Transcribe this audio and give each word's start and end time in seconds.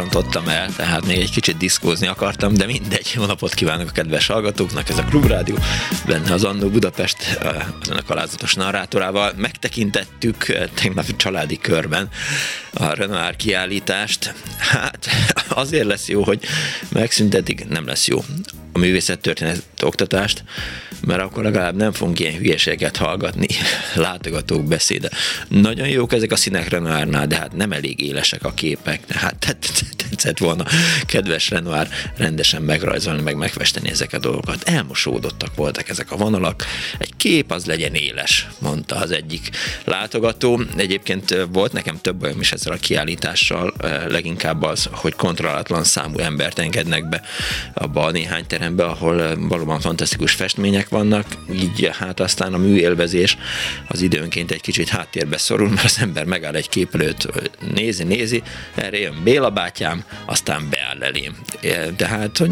Rontottam 0.00 0.48
el, 0.48 0.74
tehát 0.76 1.06
még 1.06 1.18
egy 1.18 1.30
kicsit 1.30 1.56
diszkózni 1.56 2.06
akartam, 2.06 2.54
de 2.54 2.66
mindegy. 2.66 3.12
Jó 3.14 3.24
napot 3.24 3.54
kívánok 3.54 3.88
a 3.88 3.92
kedves 3.92 4.26
hallgatóknak, 4.26 4.88
ez 4.88 4.98
a 4.98 5.04
Klubrádió, 5.04 5.56
benne 6.06 6.32
az 6.32 6.44
Annó 6.44 6.68
Budapest, 6.68 7.38
az 7.82 7.88
önök 7.88 8.10
alázatos 8.10 8.54
narrátorával. 8.54 9.32
Megtekintettük 9.36 10.68
tegnap 10.74 11.16
családi 11.16 11.58
körben 11.58 12.08
a 12.72 12.94
Renoir 12.94 13.36
kiállítást. 13.36 14.34
Hát 14.58 15.08
azért 15.48 15.86
lesz 15.86 16.08
jó, 16.08 16.22
hogy 16.22 16.40
megszüntetik, 16.88 17.68
nem 17.68 17.86
lesz 17.86 18.06
jó 18.06 18.24
a 18.72 18.78
művészettörténet 18.78 19.62
oktatást, 19.82 20.44
mert 21.00 21.20
akkor 21.20 21.42
legalább 21.42 21.76
nem 21.76 21.92
fogunk 21.92 22.20
ilyen 22.20 22.36
hülyeséget 22.36 22.96
hallgatni, 22.96 23.46
látogatók 23.94 24.64
beszéde. 24.64 25.10
Nagyon 25.48 25.88
jók 25.88 26.12
ezek 26.12 26.32
a 26.32 26.36
színek 26.36 26.68
Renoirnál, 26.68 27.26
de 27.26 27.36
hát 27.36 27.52
nem 27.52 27.72
elég 27.72 28.00
élesek 28.00 28.44
a 28.44 28.52
képek, 28.54 29.06
tehát 29.06 29.56
tetszett 29.96 30.38
volna 30.38 30.64
kedves 31.06 31.50
Renoir 31.50 31.88
rendesen 32.16 32.62
megrajzolni, 32.62 33.22
meg 33.22 33.36
megfesteni 33.36 33.90
ezek 33.90 34.12
a 34.12 34.18
dolgokat. 34.18 34.68
Elmosódottak 34.68 35.54
voltak 35.54 35.88
ezek 35.88 36.10
a 36.10 36.16
vonalak, 36.16 36.64
egy 36.98 37.16
kép 37.16 37.50
az 37.50 37.66
legyen 37.66 37.94
éles, 37.94 38.48
mondta 38.58 38.96
az 38.96 39.10
egyik 39.10 39.50
látogató. 39.84 40.60
Egyébként 40.76 41.46
volt 41.52 41.72
nekem 41.72 41.98
több 42.00 42.22
olyan 42.22 42.40
is 42.40 42.52
ezzel 42.52 42.72
a 42.72 42.76
kiállítással, 42.76 43.74
leginkább 44.08 44.62
az, 44.62 44.88
hogy 44.90 45.14
kontrollatlan 45.14 45.84
számú 45.84 46.18
embert 46.18 46.58
engednek 46.58 47.08
be 47.08 47.22
abba 47.74 48.04
a 48.04 48.10
néhány 48.10 48.46
terembe, 48.60 48.84
ahol 48.84 49.48
valóban 49.48 49.80
fantasztikus 49.80 50.32
festmények 50.32 50.88
vannak, 50.88 51.26
így 51.52 51.90
hát 51.92 52.20
aztán 52.20 52.54
a 52.54 52.58
műélvezés 52.58 53.36
az 53.88 54.00
időnként 54.00 54.50
egy 54.50 54.60
kicsit 54.60 54.88
háttérbe 54.88 55.38
szorul, 55.38 55.68
mert 55.68 55.84
az 55.84 55.98
ember 56.00 56.24
megáll 56.24 56.54
egy 56.54 56.68
kép 56.68 56.94
előtt, 56.94 57.50
nézi, 57.74 58.02
nézi, 58.02 58.42
erre 58.74 58.98
jön 58.98 59.22
Béla 59.24 59.50
bátyám, 59.50 60.04
aztán 60.24 60.68
beáll 60.70 61.02
elém. 61.02 61.36
Tehát, 61.96 62.38
hogy 62.38 62.50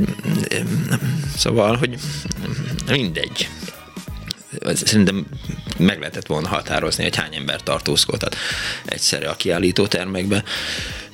szóval, 1.37 1.77
hogy 1.77 1.99
mindegy 2.91 3.49
szerintem 4.73 5.27
meg 5.79 5.99
lehetett 5.99 6.27
volna 6.27 6.49
határozni, 6.49 7.03
hogy 7.03 7.17
hány 7.17 7.35
ember 7.35 7.63
tartózkodhat 7.63 8.37
egyszerre 8.85 9.29
a 9.29 9.37
kiállító 9.37 9.87
termekbe 9.87 10.45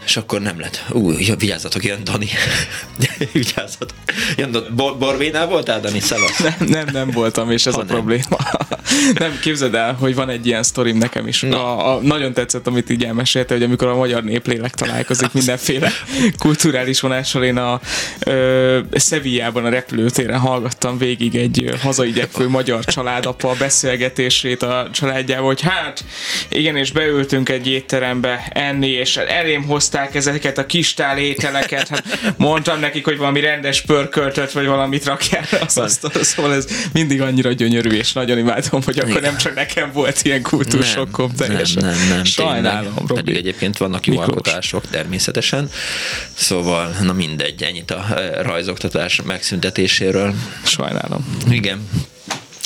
és 0.04 0.16
akkor 0.16 0.40
nem 0.40 0.60
lett. 0.60 0.84
Ú, 0.90 1.12
vigyázzatok, 1.38 1.84
jön 1.84 2.04
Dani. 2.04 2.28
vigyázzatok. 3.32 3.98
Jön, 4.36 4.66
Bor- 4.76 4.98
Borvénál 4.98 5.46
voltál, 5.46 5.80
Dani? 5.80 6.00
Szevasz. 6.00 6.38
Nem, 6.38 6.54
nem, 6.68 6.86
nem 6.92 7.10
voltam, 7.10 7.50
és 7.50 7.66
ez 7.66 7.74
Na, 7.74 7.80
a 7.80 7.84
nem. 7.84 7.94
probléma. 7.94 8.38
nem, 9.18 9.38
képzeld 9.40 9.74
el, 9.74 9.92
hogy 9.92 10.14
van 10.14 10.28
egy 10.28 10.46
ilyen 10.46 10.62
sztorim 10.62 10.96
nekem 10.98 11.26
is. 11.26 11.42
A, 11.42 11.94
a, 11.94 12.00
nagyon 12.00 12.32
tetszett, 12.32 12.66
amit 12.66 12.90
így 12.90 13.04
elmesélte, 13.04 13.54
hogy 13.54 13.62
amikor 13.62 13.88
a 13.88 13.96
magyar 13.96 14.24
néplélek 14.24 14.74
találkozik 14.74 15.32
mindenféle 15.40 15.90
kulturális 16.38 17.00
vonással, 17.00 17.44
én 17.44 17.56
a 17.56 17.80
ö, 18.18 18.78
Szevijában 18.92 19.64
a 19.64 19.68
repülőtéren 19.68 20.38
hallgattam 20.38 20.98
végig 20.98 21.34
egy 21.34 21.74
hazai 21.82 22.10
gyekvő 22.10 22.48
magyar 22.48 22.84
családapa 22.84 23.54
beszélgetését 23.58 24.62
a 24.62 24.88
családjával, 24.92 25.46
hogy 25.46 25.60
hát 25.60 26.04
igen, 26.48 26.76
és 26.76 26.92
beültünk 26.92 27.48
egy 27.48 27.66
étterembe 27.68 28.48
enni, 28.52 28.88
és 28.88 29.16
elém 29.16 29.64
hozta 29.64 29.93
hozták 29.94 30.14
ezeket 30.14 30.58
a 30.58 30.66
kistál 30.66 31.18
ételeket, 31.18 31.88
hát 31.88 32.04
mondtam 32.36 32.80
nekik, 32.80 33.04
hogy 33.04 33.16
valami 33.16 33.40
rendes 33.40 33.80
pörköltöt, 33.80 34.52
vagy 34.52 34.66
valamit 34.66 35.04
rakják 35.04 35.58
az 35.66 35.78
asztalra, 35.78 36.24
szóval 36.24 36.54
ez 36.54 36.66
mindig 36.92 37.20
annyira 37.20 37.52
gyönyörű, 37.52 37.90
és 37.90 38.12
nagyon 38.12 38.38
imádom, 38.38 38.82
hogy 38.82 38.98
akkor 38.98 39.20
nem 39.20 39.36
csak 39.36 39.54
nekem 39.54 39.90
volt 39.92 40.20
ilyen 40.22 40.42
kultúrsokkom 40.42 41.34
teljesen. 41.36 41.82
Nem, 41.82 41.94
nem, 41.98 42.08
nem, 42.08 42.24
Sajnálom, 42.24 42.94
Robi. 42.94 43.14
Pedig 43.14 43.36
egyébként 43.36 43.76
vannak 43.76 44.06
jó 44.06 44.12
Miklós. 44.12 44.28
alkotások 44.28 44.90
természetesen, 44.90 45.70
szóval 46.34 46.96
na 47.02 47.12
mindegy, 47.12 47.62
ennyit 47.62 47.90
a 47.90 48.06
eh, 48.16 48.42
rajzoktatás 48.42 49.22
megszüntetéséről. 49.22 50.34
Sajnálom. 50.62 51.38
Igen, 51.50 51.88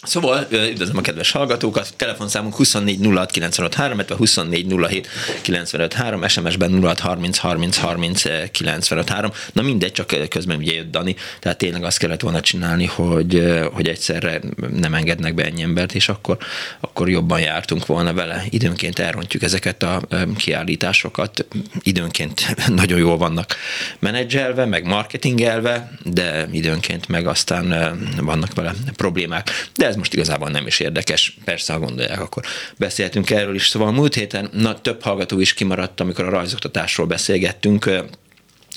Szóval 0.09 0.47
üdvözlöm 0.51 0.97
a 0.97 1.01
kedves 1.01 1.31
hallgatókat, 1.31 1.93
telefonszámunk 1.97 2.55
24 2.55 3.07
06 3.15 3.31
95 3.31 3.75
3, 3.75 4.01
24 4.17 4.75
07 4.89 5.09
95 5.43 5.93
3, 5.93 6.29
SMS-ben 6.29 6.83
06 6.83 7.01
30 7.01 7.39
30 7.39 7.77
30 7.77 8.23
95 8.51 9.09
3. 9.09 9.31
Na 9.53 9.63
mindegy, 9.63 9.93
csak 9.93 10.29
közben 10.29 10.57
ugye 10.57 10.73
jött 10.73 10.91
Dani, 10.91 11.17
tehát 11.41 11.59
tényleg 11.59 11.85
azt 11.85 11.99
kellett 11.99 12.21
volna 12.21 12.41
csinálni, 12.41 12.87
hogy, 12.87 13.43
hogy 13.73 13.89
egyszerre 13.89 14.41
nem 14.77 14.95
engednek 14.95 15.35
be 15.35 15.45
ennyi 15.45 15.63
embert, 15.63 15.95
és 15.95 16.09
akkor, 16.09 16.37
akkor 16.81 17.09
jobban 17.09 17.41
jártunk 17.41 17.87
volna 17.87 18.13
vele. 18.13 18.45
Időnként 18.51 18.99
elrontjuk 18.99 19.43
ezeket 19.43 19.83
a 19.83 20.03
kiállításokat, 20.37 21.47
időnként 21.83 22.57
nagyon 22.83 22.99
jól 22.99 23.17
vannak 23.17 23.57
menedzselve, 23.99 24.65
meg 24.65 24.87
marketingelve, 24.87 25.91
de 26.03 26.49
időnként 26.53 27.09
meg 27.09 27.27
aztán 27.27 27.97
vannak 28.21 28.55
vele 28.55 28.73
problémák. 28.97 29.51
De 29.77 29.87
ez 29.87 29.97
most 29.99 30.15
igazából 30.15 30.49
nem 30.49 30.67
is 30.67 30.81
érdekes. 30.81 31.37
Persze, 31.45 31.73
ha 31.73 31.79
gondolják, 31.79 32.21
akkor 32.21 32.43
beszéltünk 32.77 33.31
erről 33.31 33.55
is. 33.55 33.69
Szóval 33.69 33.93
múlt 33.93 34.15
héten 34.15 34.49
na, 34.53 34.81
több 34.81 35.03
hallgató 35.03 35.41
is 35.41 35.55
kimaradt, 35.55 36.01
amikor 36.01 36.25
a 36.25 36.31
rajzoktatásról 36.31 37.07
beszélgettünk 37.07 37.91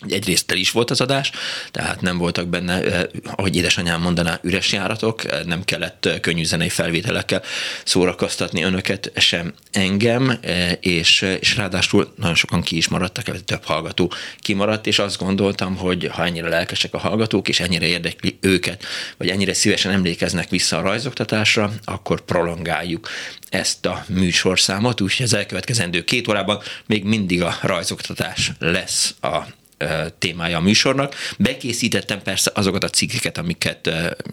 Egyrészt 0.10 0.52
el 0.52 0.58
is 0.58 0.72
volt 0.72 0.90
az 0.90 1.02
adás, 1.02 1.32
tehát 1.72 2.02
nem 2.02 2.18
voltak 2.18 2.48
benne, 2.48 2.84
eh, 2.84 3.04
ahogy 3.36 3.56
édesanyám 3.56 4.02
mondaná, 4.02 4.40
üres 4.44 4.72
járatok, 4.72 5.26
eh, 5.26 5.44
nem 5.44 5.64
kellett 5.64 6.06
eh, 6.06 6.20
könnyű 6.20 6.44
zenei 6.44 6.70
felvételekkel 6.70 7.42
szórakoztatni 7.84 8.64
önöket, 8.64 9.12
sem 9.16 9.54
engem, 9.72 10.40
és, 10.80 11.22
és 11.40 11.56
ráadásul 11.56 12.14
nagyon 12.16 12.36
sokan 12.36 12.62
ki 12.62 12.78
is 12.78 12.88
maradtak, 12.88 13.44
több 13.46 13.64
hallgató 13.64 14.12
kimaradt, 14.40 14.88
és 14.88 15.00
azt 15.00 15.18
gondoltam, 15.18 15.76
hogy 15.76 16.10
ha 16.12 16.26
ennyire 16.26 16.50
lelkesek 16.50 16.94
a 16.94 16.98
hallgatók, 16.98 17.48
és 17.48 17.60
ennyire 17.60 17.86
érdekli 17.86 18.38
őket, 18.42 18.84
vagy 19.18 19.30
ennyire 19.30 19.54
szívesen 19.54 19.92
emlékeznek 19.92 20.50
vissza 20.50 20.78
a 20.78 20.82
rajzoktatásra, 20.82 21.72
akkor 21.84 22.22
prolongáljuk 22.22 23.10
ezt 23.50 23.86
a 23.86 24.06
műsorszámot, 24.08 25.02
úgyhogy 25.02 25.26
az 25.26 25.34
elkövetkezendő 25.34 26.04
két 26.04 26.28
órában 26.28 26.62
még 26.86 27.04
mindig 27.04 27.42
a 27.42 27.58
rajzoktatás 27.62 28.52
lesz 28.60 29.16
a 29.22 29.60
témája 30.20 30.58
a 30.58 30.62
műsornak. 30.62 31.16
Bekészítettem 31.38 32.22
persze 32.22 32.52
azokat 32.54 32.84
a 32.84 32.90
cikkeket, 32.90 33.38
amiket 33.38 33.90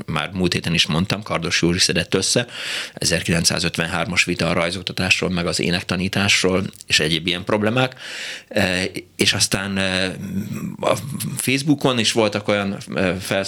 már 0.07 0.31
múlt 0.33 0.53
héten 0.53 0.75
is 0.75 0.87
mondtam, 0.87 1.23
Kardos 1.23 1.63
Józsi 1.63 1.79
szedett 1.79 2.15
össze, 2.15 2.47
1953-as 2.95 4.23
vita 4.25 4.49
a 4.49 4.53
rajzoktatásról, 4.53 5.31
meg 5.31 5.47
az 5.47 5.61
énektanításról, 5.61 6.65
és 6.87 7.01
egyéb 7.01 7.27
ilyen 7.27 7.45
problémák. 7.45 7.95
És 9.17 9.33
aztán 9.33 9.77
a 10.81 10.95
Facebookon 11.37 11.99
is 11.99 12.13
voltak 12.13 12.49
olyan 12.49 12.77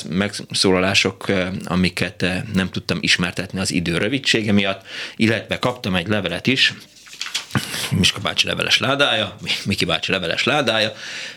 megszólalások, 0.09 1.27
amiket 1.65 2.27
nem 2.53 2.69
tudtam 2.71 2.99
ismertetni 3.01 3.61
az 3.61 3.73
idő 3.73 3.99
rövidsége 3.99 4.53
miatt, 4.53 4.87
illetve 5.17 5.59
kaptam 5.59 5.95
egy 5.95 6.09
levelet 6.09 6.47
is, 6.47 6.75
Miska 7.91 8.21
bácsi 8.21 8.47
leveles 8.47 8.79
ládája, 8.79 9.37
Miki 9.65 9.85
bácsi 9.85 10.13
leveles 10.13 10.45
ládája, 10.45 10.93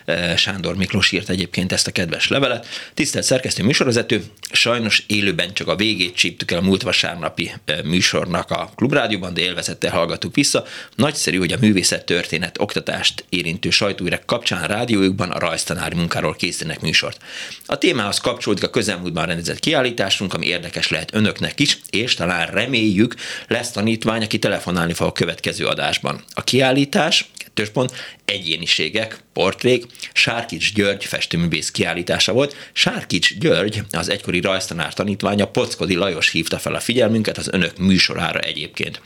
eh, 0.06 0.38
Sándor 0.38 0.76
Miklós 0.76 1.12
írt 1.12 1.30
egyébként 1.30 1.72
ezt 1.72 1.88
a 1.88 1.92
kedves 1.92 2.28
levelet. 2.28 2.68
Tisztelt 2.94 3.26
szerkesztő 3.26 3.64
műsorvezető, 3.64 4.24
Sajnos 4.56 5.04
élőben 5.08 5.54
csak 5.54 5.68
a 5.68 5.76
végét 5.76 6.16
csíptük 6.16 6.52
el 6.52 6.58
a 6.58 6.62
múlt 6.62 6.82
vasárnapi 6.82 7.52
műsornak 7.84 8.52
a 8.52 8.72
Klubrádióban, 8.76 9.34
de 9.34 9.42
élvezettel 9.42 9.92
hallgattuk 9.92 10.36
vissza. 10.36 10.64
Nagyszerű, 10.96 11.38
hogy 11.38 11.52
a 11.52 11.58
művészet 11.60 12.06
történet 12.06 12.60
oktatást 12.60 13.26
érintő 13.30 13.70
sajtóírek 13.70 14.26
kapcsán 14.26 14.68
rádiójukban 14.68 15.32
a 15.32 15.40
rajztanári 15.40 15.96
munkáról 15.96 16.36
készítenek 16.36 16.82
műsort. 16.82 17.22
A 17.66 17.78
témához 17.78 18.18
kapcsolódik 18.18 18.64
a 18.64 18.70
közelmúltban 18.70 19.26
rendezett 19.26 19.60
kiállításunk, 19.60 20.34
ami 20.34 20.46
érdekes 20.46 20.90
lehet 20.90 21.14
önöknek 21.14 21.60
is, 21.60 21.78
és 21.90 22.14
talán 22.14 22.48
reméljük 22.48 23.16
lesz 23.48 23.72
tanítvány, 23.72 24.24
aki 24.24 24.40
telefonálni 24.40 24.94
fog 24.94 25.08
a 25.08 25.12
következő 25.12 25.66
adásban. 25.74 26.24
A 26.34 26.44
kiállítás 26.44 27.26
kettős 27.38 27.70
pont, 27.70 27.92
egyéniségek, 28.26 29.24
portrék, 29.34 29.86
Sárkics 30.14 30.74
György 30.74 31.06
festőművész 31.06 31.72
kiállítása 31.72 32.34
volt. 32.34 32.56
Sárkics 32.74 33.38
György, 33.38 33.82
az 33.92 34.10
egykori 34.10 34.42
rajztanár 34.42 34.94
tanítványa, 34.94 35.48
Pockodi 35.48 35.96
Lajos 35.96 36.30
hívta 36.30 36.60
fel 36.60 36.74
a 36.74 36.80
figyelmünket 36.80 37.38
az 37.38 37.48
önök 37.52 37.78
műsorára 37.78 38.40
egyébként. 38.40 39.02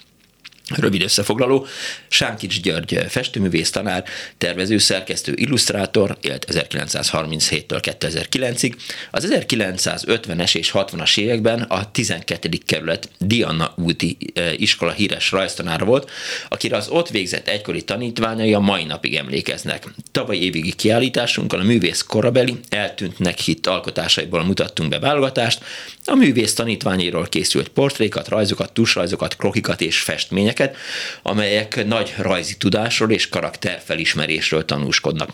Rövid 0.76 1.02
összefoglaló, 1.02 1.66
Sánkics 2.08 2.62
György 2.62 3.06
festőművész 3.10 3.70
tanár, 3.70 4.04
tervező, 4.38 4.78
szerkesztő, 4.78 5.34
illusztrátor, 5.36 6.18
élt 6.22 6.46
1937-től 6.50 7.96
2009-ig. 8.00 8.74
Az 9.12 9.28
1950-es 9.32 10.56
és 10.56 10.72
60-as 10.74 11.18
években 11.18 11.62
a 11.62 11.92
12. 11.92 12.50
kerület 12.66 13.10
Diana 13.20 13.74
úti 13.76 14.18
e, 14.34 14.54
iskola 14.54 14.92
híres 14.92 15.32
rajztanára 15.32 15.86
volt, 15.86 16.10
akire 16.50 16.78
az 16.78 16.88
ott 16.90 17.10
végzett 17.10 17.48
egykori 17.48 17.84
tanítványai 17.84 18.54
a 18.54 18.60
mai 18.60 18.84
napig 18.84 19.16
emlékeznek. 19.16 19.88
Tavaly 20.12 20.38
évigi 20.38 20.74
kiállításunkon 20.74 21.60
a 21.60 21.64
művész 21.64 22.02
korabeli 22.02 22.60
eltűntnek 22.70 23.40
hit 23.40 23.68
alkotásaiból 23.68 24.44
mutattunk 24.44 24.90
be 24.90 25.00
válogatást, 25.00 25.64
a 26.06 26.16
művész 26.16 26.54
tanítványéről 26.54 27.30
készült 27.30 27.68
portrékat, 27.68 28.28
rajzokat, 28.28 28.74
tusrajzokat, 28.74 29.36
krokikat 29.36 29.82
és 29.82 30.00
festményeket, 30.00 30.56
filmeket, 30.58 30.76
amelyek 31.22 31.86
nagy 31.86 32.14
rajzi 32.18 32.58
tudásról 32.58 33.12
és 33.12 33.30
karakterfelismerésről 33.30 34.66
tanúskodnak. 34.66 35.30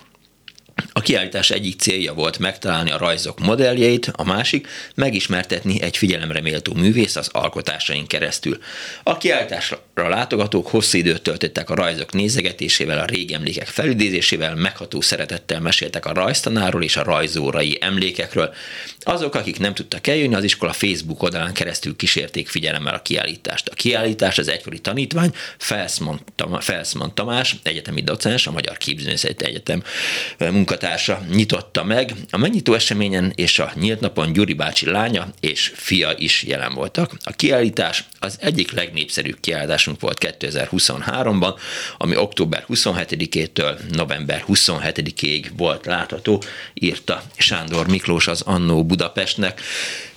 A 0.93 1.01
kiállítás 1.01 1.49
egyik 1.49 1.79
célja 1.79 2.13
volt 2.13 2.39
megtalálni 2.39 2.91
a 2.91 2.97
rajzok 2.97 3.39
modelljeit, 3.39 4.11
a 4.15 4.23
másik 4.23 4.67
megismertetni 4.95 5.81
egy 5.81 5.97
figyelemre 5.97 6.41
méltó 6.41 6.73
művész 6.73 7.15
az 7.15 7.29
alkotásain 7.31 8.07
keresztül. 8.07 8.57
A 9.03 9.17
kiállításra 9.17 9.79
látogatók 9.93 10.67
hosszú 10.67 10.97
időt 10.97 11.21
töltöttek 11.21 11.69
a 11.69 11.75
rajzok 11.75 12.13
nézegetésével, 12.13 12.99
a 12.99 13.05
régi 13.05 13.33
emlékek 13.33 13.67
felidézésével, 13.67 14.55
megható 14.55 15.01
szeretettel 15.01 15.59
meséltek 15.59 16.05
a 16.05 16.13
rajztanáról 16.13 16.83
és 16.83 16.97
a 16.97 17.03
rajzórai 17.03 17.77
emlékekről. 17.81 18.53
Azok, 18.99 19.35
akik 19.35 19.59
nem 19.59 19.73
tudtak 19.73 20.07
eljönni, 20.07 20.35
az 20.35 20.43
iskola 20.43 20.73
Facebook 20.73 21.23
oldalán 21.23 21.53
keresztül 21.53 21.95
kísérték 21.95 22.49
figyelemmel 22.49 22.93
a 22.93 23.01
kiállítást. 23.01 23.67
A 23.67 23.73
kiállítás 23.73 24.37
az 24.37 24.47
egykori 24.47 24.79
tanítvány 24.79 25.31
Felszman 26.59 27.13
Tamás, 27.13 27.55
egyetemi 27.63 28.01
docens, 28.01 28.47
a 28.47 28.51
Magyar 28.51 28.77
Képzőművészeti 28.77 29.45
Egyetem 29.45 29.83
munkatársa 30.63 31.21
nyitotta 31.29 31.83
meg. 31.83 32.13
A 32.29 32.37
megnyitó 32.37 32.73
eseményen 32.73 33.31
és 33.35 33.59
a 33.59 33.71
nyílt 33.75 33.99
napon 33.99 34.33
Gyuri 34.33 34.53
bácsi 34.53 34.89
lánya 34.89 35.27
és 35.39 35.71
fia 35.75 36.13
is 36.17 36.43
jelen 36.43 36.73
voltak. 36.73 37.11
A 37.23 37.31
kiállítás 37.31 38.03
az 38.19 38.37
egyik 38.41 38.71
legnépszerűbb 38.71 39.39
kiállításunk 39.39 39.99
volt 39.99 40.35
2023-ban, 40.39 41.53
ami 41.97 42.17
október 42.17 42.65
27-től 42.69 43.77
november 43.91 44.43
27-ig 44.47 45.45
volt 45.57 45.85
látható, 45.85 46.43
írta 46.73 47.23
Sándor 47.37 47.87
Miklós 47.87 48.27
az 48.27 48.41
Annó 48.41 48.85
Budapestnek. 48.85 49.61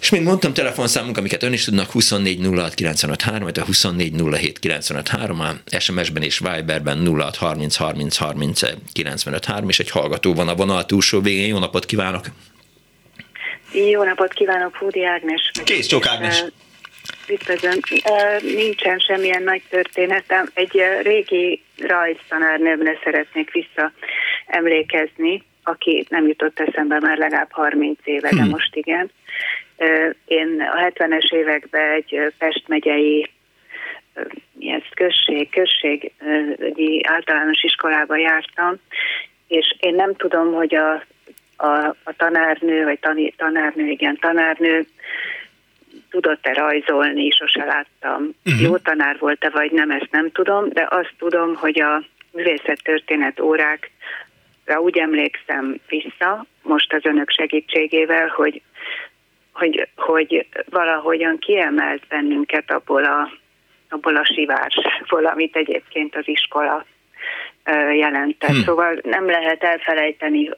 És 0.01 0.11
mint 0.11 0.25
mondtam, 0.25 0.53
telefonszámunk, 0.53 1.17
amiket 1.17 1.43
ön 1.43 1.53
is 1.53 1.65
tudnak, 1.65 1.91
24 1.91 2.47
06 2.55 2.75
95 2.75 3.23
3, 3.23 3.43
vagy 3.43 3.59
a 3.59 3.65
24 3.65 4.13
07 4.31 4.59
95 4.59 5.09
3, 5.09 5.43
SMS-ben 5.79 6.23
és 6.23 6.39
Viberben 6.39 7.07
06 7.19 7.37
30 7.37 7.77
30 7.77 8.17
30 8.17 8.61
95 8.93 9.45
3, 9.45 9.69
és 9.69 9.79
egy 9.79 9.91
hallgató 9.91 10.35
van 10.35 10.49
a 10.49 10.55
vonal 10.55 10.85
túlsó 10.87 11.21
végén. 11.21 11.47
Jó 11.47 11.59
napot 11.59 11.85
kívánok! 11.85 12.27
Jó 13.73 14.03
napot 14.03 14.33
kívánok, 14.33 14.75
Fúdi 14.75 15.05
Ágnes. 15.05 15.51
Kész, 15.65 15.87
csak 15.87 16.07
Ágnes. 16.07 16.45
Üdvözlöm. 17.29 17.79
Nincsen 18.43 18.99
semmilyen 18.99 19.43
nagy 19.43 19.63
történetem. 19.69 20.51
Egy 20.55 20.83
régi 21.03 21.63
rajztanárnőmre 21.79 22.99
szeretnék 23.05 23.51
vissza 23.51 23.93
emlékezni, 24.47 25.45
aki 25.63 26.07
nem 26.09 26.27
jutott 26.27 26.61
eszembe 26.61 26.99
már 27.01 27.19
legalább 27.19 27.51
30 27.51 27.99
éve, 28.05 28.31
de 28.31 28.43
hmm. 28.43 28.49
most 28.49 28.75
igen. 28.75 29.11
Én 30.25 30.61
a 30.61 30.91
70-es 30.91 31.33
években 31.33 31.91
egy 31.91 32.33
Pest 32.39 32.69
megyei 32.69 33.31
ez 34.61 34.83
község, 34.95 35.51
község 35.51 36.13
egy 36.59 37.01
általános 37.03 37.63
iskolába 37.63 38.17
jártam, 38.17 38.77
és 39.49 39.77
én 39.81 39.95
nem 39.95 40.15
tudom, 40.15 40.53
hogy 40.53 40.75
a, 40.75 40.93
a, 41.57 41.97
a 42.05 42.13
tanárnő, 42.17 42.85
vagy 42.85 42.99
tani, 42.99 43.31
tanárnő, 43.37 43.87
igen, 43.87 44.19
tanárnő 44.21 44.87
tudott-e 46.11 46.53
rajzolni, 46.53 47.31
sose 47.31 47.65
láttam. 47.65 48.35
Uh-huh. 48.45 48.63
Jó 48.63 48.77
tanár 48.77 49.17
volt-e, 49.19 49.51
vagy 49.51 49.73
nem, 49.73 49.91
ezt 49.91 50.09
nem 50.11 50.31
tudom, 50.33 50.69
de 50.69 50.87
azt 50.91 51.15
tudom, 51.19 51.55
hogy 51.55 51.81
a 51.81 52.03
művészettörténet 52.33 53.41
órákra 53.41 54.81
úgy 54.81 54.99
emlékszem 54.99 55.81
vissza, 55.89 56.47
most 56.63 56.93
az 56.93 57.05
önök 57.05 57.31
segítségével, 57.31 58.29
hogy, 58.29 58.63
hogy, 59.59 59.89
hogy 59.97 60.47
valahogyan 60.71 61.39
kiemelt 61.39 62.07
bennünket 62.09 62.71
abból 62.71 63.05
a, 63.05 63.31
abból 63.89 64.17
a 64.17 64.25
sivárságból, 64.25 65.27
amit 65.27 65.57
egyébként 65.57 66.17
az 66.17 66.29
iskola 66.29 66.85
jelentett. 67.99 68.51
Hmm. 68.51 68.63
Szóval 68.63 68.99
nem 69.03 69.27
lehet 69.27 69.63
elfelejteni, 69.63 70.51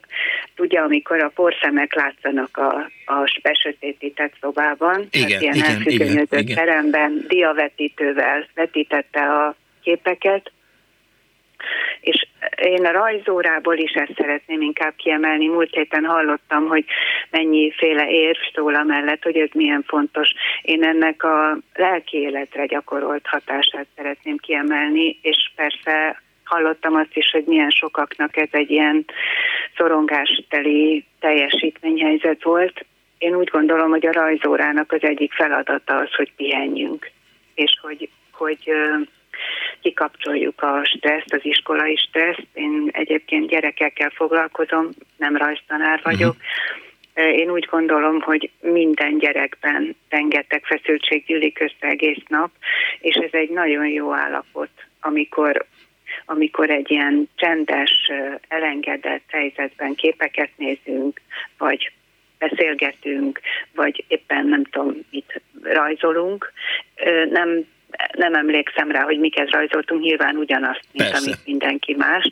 tudja, 0.55 0.83
amikor 0.83 1.23
a 1.23 1.31
porszemek 1.35 1.95
látszanak 1.95 2.57
a, 2.57 2.89
a 3.05 3.39
besötétített 3.41 4.33
szobában, 4.41 5.07
igen, 5.11 5.31
hát 5.31 5.41
ilyen 5.41 5.55
igen, 5.55 5.69
elfüggönyözött 5.69 6.39
igen, 6.39 6.55
teremben 6.55 7.25
diavetítővel 7.27 8.47
vetítette 8.55 9.21
a 9.21 9.55
képeket, 9.81 10.51
és 12.01 12.27
én 12.61 12.85
a 12.85 12.91
rajzórából 12.91 13.77
is 13.77 13.91
ezt 13.91 14.13
szeretném 14.15 14.61
inkább 14.61 14.93
kiemelni. 14.95 15.47
Múlt 15.47 15.73
héten 15.73 16.05
hallottam, 16.05 16.67
hogy 16.67 16.85
mennyiféle 17.29 18.09
érv 18.09 18.39
szól 18.53 18.75
amellett, 18.75 19.23
hogy 19.23 19.37
ez 19.37 19.49
milyen 19.53 19.83
fontos. 19.87 20.29
Én 20.61 20.83
ennek 20.83 21.23
a 21.23 21.57
lelki 21.73 22.17
életre 22.17 22.65
gyakorolt 22.65 23.27
hatását 23.27 23.87
szeretném 23.95 24.37
kiemelni, 24.37 25.19
és 25.21 25.51
persze 25.55 26.21
hallottam 26.43 26.95
azt 26.95 27.15
is, 27.17 27.31
hogy 27.31 27.43
milyen 27.45 27.69
sokaknak 27.69 28.37
ez 28.37 28.49
egy 28.51 28.69
ilyen 28.69 29.05
szorongásteli 29.75 31.05
teljesítményhelyzet 31.19 32.43
volt. 32.43 32.85
Én 33.17 33.35
úgy 33.35 33.49
gondolom, 33.49 33.89
hogy 33.89 34.05
a 34.05 34.11
rajzórának 34.11 34.91
az 34.91 35.03
egyik 35.03 35.33
feladata 35.33 35.95
az, 35.95 36.13
hogy 36.15 36.31
pihenjünk, 36.35 37.11
és 37.53 37.71
hogy, 37.81 38.09
hogy 38.31 38.71
kikapcsoljuk 39.81 40.61
a 40.61 40.81
stresszt, 40.83 41.33
az 41.33 41.39
iskolai 41.43 41.95
stresszt. 41.95 42.47
Én 42.53 42.89
egyébként 42.91 43.49
gyerekekkel 43.49 44.09
foglalkozom, 44.09 44.89
nem 45.17 45.35
rajztanár 45.37 45.99
vagyok. 46.03 46.35
Uh-huh. 46.35 47.37
Én 47.39 47.51
úgy 47.51 47.67
gondolom, 47.71 48.21
hogy 48.21 48.49
minden 48.61 49.17
gyerekben 49.17 49.95
rengeteg 50.09 50.63
feszültség 50.65 51.25
gyűlik 51.25 51.59
össze 51.59 51.87
egész 51.87 52.23
nap, 52.27 52.51
és 52.99 53.15
ez 53.15 53.29
egy 53.31 53.49
nagyon 53.49 53.87
jó 53.87 54.13
állapot, 54.13 54.69
amikor 54.99 55.65
amikor 56.25 56.69
egy 56.69 56.91
ilyen 56.91 57.29
csendes, 57.35 58.11
elengedett 58.47 59.23
helyzetben 59.27 59.95
képeket 59.95 60.49
nézünk, 60.55 61.21
vagy 61.57 61.91
beszélgetünk, 62.37 63.39
vagy 63.75 64.05
éppen 64.07 64.45
nem 64.45 64.63
tudom, 64.63 64.95
mit 65.11 65.41
rajzolunk. 65.63 66.51
Nem, 67.29 67.65
nem 68.11 68.33
emlékszem 68.33 68.91
rá, 68.91 69.01
hogy 69.01 69.19
miket 69.19 69.51
rajzoltunk, 69.51 70.01
nyilván 70.01 70.35
ugyanazt, 70.35 70.81
mint 70.91 71.09
Persze. 71.09 71.25
amit 71.25 71.45
mindenki 71.45 71.95
más, 71.97 72.31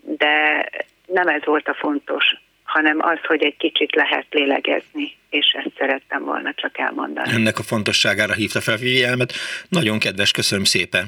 de 0.00 0.68
nem 1.06 1.28
ez 1.28 1.44
volt 1.44 1.68
a 1.68 1.74
fontos, 1.74 2.24
hanem 2.62 2.98
az, 3.00 3.18
hogy 3.26 3.44
egy 3.44 3.56
kicsit 3.56 3.94
lehet 3.94 4.26
lélegezni, 4.30 5.16
és 5.30 5.56
ezt 5.64 5.74
szerettem 5.78 6.24
volna 6.24 6.54
csak 6.54 6.78
elmondani. 6.78 7.32
Ennek 7.32 7.58
a 7.58 7.62
fontosságára 7.62 8.32
hívta 8.32 8.60
fel 8.60 8.76
figyelmet. 8.76 9.32
Nagyon 9.68 9.98
kedves, 9.98 10.30
köszönöm 10.30 10.64
szépen. 10.64 11.04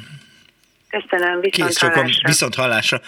Köszönöm, 1.01 1.41
viszont 1.41 1.69
Kész 1.69 1.79
sokan, 1.79 1.97
hallásra. 1.97 2.29
viszont 2.29 2.55
hallásra. 2.55 3.01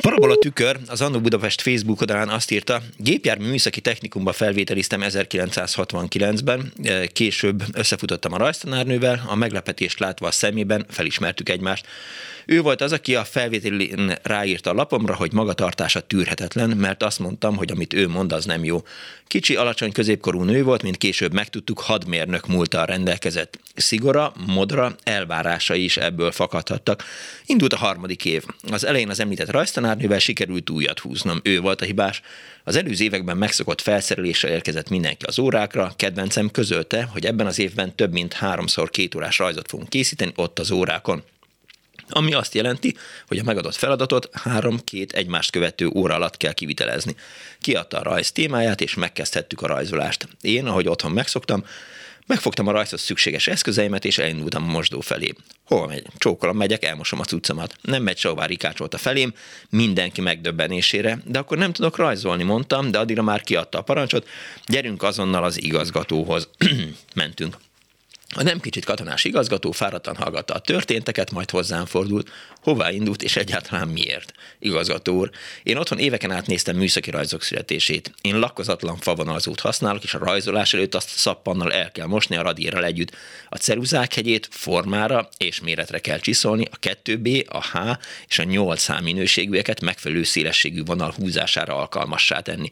Parabola 0.00 0.36
tükör 0.36 0.76
az 0.86 1.00
Annó 1.00 1.20
Budapest 1.20 1.60
Facebook 1.60 2.00
oldalán 2.00 2.28
azt 2.28 2.50
írta, 2.50 2.80
gépjármű 2.96 3.48
műszaki 3.48 3.80
technikumba 3.80 4.32
felvételiztem 4.32 5.00
1969-ben, 5.02 6.72
eh, 6.82 7.06
később 7.06 7.62
összefutottam 7.72 8.32
a 8.32 8.36
rajztanárnővel, 8.36 9.22
a 9.26 9.34
meglepetést 9.34 9.98
látva 9.98 10.26
a 10.26 10.30
szemében 10.30 10.86
felismertük 10.88 11.48
egymást. 11.48 11.86
Ő 12.46 12.60
volt 12.60 12.80
az, 12.80 12.92
aki 12.92 13.14
a 13.14 13.24
felvételén 13.24 14.14
ráírta 14.22 14.70
a 14.70 14.74
lapomra, 14.74 15.14
hogy 15.14 15.32
magatartása 15.32 16.00
tűrhetetlen, 16.00 16.70
mert 16.70 17.02
azt 17.02 17.18
mondtam, 17.18 17.56
hogy 17.56 17.70
amit 17.70 17.92
ő 17.92 18.08
mond, 18.08 18.32
az 18.32 18.44
nem 18.44 18.64
jó. 18.64 18.82
Kicsi, 19.26 19.56
alacsony 19.56 19.92
középkorú 19.92 20.42
nő 20.42 20.64
volt, 20.64 20.82
mint 20.82 20.96
később 20.96 21.32
megtudtuk, 21.32 21.80
hadmérnök 21.80 22.46
múltal 22.46 22.86
rendelkezett. 22.86 23.58
Szigora, 23.74 24.32
modra, 24.46 24.94
elvárásai 25.02 25.84
is 25.84 25.96
ebből 25.96 26.30
fakadhattak. 26.30 27.04
Indult 27.46 27.72
a 27.72 27.76
harmadik 27.76 28.24
év. 28.24 28.44
Az 28.70 28.84
elején 28.84 29.10
az 29.10 29.20
említett 29.20 29.50
rajztanárnővel 29.50 30.18
sikerült 30.18 30.70
újat 30.70 30.98
húznom. 30.98 31.40
Ő 31.42 31.60
volt 31.60 31.80
a 31.80 31.84
hibás. 31.84 32.20
Az 32.64 32.76
előző 32.76 33.04
években 33.04 33.36
megszokott 33.36 33.80
felszereléssel 33.80 34.50
érkezett 34.50 34.88
mindenki 34.88 35.24
az 35.24 35.38
órákra. 35.38 35.92
Kedvencem 35.96 36.50
közölte, 36.50 37.02
hogy 37.02 37.26
ebben 37.26 37.46
az 37.46 37.58
évben 37.58 37.94
több 37.94 38.12
mint 38.12 38.32
háromszor 38.32 38.90
két 38.90 39.14
órás 39.14 39.38
rajzot 39.38 39.68
fogunk 39.68 39.88
készíteni 39.88 40.32
ott 40.36 40.58
az 40.58 40.70
órákon 40.70 41.22
ami 42.12 42.34
azt 42.34 42.54
jelenti, 42.54 42.96
hogy 43.26 43.38
a 43.38 43.42
megadott 43.44 43.74
feladatot 43.74 44.28
három-két 44.32 45.12
egymást 45.12 45.50
követő 45.50 45.86
óra 45.94 46.14
alatt 46.14 46.36
kell 46.36 46.52
kivitelezni. 46.52 47.16
Kiadta 47.60 47.98
a 47.98 48.02
rajz 48.02 48.32
témáját, 48.32 48.80
és 48.80 48.94
megkezdhettük 48.94 49.62
a 49.62 49.66
rajzolást. 49.66 50.28
Én, 50.40 50.66
ahogy 50.66 50.88
otthon 50.88 51.12
megszoktam, 51.12 51.64
Megfogtam 52.26 52.66
a 52.66 52.72
rajzhoz 52.72 53.00
szükséges 53.00 53.46
eszközeimet, 53.46 54.04
és 54.04 54.18
elindultam 54.18 54.68
a 54.68 54.72
mosdó 54.72 55.00
felé. 55.00 55.32
Hova 55.64 55.86
megy? 55.86 56.06
Csókolom, 56.18 56.56
megyek, 56.56 56.84
elmosom 56.84 57.20
a 57.20 57.24
cuccomat. 57.24 57.76
Nem 57.80 58.02
megy 58.02 58.18
sehová 58.18 58.46
rikácsolt 58.46 58.94
a 58.94 58.98
felém, 58.98 59.32
mindenki 59.70 60.20
megdöbbenésére, 60.20 61.18
de 61.24 61.38
akkor 61.38 61.58
nem 61.58 61.72
tudok 61.72 61.96
rajzolni, 61.96 62.42
mondtam, 62.42 62.90
de 62.90 62.98
addigra 62.98 63.22
már 63.22 63.40
kiadta 63.40 63.78
a 63.78 63.82
parancsot, 63.82 64.28
gyerünk 64.66 65.02
azonnal 65.02 65.44
az 65.44 65.62
igazgatóhoz. 65.62 66.48
Mentünk. 67.14 67.56
A 68.34 68.42
nem 68.42 68.60
kicsit 68.60 68.84
katonás 68.84 69.24
igazgató 69.24 69.70
fáradtan 69.70 70.16
hallgatta 70.16 70.54
a 70.54 70.58
történteket, 70.58 71.30
majd 71.30 71.50
hozzám 71.50 71.86
fordult. 71.86 72.30
Hová 72.62 72.90
indult, 72.90 73.22
és 73.22 73.36
egyáltalán 73.36 73.88
miért? 73.88 74.32
Igazgató 74.58 75.14
úr, 75.16 75.30
én 75.62 75.76
otthon 75.76 75.98
éveken 75.98 76.30
át 76.30 76.46
néztem 76.46 76.76
műszaki 76.76 77.10
rajzok 77.10 77.42
születését. 77.42 78.12
Én 78.20 78.38
lakkozatlan 78.38 78.96
favonalzót 78.96 79.60
használok, 79.60 80.02
és 80.02 80.14
a 80.14 80.18
rajzolás 80.18 80.74
előtt 80.74 80.94
azt 80.94 81.08
szappannal 81.08 81.72
el 81.72 81.92
kell 81.92 82.06
mosni 82.06 82.36
a 82.36 82.42
radírral 82.42 82.84
együtt. 82.84 83.16
A 83.48 83.56
ceruzák 83.56 84.14
hegyét 84.14 84.48
formára 84.50 85.28
és 85.36 85.60
méretre 85.60 85.98
kell 85.98 86.18
csiszolni, 86.18 86.64
a 86.70 86.78
2B, 86.78 87.48
a 87.48 87.62
H 87.62 87.98
és 88.28 88.38
a 88.38 88.44
8H 88.44 89.02
minőségűeket 89.02 89.80
megfelelő 89.80 90.22
szélességű 90.22 90.82
vonal 90.84 91.14
húzására 91.16 91.76
alkalmassá 91.76 92.40
tenni. 92.40 92.70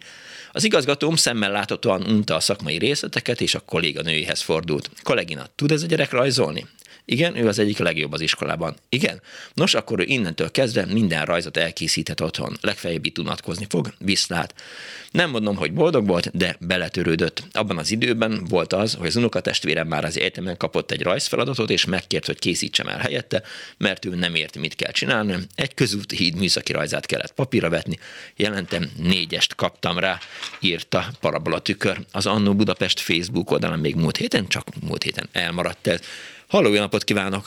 Az 0.53 0.65
igazgatóm 0.65 1.17
szemmel 1.17 1.51
láthatóan 1.51 2.03
unta 2.03 2.35
a 2.35 2.41
szakmai 2.41 2.79
részleteket, 2.79 3.41
és 3.41 3.55
a 3.55 3.61
kolléganőjéhez 3.61 4.41
fordult. 4.41 4.91
Kollégina, 5.03 5.50
tud 5.55 5.71
ez 5.71 5.83
a 5.83 5.87
gyerek 5.87 6.11
rajzolni? 6.11 6.67
Igen, 7.11 7.37
ő 7.37 7.47
az 7.49 7.59
egyik 7.59 7.79
legjobb 7.79 8.13
az 8.13 8.21
iskolában. 8.21 8.77
Igen? 8.89 9.21
Nos, 9.55 9.75
akkor 9.75 10.01
ő 10.01 10.05
innentől 10.07 10.51
kezdve 10.51 10.87
minden 10.87 11.25
rajzot 11.25 11.57
elkészíthet 11.57 12.21
otthon. 12.21 12.57
Legfeljebb 12.61 13.07
itt 13.07 13.19
unatkozni 13.19 13.67
fog, 13.69 13.95
viszlát. 13.99 14.55
Nem 15.11 15.31
mondom, 15.31 15.57
hogy 15.57 15.73
boldog 15.73 16.07
volt, 16.07 16.37
de 16.37 16.57
beletörődött. 16.61 17.43
Abban 17.53 17.79
az 17.79 17.91
időben 17.91 18.45
volt 18.49 18.73
az, 18.73 18.95
hogy 18.95 19.07
az 19.07 19.17
unokatestvérem 19.17 19.87
már 19.87 20.05
az 20.05 20.19
egyetemen 20.19 20.57
kapott 20.57 20.91
egy 20.91 21.03
rajzfeladatot, 21.03 21.71
és 21.71 21.85
megkért, 21.85 22.27
hogy 22.27 22.39
készítsem 22.39 22.89
el 22.89 22.99
helyette, 22.99 23.43
mert 23.79 24.05
ő 24.05 24.15
nem 24.15 24.35
érti, 24.35 24.59
mit 24.59 24.75
kell 24.75 24.93
csinálni. 24.93 25.35
Egy 25.55 25.75
közúti 25.75 26.17
híd 26.17 26.35
műszaki 26.35 26.73
rajzát 26.73 27.07
kellett 27.07 27.33
papírra 27.33 27.69
vetni. 27.69 27.99
Jelentem 28.37 28.91
négyest 28.97 29.55
kaptam 29.55 29.99
rá, 29.99 30.19
írta 30.61 31.07
Parabola 31.21 31.59
tükör. 31.59 32.01
Az 32.13 32.27
Annó 32.27 32.55
Budapest 32.55 33.01
Facebook 33.01 33.51
oldalán 33.51 33.79
még 33.79 33.95
múlt 33.95 34.17
héten, 34.17 34.49
csak 34.49 34.67
múlt 34.81 35.03
héten 35.03 35.29
elmaradt 35.33 35.87
ez. 35.87 36.01
Halló, 36.51 36.73
jó 36.75 36.81
napot 36.81 37.05
kívánok! 37.05 37.43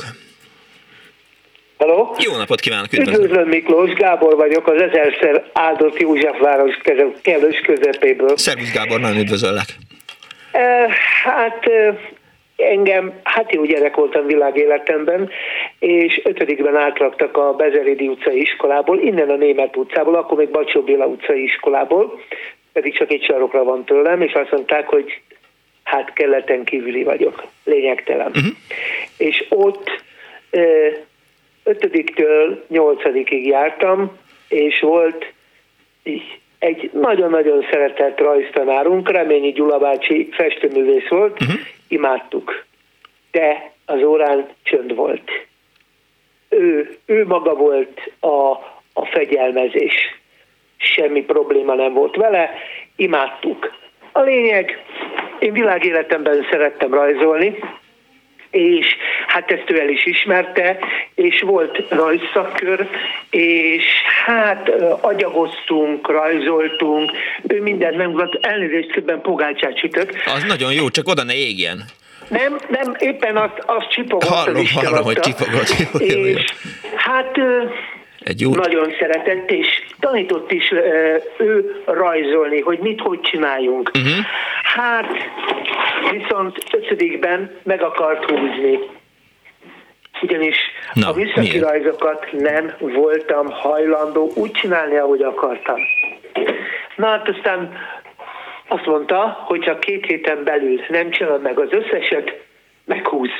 Hello? 1.78 2.12
Jó 2.18 2.38
napot 2.38 2.60
kívánok, 2.60 2.94
üdvözlöm! 2.94 3.24
Üdvözlöm 3.24 3.48
Miklós, 3.48 3.94
Gábor 3.94 4.36
vagyok, 4.36 4.68
az 4.68 4.82
ezerszer 4.82 5.50
áldott 5.54 6.00
Józsefváros 6.00 6.78
kellős 7.22 7.62
közepéből. 7.62 8.38
Szervusz 8.38 8.74
Gábor, 8.74 9.00
nagyon 9.00 9.20
üdvözöllek! 9.20 9.66
E, 10.52 10.90
hát 11.24 11.66
e, 11.66 12.00
engem, 12.56 13.14
hát 13.24 13.54
jó 13.54 13.64
gyerek 13.64 13.96
voltam 13.96 14.26
világéletemben, 14.26 15.30
és 15.80 16.22
ötödikben 16.24 16.76
átraktak 16.76 17.38
a 17.38 17.54
Bezerédi 17.54 18.08
utcai 18.08 18.42
iskolából, 18.42 19.00
innen 19.00 19.30
a 19.30 19.36
Német 19.36 19.78
utcából, 19.78 20.16
akkor 20.16 20.38
még 20.38 20.50
Bacsó 20.50 20.82
Béla 20.82 21.06
utcai 21.06 21.44
iskolából, 21.44 22.20
pedig 22.74 22.98
csak 22.98 23.12
egy 23.12 23.24
sarokra 23.24 23.64
van 23.64 23.86
tőlem, 23.86 24.22
és 24.22 24.34
azt 24.34 24.52
mondták, 24.52 24.88
hogy 24.88 25.22
hát 25.84 26.14
keleten 26.14 26.64
kívüli 26.64 27.04
vagyok, 27.04 27.44
lényegtelen. 27.64 28.28
Uh-huh. 28.28 28.56
És 29.18 29.46
ott 29.50 30.04
ötödiktől 31.64 32.66
nyolcadikig 32.68 33.46
jártam, 33.48 34.18
és 34.48 34.80
volt 34.80 35.34
egy 36.60 36.90
nagyon-nagyon 36.94 37.66
szeretett 37.72 38.20
rajztanárunk, 38.20 39.12
Reményi 39.12 39.52
Gyula 39.52 39.78
bácsi 39.78 40.30
festőművész 40.32 41.08
volt, 41.08 41.42
uh-huh. 41.42 41.60
imádtuk. 41.88 42.66
De 43.32 43.72
az 43.86 44.04
órán 44.04 44.48
csönd 44.64 44.96
volt. 44.96 45.32
Ő, 46.50 46.98
ő 47.06 47.26
maga 47.26 47.56
volt 47.56 48.12
a, 48.20 48.52
a 48.94 49.06
fegyelmezés. 49.06 49.94
Semmi 50.78 51.22
probléma 51.22 51.74
nem 51.74 51.94
volt 51.94 52.16
vele, 52.16 52.54
imádtuk. 52.96 53.74
A 54.16 54.22
lényeg, 54.22 54.84
én 55.40 55.54
világéletemben 55.54 56.48
szerettem 56.52 56.94
rajzolni, 56.94 57.60
és 58.52 58.86
hát 59.28 59.52
ezt 59.52 59.70
ő 59.70 59.80
el 59.80 59.90
is 59.90 60.06
ismerte, 60.06 60.80
és 61.16 61.42
volt 61.42 61.84
rajzszakkör, 61.90 62.88
és 63.30 63.84
hát 64.26 64.70
agyagoztunk, 65.02 66.10
rajzoltunk, 66.12 67.12
ő 67.48 67.62
mindent 67.62 68.14
volt, 68.14 68.38
elnézést 68.42 68.92
közben 68.92 69.22
pogácsát 69.22 69.80
sütök. 69.80 70.14
Az 70.26 70.44
nagyon 70.44 70.74
jó, 70.74 70.90
csak 70.90 71.08
oda 71.08 71.24
ne 71.24 71.36
égjen. 71.36 71.84
Nem, 72.28 72.58
nem, 72.70 72.96
éppen 73.00 73.38
azt, 73.38 73.64
azt 73.66 73.90
csipogott 73.90 74.28
hallom, 74.28 74.56
az 74.56 74.72
hallom, 74.72 75.04
hogy 75.04 75.20
csipogott. 75.20 75.70
Jó, 76.00 76.06
jó, 76.06 76.26
jó. 76.26 76.26
És 76.26 76.54
hát 76.96 77.38
Egy 78.24 78.42
jó. 78.42 78.56
nagyon 78.56 78.94
szeretett, 79.00 79.52
és 79.52 79.68
tanított 80.00 80.52
is 80.52 80.72
ő 81.38 81.82
rajzolni, 81.86 82.62
hogy 82.62 82.80
mit, 82.80 83.02
hogy 83.02 83.22
csináljunk. 83.22 83.92
Uh-huh. 83.94 84.26
Hát, 84.64 85.08
viszont 86.12 86.58
ötödikben 86.72 87.52
meg 87.64 87.82
akart 87.82 88.26
húzni. 88.26 88.80
Ugyanis 90.22 90.58
Na, 90.94 91.10
a 91.10 91.16
műszaki 91.16 91.60
rajzokat 91.60 92.32
nem 92.32 92.74
voltam 92.80 93.52
hajlandó 93.52 94.32
úgy 94.36 94.52
csinálni, 94.52 94.98
ahogy 94.98 95.22
akartam. 95.22 95.80
Na 96.96 97.08
hát 97.08 97.30
aztán 97.30 97.78
azt 98.68 98.86
mondta, 98.86 99.44
hogy 99.46 99.66
ha 99.66 99.80
két 99.80 100.06
héten 100.06 100.44
belül 100.44 100.82
nem 100.90 101.10
csinál 101.10 101.38
meg 101.38 101.60
az 101.60 101.70
összeset, 101.72 102.40
meghúz. 102.86 103.32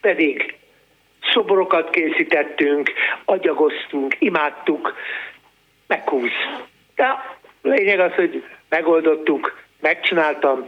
Pedig 0.00 0.56
szoborokat 1.32 1.90
készítettünk, 1.90 2.92
agyagoztunk, 3.24 4.16
imádtuk, 4.18 4.94
meghúz. 5.86 6.32
De 6.94 7.38
lényeg 7.62 8.00
az, 8.00 8.12
hogy 8.12 8.44
megoldottuk, 8.68 9.58
megcsináltam, 9.80 10.64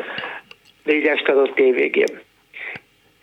négyest 0.85 1.29
adott 1.29 1.59
évvégén. 1.59 2.21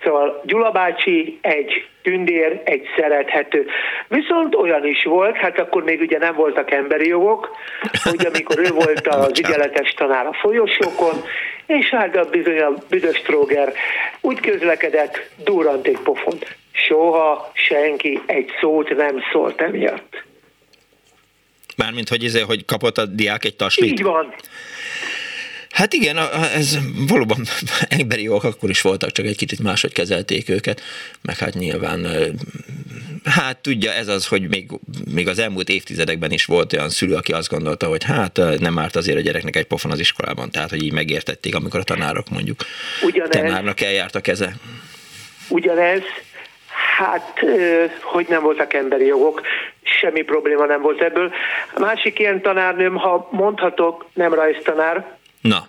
Szóval 0.03 0.41
Gyula 0.45 0.71
bácsi 0.71 1.37
egy 1.41 1.87
tündér, 2.01 2.61
egy 2.63 2.87
szerethető. 2.97 3.67
Viszont 4.07 4.55
olyan 4.55 4.85
is 4.85 5.03
volt, 5.03 5.35
hát 5.35 5.59
akkor 5.59 5.83
még 5.83 6.01
ugye 6.01 6.17
nem 6.17 6.35
voltak 6.35 6.71
emberi 6.71 7.07
jogok, 7.07 7.55
hogy 8.03 8.25
amikor 8.25 8.59
ő 8.59 8.69
volt 8.73 9.07
az 9.07 9.39
ügyeletes 9.39 9.93
tanár 9.93 10.25
a 10.25 10.33
folyosókon, 10.33 11.23
és 11.65 11.89
hát 11.89 12.15
a 12.15 12.29
bizony 12.29 12.59
a 12.59 12.73
büdös 12.89 13.21
tróger 13.21 13.73
úgy 14.21 14.39
közlekedett, 14.39 15.29
durrant 15.43 15.87
egy 15.87 15.99
pofont. 16.03 16.55
Soha 16.71 17.51
senki 17.53 18.19
egy 18.25 18.51
szót 18.59 18.95
nem 18.95 19.23
szólt 19.31 19.61
emiatt. 19.61 20.25
Mármint, 21.77 22.09
hogy, 22.09 22.23
ezért, 22.23 22.45
hogy 22.45 22.65
kapott 22.65 22.97
a 22.97 23.05
diák 23.05 23.45
egy 23.45 23.55
taslit. 23.55 23.91
Így 23.91 24.03
van. 24.03 24.33
Hát 25.77 25.93
igen, 25.93 26.17
ez 26.55 26.77
valóban 27.07 27.37
emberi 27.99 28.23
jogok 28.23 28.43
akkor 28.43 28.69
is 28.69 28.81
voltak, 28.81 29.11
csak 29.11 29.25
egy 29.25 29.37
kicsit 29.37 29.63
máshogy 29.63 29.93
kezelték 29.93 30.49
őket, 30.49 30.81
meg 31.21 31.37
hát 31.37 31.53
nyilván, 31.53 32.07
hát 33.23 33.57
tudja, 33.57 33.91
ez 33.91 34.07
az, 34.07 34.27
hogy 34.27 34.47
még, 34.49 34.69
még 35.13 35.27
az 35.27 35.39
elmúlt 35.39 35.69
évtizedekben 35.69 36.31
is 36.31 36.45
volt 36.45 36.73
olyan 36.73 36.89
szülő, 36.89 37.15
aki 37.15 37.31
azt 37.31 37.49
gondolta, 37.49 37.87
hogy 37.87 38.03
hát 38.03 38.39
nem 38.59 38.79
árt 38.79 38.95
azért 38.95 39.17
a 39.17 39.21
gyereknek 39.21 39.55
egy 39.55 39.65
pofon 39.65 39.91
az 39.91 39.99
iskolában, 39.99 40.51
tehát 40.51 40.69
hogy 40.69 40.83
így 40.83 40.93
megértették, 40.93 41.55
amikor 41.55 41.79
a 41.79 41.83
tanárok 41.83 42.29
mondjuk 42.29 42.59
Ugyanez. 43.03 43.29
tanárnak 43.29 43.81
eljárt 43.81 44.15
a 44.15 44.21
keze. 44.21 44.53
Ugyanez, 45.49 46.01
hát, 46.97 47.39
hogy 48.01 48.25
nem 48.29 48.41
voltak 48.41 48.73
emberi 48.73 49.05
jogok, 49.05 49.41
semmi 49.81 50.21
probléma 50.21 50.65
nem 50.65 50.81
volt 50.81 51.01
ebből. 51.01 51.31
A 51.73 51.79
másik 51.79 52.19
ilyen 52.19 52.41
tanárnőm, 52.41 52.95
ha 52.95 53.27
mondhatok, 53.31 54.05
nem 54.13 54.33
rajztanár. 54.33 55.16
Na. 55.41 55.67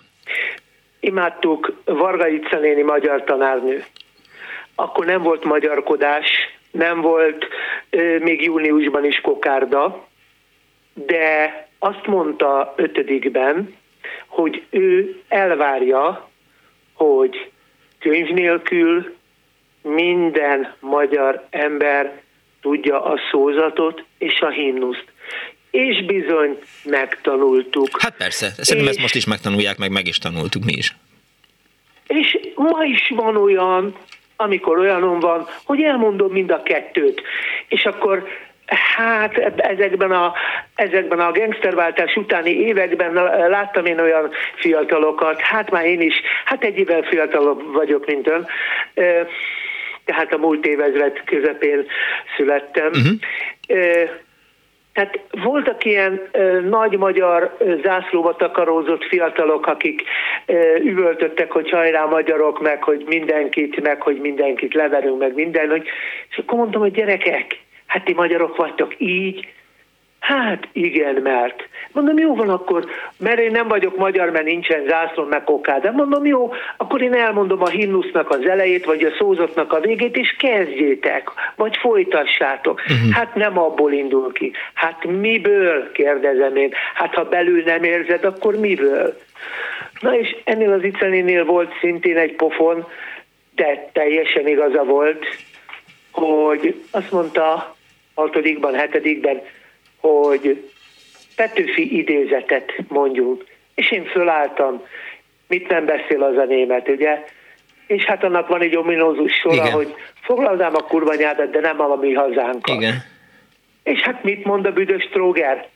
Imádtuk 0.99 1.81
Varga 1.85 2.27
Ica 2.27 2.59
magyar 2.85 3.23
tanárnő. 3.23 3.83
Akkor 4.75 5.05
nem 5.05 5.21
volt 5.21 5.43
magyarkodás, 5.43 6.27
nem 6.71 7.01
volt 7.01 7.47
még 8.19 8.43
júniusban 8.43 9.05
is 9.05 9.21
kokárda, 9.21 10.07
de 10.93 11.67
azt 11.79 12.05
mondta 12.05 12.73
ötödikben, 12.77 13.75
hogy 14.27 14.63
ő 14.69 15.21
elvárja, 15.27 16.29
hogy 16.93 17.51
könyv 17.99 18.29
nélkül 18.29 19.15
minden 19.81 20.73
magyar 20.79 21.47
ember 21.49 22.21
tudja 22.61 23.03
a 23.03 23.19
szózatot 23.31 24.03
és 24.17 24.41
a 24.41 24.49
himnuszt. 24.49 25.05
És 25.71 26.05
bizony 26.05 26.57
megtanultuk. 26.83 28.01
Hát 28.01 28.15
persze, 28.17 28.49
szerintem 28.57 28.83
és, 28.83 28.89
ezt 28.89 29.01
most 29.01 29.15
is 29.15 29.25
megtanulják, 29.25 29.77
meg 29.77 29.91
meg 29.91 30.07
is 30.07 30.17
tanultuk 30.17 30.63
mi 30.65 30.73
is. 30.73 30.95
És 32.07 32.37
ma 32.55 32.83
is 32.83 33.11
van 33.15 33.37
olyan, 33.37 33.95
amikor 34.35 34.77
olyanom 34.79 35.19
van, 35.19 35.47
hogy 35.63 35.81
elmondom 35.81 36.31
mind 36.31 36.51
a 36.51 36.63
kettőt. 36.63 37.21
És 37.67 37.85
akkor 37.85 38.27
Hát 38.95 39.37
ezekben 39.57 40.11
a, 40.11 40.33
ezekben 40.75 41.19
a 41.19 41.31
gangsterváltás 41.31 42.15
utáni 42.15 42.49
években 42.49 43.13
láttam 43.49 43.85
én 43.85 43.99
olyan 43.99 44.31
fiatalokat, 44.55 45.41
hát 45.41 45.71
már 45.71 45.85
én 45.85 46.01
is, 46.01 46.21
hát 46.45 46.63
egy 46.63 46.77
évvel 46.77 47.01
fiatalabb 47.01 47.73
vagyok, 47.73 48.05
mint 48.05 48.27
ön, 48.27 48.47
tehát 50.05 50.33
a 50.33 50.37
múlt 50.37 50.65
évezred 50.65 51.21
közepén 51.25 51.85
születtem. 52.37 52.87
Uh-huh. 52.87 54.09
Tehát 54.99 55.19
voltak 55.43 55.85
ilyen 55.85 56.29
ö, 56.31 56.59
nagy 56.61 56.97
magyar 56.97 57.55
ö, 57.57 57.75
zászlóba 57.83 58.35
takarózott 58.35 59.03
fiatalok, 59.03 59.67
akik 59.67 60.03
ö, 60.45 60.75
üvöltöttek, 60.75 61.51
hogy 61.51 61.69
hajrá 61.69 62.05
magyarok, 62.05 62.61
meg 62.61 62.83
hogy 62.83 63.05
mindenkit, 63.07 63.81
meg 63.81 64.01
hogy 64.01 64.19
mindenkit 64.19 64.73
leverünk, 64.73 65.19
meg 65.19 65.33
minden. 65.33 65.69
Hogy, 65.69 65.87
és 66.29 66.37
akkor 66.37 66.57
mondtam, 66.57 66.81
hogy 66.81 66.91
gyerekek, 66.91 67.59
hát 67.85 68.03
ti 68.03 68.13
magyarok 68.13 68.55
vagytok 68.55 68.95
így, 68.97 69.47
Hát 70.19 70.67
igen, 70.71 71.15
mert. 71.15 71.67
Mondom, 71.91 72.17
jó 72.17 72.35
van 72.35 72.49
akkor, 72.49 72.85
mert 73.17 73.39
én 73.39 73.51
nem 73.51 73.67
vagyok 73.67 73.97
magyar, 73.97 74.29
mert 74.29 74.45
nincsen 74.45 74.85
zászló 74.87 75.23
meg 75.23 75.43
kokád. 75.43 75.81
De 75.81 75.91
mondom, 75.91 76.25
jó, 76.25 76.51
akkor 76.77 77.01
én 77.01 77.13
elmondom 77.13 77.61
a 77.61 77.67
himnusznak 77.69 78.29
az 78.29 78.45
elejét, 78.47 78.85
vagy 78.85 79.03
a 79.03 79.15
szózatnak 79.17 79.73
a 79.73 79.79
végét, 79.79 80.17
és 80.17 80.35
kezdjétek, 80.39 81.31
vagy 81.55 81.77
folytassátok. 81.77 82.81
Uh-huh. 82.81 83.11
Hát 83.11 83.35
nem 83.35 83.57
abból 83.57 83.91
indul 83.91 84.31
ki. 84.31 84.51
Hát 84.73 85.05
miből, 85.05 85.91
kérdezem 85.91 86.55
én. 86.55 86.71
Hát 86.93 87.13
ha 87.13 87.23
belül 87.23 87.63
nem 87.65 87.83
érzed, 87.83 88.23
akkor 88.23 88.55
miből? 88.55 89.19
Na 89.99 90.15
és 90.15 90.35
ennél 90.43 90.71
az 90.71 90.83
Icenénél 90.83 91.45
volt 91.45 91.73
szintén 91.79 92.17
egy 92.17 92.35
pofon, 92.35 92.87
de 93.55 93.89
teljesen 93.93 94.47
igaza 94.47 94.83
volt, 94.83 95.25
hogy 96.11 96.83
azt 96.91 97.11
mondta 97.11 97.75
hatodikban, 98.13 98.73
hetedikben, 98.73 99.41
hogy 99.99 100.71
Petőfi 101.35 101.97
idézetet 101.97 102.73
mondjunk. 102.87 103.45
És 103.75 103.91
én 103.91 104.05
fölálltam, 104.05 104.81
mit 105.47 105.67
nem 105.67 105.85
beszél 105.85 106.23
az 106.23 106.37
a 106.37 106.43
német, 106.43 106.89
ugye? 106.89 107.23
És 107.87 108.03
hát 108.05 108.23
annak 108.23 108.47
van 108.47 108.61
egy 108.61 108.75
ominózus 108.75 109.33
sora, 109.33 109.55
Igen. 109.55 109.71
hogy 109.71 109.95
foglalnám 110.21 110.75
a 110.75 110.81
kurva 110.81 111.13
nyádat, 111.13 111.51
de 111.51 111.59
nem 111.59 111.81
a 111.81 111.95
mi 111.95 112.13
hazánkat. 112.13 112.75
Igen. 112.75 113.03
És 113.83 114.01
hát 114.01 114.23
mit 114.23 114.45
mond 114.45 114.65
a 114.65 114.71
büdös 114.71 115.09
tróger? 115.11 115.67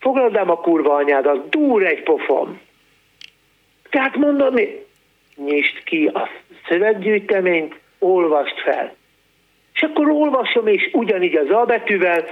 Foglalnám 0.00 0.50
a 0.50 0.56
kurva 0.56 0.94
anyádat, 0.94 1.48
dúr 1.48 1.86
egy 1.86 2.02
pofom. 2.02 2.60
Tehát 3.90 4.16
mondom, 4.16 4.54
nyisd 5.36 5.82
ki 5.84 6.06
a 6.06 6.28
szöveggyűjteményt, 6.68 7.74
olvast 7.98 8.60
fel. 8.60 8.94
És 9.74 9.82
akkor 9.82 10.08
olvasom, 10.08 10.66
és 10.66 10.90
ugyanígy 10.92 11.36
az 11.36 11.50
A 11.50 11.64
betűvel, 11.64 12.24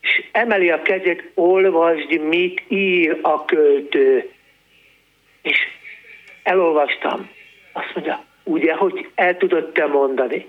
és 0.00 0.24
emeli 0.32 0.70
a 0.70 0.82
kezét, 0.82 1.30
olvasd, 1.34 2.20
mit 2.20 2.62
ír 2.68 3.18
a 3.22 3.44
költő. 3.44 4.30
És 5.42 5.58
elolvastam. 6.42 7.30
Azt 7.72 7.90
mondja, 7.94 8.24
ugye, 8.44 8.74
hogy 8.74 9.08
el 9.14 9.36
tudod 9.36 9.72
te 9.72 9.86
mondani. 9.86 10.46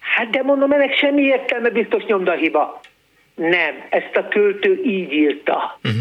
Hát 0.00 0.30
de 0.30 0.42
mondom, 0.42 0.72
ennek 0.72 0.96
semmi 0.96 1.22
értelme, 1.22 1.70
biztos 1.70 2.02
nyomdahiba. 2.04 2.80
Nem, 3.34 3.86
ezt 3.90 4.16
a 4.16 4.28
költő 4.28 4.80
így 4.84 5.12
írta. 5.12 5.78
Uh-huh. 5.84 6.00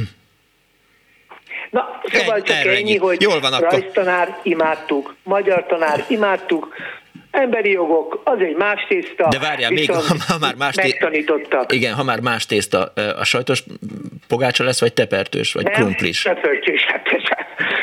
Na, 1.70 2.02
szóval 2.04 2.42
csak 2.42 2.66
ennyi, 2.66 2.98
hogy 2.98 3.22
Jól 3.22 3.40
van 3.40 3.54
akkor. 3.54 3.72
rajztanár 3.72 4.40
imádtuk, 4.44 5.16
magyar 5.24 5.66
tanár 5.66 6.06
imádtuk, 6.08 6.76
Emberi 7.32 7.72
jogok, 7.72 8.22
az 8.24 8.40
egy 8.40 8.56
más 8.56 8.86
tészta. 8.88 9.28
De 9.28 9.40
várjál, 9.40 9.72
még 9.72 9.92
ha, 9.92 10.02
ha 10.28 10.38
már 10.40 10.56
más 10.56 10.76
tészta. 10.76 11.10
Igen, 11.68 11.94
ha 11.94 12.04
már 12.04 12.20
más 12.20 12.46
tészta, 12.46 12.84
a 13.18 13.24
sajtos 13.24 13.64
pogácsa 14.28 14.64
lesz, 14.64 14.80
vagy 14.80 14.94
tepertős, 14.94 15.54
vagy 15.54 15.64
Nem, 15.64 15.74
krumplis? 15.74 16.22
tepertős, 16.22 16.86
hát 16.86 17.00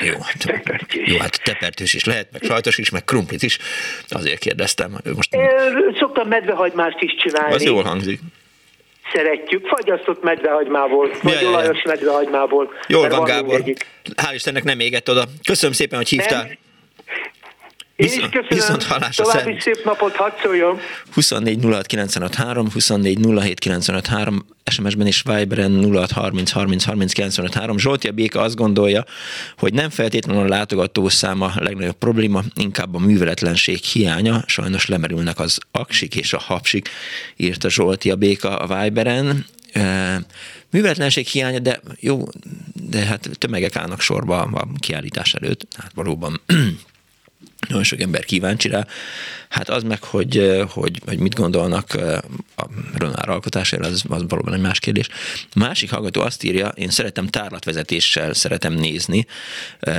jó, 0.00 0.12
hát, 0.22 0.38
tepertős. 0.46 1.08
jó, 1.08 1.18
hát 1.18 1.40
tepertős 1.44 1.94
is 1.94 2.04
lehet, 2.04 2.28
meg 2.32 2.42
sajtos 2.42 2.78
is, 2.78 2.90
meg 2.90 3.04
krumplit 3.04 3.42
is. 3.42 3.58
Azért 4.08 4.38
kérdeztem. 4.38 4.98
Most... 5.14 5.34
É, 5.34 5.38
szoktam 5.98 6.28
medvehagymást 6.28 7.00
is 7.00 7.14
csinálni. 7.14 7.54
Az 7.54 7.62
jól 7.62 7.82
hangzik 7.82 8.20
szeretjük, 9.12 9.66
fagyasztott 9.66 10.22
medvehagymából, 10.22 11.10
vagy 11.22 11.40
ja, 11.40 11.48
olajos 11.48 11.76
ja. 11.76 11.90
medvehagymából. 11.90 12.72
Jól 12.88 13.08
van, 13.08 13.24
Gábor. 13.24 13.62
Hál' 14.16 14.34
Istennek 14.34 14.64
nem 14.64 14.80
égett 14.80 15.10
oda. 15.10 15.24
Köszönöm 15.44 15.74
szépen, 15.74 15.98
hogy 15.98 16.08
hívtál. 16.08 16.42
Nem. 16.42 16.56
Én 17.96 18.06
is 18.06 18.14
köszönöm. 18.14 18.46
Viszont 18.48 18.82
hallásra 18.82 19.24
További 19.24 19.56
szép 19.60 19.84
napot, 19.84 20.16
hadd 20.16 20.30
szóljon. 20.42 20.78
24 21.14 21.64
06 21.64 21.86
953, 21.86 22.70
24 22.70 23.18
07 23.38 23.58
953, 23.58 24.46
SMS-ben 24.70 25.06
és 25.06 25.22
Viberen 25.22 25.92
06 25.92 26.10
30 26.10 26.50
30 26.50 26.84
30 26.84 27.12
953. 27.12 27.78
Zsolti 27.78 28.08
a 28.08 28.12
Béka 28.12 28.40
azt 28.40 28.54
gondolja, 28.56 29.04
hogy 29.58 29.72
nem 29.72 29.90
feltétlenül 29.90 30.42
a 30.42 30.48
látogató 30.48 31.08
száma 31.08 31.46
a 31.46 31.62
legnagyobb 31.62 31.98
probléma, 31.98 32.42
inkább 32.54 32.94
a 32.94 32.98
műveletlenség 32.98 33.78
hiánya. 33.78 34.42
Sajnos 34.46 34.86
lemerülnek 34.86 35.38
az 35.38 35.58
aksik 35.70 36.16
és 36.16 36.32
a 36.32 36.38
hapsik, 36.38 36.88
írta 37.36 37.70
Zsolti 37.70 38.10
a 38.10 38.16
Béka 38.16 38.56
a 38.56 38.82
Viberen 38.82 39.46
műveletlenség 40.70 41.26
hiánya, 41.26 41.58
de 41.58 41.80
jó, 42.00 42.24
de 42.90 43.04
hát 43.04 43.28
tömegek 43.38 43.76
állnak 43.76 44.00
sorba 44.00 44.40
a 44.40 44.68
kiállítás 44.78 45.34
előtt, 45.34 45.66
hát 45.76 45.92
valóban 45.94 46.40
nagyon 47.68 47.84
sok 47.84 48.00
ember 48.00 48.24
kíváncsi 48.24 48.68
rá. 48.68 48.86
Hát 49.48 49.68
az 49.68 49.82
meg, 49.82 50.02
hogy, 50.02 50.64
hogy, 50.70 51.00
hogy 51.06 51.18
mit 51.18 51.34
gondolnak 51.34 51.94
a 52.56 52.64
Ronár 52.94 53.28
alkotására, 53.28 53.86
az, 53.86 54.04
az 54.08 54.24
valóban 54.28 54.54
egy 54.54 54.60
más 54.60 54.78
kérdés. 54.78 55.08
Másik 55.54 55.90
hallgató 55.90 56.20
azt 56.20 56.44
írja, 56.44 56.68
én 56.68 56.90
szeretem 56.90 57.26
tárlatvezetéssel 57.26 58.32
szeretem 58.32 58.72
nézni 58.72 59.26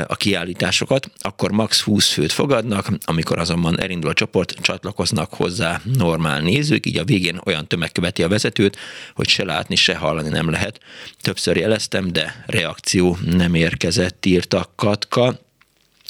a 0.07 0.15
kiállításokat, 0.15 1.11
akkor 1.19 1.51
max 1.51 1.81
20 1.81 2.07
főt 2.07 2.31
fogadnak, 2.31 2.87
amikor 3.05 3.39
azonban 3.39 3.79
elindul 3.79 4.09
a 4.09 4.13
csoport, 4.13 4.51
csatlakoznak 4.61 5.33
hozzá 5.33 5.81
normál 5.83 6.41
nézők, 6.41 6.85
így 6.85 6.97
a 6.97 7.03
végén 7.03 7.41
olyan 7.45 7.67
tömeg 7.67 7.91
követi 7.91 8.23
a 8.23 8.27
vezetőt, 8.27 8.77
hogy 9.15 9.27
se 9.27 9.45
látni, 9.45 9.75
se 9.75 9.95
hallani 9.95 10.29
nem 10.29 10.49
lehet. 10.49 10.79
Többször 11.21 11.57
jeleztem, 11.57 12.11
de 12.11 12.43
reakció 12.45 13.17
nem 13.25 13.53
érkezett, 13.53 14.25
írta 14.25 14.71
Katka 14.75 15.45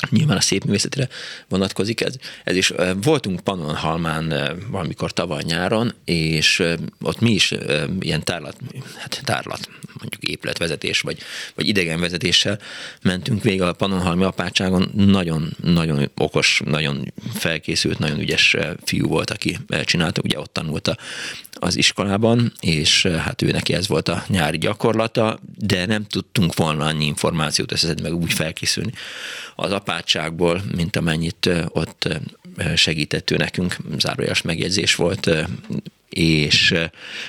Nyilván 0.10 0.38
a 0.38 0.42
szép 0.42 0.64
művészetre 0.64 1.08
vonatkozik 1.48 2.02
ez. 2.02 2.16
Ez 2.44 2.56
is 2.56 2.74
voltunk 3.02 3.40
Pannonhalmán 3.40 4.34
valamikor 4.68 5.12
tavaly 5.12 5.44
nyáron, 5.46 5.94
és 6.06 6.64
ott 7.02 7.20
mi 7.20 7.32
is 7.32 7.54
ilyen 8.00 8.24
tárlat, 8.24 8.58
hát 8.96 9.22
tárlat, 9.24 9.70
mondjuk 10.00 10.24
épületvezetés, 10.24 11.02
vagy, 11.02 11.18
vagy 11.56 11.68
idegenvezetéssel 11.68 12.60
mentünk 13.02 13.44
végig 13.44 13.62
a 13.62 13.74
Pannonhalmi 13.74 14.24
apátságon. 14.24 14.92
Nagyon, 14.96 15.56
nagyon 15.64 16.10
okos, 16.16 16.62
nagyon 16.66 17.14
felkészült, 17.34 18.00
nagyon 18.00 18.20
ügyes 18.20 18.56
fiú 18.84 19.08
volt, 19.08 19.30
aki 19.30 19.58
csinálta, 19.84 20.22
ugye 20.24 20.40
ott 20.40 20.54
tanulta 20.54 20.98
az 21.60 21.78
iskolában, 21.78 22.52
és 22.60 23.06
hát 23.06 23.42
ő 23.42 23.52
neki 23.52 23.74
ez 23.74 23.88
volt 23.88 24.08
a 24.08 24.24
nyári 24.28 24.58
gyakorlata, 24.58 25.40
de 25.58 25.86
nem 25.86 26.06
tudtunk 26.06 26.56
volna 26.56 26.86
annyi 26.86 27.06
információt 27.06 27.72
összeszedni, 27.72 28.02
meg 28.02 28.14
úgy 28.14 28.34
felkészülni 28.34 28.92
az 29.56 29.72
apátságból, 29.88 30.62
mint 30.76 30.96
amennyit 30.96 31.50
ott 31.68 32.08
segített 32.76 33.32
ő 33.32 33.36
nekünk, 33.36 33.78
zárójas 33.98 34.42
megjegyzés 34.42 34.96
volt, 34.96 35.30
és 36.10 36.74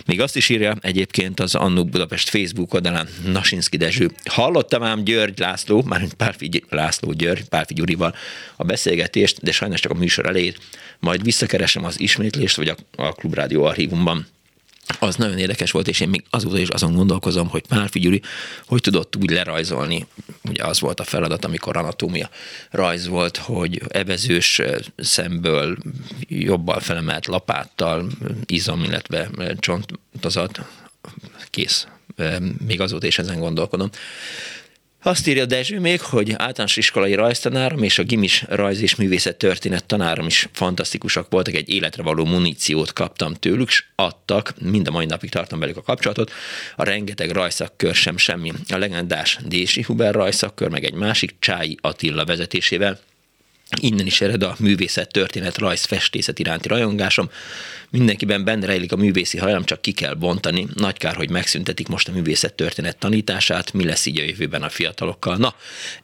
még 0.07 0.21
azt 0.21 0.37
is 0.37 0.49
írja 0.49 0.77
egyébként 0.81 1.41
az 1.41 1.55
Annó 1.55 1.85
Budapest 1.85 2.29
Facebook 2.29 2.75
oldalán 2.75 3.09
Nasinski 3.27 3.77
Dezső. 3.77 4.11
Hallottam 4.25 4.83
ám 4.83 5.05
György 5.05 5.39
László, 5.39 5.83
mármint 5.83 6.15
Pálfi 6.15 6.65
László 6.69 7.13
György, 7.13 7.49
Pálfi 7.49 7.75
Gyurival 7.75 8.15
a 8.57 8.65
beszélgetést, 8.65 9.43
de 9.43 9.53
sajnos 9.53 9.81
csak 9.81 9.93
a 9.93 9.99
műsor 9.99 10.27
elejét, 10.27 10.59
majd 10.99 11.23
visszakeresem 11.23 11.85
az 11.85 12.01
ismétlést, 12.01 12.57
vagy 12.57 12.69
a, 12.69 12.77
a 12.97 13.13
Klubrádió 13.13 13.65
archívumban 13.65 14.27
az 14.99 15.17
nagyon 15.17 15.39
érdekes 15.39 15.71
volt, 15.71 15.89
és 15.89 16.01
én 16.01 16.09
még 16.09 16.25
azóta 16.31 16.59
is 16.59 16.69
azon 16.69 16.95
gondolkozom, 16.95 17.49
hogy 17.49 17.67
Pál 17.67 17.89
Gyuri 17.93 18.23
hogy 18.67 18.81
tudott 18.81 19.17
úgy 19.17 19.31
lerajzolni, 19.31 20.07
ugye 20.49 20.65
az 20.65 20.81
volt 20.81 21.01
a 21.01 21.05
feladat, 21.05 21.45
amikor 21.45 21.77
anatómia 21.77 22.31
rajz 22.71 23.07
volt, 23.09 23.37
hogy 23.37 23.83
evezős 23.89 24.61
szemből 24.97 25.77
jobbal 26.29 26.81
felemelt 26.81 27.27
lapáttal 27.27 28.07
izom, 28.47 28.85
illetve 28.85 29.29
csontozat, 29.59 30.61
kész. 31.51 31.87
Még 32.67 32.81
azóta 32.81 33.07
is 33.07 33.19
ezen 33.19 33.39
gondolkodom. 33.39 33.91
Azt 35.03 35.27
írja 35.27 35.47
Dezső 35.47 35.81
még, 35.81 36.01
hogy 36.01 36.31
általános 36.31 36.77
iskolai 36.77 37.15
rajztanárom 37.15 37.83
és 37.83 37.99
a 37.99 38.03
gimis 38.03 38.45
rajz 38.49 38.81
és 38.81 38.95
művészet 38.95 39.37
történet 39.37 39.85
tanárom 39.85 40.27
is 40.27 40.49
fantasztikusak 40.53 41.31
voltak, 41.31 41.55
egy 41.55 41.69
életre 41.69 42.03
való 42.03 42.25
muníciót 42.25 42.93
kaptam 42.93 43.35
tőlük, 43.35 43.69
és 43.69 43.85
adtak, 43.95 44.55
mind 44.61 44.89
a 44.89 44.91
mai 44.91 45.07
napig 45.07 45.31
tartom 45.31 45.59
velük 45.59 45.77
a 45.77 45.83
kapcsolatot, 45.83 46.33
a 46.77 46.85
rengeteg 46.85 47.31
rajszakkör 47.31 47.95
sem 47.95 48.17
semmi. 48.17 48.53
A 48.69 48.77
legendás 48.77 49.39
Dési 49.47 49.83
Huber 49.83 50.15
rajszakkör, 50.15 50.69
meg 50.69 50.85
egy 50.85 50.95
másik 50.95 51.35
Csái 51.39 51.79
Attila 51.81 52.25
vezetésével, 52.25 53.01
Innen 53.81 54.07
is 54.07 54.21
ered 54.21 54.43
a 54.43 54.57
művészet, 54.59 55.13
történet, 55.13 55.59
rajz, 55.59 55.85
festészet 55.85 56.39
iránti 56.39 56.69
rajongásom. 56.69 57.31
Mindenkiben 57.91 58.45
benne 58.45 58.67
rejlik 58.67 58.93
a 58.93 58.97
művészi 58.97 59.39
hajlam, 59.39 59.65
csak 59.65 59.83
ki 59.83 59.93
kell 59.93 60.15
bontani. 60.15 60.67
Nagy 60.75 60.97
kár, 60.97 61.17
hogy 61.17 61.31
megszüntetik 61.31 61.89
most 61.89 62.09
a 62.09 62.13
művészet 62.13 62.55
történet 62.55 62.99
tanítását. 62.99 63.73
Mi 63.73 63.85
lesz 63.85 64.07
így 64.07 64.19
a 64.19 64.25
jövőben 64.25 64.63
a 64.63 64.69
fiatalokkal? 64.69 65.37
Na, 65.37 65.55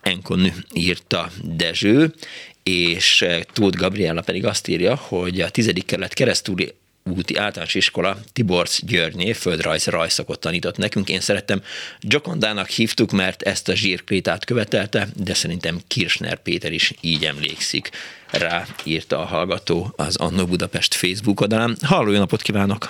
Enkon 0.00 0.52
írta 0.72 1.30
Dezső, 1.42 2.14
és 2.62 3.24
Tóth 3.52 3.78
Gabriella 3.78 4.20
pedig 4.20 4.44
azt 4.46 4.68
írja, 4.68 4.94
hogy 4.94 5.40
a 5.40 5.50
tizedik 5.50 5.84
kerület 5.84 6.14
keresztúri 6.14 6.74
úti 7.10 7.36
általános 7.36 7.74
iskola 7.74 8.16
Tiborcs 8.32 8.84
Györgyné 8.84 9.32
földrajz 9.32 9.86
rajszakot 9.86 10.40
tanított 10.40 10.76
nekünk. 10.76 11.08
Én 11.08 11.20
szerettem 11.20 11.62
Gyokondának 12.00 12.68
hívtuk, 12.68 13.10
mert 13.10 13.42
ezt 13.42 13.68
a 13.68 13.74
zsírkrétát 13.74 14.44
követelte, 14.44 15.06
de 15.16 15.34
szerintem 15.34 15.78
Kirchner 15.88 16.36
Péter 16.42 16.72
is 16.72 16.94
így 17.00 17.24
emlékszik 17.24 17.90
rá, 18.30 18.64
írta 18.84 19.18
a 19.18 19.24
hallgató 19.24 19.92
az 19.96 20.16
Annó 20.16 20.46
Budapest 20.46 20.94
Facebook 20.94 21.40
oldalán. 21.40 21.76
Halló, 21.82 22.10
jó 22.10 22.18
napot 22.18 22.42
kívánok! 22.42 22.88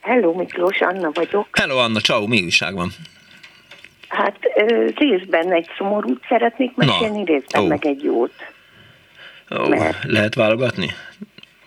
Hello, 0.00 0.32
Miklós, 0.32 0.80
Anna 0.80 1.10
vagyok. 1.14 1.48
Hello, 1.52 1.76
Anna, 1.76 2.00
ciao, 2.00 2.26
mi 2.26 2.42
újság 2.42 2.74
van? 2.74 2.90
Hát 4.08 4.38
részben 4.94 5.52
egy 5.52 5.68
szomorút 5.76 6.24
szeretnék 6.28 6.74
mesélni, 6.74 7.18
no. 7.18 7.24
részben 7.24 7.62
oh. 7.62 7.68
meg 7.68 7.86
egy 7.86 8.02
jót. 8.02 8.32
Oh, 9.48 9.68
mert... 9.68 10.04
Lehet 10.04 10.34
válogatni? 10.34 10.94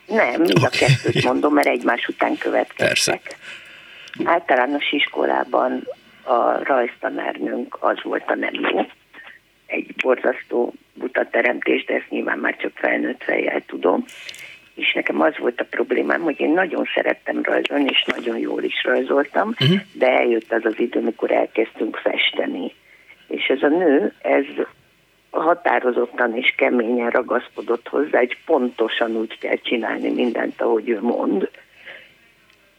Nem, 0.07 0.41
mind 0.41 0.63
a 0.63 0.69
kettőt 0.69 1.23
mondom, 1.23 1.53
mert 1.53 1.67
egymás 1.67 2.07
után 2.07 2.37
következtek. 2.37 2.87
Persze. 2.87 3.19
Általános 4.23 4.91
iskolában 4.91 5.87
a 6.23 6.63
rajztanárnőnk 6.63 7.77
az 7.79 8.03
volt 8.03 8.29
a 8.29 8.35
nem 8.35 8.53
jó. 8.53 8.85
Egy 9.65 9.95
borzasztó 10.03 10.73
buta 10.93 11.27
teremtés, 11.29 11.85
de 11.85 11.93
ezt 11.93 12.09
nyilván 12.09 12.37
már 12.37 12.55
csak 12.55 12.71
felnőtt 12.75 13.23
fejjel 13.23 13.63
tudom. 13.65 14.05
És 14.75 14.93
nekem 14.93 15.21
az 15.21 15.37
volt 15.37 15.61
a 15.61 15.65
problémám, 15.69 16.21
hogy 16.21 16.39
én 16.39 16.53
nagyon 16.53 16.85
szerettem 16.93 17.43
rajzolni, 17.43 17.89
és 17.89 18.03
nagyon 18.05 18.37
jól 18.37 18.63
is 18.63 18.83
rajzoltam, 18.83 19.47
uh-huh. 19.47 19.79
de 19.93 20.07
eljött 20.07 20.51
az 20.51 20.65
az 20.65 20.79
idő, 20.79 20.99
amikor 20.99 21.31
elkezdtünk 21.31 21.95
festeni. 21.95 22.73
És 23.27 23.45
ez 23.45 23.61
a 23.61 23.67
nő, 23.67 24.13
ez 24.21 24.45
határozottan 25.39 26.35
és 26.35 26.53
keményen 26.57 27.09
ragaszkodott 27.09 27.87
hozzá, 27.87 28.17
hogy 28.17 28.37
pontosan 28.45 29.15
úgy 29.15 29.37
kell 29.37 29.55
csinálni 29.55 30.09
mindent, 30.09 30.61
ahogy 30.61 30.89
ő 30.89 31.01
mond. 31.01 31.49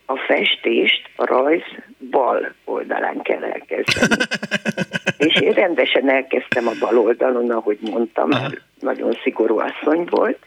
A 0.06 0.16
festést, 0.16 1.10
a 1.16 1.26
rajz 1.26 1.62
bal 2.10 2.54
oldalán 2.64 3.22
kell 3.22 3.44
elkezdeni. 3.44 4.22
és 5.26 5.34
én 5.40 5.52
rendesen 5.52 6.10
elkezdtem 6.10 6.66
a 6.66 6.72
bal 6.80 6.98
oldalon, 6.98 7.50
ahogy 7.50 7.78
mondtam, 7.80 8.28
mert 8.28 8.60
nagyon 8.80 9.12
szigorú 9.22 9.58
asszony 9.58 10.04
volt, 10.10 10.38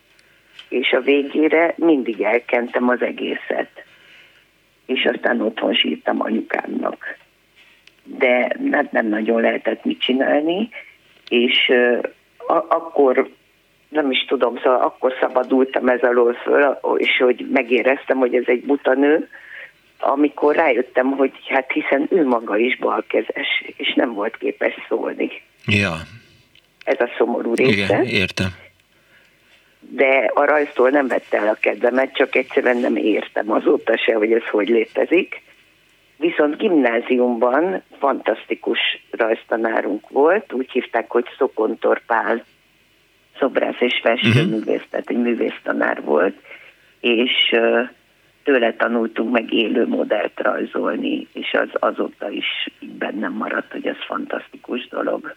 és 0.70 0.92
a 0.92 1.00
végére 1.00 1.74
mindig 1.78 2.22
elkentem 2.22 2.90
az 2.90 3.02
egészet. 3.02 3.70
És 4.86 5.06
aztán 5.14 5.42
otthon 5.42 5.74
sírtam 5.74 6.22
anyukámnak. 6.22 7.18
De 8.04 8.58
hát 8.72 8.92
nem 8.92 9.08
nagyon 9.08 9.42
lehetett 9.42 9.86
mit 9.86 10.02
csinálni, 10.02 10.70
és 11.32 11.72
a- 12.38 12.66
akkor 12.68 13.30
nem 13.90 14.12
is 14.12 14.26
tudom, 14.26 14.58
szóval 14.64 14.82
akkor 14.82 15.14
szabadultam 15.20 15.88
ez 15.88 16.02
alól 16.02 16.34
föl, 16.34 16.78
és 16.98 17.18
hogy 17.20 17.48
megéreztem, 17.52 18.18
hogy 18.18 18.36
ez 18.36 18.44
egy 18.46 18.64
buta 18.64 18.94
nő, 18.94 19.30
amikor 20.00 20.56
rájöttem, 20.56 21.12
hogy 21.12 21.32
hát 21.48 21.72
hiszen 21.72 22.08
ő 22.10 22.26
maga 22.26 22.58
is 22.58 22.78
balkezes, 22.78 23.64
és 23.78 23.94
nem 23.94 24.14
volt 24.14 24.38
képes 24.38 24.74
szólni. 24.88 25.32
Ja. 25.66 25.94
Ez 26.84 27.00
a 27.00 27.10
szomorú 27.18 27.54
része. 27.56 27.72
Igen, 27.72 28.04
értem. 28.04 28.50
De 29.80 30.32
a 30.34 30.46
rajztól 30.46 30.90
nem 30.90 31.08
vette 31.08 31.38
el 31.38 31.48
a 31.48 31.58
kedvemet, 31.60 32.14
csak 32.14 32.36
egyszerűen 32.36 32.78
nem 32.78 32.96
értem 32.96 33.52
azóta 33.52 33.98
se, 33.98 34.14
hogy 34.14 34.32
ez 34.32 34.44
hogy 34.52 34.68
létezik. 34.70 35.42
Viszont 36.22 36.58
gimnáziumban 36.58 37.82
fantasztikus 38.00 38.80
rajztanárunk 39.12 40.10
volt, 40.10 40.54
úgy 40.54 40.72
hívták, 40.72 41.12
hogy 41.12 41.26
Szokontor 41.38 42.02
Pál 42.06 42.44
szobrász 43.40 43.80
és 43.80 44.00
festőművész, 44.04 44.76
uh-huh. 44.76 44.90
tehát 44.90 45.10
egy 45.10 45.18
művésztanár 45.18 46.02
volt, 46.04 46.36
és 47.00 47.56
tőle 48.44 48.74
tanultunk 48.74 49.32
meg 49.32 49.54
élő 49.54 49.88
modellt 49.88 50.40
rajzolni, 50.40 51.28
és 51.34 51.54
az 51.54 51.70
azóta 51.72 52.30
is 52.30 52.70
bennem 52.98 53.34
maradt, 53.34 53.72
hogy 53.72 53.88
ez 53.88 54.04
fantasztikus 54.08 54.88
dolog. 54.88 55.36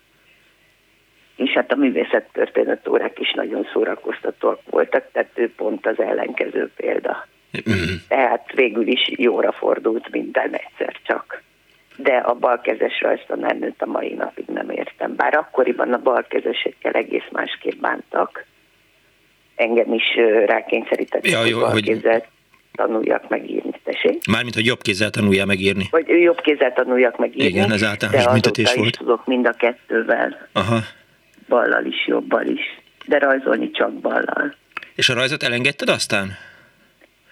És 1.36 1.50
hát 1.50 1.72
a 1.72 1.76
művészettörténet 1.76 2.88
órák 2.88 3.20
is 3.20 3.32
nagyon 3.32 3.66
szórakoztatóak 3.72 4.60
voltak, 4.70 5.04
tehát 5.12 5.30
ő 5.34 5.52
pont 5.56 5.86
az 5.86 5.98
ellenkező 5.98 6.70
példa. 6.76 7.26
Mm. 7.70 7.94
Tehát 8.08 8.52
végül 8.54 8.86
is 8.86 9.10
jóra 9.16 9.52
fordult 9.52 10.10
minden 10.10 10.52
egyszer 10.52 10.96
csak. 11.02 11.42
De 11.96 12.16
a 12.16 12.34
balkezes 12.34 13.00
rajztanárnőt 13.00 13.82
a 13.82 13.86
mai 13.86 14.12
napig 14.12 14.44
nem 14.46 14.70
értem. 14.70 15.16
Bár 15.16 15.34
akkoriban 15.34 15.92
a 15.92 15.98
balkezesekkel 15.98 16.92
egész 16.92 17.28
másképp 17.32 17.80
bántak. 17.80 18.44
Engem 19.56 19.92
is 19.92 20.04
rákényszerített, 20.46 21.26
ja, 21.26 21.44
jó, 21.44 21.64
hogy 21.64 22.00
tanuljak 22.74 23.28
megírni. 23.28 23.80
Tessék? 23.84 24.26
Mármint, 24.26 24.54
hogy 24.54 24.66
jobb 24.66 24.82
kézzel 24.82 25.10
tanuljál 25.10 25.46
megírni. 25.46 25.86
Vagy 25.90 26.08
jobb 26.08 26.40
kézzel 26.40 26.72
tanuljak 26.72 27.18
megírni. 27.18 27.44
Igen, 27.44 27.72
ez 27.72 27.82
általános 27.82 28.32
büntetés 28.32 28.74
volt. 28.74 28.88
is 28.88 28.96
tudok 28.96 29.26
mind 29.26 29.46
a 29.46 29.52
kettővel. 29.52 30.48
Aha. 30.52 30.78
Ballal 31.48 31.84
is, 31.84 32.06
jobbal 32.06 32.46
is. 32.46 32.60
De 33.06 33.18
rajzolni 33.18 33.70
csak 33.70 33.92
ballal. 33.92 34.54
És 34.94 35.08
a 35.08 35.14
rajzot 35.14 35.42
elengedted 35.42 35.88
aztán? 35.88 36.36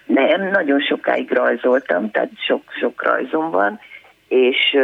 Nem, 0.05 0.49
nagyon 0.49 0.81
sokáig 0.81 1.31
rajzoltam, 1.31 2.11
tehát 2.11 2.31
sok-sok 2.47 3.03
rajzom 3.03 3.51
van, 3.51 3.79
és 4.27 4.77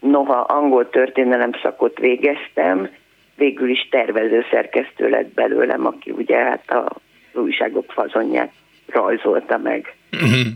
noha 0.00 0.40
angol 0.40 0.90
történelem 0.90 1.50
szakot 1.62 1.98
végeztem, 1.98 2.90
végül 3.36 3.68
is 3.68 3.88
tervező 3.90 4.44
szerkesztő 4.50 5.08
lett 5.08 5.34
belőlem, 5.34 5.86
aki 5.86 6.10
ugye 6.10 6.36
hát 6.36 6.70
a 6.70 6.96
újságok 7.32 7.92
fazonját 7.92 8.52
rajzolta 8.86 9.58
meg. 9.58 9.94
Uh-huh. 10.12 10.46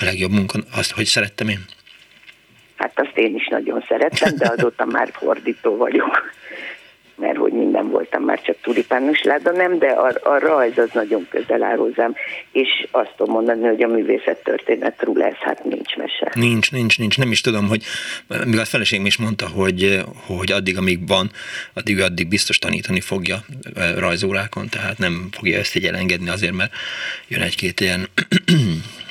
A 0.00 0.04
legjobb 0.04 0.30
munka, 0.30 0.58
azt, 0.76 0.92
hogy 0.92 1.04
szerettem 1.04 1.48
én. 1.48 1.64
Hát 2.76 3.00
azt 3.00 3.16
én 3.16 3.34
is 3.34 3.48
nagyon 3.48 3.84
szerettem, 3.88 4.36
de 4.36 4.48
azóta 4.48 4.84
már 4.84 5.08
fordító 5.12 5.76
vagyok 5.76 6.36
mert 7.18 7.36
hogy 7.36 7.52
minden 7.52 7.87
voltam 8.10 8.26
már 8.26 8.42
csak 8.42 8.56
tulipános 8.60 9.22
láda, 9.22 9.52
nem, 9.52 9.78
de 9.78 9.86
a, 9.86 10.12
a 10.22 10.38
rajz 10.38 10.78
az 10.78 10.90
nagyon 10.92 11.26
közel 11.30 11.62
áll 11.62 11.76
hozzám, 11.76 12.14
és 12.52 12.86
azt 12.90 13.12
tudom 13.16 13.34
mondani, 13.34 13.66
hogy 13.66 13.82
a 13.82 13.86
művészet 13.86 14.42
történetről 14.42 15.14
lesz, 15.14 15.38
hát 15.40 15.64
nincs 15.64 15.96
mese. 15.96 16.32
Nincs, 16.34 16.72
nincs, 16.72 16.98
nincs, 16.98 17.18
nem 17.18 17.30
is 17.30 17.40
tudom, 17.40 17.68
hogy 17.68 17.82
mivel 18.44 18.60
a 18.60 18.64
feleségem 18.64 19.06
is 19.06 19.18
mondta, 19.18 19.48
hogy, 19.48 20.00
hogy 20.26 20.52
addig, 20.52 20.76
amíg 20.76 21.08
van, 21.08 21.30
addig 21.74 22.00
addig 22.00 22.28
biztos 22.28 22.58
tanítani 22.58 23.00
fogja 23.00 23.36
rajzórákon, 23.98 24.68
tehát 24.68 24.98
nem 24.98 25.28
fogja 25.30 25.58
ezt 25.58 25.76
így 25.76 25.84
elengedni 25.84 26.28
azért, 26.28 26.54
mert 26.54 26.72
jön 27.28 27.42
egy-két 27.42 27.80
ilyen... 27.80 28.06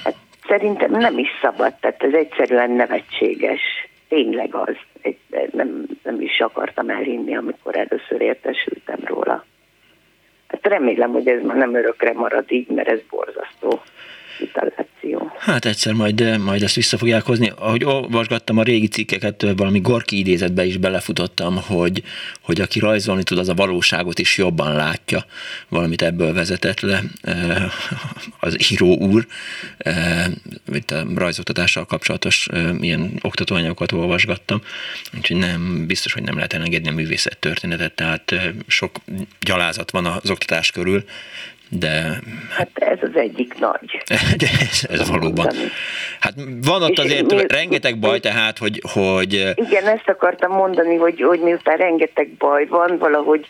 Hát 0.03 0.15
szerintem 0.47 0.91
nem 0.91 1.17
is 1.17 1.29
szabad, 1.41 1.73
tehát 1.73 2.03
ez 2.03 2.13
egyszerűen 2.13 2.71
nevetséges 2.71 3.61
tényleg 4.07 4.55
az. 4.55 4.75
Nem, 5.51 5.85
nem 6.03 6.21
is 6.21 6.39
akartam 6.39 6.89
elhinni, 6.89 7.35
amikor 7.35 7.77
először 7.77 8.21
értesültem 8.21 8.99
róla. 9.03 9.45
Hát 10.47 10.67
remélem, 10.67 11.11
hogy 11.11 11.27
ez 11.27 11.43
már 11.43 11.57
nem 11.57 11.75
örökre 11.75 12.13
marad 12.13 12.51
így, 12.51 12.67
mert 12.67 12.89
ez 12.89 12.99
borzasztó. 13.09 13.81
Hospitaláció. 14.37 15.31
Hát 15.39 15.65
egyszer 15.65 15.93
majd, 15.93 16.39
majd 16.39 16.63
ezt 16.63 16.75
vissza 16.75 16.97
fogják 16.97 17.23
hozni. 17.23 17.51
Ahogy 17.55 17.83
olvasgattam 17.83 18.57
a 18.57 18.63
régi 18.63 18.87
cikkeket, 18.87 19.45
valami 19.55 19.79
Gorki 19.79 20.17
idézetbe 20.17 20.65
is 20.65 20.77
belefutottam, 20.77 21.61
hogy, 21.61 22.03
hogy 22.41 22.61
aki 22.61 22.79
rajzolni 22.79 23.23
tud, 23.23 23.37
az 23.37 23.49
a 23.49 23.53
valóságot 23.53 24.19
is 24.19 24.37
jobban 24.37 24.75
látja. 24.75 25.25
Valamit 25.67 26.01
ebből 26.01 26.33
vezetett 26.33 26.79
le 26.79 27.03
az 28.39 28.71
író 28.71 28.97
úr, 28.97 29.27
itt 30.73 30.91
a 30.91 31.05
rajzoktatással 31.15 31.85
kapcsolatos 31.85 32.47
ilyen 32.79 33.19
oktatóanyagokat 33.21 33.91
olvasgattam, 33.91 34.61
úgyhogy 35.17 35.37
nem, 35.37 35.85
biztos, 35.87 36.13
hogy 36.13 36.23
nem 36.23 36.35
lehet 36.35 36.53
elengedni 36.53 36.89
a 36.89 36.93
művészet 36.93 37.37
történetet, 37.37 37.93
tehát 37.93 38.35
sok 38.67 38.95
gyalázat 39.39 39.91
van 39.91 40.05
az 40.05 40.29
oktatás 40.29 40.71
körül, 40.71 41.03
de... 41.69 42.19
Hát 42.49 42.69
ez 42.73 42.97
az 43.01 43.15
egyik 43.15 43.59
nagy. 43.59 44.03
ez, 44.37 44.83
ez 44.99 45.09
valóban. 45.09 45.53
Hát 46.19 46.33
van 46.61 46.83
ott 46.83 46.99
azért 46.99 47.33
mi, 47.33 47.47
rengeteg 47.47 47.99
baj, 47.99 48.19
tehát, 48.19 48.57
hogy, 48.57 48.81
hogy... 48.93 49.33
Igen, 49.55 49.87
ezt 49.87 50.09
akartam 50.09 50.51
mondani, 50.51 50.95
hogy, 50.95 51.21
hogy 51.21 51.39
miután 51.39 51.77
rengeteg 51.77 52.29
baj 52.29 52.65
van, 52.65 52.97
valahogy 52.97 53.47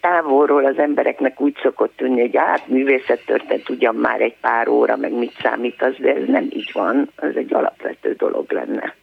távolról 0.00 0.64
az 0.64 0.78
embereknek 0.78 1.40
úgy 1.40 1.56
szokott 1.62 1.96
tűnni, 1.96 2.20
hogy 2.20 2.36
hát 2.36 2.68
művészettörténet 2.68 3.68
ugyan 3.68 3.94
már 3.94 4.20
egy 4.20 4.34
pár 4.40 4.68
óra, 4.68 4.96
meg 4.96 5.12
mit 5.12 5.36
számít 5.42 5.82
az, 5.82 5.94
de 5.98 6.14
ez 6.14 6.26
nem 6.26 6.48
így 6.52 6.70
van, 6.72 7.10
ez 7.16 7.34
egy 7.34 7.54
alapvető 7.54 8.14
dolog 8.18 8.52
lenne, 8.52 8.94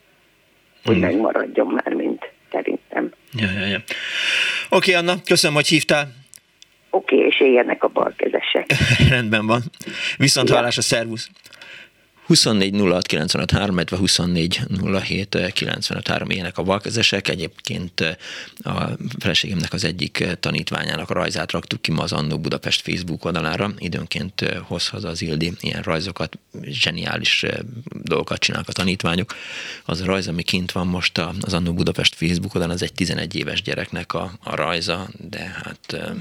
hogy 0.84 0.96
hmm. 0.96 1.04
megmaradjon 1.04 1.68
már, 1.68 1.94
mint 1.94 2.30
szerintem. 2.52 3.12
Ja, 3.34 3.48
ja, 3.60 3.66
ja. 3.66 3.78
Oké, 4.70 4.94
Anna, 4.94 5.14
köszönöm, 5.26 5.56
hogy 5.56 5.68
hívtál. 5.68 6.08
Oké, 6.90 7.16
okay, 7.16 7.28
és 7.28 7.42
éljenek 7.42 7.84
a 7.84 7.88
balkezesek. 7.88 8.66
Rendben 9.10 9.46
van. 9.46 9.62
Viszont 10.18 10.50
hallás 10.50 10.78
a 10.78 10.82
szervusz. 10.82 11.30
24 12.28 12.74
06 12.74 13.08
95 13.08 13.52
3, 13.52 13.78
24 13.90 14.62
07 15.02 15.52
95 15.54 16.08
3 16.08 16.30
ilyenek 16.30 16.58
a 16.58 16.64
balkezesek. 16.64 17.28
Egyébként 17.28 18.02
eh, 18.02 18.16
a 18.74 18.90
feleségemnek 19.20 19.74
az 19.74 19.84
egyik 19.84 20.20
eh, 20.20 20.32
tanítványának 20.40 21.10
a 21.10 21.14
rajzát 21.14 21.52
raktuk 21.52 21.82
ki 21.82 21.92
ma 21.92 22.04
az 22.04 22.12
Annó 22.12 22.40
Budapest 22.40 22.82
Facebook 22.82 23.26
oldalára. 23.26 23.74
Időnként 23.78 24.42
eh, 24.42 24.58
hoz 24.62 24.88
haza 24.88 25.08
az 25.08 25.22
Ildi 25.22 25.52
ilyen 25.60 25.82
rajzokat, 25.82 26.38
zseniális 26.62 27.46
dolgokat 28.04 28.40
csinálnak 28.40 28.70
a 28.70 28.74
tanítványok. 28.74 29.36
Az 29.86 30.02
a 30.02 30.06
rajz, 30.06 30.28
ami 30.28 30.44
kint 30.44 30.72
van 30.72 30.88
most 30.88 31.18
az 31.42 31.54
Annó 31.54 31.74
Budapest 31.74 32.16
Facebook 32.16 32.56
oldalán, 32.56 32.76
az 32.76 32.84
egy 32.84 32.94
11 32.94 33.36
éves 33.36 33.62
gyereknek 33.62 34.14
a, 34.14 34.32
a 34.44 34.56
rajza, 34.56 35.10
de 35.30 35.62
hát, 35.64 36.12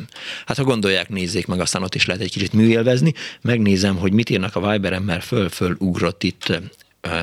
hát 0.46 0.56
ha 0.56 0.64
gondolják, 0.64 1.08
nézzék 1.08 1.46
meg, 1.46 1.60
aztán 1.60 1.82
ott 1.82 1.94
is 1.94 2.06
lehet 2.06 2.22
egy 2.22 2.30
kicsit 2.30 2.52
műélvezni. 2.52 3.14
Megnézem, 3.40 3.96
hogy 3.96 4.12
mit 4.12 4.30
írnak 4.30 4.56
a 4.56 4.70
Viberen, 4.70 5.02
mert 5.02 5.24
föl-föl 5.24 5.76
ugrott 5.96 6.22
itt 6.22 6.60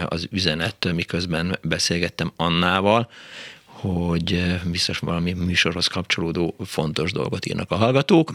az 0.08 0.28
üzenet, 0.32 0.92
miközben 0.94 1.60
beszélgettem 1.62 2.32
Annával, 2.36 3.10
hogy 3.66 4.60
biztos 4.66 5.00
valami 5.00 5.34
műsorhoz 5.34 5.88
kapcsolódó 5.88 6.56
fontos 6.66 7.12
dolgot 7.12 7.46
írnak 7.46 7.72
a 7.72 7.76
hallgatók. 7.76 8.34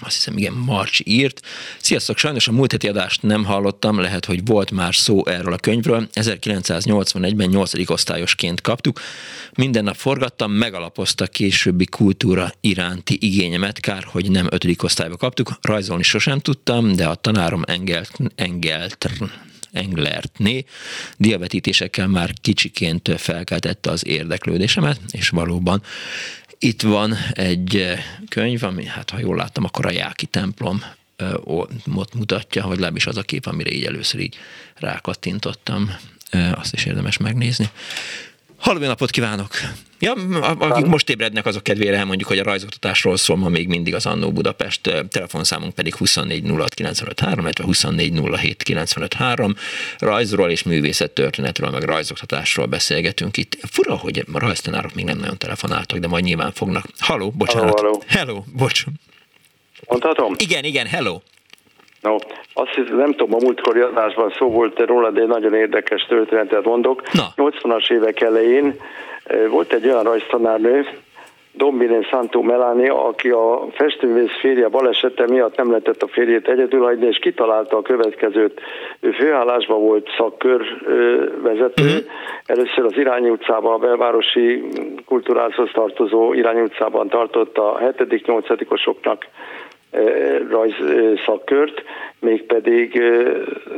Azt 0.00 0.14
hiszem, 0.14 0.36
igen, 0.36 0.52
Marcs 0.52 1.00
írt. 1.04 1.40
Sziasztok, 1.78 2.18
sajnos 2.18 2.48
a 2.48 2.52
múlt 2.52 2.72
heti 2.72 2.88
adást 2.88 3.22
nem 3.22 3.44
hallottam, 3.44 4.00
lehet, 4.00 4.24
hogy 4.24 4.46
volt 4.46 4.70
már 4.70 4.94
szó 4.94 5.26
erről 5.26 5.52
a 5.52 5.56
könyvről. 5.56 6.08
1981-ben 6.12 7.48
8. 7.48 7.90
osztályosként 7.90 8.60
kaptuk. 8.60 9.00
Minden 9.54 9.84
nap 9.84 9.96
forgattam, 9.96 10.52
megalapozta 10.52 11.26
későbbi 11.26 11.84
kultúra 11.84 12.52
iránti 12.60 13.18
igényemet, 13.20 13.80
kár, 13.80 14.04
hogy 14.04 14.30
nem 14.30 14.46
5. 14.50 14.82
osztályba 14.82 15.16
kaptuk. 15.16 15.58
Rajzolni 15.60 16.02
sosem 16.02 16.38
tudtam, 16.38 16.92
de 16.92 17.06
a 17.06 17.14
tanárom 17.14 17.62
engelt, 17.66 18.18
engelt 18.34 18.96
Englertné 19.76 20.64
diabetítésekkel 21.16 22.06
már 22.06 22.32
kicsiként 22.40 23.12
felkeltette 23.16 23.90
az 23.90 24.06
érdeklődésemet, 24.06 25.00
és 25.10 25.28
valóban 25.28 25.82
itt 26.58 26.82
van 26.82 27.14
egy 27.32 27.94
könyv, 28.28 28.62
ami, 28.62 28.84
hát 28.84 29.10
ha 29.10 29.18
jól 29.18 29.36
láttam, 29.36 29.64
akkor 29.64 29.86
a 29.86 29.90
Jáki 29.90 30.26
templom 30.26 30.82
ott 31.84 32.14
mutatja, 32.14 32.62
hogy 32.62 32.74
legalábbis 32.74 33.06
az 33.06 33.16
a 33.16 33.22
kép, 33.22 33.46
amire 33.46 33.70
így 33.70 33.84
először 33.84 34.20
így 34.20 34.36
rákattintottam, 34.74 35.96
azt 36.54 36.72
is 36.72 36.84
érdemes 36.84 37.16
megnézni. 37.16 37.68
Halló, 38.58 38.78
napot 38.78 39.10
kívánok! 39.10 39.48
Ja, 39.98 40.12
akik 40.58 40.86
most 40.86 41.10
ébrednek, 41.10 41.46
azok 41.46 41.62
kedvére 41.62 41.96
elmondjuk, 41.96 42.28
hogy 42.28 42.38
a 42.38 42.42
rajzoktatásról 42.42 43.16
szól 43.16 43.36
ma 43.36 43.48
még 43.48 43.68
mindig 43.68 43.94
az 43.94 44.06
Annó 44.06 44.32
Budapest, 44.32 45.04
telefonszámunk 45.08 45.74
pedig 45.74 45.94
24 45.94 46.42
illetve 46.76 47.64
24 47.64 48.12
Rajzról 49.98 50.50
és 50.50 50.62
művészettörténetről, 50.62 51.70
meg 51.70 51.82
rajzoktatásról 51.82 52.66
beszélgetünk 52.66 53.36
itt. 53.36 53.58
Fura, 53.70 53.96
hogy 53.96 54.24
a 54.32 54.38
rajztanárok 54.38 54.94
még 54.94 55.04
nem 55.04 55.18
nagyon 55.18 55.38
telefonáltak, 55.38 55.98
de 55.98 56.08
majd 56.08 56.24
nyilván 56.24 56.52
fognak. 56.52 56.86
Halló, 56.98 57.30
bocsánat. 57.30 57.80
Hello, 57.80 57.98
hello. 58.06 58.42
bocs. 58.52 58.84
Mondhatom? 59.86 60.34
Igen, 60.38 60.64
igen, 60.64 60.86
hello. 60.86 61.20
No, 62.06 62.16
azt 62.54 62.74
hiszem, 62.74 62.96
nem 62.96 63.12
tudom, 63.12 63.34
a 63.34 63.44
múltkori 63.44 63.80
adásban 63.80 64.32
szó 64.38 64.50
volt 64.50 64.78
róla, 64.78 65.10
de 65.10 65.20
egy 65.20 65.26
nagyon 65.26 65.54
érdekes 65.54 66.06
történetet 66.08 66.64
mondok. 66.64 67.02
Na. 67.12 67.22
80-as 67.36 67.90
évek 67.90 68.20
elején 68.20 68.74
volt 69.50 69.72
egy 69.72 69.86
olyan 69.86 70.02
rajztanárnő, 70.02 70.86
Dombinen 71.56 72.02
Santo 72.02 72.42
Melania, 72.42 73.04
aki 73.06 73.30
a 73.30 73.66
festőművész 73.72 74.38
férje 74.40 74.68
balesete 74.68 75.26
miatt 75.26 75.56
nem 75.56 75.68
lehetett 75.68 76.02
a 76.02 76.08
férjét 76.08 76.48
egyedül 76.48 76.82
hagyni, 76.82 77.06
és 77.06 77.18
kitalálta 77.18 77.76
a 77.76 77.82
következőt. 77.82 78.60
Ő 79.00 79.10
főállásban 79.10 79.80
volt 79.80 80.08
szakkör 80.16 80.60
vezető, 81.42 81.84
uh-huh. 81.84 82.04
először 82.46 82.84
az 82.84 82.96
Irányi 82.96 83.28
utcában, 83.28 83.72
a 83.72 83.78
belvárosi 83.78 84.64
kultúrázhoz 85.06 85.70
tartozó 85.72 86.32
Irányi 86.32 86.60
utcában 86.60 87.08
tartotta 87.08 87.72
a 87.72 87.78
7.-8-osoknak 87.78 89.18
rajz 90.50 90.74
szakkört, 91.26 91.82
mégpedig 92.20 93.02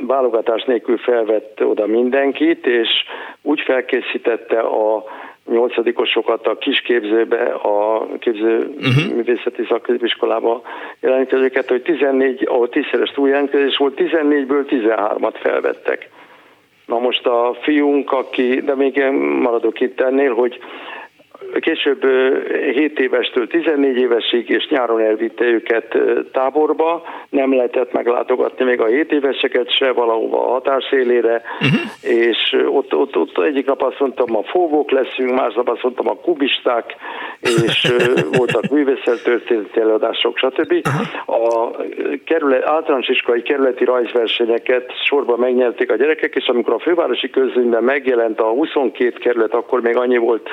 válogatás 0.07 0.65
nélkül 0.65 0.99
felvett 0.99 1.65
oda 1.65 1.87
mindenkit, 1.87 2.67
és 2.67 2.89
úgy 3.43 3.61
felkészítette 3.61 4.61
a 4.61 5.05
nyolcadikosokat 5.51 6.47
a 6.47 6.59
kisképzőbe, 6.59 7.45
a 7.45 8.07
képző 8.19 8.57
uh-huh. 8.57 9.15
művészeti 9.15 9.65
szakközépiskolába 9.69 10.63
jelentkezőket, 11.01 11.69
hogy 11.69 11.83
14, 11.83 12.47
ahol 12.49 12.69
tízszeres 12.69 13.11
túljelentkezés 13.11 13.77
volt, 13.77 14.01
14-ből 14.01 14.65
13-at 14.69 15.35
felvettek. 15.41 16.09
Na 16.87 16.99
most 16.99 17.27
a 17.27 17.57
fiunk, 17.63 18.13
aki, 18.13 18.61
de 18.61 18.75
még 18.75 19.03
maradok 19.41 19.81
itt 19.81 20.01
ennél, 20.01 20.35
hogy 20.35 20.59
Később 21.61 22.05
7 22.73 22.99
évestől 22.99 23.47
14 23.47 23.97
évesig, 23.97 24.49
és 24.49 24.69
nyáron 24.71 25.01
elvitte 25.01 25.45
őket 25.45 25.99
táborba, 26.33 27.03
nem 27.31 27.55
lehetett 27.55 27.93
meglátogatni 27.93 28.65
még 28.65 28.81
a 28.81 28.87
7 28.87 29.13
éveseket 29.13 29.71
se 29.71 29.93
valahova 29.93 30.47
a 30.47 30.51
határszélére, 30.51 31.43
uh-huh. 31.61 31.81
és 32.03 32.57
ott, 32.71 32.95
ott, 32.95 33.17
ott 33.17 33.39
egyik 33.39 33.67
nap 33.67 33.83
azt 33.83 33.99
mondtam, 33.99 34.37
a 34.37 34.43
fogók 34.43 34.91
leszünk, 34.91 35.31
másnap 35.31 35.69
azt 35.69 35.83
mondtam, 35.83 36.09
a 36.09 36.15
kubisták, 36.15 36.97
és 37.41 37.93
voltak 38.39 38.69
művészettörténeti 38.71 39.81
előadások, 39.81 40.39
stb. 40.39 40.73
Uh-huh. 40.73 41.45
A 41.45 41.71
kerület, 42.25 42.65
általános 42.65 43.09
iskolai 43.09 43.43
kerületi 43.43 43.85
rajzversenyeket 43.85 44.93
sorba 45.05 45.37
megnyerték 45.37 45.91
a 45.91 45.97
gyerekek, 45.97 46.35
és 46.35 46.47
amikor 46.47 46.75
a 46.75 46.79
fővárosi 46.79 47.31
közönyben 47.31 47.83
megjelent 47.83 48.41
a 48.41 48.49
22 48.49 49.11
kerület, 49.11 49.55
akkor 49.55 49.81
még 49.81 49.97
annyi 49.97 50.17
volt 50.17 50.49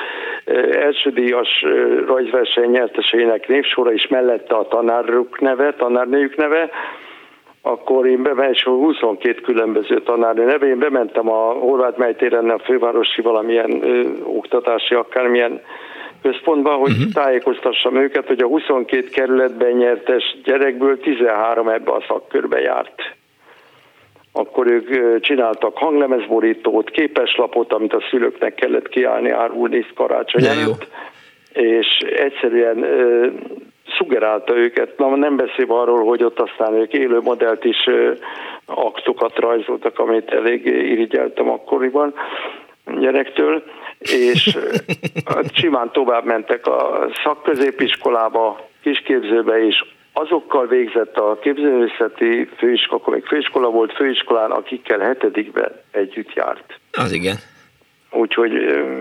elsődíjas 0.85 1.65
rajzverseny 2.07 2.69
nyertesének 2.69 3.47
névsora 3.47 3.91
is 3.93 4.07
mellette 4.07 4.55
a 4.55 4.67
tanáruk 4.67 5.39
neve, 5.39 5.73
tanárnőjük 5.73 6.35
neve, 6.35 6.69
akkor 7.61 8.07
én 8.07 8.23
bementem, 8.23 8.73
22 8.73 9.41
különböző 9.41 10.01
tanárnő 10.01 10.45
neve, 10.45 10.67
én 10.67 10.79
bementem 10.79 11.29
a 11.29 11.51
Horváth 11.51 11.97
Mejtéren 11.97 12.49
a 12.49 12.59
fővárosi 12.59 13.21
valamilyen 13.21 13.83
ö, 13.83 14.03
oktatási 14.23 14.95
akármilyen 14.95 15.61
központba, 16.21 16.73
hogy 16.73 16.91
uh-huh. 16.91 17.11
tájékoztassam 17.13 17.95
őket, 17.95 18.27
hogy 18.27 18.41
a 18.41 18.47
22 18.47 19.07
kerületben 19.07 19.71
nyertes 19.71 20.37
gyerekből 20.43 20.99
13 20.99 21.69
ebbe 21.69 21.91
a 21.91 22.03
szakkörbe 22.07 22.59
járt 22.59 23.15
akkor 24.37 24.67
ők 24.67 25.19
csináltak 25.19 25.77
hanglemezborítót, 25.77 26.89
képeslapot, 26.89 27.73
amit 27.73 27.93
a 27.93 28.03
szülőknek 28.09 28.55
kellett 28.55 28.89
kiállni 28.89 29.29
árulni 29.29 29.85
karácsony 29.95 30.45
előtt, 30.45 30.87
és 31.53 31.97
egyszerűen 31.97 32.83
ö, 32.83 33.27
szugerálta 33.97 34.57
őket, 34.57 34.97
na 34.97 35.15
nem 35.15 35.35
beszélve 35.35 35.73
arról, 35.73 36.05
hogy 36.05 36.23
ott 36.23 36.39
aztán 36.39 36.73
ők 36.73 36.93
élő 36.93 37.19
modellt 37.19 37.63
is 37.63 37.87
ö, 37.87 38.11
aktokat 38.65 39.39
rajzoltak, 39.39 39.99
amit 39.99 40.31
elég 40.31 40.65
irigyeltem 40.65 41.49
akkoriban 41.49 42.13
gyerektől, 42.99 43.63
és 43.99 44.57
simán 45.59 45.91
tovább 45.91 46.25
mentek 46.25 46.67
a 46.67 47.07
szakközépiskolába, 47.23 48.67
kisképzőbe, 48.81 49.65
és 49.65 49.83
azokkal 50.17 50.67
végzett 50.67 51.17
a 51.17 51.37
képzőművészeti 51.41 52.49
főiskola, 52.57 53.01
akkor 53.01 53.13
még 53.13 53.25
főiskola 53.25 53.69
volt 53.69 53.93
főiskolán, 53.93 54.51
akikkel 54.51 54.99
hetedikben 54.99 55.71
együtt 55.91 56.33
járt. 56.33 56.79
Az 56.91 57.11
igen. 57.11 57.35
Úgyhogy 58.11 58.51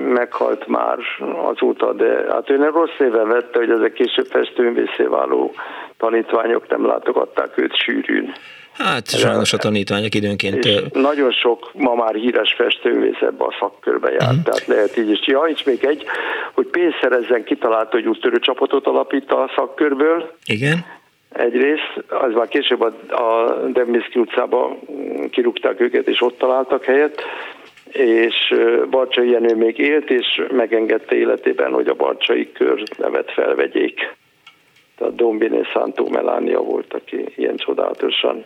meghalt 0.09 0.66
már 0.66 0.98
azóta, 1.44 1.92
de 1.92 2.24
hát 2.29 2.50
ő 2.50 2.57
nem 2.57 2.72
rossz 2.72 2.96
néven 2.98 3.29
vette, 3.29 3.59
hogy 3.59 3.70
ezek 3.70 3.92
később 3.92 4.27
festőművészé 4.27 5.05
váló 5.05 5.55
tanítványok 5.96 6.68
nem 6.68 6.87
látogatták 6.87 7.59
őt 7.59 7.77
sűrűn. 7.77 8.33
Hát 8.79 9.18
sajnos 9.18 9.53
a 9.53 9.57
tanítványok 9.57 10.14
időnként... 10.14 10.64
És 10.64 10.81
nagyon 10.92 11.33
sok 11.33 11.70
ma 11.74 11.94
már 11.94 12.14
híres 12.14 12.55
festőművész 12.57 13.20
ebbe 13.20 13.44
a 13.44 13.55
szakkörbe 13.61 14.11
járt, 14.11 14.22
uh-huh. 14.22 14.42
tehát 14.42 14.66
lehet 14.66 14.96
így 14.96 15.11
is. 15.11 15.27
Ja, 15.27 15.46
így 15.48 15.62
még 15.64 15.85
egy, 15.85 16.05
hogy 16.53 16.66
pénzt 16.66 16.98
szerezzen, 17.00 17.44
kitalálta, 17.44 17.90
hogy 17.90 18.07
úttörő 18.07 18.38
csapatot 18.38 18.87
alapít 18.87 19.31
a 19.31 19.50
szakkörből. 19.57 20.31
Igen. 20.44 20.85
Egyrészt, 21.34 22.04
az 22.08 22.32
már 22.34 22.48
később 22.48 22.80
a, 22.80 22.92
a 23.08 23.56
Dembiszki 23.66 24.18
utcába 24.18 24.78
kirúgták 25.30 25.80
őket, 25.80 26.08
és 26.08 26.20
ott 26.20 26.38
találtak 26.38 26.84
helyet, 26.84 27.22
és 27.92 28.54
Barcsai 28.90 29.30
Jenő 29.30 29.54
még 29.54 29.78
élt, 29.78 30.10
és 30.10 30.42
megengedte 30.52 31.16
életében, 31.16 31.72
hogy 31.72 31.88
a 31.88 31.94
Barcsai 31.94 32.52
kör 32.52 32.82
nevet 32.98 33.32
felvegyék. 33.32 34.14
Tehát 34.98 35.14
Dombini 35.14 35.64
Santó 35.72 36.08
Melania 36.08 36.60
volt, 36.60 36.94
aki 36.94 37.24
ilyen 37.36 37.56
csodálatosan. 37.56 38.44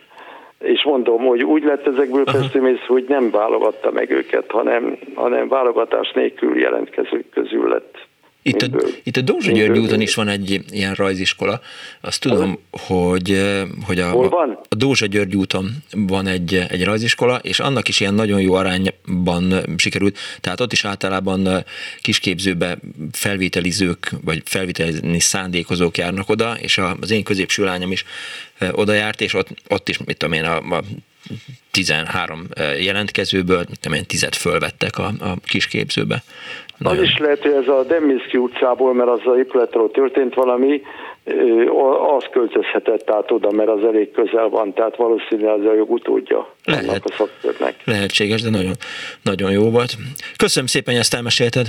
És 0.59 0.83
mondom, 0.83 1.25
hogy 1.25 1.43
úgy 1.43 1.63
lett 1.63 1.87
ezekből 1.87 2.25
festőmész, 2.25 2.85
hogy 2.87 3.05
nem 3.07 3.31
válogatta 3.31 3.91
meg 3.91 4.11
őket, 4.11 4.51
hanem, 4.51 4.97
hanem 5.15 5.47
válogatás 5.47 6.11
nélkül 6.11 6.59
jelentkezők 6.59 7.29
közül 7.29 7.69
lett 7.69 8.07
itt 8.49 8.61
a, 8.61 8.67
itt 9.03 9.17
a 9.17 9.21
Dózsa 9.21 9.51
György 9.51 9.77
úton 9.77 10.01
is 10.01 10.15
van 10.15 10.27
egy 10.27 10.61
ilyen 10.71 10.93
rajziskola. 10.93 11.61
Azt 12.01 12.21
tudom, 12.21 12.59
hogy, 12.71 13.31
eh, 13.31 13.67
hogy 13.85 13.99
a, 13.99 14.13
van? 14.13 14.59
a 14.69 14.75
Dózsa 14.75 15.05
György 15.05 15.35
úton 15.35 15.71
van 15.91 16.27
egy, 16.27 16.65
egy 16.69 16.83
rajziskola, 16.83 17.35
és 17.35 17.59
annak 17.59 17.87
is 17.87 17.99
ilyen 17.99 18.13
nagyon 18.13 18.41
jó 18.41 18.53
arányban 18.53 19.53
sikerült. 19.77 20.17
Tehát 20.41 20.61
ott 20.61 20.71
is 20.71 20.85
általában 20.85 21.47
eh, 21.47 21.63
kisképzőbe 22.01 22.77
felvételizők, 23.11 24.11
vagy 24.23 24.41
felvételizni 24.45 25.19
szándékozók 25.19 25.97
járnak 25.97 26.29
oda, 26.29 26.57
és 26.59 26.79
az 26.99 27.11
én 27.11 27.23
középső 27.23 27.63
lányom 27.63 27.91
is 27.91 28.05
eh, 28.57 28.69
oda 28.77 28.93
járt, 28.93 29.21
és 29.21 29.33
ott, 29.33 29.47
ott 29.67 29.89
is, 29.89 29.97
mit 29.97 30.17
tudom 30.17 30.35
én, 30.35 30.43
a, 30.43 30.57
a 30.57 30.83
13 31.71 32.47
jelentkezőből, 32.79 33.63
tudom 33.81 33.97
én, 33.97 34.05
tizet 34.05 34.35
fölvettek 34.35 34.97
a, 34.97 35.05
a 35.05 35.33
kisképzőbe. 35.45 36.23
Nagyon. 36.77 36.97
Az 36.97 37.03
is 37.03 37.17
lehet, 37.17 37.41
hogy 37.41 37.51
ez 37.51 37.67
a 37.67 37.83
Deminski 37.83 38.37
utcából, 38.37 38.93
mert 38.93 39.09
az 39.09 39.19
a 39.25 39.37
épületről 39.37 39.91
történt 39.91 40.33
valami, 40.33 40.81
az 42.17 42.23
költözhetett 42.31 43.09
át 43.09 43.31
oda, 43.31 43.51
mert 43.51 43.69
az 43.69 43.83
elég 43.83 44.11
közel 44.11 44.49
van, 44.49 44.73
tehát 44.73 44.95
valószínűleg 44.95 45.59
az 45.59 45.65
a 45.65 45.73
jog 45.73 45.91
utódja 45.91 46.53
Lehet. 46.63 46.87
annak 46.87 47.05
a 47.05 47.13
szakkörnek. 47.13 47.75
Lehetséges, 47.83 48.41
de 48.41 48.49
nagyon, 48.49 48.73
nagyon 49.21 49.51
jó 49.51 49.69
volt. 49.69 49.95
Köszönöm 50.37 50.67
szépen, 50.67 50.93
hogy 50.93 51.01
ezt 51.01 51.13
elmesélted. 51.13 51.67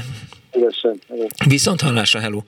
Viszont 1.48 1.80
hallásra, 1.80 2.20
hello! 2.20 2.40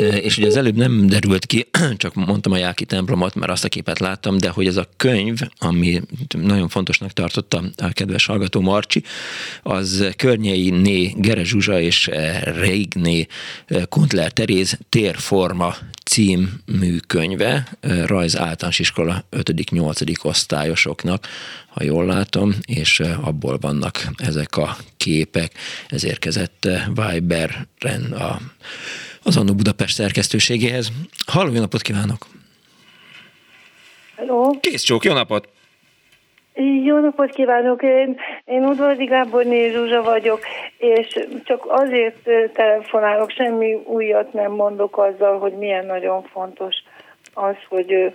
És 0.00 0.38
ugye 0.38 0.46
az 0.46 0.56
előbb 0.56 0.76
nem 0.76 1.06
derült 1.06 1.46
ki, 1.46 1.66
csak 1.96 2.14
mondtam 2.14 2.52
a 2.52 2.56
Jáki 2.56 2.84
templomot, 2.84 3.34
mert 3.34 3.52
azt 3.52 3.64
a 3.64 3.68
képet 3.68 3.98
láttam, 3.98 4.38
de 4.38 4.48
hogy 4.48 4.66
ez 4.66 4.76
a 4.76 4.88
könyv, 4.96 5.38
ami 5.58 6.00
nagyon 6.28 6.68
fontosnak 6.68 7.12
tartotta 7.12 7.62
a 7.76 7.88
kedves 7.92 8.26
hallgató 8.26 8.60
Marcsi, 8.60 9.02
az 9.62 10.04
Környei 10.16 10.70
Né 10.70 11.14
Gere 11.16 11.44
Zsuzsa 11.44 11.80
és 11.80 12.10
Reigné 12.42 13.26
Kuntler 13.88 14.32
Teréz 14.32 14.78
Térforma 14.88 15.76
című 16.04 16.96
könyve, 17.06 17.68
rajz 18.06 18.36
általános 18.36 18.78
iskola 18.78 19.24
5.-8. 19.30 20.24
osztályosoknak, 20.24 21.26
ha 21.68 21.82
jól 21.84 22.06
látom, 22.06 22.54
és 22.66 23.00
abból 23.00 23.58
vannak 23.58 24.06
ezek 24.16 24.56
a 24.56 24.76
képek. 24.96 25.52
Ez 25.88 26.04
érkezett 26.04 26.68
Viberen 26.94 28.12
a, 28.12 28.40
az 29.24 29.36
Annó 29.36 29.54
Budapest 29.54 29.94
szerkesztőségéhez. 29.94 30.92
Halló, 31.26 31.52
jó 31.52 31.60
napot 31.60 31.82
kívánok! 31.82 32.26
Hello. 34.16 34.50
Kész 34.60 34.82
csók, 34.82 35.04
jó 35.04 35.12
napot! 35.12 35.48
Jó 36.84 36.98
napot 36.98 37.30
kívánok! 37.30 37.82
Én, 37.82 38.16
én 38.44 38.64
Udvardi 38.64 39.04
Gábor 39.04 39.44
Zsuzsa 39.44 40.02
vagyok, 40.02 40.40
és 40.78 41.26
csak 41.44 41.64
azért 41.68 42.28
telefonálok, 42.52 43.30
semmi 43.30 43.74
újat 43.74 44.32
nem 44.32 44.52
mondok 44.52 44.98
azzal, 44.98 45.38
hogy 45.38 45.52
milyen 45.52 45.86
nagyon 45.86 46.22
fontos 46.22 46.74
az, 47.34 47.54
hogy 47.68 48.14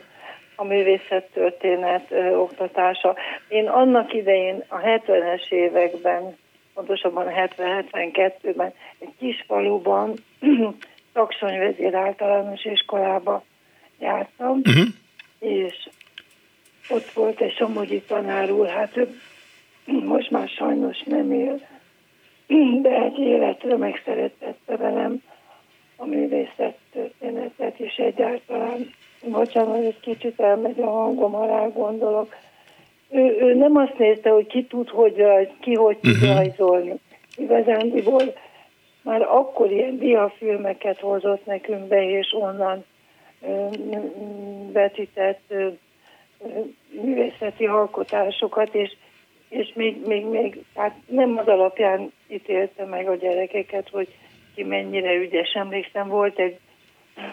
a 0.56 0.64
művészettörténet 0.64 2.12
oktatása. 2.34 3.16
Én 3.48 3.68
annak 3.68 4.14
idején 4.14 4.64
a 4.68 4.78
70-es 4.78 5.52
években, 5.52 6.38
pontosabban 6.74 7.26
70-72-ben 7.58 8.74
egy 9.00 9.14
kis 9.20 9.44
faluban 9.48 10.14
Taksonyvezér 11.16 11.96
általános 11.96 12.66
iskolába 12.66 13.44
jártam, 14.00 14.62
uh-huh. 14.66 14.88
és 15.40 15.90
ott 16.90 17.10
volt 17.12 17.42
egy 17.42 17.54
Somogyi 17.54 18.02
tanár 18.02 18.52
úr, 18.52 18.68
hát 18.68 18.98
ő 18.98 19.08
most 19.86 20.32
már 20.32 20.48
sajnos 20.48 21.04
nem 21.04 21.32
él, 21.32 21.68
de 22.82 22.90
egy 22.90 23.20
életre 23.20 23.78
megszeretette 23.78 24.78
velem 24.78 25.22
a 25.96 26.06
művészet 26.06 26.78
történetet, 26.92 27.80
és 27.80 27.96
egyáltalán, 27.96 28.94
bocsánat, 29.24 29.84
egy 29.84 30.00
kicsit 30.00 30.40
elmegy 30.40 30.80
a 30.80 30.90
hangom, 30.90 31.32
ha 31.32 31.46
rá 31.46 31.68
gondolok, 31.68 32.36
ő, 33.10 33.38
ő 33.40 33.54
nem 33.54 33.76
azt 33.76 33.98
nézte, 33.98 34.30
hogy 34.30 34.48
ki 34.48 34.64
tud, 34.64 34.90
hogy 34.90 35.24
ki 35.60 35.74
hogy 35.74 35.98
tud 35.98 36.12
uh-huh. 36.12 36.36
rajzolni. 36.36 36.94
Igazándiból 37.36 38.34
már 39.06 39.22
akkor 39.22 39.72
ilyen 39.72 39.98
diafilmeket 39.98 41.00
hozott 41.00 41.46
nekünk 41.46 41.88
be, 41.88 42.10
és 42.10 42.34
onnan 42.40 42.86
vetített 44.72 45.54
művészeti 47.02 47.66
alkotásokat, 47.66 48.76
és, 48.76 48.96
és 49.50 49.72
még, 49.76 50.06
még, 50.06 50.26
még 50.26 50.64
hát 50.76 50.96
nem 51.08 51.38
az 51.38 51.48
alapján 51.48 52.12
ítélte 52.28 52.86
meg 52.86 53.08
a 53.08 53.16
gyerekeket, 53.16 53.90
hogy 53.90 54.08
ki 54.56 54.64
mennyire 54.64 55.14
ügyes. 55.14 55.52
Emlékszem, 55.54 56.08
volt 56.08 56.40
egy 56.40 56.60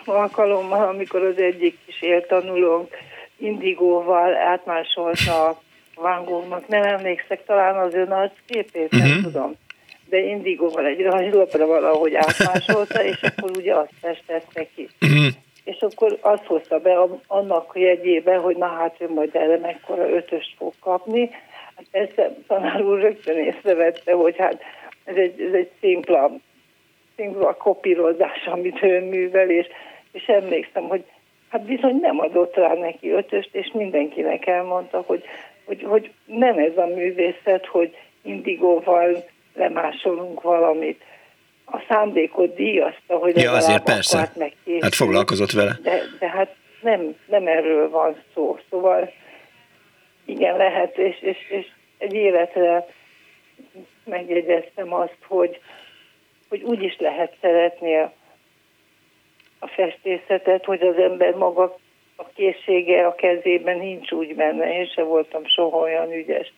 alkalommal, 0.05 0.89
amikor 0.89 1.23
az 1.23 1.39
egyik 1.39 1.79
kis 1.87 2.03
éltanulónk 2.03 2.97
indigóval 3.37 4.37
átmásolta 4.37 5.49
a 5.49 5.61
Van 5.95 6.25
Gogh-nak, 6.25 6.69
nem 6.69 6.83
emlékszek, 6.83 7.45
talán 7.45 7.77
az 7.77 7.95
ön 7.95 8.13
az 8.13 8.31
képét, 8.47 8.85
uh-huh. 8.93 9.01
nem 9.01 9.11
mhm. 9.11 9.23
tudom, 9.23 9.55
de 10.13 10.19
indigóval 10.19 10.87
egy 10.87 11.01
rajzlapra 11.01 11.67
valahogy 11.67 12.15
átmásolta, 12.15 13.05
és 13.05 13.23
akkor 13.23 13.51
ugye 13.57 13.75
azt 13.75 13.93
festette 14.01 14.67
ki. 14.75 14.89
Uh-huh 15.01 15.33
és 15.65 15.81
akkor 15.81 16.19
azt 16.21 16.45
hozta 16.45 16.79
be 16.79 16.99
annak 17.27 17.73
jegyébe, 17.75 18.37
hogy 18.37 18.57
na 18.57 18.67
hát 18.67 18.97
ő 18.99 19.09
majd 19.09 19.37
erre 19.37 19.59
mekkora 19.59 20.11
ötöst 20.11 20.55
fog 20.57 20.73
kapni. 20.81 21.31
Hát 21.77 21.85
persze 21.91 22.37
tanár 22.47 22.83
úr 22.83 23.01
rögtön 23.01 23.37
észrevette, 23.37 24.13
hogy 24.13 24.37
hát 24.37 24.63
ez 25.05 25.17
egy, 25.17 25.41
ez 25.41 25.53
egy 25.53 25.71
szimpla, 25.81 26.31
szimpla 27.17 27.55
kopírozás, 27.55 28.47
amit 28.47 28.83
ő 28.83 29.01
művel, 29.01 29.51
és, 29.51 29.67
és 30.13 30.27
emlékszem, 30.27 30.83
hogy 30.83 31.05
hát 31.49 31.63
bizony 31.63 31.99
nem 32.01 32.21
adott 32.21 32.55
rá 32.55 32.75
neki 32.75 33.11
ötöst, 33.11 33.55
és 33.55 33.71
mindenkinek 33.73 34.47
elmondta, 34.47 35.03
hogy, 35.07 35.25
hogy, 35.65 35.83
hogy 35.83 36.11
nem 36.25 36.59
ez 36.59 36.77
a 36.77 36.87
művészet, 36.87 37.67
hogy 37.67 37.97
indigóval 38.23 39.25
lemásolunk 39.55 40.43
valamit 40.43 41.03
a 41.65 41.85
szándékot 41.89 42.55
díjazta, 42.55 43.17
hogy 43.17 43.37
ja, 43.37 43.53
azért 43.53 43.83
persze. 43.83 44.33
Hát 44.81 44.95
foglalkozott 44.95 45.51
vele. 45.51 45.79
De, 45.83 46.03
de 46.19 46.29
hát 46.29 46.55
nem, 46.83 47.17
nem 47.27 47.47
erről 47.47 47.91
van 47.91 48.23
szó. 48.35 48.59
Szóval 48.71 49.13
igen, 50.25 50.57
lehet, 50.57 50.99
és, 50.99 51.21
és, 51.21 51.51
és 51.51 51.67
egy 51.99 52.15
életre 52.15 52.87
megjegyeztem 54.05 54.95
azt, 54.95 55.19
hogy, 55.27 55.61
hogy 56.49 56.63
úgy 56.63 56.83
is 56.83 56.97
lehet 56.99 57.37
szeretni 57.41 57.97
a, 57.97 58.13
a 59.59 59.67
festészetet, 59.67 60.65
hogy 60.65 60.83
az 60.83 60.97
ember 60.97 61.35
maga 61.35 61.79
a 62.17 62.29
készsége 62.35 63.07
a 63.07 63.15
kezében 63.15 63.79
nincs 63.79 64.11
úgy 64.11 64.35
benne. 64.35 64.79
Én 64.79 64.87
se 64.87 65.03
voltam 65.03 65.47
soha 65.47 65.79
olyan 65.79 66.13
ügyes 66.13 66.53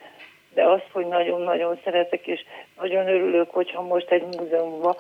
de 0.55 0.65
azt, 0.65 0.89
hogy 0.93 1.07
nagyon-nagyon 1.07 1.79
szeretek, 1.85 2.27
és 2.27 2.41
nagyon 2.81 3.09
örülök, 3.09 3.51
hogyha 3.51 3.83
most 3.83 4.11
egy 4.11 4.23
múzeumban 4.23 4.97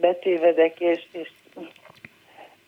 betévedek, 0.00 0.80
és, 0.80 1.06
és, 1.12 1.30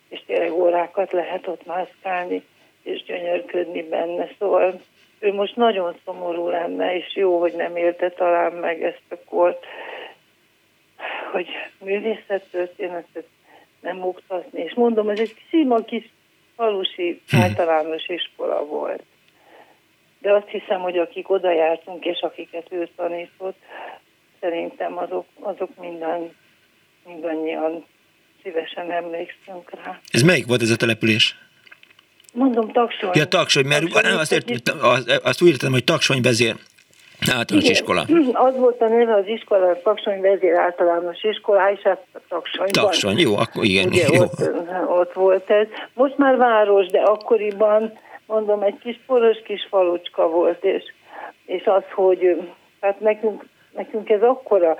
és 0.08 0.22
tényleg 0.26 0.52
órákat 0.52 1.12
lehet 1.12 1.46
ott 1.46 1.66
mászkálni, 1.66 2.44
és 2.82 3.02
gyönyörködni 3.02 3.82
benne. 3.82 4.28
Szóval 4.38 4.80
ő 5.18 5.32
most 5.32 5.56
nagyon 5.56 5.96
szomorú 6.04 6.48
lenne, 6.48 6.96
és 6.96 7.16
jó, 7.16 7.40
hogy 7.40 7.52
nem 7.52 7.76
érte 7.76 8.10
talán 8.10 8.52
meg 8.52 8.82
ezt 8.82 9.02
a 9.08 9.16
kort, 9.28 9.64
hogy 11.32 11.48
művészettörténetet 11.78 13.26
nem 13.80 14.02
oktatni. 14.02 14.62
És 14.62 14.74
mondom, 14.74 15.08
ez 15.08 15.18
egy 15.18 15.34
szima 15.50 15.84
kis 15.84 16.10
falusi 16.56 17.20
általános 17.42 18.08
iskola 18.08 18.64
volt. 18.64 19.02
De 20.26 20.32
azt 20.32 20.48
hiszem, 20.48 20.80
hogy 20.80 20.98
akik 20.98 21.30
oda 21.30 21.52
jártunk, 21.52 22.04
és 22.04 22.20
akiket 22.20 22.66
ő 22.70 22.88
tanított, 22.96 23.56
szerintem 24.40 24.98
azok, 24.98 25.24
azok 25.40 25.68
minden, 25.80 26.34
mindannyian 27.06 27.84
szívesen 28.42 28.90
emlékszünk 28.90 29.70
rá. 29.84 30.00
Ez 30.10 30.22
melyik 30.22 30.46
volt 30.46 30.62
ez 30.62 30.70
a 30.70 30.76
település? 30.76 31.38
Mondom, 32.32 32.72
Taksony. 32.72 33.10
Ja, 33.14 33.26
Taksony, 33.26 33.66
mert 33.66 33.92
taksony, 33.92 34.18
azt, 34.18 34.32
ért, 34.32 34.68
azt, 35.22 35.42
úgy 35.42 35.48
értem, 35.48 35.72
hogy 35.72 35.84
Taksony 35.84 36.20
vezér 36.20 36.54
általános 37.20 37.64
Igen, 37.64 37.70
iskola. 37.70 38.06
Az 38.48 38.56
volt 38.56 38.80
a 38.80 38.88
neve 38.88 39.14
az 39.14 39.26
iskola, 39.26 39.80
Taksony 39.82 40.20
vezér 40.20 40.54
általános 40.54 41.22
iskola, 41.22 41.70
és 41.70 41.80
hát 41.80 42.06
Taksony. 42.28 42.70
Taksony, 42.70 43.18
jó, 43.18 43.36
akkor 43.36 43.64
igen. 43.64 43.86
Ugye 43.86 44.06
jó. 44.12 44.22
Ott, 44.22 44.50
ott 44.88 45.12
volt 45.12 45.50
ez. 45.50 45.66
Most 45.94 46.18
már 46.18 46.36
város, 46.36 46.86
de 46.86 47.00
akkoriban, 47.00 47.92
mondom, 48.26 48.62
egy 48.62 48.78
kis 48.78 49.00
poros 49.06 49.42
kis 49.44 49.66
falucska 49.70 50.28
volt, 50.28 50.64
és, 50.64 50.82
és 51.46 51.64
az, 51.64 51.82
hogy 51.94 52.50
hát 52.80 53.00
nekünk, 53.00 53.46
nekünk 53.70 54.10
ez 54.10 54.22
akkora 54.22 54.76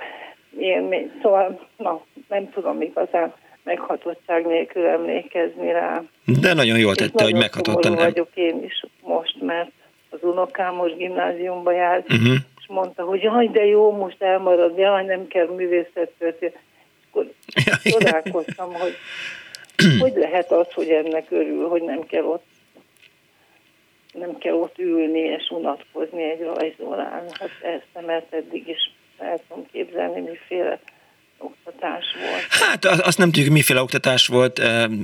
élmény, 0.59 1.11
szóval, 1.21 1.67
na, 1.77 2.01
nem 2.27 2.49
tudom 2.49 2.81
igazán 2.81 3.33
meghatottság 3.63 4.45
nélkül 4.45 4.85
emlékezni 4.85 5.71
rá. 5.71 6.03
De 6.41 6.53
nagyon 6.53 6.77
jól 6.77 6.95
tette, 6.95 7.23
hogy 7.23 7.35
meghatottan. 7.35 7.91
Nem 7.91 8.03
vagyok 8.03 8.29
én 8.33 8.63
is 8.63 8.83
most, 9.01 9.41
mert 9.41 9.71
az 10.09 10.19
unokám 10.21 10.75
most 10.75 10.97
gimnáziumba 10.97 11.71
járt, 11.71 12.13
uh-huh. 12.13 12.35
és 12.59 12.67
mondta, 12.67 13.03
hogy 13.03 13.21
jaj, 13.21 13.47
de 13.47 13.65
jó, 13.65 13.91
most 13.91 14.21
elmarad, 14.21 14.77
jaj, 14.77 15.05
nem 15.05 15.27
kell 15.27 15.47
művészettörténet. 15.47 16.59
Akkor 17.09 17.31
csodálkoztam, 17.83 18.73
hogy 18.73 18.93
hogy 19.99 20.13
lehet 20.15 20.51
az, 20.51 20.67
hogy 20.73 20.89
ennek 20.89 21.25
örül, 21.29 21.67
hogy 21.67 21.81
nem 21.81 22.05
kell 22.05 22.23
ott 22.23 22.45
nem 24.19 24.37
kell 24.37 24.53
ott 24.53 24.77
ülni 24.77 25.19
és 25.19 25.49
unatkozni 25.49 26.23
egy 26.23 26.41
rajzolán. 26.41 27.23
Hát 27.39 27.49
ezt 27.61 28.05
mert 28.05 28.33
eddig 28.33 28.67
is 28.67 28.91
el 29.17 29.39
tudom 29.47 29.65
képzelni, 29.71 30.21
miféle 30.21 30.79
oktatás 31.37 32.05
volt. 32.29 32.45
Hát 32.49 32.85
azt 32.85 33.17
nem 33.17 33.31
tudjuk, 33.31 33.53
miféle 33.53 33.81
oktatás 33.81 34.27
volt, 34.27 34.53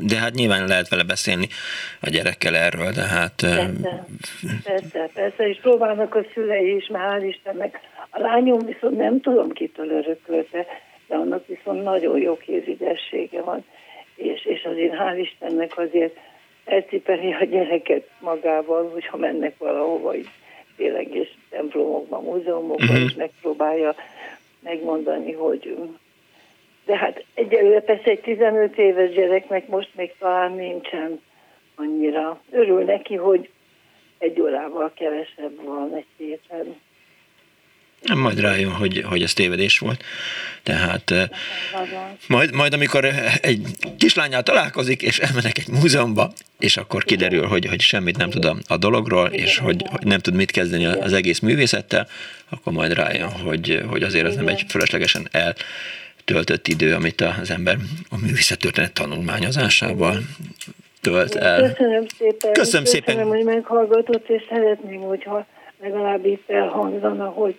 de 0.06 0.18
hát 0.18 0.34
nyilván 0.34 0.68
lehet 0.68 0.90
vele 0.90 1.04
beszélni 1.04 1.48
a 2.02 2.10
gyerekkel 2.10 2.56
erről, 2.56 2.92
de 2.92 3.02
hát... 3.02 3.34
Persze, 3.42 4.06
persze, 4.64 5.10
persze, 5.14 5.48
és 5.48 5.58
próbálnak 5.62 6.16
a 6.16 6.26
szülei 6.34 6.76
is, 6.76 6.88
már 6.88 7.22
hál' 7.22 7.28
Istennek. 7.28 7.80
A 8.10 8.20
lányom 8.20 8.60
viszont 8.66 8.98
nem 8.98 9.22
tudom 9.22 9.52
kitől 9.52 9.90
örökölte, 9.90 10.66
de 11.08 11.16
annak 11.16 11.48
viszont 11.48 11.84
nagyon 11.84 12.20
jó 12.20 12.38
kézidessége 12.38 13.42
van, 13.42 13.66
és, 14.16 14.46
és 14.46 14.64
azért 14.64 14.94
hál' 14.94 15.18
Istennek 15.18 15.78
azért 15.78 16.18
elcipeli 16.66 17.34
a 17.34 17.44
gyereket 17.44 18.10
magával, 18.20 18.90
hogyha 18.90 19.18
mennek 19.18 19.58
valahova, 19.58 20.16
így 20.16 20.30
tényleg, 20.78 21.16
és 21.16 21.30
templomokban, 21.50 22.24
múzeumokban, 22.24 22.90
uh-huh. 22.90 23.04
és 23.04 23.14
megpróbálja 23.14 23.96
megmondani, 24.60 25.32
hogy 25.32 25.78
de 26.86 26.98
hát 26.98 27.24
egyelőre 27.34 27.82
persze 27.82 28.10
egy 28.10 28.20
15 28.20 28.78
éves 28.78 29.12
gyereknek 29.12 29.68
most 29.68 29.90
még 29.96 30.14
talán 30.20 30.52
nincsen 30.52 31.22
annyira. 31.76 32.42
Örül 32.52 32.84
neki, 32.84 33.16
hogy 33.16 33.50
egy 34.18 34.42
órával 34.42 34.92
kevesebb 34.96 35.64
van 35.64 35.96
egy 35.96 36.06
héten. 36.18 36.76
Majd 38.16 38.40
rájön, 38.40 38.72
hogy, 38.72 39.04
hogy 39.06 39.22
ez 39.22 39.34
tévedés 39.34 39.80
volt. 39.80 40.04
Tehát 40.64 41.14
majd, 42.28 42.54
majd 42.54 42.74
amikor 42.74 43.06
egy 43.42 43.68
kislányát 43.98 44.44
találkozik, 44.44 45.02
és 45.02 45.20
elmenek 45.20 45.58
egy 45.58 45.68
múzeumba, 45.68 46.32
és 46.60 46.78
akkor 46.78 47.04
kiderül, 47.04 47.46
hogy, 47.46 47.66
hogy 47.66 47.82
semmit 47.82 48.18
nem 48.18 48.30
tud 48.30 48.50
a 48.68 48.78
dologról, 48.78 49.30
igen, 49.32 49.46
és 49.46 49.58
hogy, 49.58 49.84
hogy 49.90 50.06
nem 50.06 50.20
tud 50.20 50.34
mit 50.34 50.52
kezdeni 50.52 50.86
az 50.86 51.14
egész 51.14 51.40
művészettel, 51.40 52.08
akkor 52.50 52.74
majd 52.74 52.94
rájön, 52.94 53.30
hogy, 53.30 53.84
hogy 53.88 54.04
azért 54.04 54.26
ez 54.26 54.36
nem 54.36 54.48
egy 54.48 54.66
fölöslegesen 54.70 55.28
el 55.32 55.56
töltött 56.26 56.68
idő, 56.68 56.94
amit 56.94 57.22
az 57.22 57.52
ember 57.52 57.78
a 58.10 58.18
művészettörténet 58.18 58.94
tanulmányozásával 58.94 60.18
tölt 61.02 61.36
el. 61.36 61.74
Köszönöm 61.74 62.06
szépen. 62.18 62.54
Köszönöm 62.54 62.86
szépen. 62.86 63.16
Köszönöm, 63.16 63.36
hogy 63.36 63.44
meghallgatott, 63.44 64.30
és 64.30 64.42
szeretném, 64.50 65.02
hogyha 65.02 65.46
legalább 65.82 66.26
itt 66.26 66.50
elhangzana, 66.50 67.26
hogy, 67.26 67.56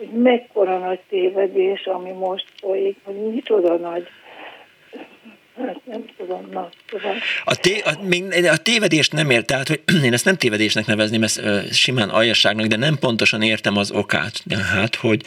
hogy 0.00 0.22
mekkora 0.22 0.78
nagy 0.78 1.00
tévedés, 1.08 1.86
ami 1.86 2.10
most 2.10 2.46
folyik, 2.60 2.96
hogy 3.04 3.14
micsoda 3.14 3.76
nagy 3.76 4.08
Hát 5.56 5.80
nem 5.84 6.04
tudom, 6.16 6.48
na, 6.50 6.68
tudom. 6.86 7.12
A, 7.44 7.56
té, 7.56 7.78
a, 7.78 7.90
még 8.08 8.44
a 8.44 8.56
tévedést 8.56 9.12
nem 9.12 9.30
ért, 9.30 9.46
tehát 9.46 9.68
hogy 9.68 9.80
én 10.06 10.12
ezt 10.12 10.24
nem 10.24 10.36
tévedésnek 10.36 10.86
nevezném, 10.86 11.22
ezt 11.22 11.40
simán 11.72 12.08
aljasságnak, 12.08 12.66
de 12.66 12.76
nem 12.76 12.96
pontosan 13.00 13.42
értem 13.42 13.76
az 13.76 13.92
okát, 13.92 14.32
hát, 14.72 14.94
hogy, 14.94 15.22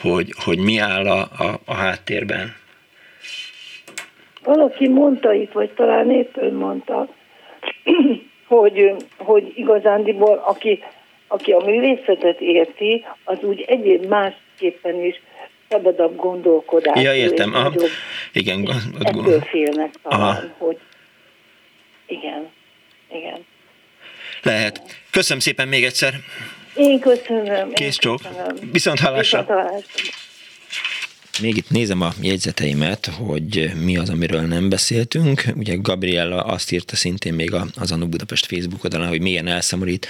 hogy, 0.00 0.34
hogy 0.44 0.58
mi 0.58 0.78
áll 0.78 1.06
a, 1.06 1.20
a, 1.20 1.60
a 1.64 1.74
háttérben. 1.74 2.54
Valaki 4.44 4.88
mondta 4.88 5.32
itt, 5.32 5.52
vagy 5.52 5.70
talán 5.70 6.10
épp 6.10 6.36
ön 6.36 6.54
mondta, 6.54 7.08
hogy, 8.46 8.94
hogy 9.16 9.52
igazándiból, 9.54 10.42
aki, 10.46 10.82
aki 11.32 11.52
a 11.52 11.64
művészetet 11.64 12.40
érti, 12.40 13.04
az 13.24 13.38
úgy 13.42 13.60
egyéb 13.60 14.04
másképpen 14.04 15.04
is 15.04 15.20
szabadabb 15.68 16.16
gondolkodás. 16.16 17.02
Ja, 17.02 17.14
értem. 17.14 17.54
Aha. 17.54 17.68
Nagyobb, 17.68 17.90
igen. 18.32 18.78
Ettől 19.00 19.40
félnek 19.40 19.94
talán, 20.02 20.20
Aha. 20.20 20.42
hogy 20.58 20.78
igen, 22.06 22.48
igen. 23.12 23.44
Lehet. 24.42 24.82
Köszönöm 25.10 25.40
szépen 25.40 25.68
még 25.68 25.84
egyszer. 25.84 26.14
Én 26.74 27.00
köszönöm. 27.00 27.72
Kész 27.72 27.96
csók. 27.96 28.20
Viszont 28.72 28.98
hallásra. 28.98 29.38
Viszont 29.38 29.60
hallásra. 29.60 30.28
Még 31.40 31.56
itt 31.56 31.70
nézem 31.70 32.00
a 32.00 32.12
jegyzeteimet, 32.20 33.06
hogy 33.06 33.72
mi 33.74 33.96
az, 33.96 34.08
amiről 34.08 34.40
nem 34.40 34.68
beszéltünk. 34.68 35.44
Ugye 35.56 35.74
Gabriella 35.74 36.42
azt 36.42 36.72
írta 36.72 36.96
szintén 36.96 37.34
még 37.34 37.54
az 37.74 37.92
Anu 37.92 38.06
Budapest 38.06 38.46
Facebook 38.46 38.84
oldalán, 38.84 39.08
hogy 39.08 39.20
milyen 39.20 39.46
elszomorít, 39.46 40.06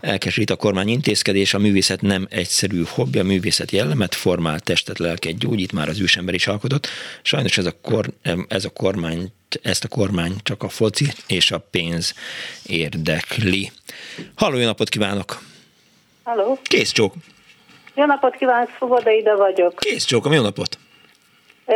elkeserít 0.00 0.50
a 0.50 0.56
kormány 0.56 0.88
intézkedés, 0.88 1.54
a 1.54 1.58
művészet 1.58 2.00
nem 2.00 2.26
egyszerű 2.30 2.82
hobbi, 2.86 3.18
a 3.18 3.24
művészet 3.24 3.70
jellemet, 3.70 4.14
formál 4.14 4.60
testet, 4.60 4.98
lelket 4.98 5.38
gyógyít, 5.38 5.72
már 5.72 5.88
az 5.88 6.00
ősember 6.00 6.34
is 6.34 6.46
alkotott. 6.46 6.88
Sajnos 7.22 7.58
ez 7.58 7.66
a, 7.66 7.78
kor, 7.82 8.12
ez 8.48 8.64
a 8.64 8.70
kormány 8.70 9.32
ezt 9.62 9.84
a 9.84 9.88
kormány 9.88 10.34
csak 10.42 10.62
a 10.62 10.68
foci 10.68 11.12
és 11.26 11.50
a 11.50 11.58
pénz 11.58 12.14
érdekli. 12.66 13.72
Halló, 14.34 14.58
jó 14.58 14.64
napot 14.64 14.88
kívánok! 14.88 15.42
Halló! 16.22 16.58
Kész 16.62 16.90
csók! 16.92 17.14
Jó 17.94 18.04
napot 18.04 18.34
kívánok, 18.34 18.70
Szoboda 18.78 19.10
ide 19.10 19.34
vagyok. 19.34 19.74
Kész 19.78 20.04
csókom, 20.04 20.32
jó 20.32 20.42
napot! 20.42 20.78
Ö, 21.66 21.74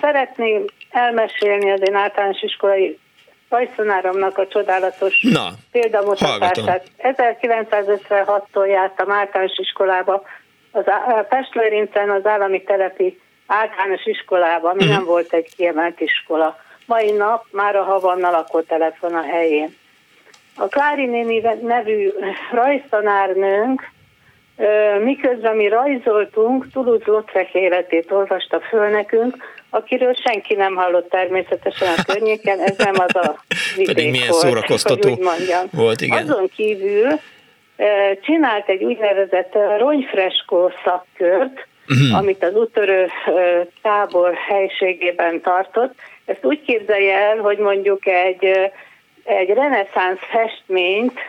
szeretném 0.00 0.64
elmesélni 0.90 1.70
az 1.70 1.80
én 1.88 1.94
általános 1.94 2.42
iskolai 2.42 2.98
rajztanáromnak 3.48 4.38
a 4.38 4.46
csodálatos 4.46 5.20
Na, 5.20 5.48
példamutatását. 5.70 6.86
1956-tól 6.98 8.66
jártam 8.66 9.10
általános 9.10 9.58
iskolába, 9.58 10.22
az 10.70 10.84
Pestlőrincen 11.28 12.10
az 12.10 12.26
állami 12.26 12.62
telepi 12.62 13.20
általános 13.46 14.06
iskolába, 14.06 14.68
ami 14.68 14.82
uh-huh. 14.82 14.96
nem 14.96 15.04
volt 15.04 15.32
egy 15.32 15.54
kiemelt 15.56 16.00
iskola. 16.00 16.56
Mai 16.86 17.10
nap 17.10 17.44
már 17.50 17.76
a 17.76 17.82
Havanna 17.82 18.30
lakótelefon 18.30 19.14
a 19.14 19.22
helyén. 19.22 19.76
A 20.56 20.66
Klári 20.66 21.06
néni 21.06 21.42
nevű 21.62 22.12
rajztanárnőnk 22.52 23.90
miközben 25.02 25.56
mi 25.56 25.68
rajzoltunk, 25.68 26.66
Toulouse-Lautrec 26.72 27.54
életét 27.54 28.10
olvasta 28.10 28.60
föl 28.60 28.88
nekünk, 28.88 29.36
akiről 29.70 30.14
senki 30.14 30.54
nem 30.54 30.74
hallott 30.74 31.10
természetesen 31.10 31.88
a 31.96 32.02
környéken, 32.12 32.60
ez 32.60 32.76
nem 32.76 32.94
az 32.94 33.14
a 33.14 33.36
vidék 33.76 33.86
Pedig 33.94 34.10
milyen 34.10 34.28
volt, 34.28 34.42
szórakoztató 34.42 35.18
volt, 35.70 36.00
igen. 36.00 36.22
Azon 36.22 36.48
kívül 36.56 37.08
csinált 38.22 38.68
egy 38.68 38.82
úgynevezett 38.82 39.56
ronyfreskó 39.78 40.72
szakkört, 40.84 41.66
uh-huh. 41.88 42.18
amit 42.18 42.44
az 42.44 42.54
útörő 42.54 43.10
tábor 43.82 44.34
helységében 44.34 45.40
tartott. 45.40 45.94
Ezt 46.24 46.44
úgy 46.44 46.62
képzelje 46.62 47.18
el, 47.18 47.36
hogy 47.36 47.58
mondjuk 47.58 48.06
egy, 48.06 48.44
egy 49.24 49.48
reneszánsz 49.48 50.20
festményt 50.30 51.20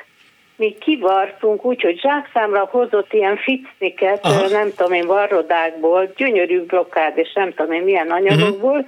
mi 0.55 0.77
kivartunk 0.79 1.65
úgy, 1.65 1.81
hogy 1.81 1.99
zsákszámra 1.99 2.67
hozott 2.71 3.13
ilyen 3.13 3.37
ficniket, 3.37 4.25
Aha. 4.25 4.47
nem 4.47 4.73
tudom 4.75 4.93
én, 4.93 5.07
varrodákból, 5.07 6.13
gyönyörű 6.15 6.61
blokkád, 6.61 7.17
és 7.17 7.33
nem 7.33 7.53
tudom 7.53 7.71
én 7.71 7.81
milyen 7.81 8.11
anyagokból, 8.11 8.77
uh-huh. 8.77 8.87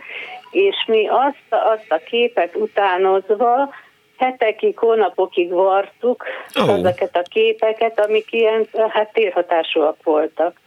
és 0.52 0.76
mi 0.88 1.08
azt, 1.08 1.46
azt 1.50 1.92
a 1.92 2.02
képet 2.06 2.56
utánozva 2.56 3.74
hetekig, 4.18 4.78
hónapokig 4.78 5.52
vartuk 5.52 6.24
oh. 6.60 6.70
ezeket 6.70 7.16
a 7.16 7.22
képeket, 7.22 8.00
amik 8.00 8.32
ilyen 8.32 8.68
hát 8.90 9.14
térhatásúak 9.14 9.98
voltak. 10.04 10.60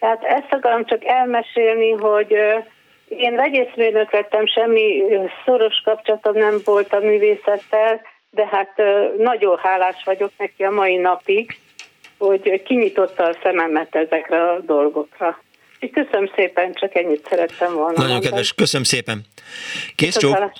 Tehát 0.00 0.24
ezt 0.24 0.52
akarom 0.52 0.84
csak 0.84 1.04
elmesélni, 1.04 1.90
hogy 1.90 2.36
én 3.08 3.34
vegyészmérnök 3.34 4.12
lettem, 4.12 4.46
semmi 4.46 5.04
szoros 5.44 5.80
kapcsolatom 5.84 6.36
nem 6.36 6.56
volt 6.64 6.92
a 6.92 6.98
művészettel, 6.98 8.00
de 8.30 8.46
hát 8.46 8.82
nagyon 9.16 9.58
hálás 9.58 10.02
vagyok 10.04 10.30
neki 10.38 10.64
a 10.64 10.70
mai 10.70 10.96
napig, 10.96 11.58
hogy 12.18 12.62
kinyitotta 12.62 13.24
a 13.24 13.36
szememet 13.42 13.94
ezekre 13.94 14.50
a 14.50 14.60
dolgokra. 14.60 15.38
Köszönöm 15.92 16.30
szépen, 16.36 16.72
csak 16.74 16.94
ennyit 16.94 17.26
szerettem 17.28 17.72
volna. 17.74 17.92
Nagyon 17.92 18.08
mondani. 18.08 18.24
kedves, 18.24 18.52
köszönöm 18.52 18.84
szépen. 18.84 19.24
Kész 19.94 20.16
csók. 20.16 20.52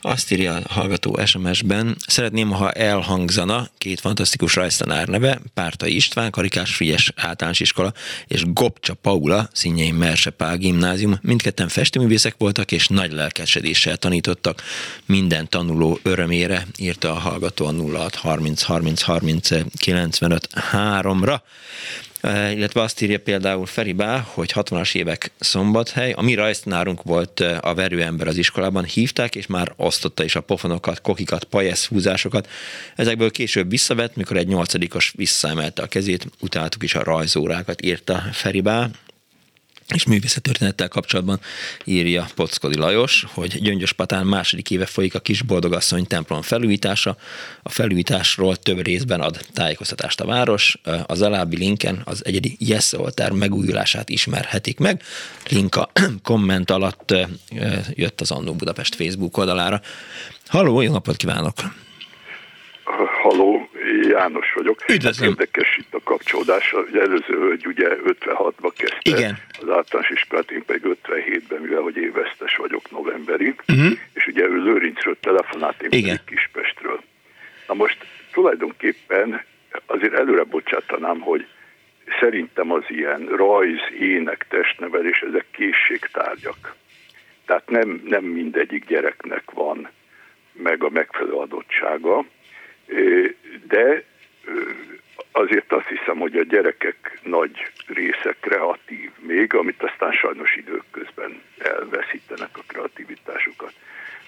Azt 0.00 0.32
írja 0.32 0.54
a 0.54 0.72
hallgató 0.72 1.18
SMS-ben, 1.24 1.96
szeretném, 2.06 2.50
ha 2.50 2.70
elhangzana 2.70 3.68
két 3.78 4.00
fantasztikus 4.00 4.54
rajztanár 4.54 5.08
neve, 5.08 5.38
Párta 5.54 5.86
István, 5.86 6.30
Karikás 6.30 6.74
Frigyes 6.74 7.12
általános 7.16 7.60
iskola, 7.60 7.92
és 8.26 8.52
Gopcsa 8.52 8.94
Paula, 8.94 9.48
Színjei 9.52 9.90
Mersepál 9.90 10.56
gimnázium. 10.56 11.18
Mindketten 11.22 11.68
festőművészek 11.68 12.34
voltak, 12.38 12.72
és 12.72 12.88
nagy 12.88 13.12
lelkesedéssel 13.12 13.96
tanítottak 13.96 14.62
minden 15.06 15.48
tanuló 15.48 15.98
örömére, 16.02 16.62
írta 16.78 17.10
a 17.10 17.18
hallgató 17.18 17.66
a 17.66 17.72
06 17.72 18.14
30 18.14 18.62
30 18.62 19.02
30 19.02 19.48
95 19.78 20.48
3-ra. 20.72 21.36
Eh, 22.22 22.52
illetve 22.52 22.80
azt 22.80 23.00
írja 23.00 23.18
például 23.18 23.66
Feribá, 23.66 24.18
hogy 24.18 24.52
60-as 24.54 24.94
évek 24.94 25.30
szombathely, 25.38 26.12
a 26.12 26.22
mi 26.22 26.34
rajztanárunk 26.34 27.02
volt 27.02 27.40
eh, 27.40 27.58
a 27.60 27.74
verőember 27.74 28.26
az 28.26 28.36
iskolában, 28.36 28.84
hívták, 28.84 29.34
és 29.34 29.46
már 29.46 29.72
osztotta 29.76 30.24
is 30.24 30.36
a 30.36 30.40
pofonokat, 30.40 31.00
kokikat, 31.00 31.44
pajesz 31.44 31.86
húzásokat. 31.86 32.48
Ezekből 32.96 33.30
később 33.30 33.70
visszavett, 33.70 34.16
mikor 34.16 34.36
egy 34.36 34.46
nyolcadikos 34.46 35.12
visszaemelte 35.16 35.82
a 35.82 35.86
kezét, 35.86 36.26
utáltuk 36.40 36.82
is 36.82 36.94
a 36.94 37.02
rajzórákat, 37.02 37.82
írta 37.82 38.22
Feribá 38.32 38.90
és 39.88 40.06
művészettörténettel 40.06 40.88
kapcsolatban 40.88 41.40
írja 41.84 42.26
Pockodi 42.34 42.76
Lajos, 42.76 43.26
hogy 43.34 43.60
Gyöngyös 43.62 43.92
Patán 43.92 44.26
második 44.26 44.70
éve 44.70 44.86
folyik 44.86 45.14
a 45.14 45.20
kis 45.20 45.42
boldogasszony 45.42 46.06
templom 46.06 46.42
felújítása. 46.42 47.16
A 47.62 47.68
felújításról 47.68 48.56
több 48.56 48.84
részben 48.84 49.20
ad 49.20 49.46
tájékoztatást 49.52 50.20
a 50.20 50.26
város. 50.26 50.78
Az 51.06 51.22
alábbi 51.22 51.56
linken 51.56 52.02
az 52.04 52.24
egyedi 52.24 52.56
Yes 52.58 52.92
Oltár 52.92 53.32
megújulását 53.32 54.08
ismerhetik 54.08 54.78
meg. 54.78 55.02
Link 55.48 55.76
a 55.76 55.90
komment 56.22 56.70
alatt 56.70 57.14
jött 57.90 58.20
az 58.20 58.30
Annó 58.30 58.54
Budapest 58.54 58.94
Facebook 58.94 59.36
oldalára. 59.36 59.80
Halló, 60.46 60.80
jó 60.80 60.92
napot 60.92 61.16
kívánok! 61.16 61.54
Halló, 63.22 63.61
János 64.08 64.52
vagyok. 64.52 64.88
Üdvözlöm. 64.88 65.28
Érdekes 65.28 65.76
itt 65.76 65.94
a 65.94 66.00
kapcsolódás. 66.04 66.72
Ugye 66.72 67.00
előző 67.00 67.34
hölgy 67.34 67.66
ugye 67.66 67.88
56-ba 68.04 68.72
kezdte 68.76 68.98
Igen. 69.02 69.38
az 69.60 69.68
általános 69.68 70.10
iskolát, 70.10 70.50
én 70.50 70.64
pedig 70.64 70.96
57-ben, 71.02 71.60
mivel 71.60 71.80
hogy 71.80 71.96
évesztes 71.96 72.56
vagyok 72.56 72.90
novemberi, 72.90 73.54
uh-huh. 73.68 73.92
és 74.12 74.26
ugye 74.26 74.42
ő 74.42 74.62
Lőrincről 74.62 75.16
telefonált, 75.20 75.82
én 75.82 75.88
Igen. 75.90 76.02
pedig 76.02 76.24
Kispestről. 76.24 77.02
Na 77.66 77.74
most 77.74 77.96
tulajdonképpen 78.32 79.44
azért 79.86 80.14
előre 80.14 80.42
bocsátanám, 80.42 81.20
hogy 81.20 81.46
szerintem 82.20 82.72
az 82.72 82.82
ilyen 82.88 83.26
rajz, 83.26 83.80
ének, 83.98 84.46
testnevelés, 84.48 85.20
ezek 85.20 85.44
készségtárgyak. 85.50 86.74
Tehát 87.46 87.70
nem, 87.70 88.02
nem 88.04 88.24
mindegyik 88.24 88.86
gyereknek 88.86 89.50
van 89.50 89.88
meg 90.52 90.84
a 90.84 90.88
megfelelő 90.88 91.32
adottsága, 91.32 92.24
de 93.66 94.04
azért 95.32 95.72
azt 95.72 95.86
hiszem, 95.86 96.18
hogy 96.18 96.36
a 96.36 96.42
gyerekek 96.42 97.18
nagy 97.22 97.70
része 97.86 98.36
kreatív 98.40 99.10
még, 99.18 99.54
amit 99.54 99.82
aztán 99.82 100.12
sajnos 100.12 100.56
időközben 100.56 101.42
elveszítenek 101.58 102.50
a 102.52 102.62
kreativitásukat. 102.66 103.72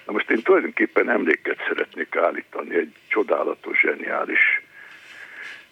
Na 0.05 0.11
most 0.11 0.29
én 0.29 0.41
tulajdonképpen 0.41 1.09
emléket 1.09 1.57
szeretnék 1.67 2.15
állítani 2.15 2.75
egy 2.75 2.93
csodálatos, 3.07 3.79
zseniális 3.79 4.61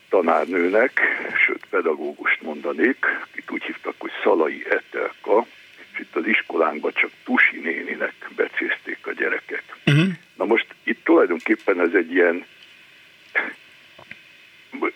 tanárnőnek, 0.10 1.02
sőt 1.46 1.66
pedagógust 1.70 2.42
mondanék, 2.42 3.06
akit 3.30 3.52
úgy 3.52 3.64
hívtak, 3.64 3.96
hogy 3.98 4.12
Szalai 4.24 4.66
Etelka, 4.70 5.46
és 5.94 6.00
itt 6.00 6.16
az 6.16 6.28
iskolánkban 6.28 6.92
csak 6.94 7.10
Tusi 7.24 7.60
néninek 7.60 8.14
becézték 8.36 9.08
a 9.08 9.12
gyerekek. 9.12 9.64
Uh-huh. 9.86 10.08
Na 10.36 10.46
most 10.46 10.66
itt 10.84 11.04
tulajdonképpen 11.04 11.80
ez 11.80 11.94
egy 11.94 12.12
ilyen 12.12 12.46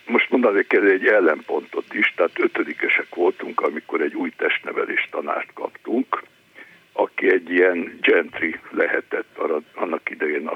most 0.06 0.30
mondanék 0.30 0.74
ez 0.74 0.84
egy 0.84 1.06
ellenpontot 1.06 1.94
is, 1.94 2.14
tehát 2.16 2.40
ötödikesek 2.40 3.16
voltunk, 3.16 3.62
amikor 3.62 4.02
egy 4.02 4.16
új 4.16 4.32
testnevelés 4.38 5.08
tanárt 5.12 5.54
kaptunk, 5.54 6.24
aki 6.92 7.32
egy 7.32 7.50
ilyen 7.50 7.98
gentry 8.02 8.60
lehetett 8.70 9.38
annak 9.74 10.10
idején, 10.10 10.50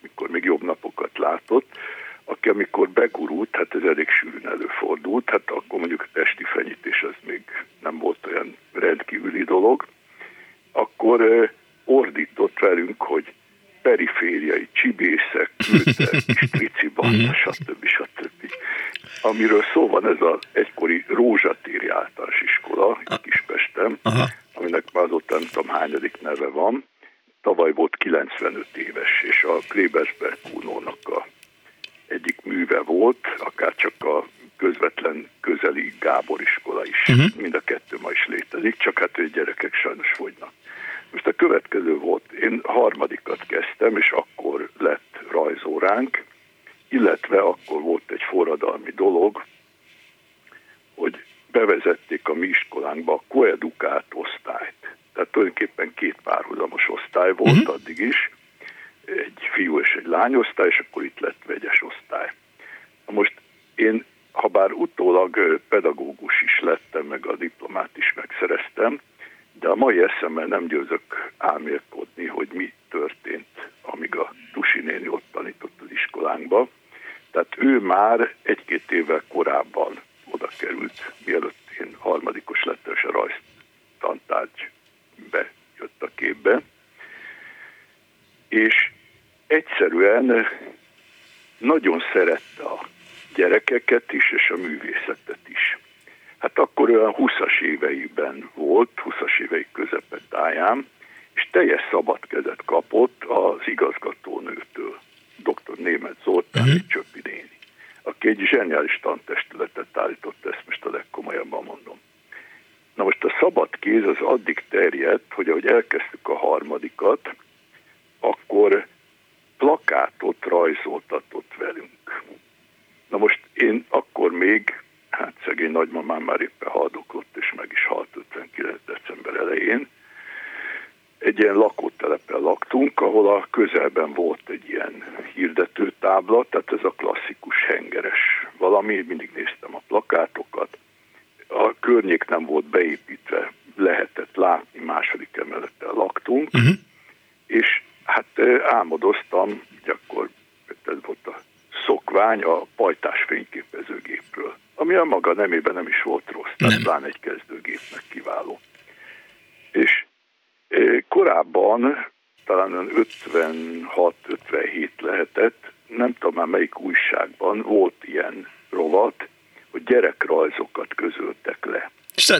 amikor 0.00 0.30
még 0.30 0.44
jobb 0.44 0.62
napokat 0.62 1.18
látott, 1.18 1.78
aki 2.24 2.48
amikor 2.48 2.88
begurult, 2.88 3.56
hát 3.56 3.74
ez 3.74 3.82
elég 3.82 4.08
sűrűn 4.08 4.48
előfordult, 4.48 5.30
hát 5.30 5.50
akkor 5.50 5.78
mondjuk 5.78 6.02
a 6.02 6.08
testi 6.12 6.44
fenyítés 6.44 7.02
az 7.02 7.14
még 7.26 7.42
nem 7.82 7.98
volt 7.98 8.26
olyan 8.26 8.56
rendkívüli 8.72 9.44
dolog, 9.44 9.86
akkor 10.72 11.50
ordított 11.84 12.58
velünk, 12.58 13.02
hogy 13.02 13.32
perifériai 13.82 14.68
csibészek, 14.72 15.50
küldtek, 15.70 16.20
strici 16.46 16.88
banda, 16.94 17.34
stb. 17.34 17.54
stb. 17.54 17.75
Amiről 19.26 19.62
szó 19.72 19.88
van 19.88 20.06
ez 20.06 20.20
az 20.20 20.38
egykori 20.52 21.04
Rózsatéri 21.08 21.88
általános 21.88 22.40
iskola, 22.42 22.98
Kispesten, 23.22 23.98
Aha. 24.02 24.28
aminek 24.54 24.84
már 24.92 25.04
azóta 25.04 25.34
nem 25.34 25.48
tudom 25.52 25.68
hányadik 25.68 26.20
neve 26.20 26.48
van. 26.48 26.84
Tavaly 27.42 27.72
volt 27.72 27.96
95 27.96 28.66
éves, 28.76 29.22
és 29.22 29.42
a 29.44 29.58
Klebersberg 29.68 30.25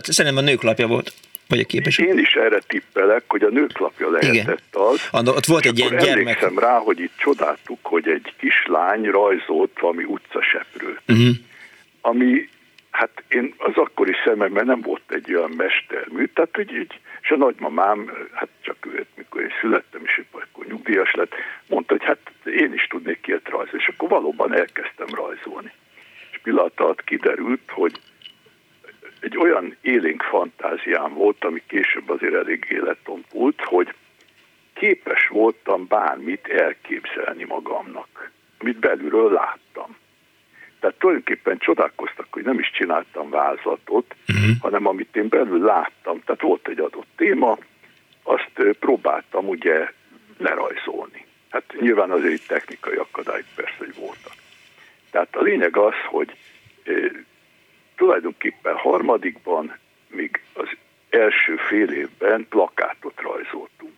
Hát 0.07 0.15
szerintem 0.15 0.45
a 0.45 0.47
nőklapja 0.47 0.87
volt. 0.87 1.13
Vagy 1.49 1.61
a 1.61 1.65
képes. 1.65 1.99
Én 1.99 2.19
is 2.19 2.35
erre 2.35 2.59
tippelek, 2.67 3.23
hogy 3.29 3.43
a 3.43 3.49
nőklapja 3.49 4.11
lehetett 4.11 4.75
az. 4.77 5.09
Andor, 5.11 5.37
ott 5.37 5.45
volt 5.45 5.65
egy 5.65 5.79
ilyen 5.79 5.97
gyermek. 5.97 6.17
Emlékszem 6.17 6.59
rá, 6.59 6.79
hogy 6.79 7.01
itt 7.01 7.17
csodáltuk, 7.17 7.79
hogy 7.83 8.09
egy 8.09 8.33
kislány 8.39 9.05
rajzolt 9.05 9.71
valami 9.81 10.05
utcaseprőt. 10.05 11.01
Uh-huh. 11.09 11.35
Ami, 12.01 12.49
hát 12.91 13.11
én 13.29 13.55
az 13.57 13.73
akkori 13.75 14.13
szememben 14.25 14.67
nem 14.67 14.81
volt 14.81 15.03
egy 15.09 15.35
olyan 15.35 15.51
mestermű, 15.51 16.27
tehát 16.27 16.55
hogy 16.55 16.73
így, 16.73 17.01
és 17.23 17.31
a 17.31 17.37
nagymamám, 17.37 18.11
hát 18.33 18.49
lényeg 55.47 55.77
az, 55.77 55.95
hogy 56.07 56.37
e, 56.85 56.93
tulajdonképpen 57.97 58.75
harmadikban, 58.75 59.77
még 60.09 60.41
az 60.53 60.69
első 61.11 61.57
fél 61.57 61.91
évben 61.91 62.47
plakátot 62.49 63.21
rajzoltunk. 63.21 63.95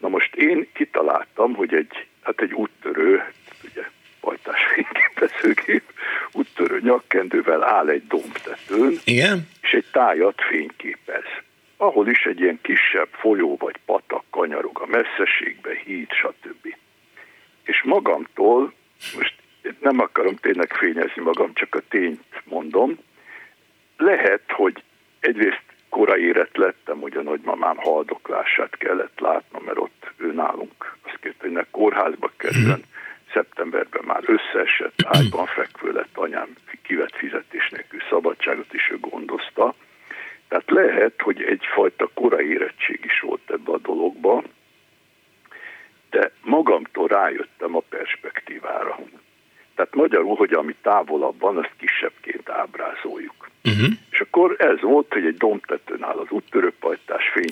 Na 0.00 0.08
most 0.08 0.34
én 0.34 0.68
kitaláltam, 0.72 1.54
hogy 1.54 1.74
egy, 1.74 2.06
hát 2.22 2.40
egy 2.40 2.52
úttörő, 2.52 3.22
ugye 3.70 3.82
pajtás 4.20 4.60
fényképezőgép, 4.74 5.82
úttörő 6.32 6.80
nyakkendővel 6.80 7.62
áll 7.64 7.88
egy 7.88 8.06
dombtetőn, 8.06 8.98
Igen? 9.04 9.48
és 9.62 9.72
egy 9.72 9.86
tájat 9.92 10.40
fényképez. 10.50 11.24
Ahol 11.76 12.08
is 12.08 12.24
egy 12.24 12.40
ilyen 12.40 12.58
kisebb 12.62 13.08
folyó 13.10 13.56
vagy 13.56 13.76
patak 13.84 14.24
kanyarog 14.30 14.80
a 14.80 14.86
messzeségbe, 14.86 15.70
híd, 15.84 16.10
stb. 16.12 16.76
És 17.62 17.82
magamtól 17.82 18.73
nem 19.94 20.04
akarom 20.04 20.36
tényleg 20.36 20.72
fényezni 20.72 21.22
magam, 21.22 21.54
csak 21.54 21.74
a 21.74 21.80
tény. 21.88 22.18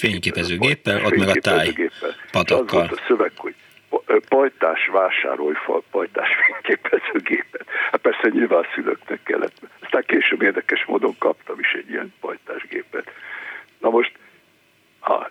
fényképezőgéppel, 0.02 1.04
ott 1.04 1.16
meg 1.16 1.28
a 1.28 1.40
táj 1.40 1.74
patakkal. 2.30 2.88
a 2.90 3.02
szöveg, 3.06 3.32
hogy 3.36 3.54
pajtás 4.28 4.86
vásárolj 4.92 5.54
fal 5.64 5.82
pajtás 5.90 6.28
fényképezőgépet. 6.46 7.66
Hát 7.90 8.00
persze 8.00 8.28
nyilván 8.28 8.66
szülőknek 8.74 9.22
kellett. 9.22 9.56
Aztán 9.80 10.04
később 10.06 10.42
érdekes 10.42 10.84
módon 10.84 11.14
kaptam 11.18 11.58
is 11.58 11.72
egy 11.72 11.90
ilyen 11.90 12.14
pajtásgépet. 12.20 13.10
Na 13.78 13.90
most 13.90 14.12
a 15.00 15.30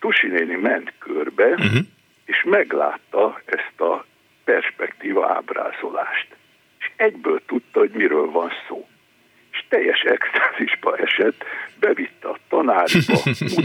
Tusi 0.00 0.26
néni 0.26 0.54
ment 0.54 0.92
körbe, 0.98 1.46
uh-huh. 1.46 1.78
és 2.24 2.42
meglátta 2.44 3.40
ezt 3.44 3.80
a 3.80 4.04
perspektíva 4.44 5.28
ábrázolást. 5.28 6.26
És 6.78 6.90
egyből 6.96 7.40
tudta, 7.46 7.78
hogy 7.78 7.90
miről 7.90 8.30
van 8.30 8.50
szó. 8.68 8.88
És 9.52 9.64
teljes 9.68 10.00
extázisba 10.00 10.96
esett, 10.96 11.44
bevitte 11.80 12.28
a 12.28 12.38
tanáriba, 12.48 13.18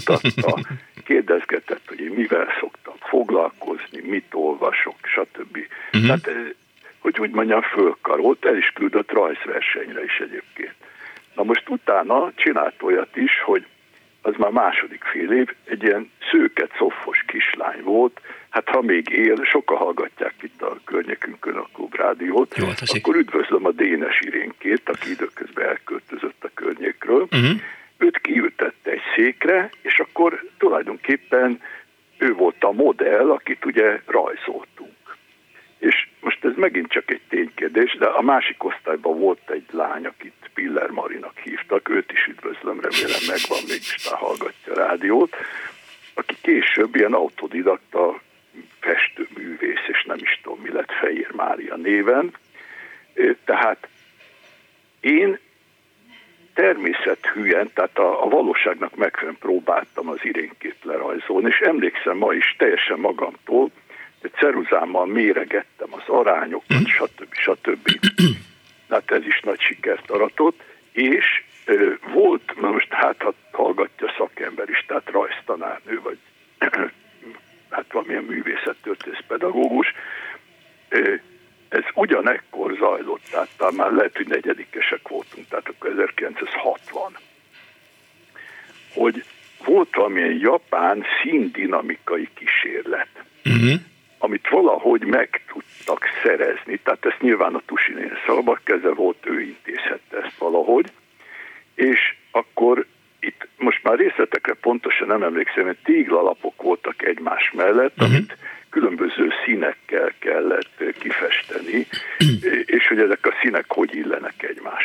ça 22.76 22.86
c'est. 22.86 23.02
és 112.66 112.88
hogy 112.88 113.00
ezek 113.00 113.26
a 113.26 113.34
színek 113.42 113.66
hogy 113.68 113.96
illenek 113.96 114.44
egymáshoz. 114.44 114.85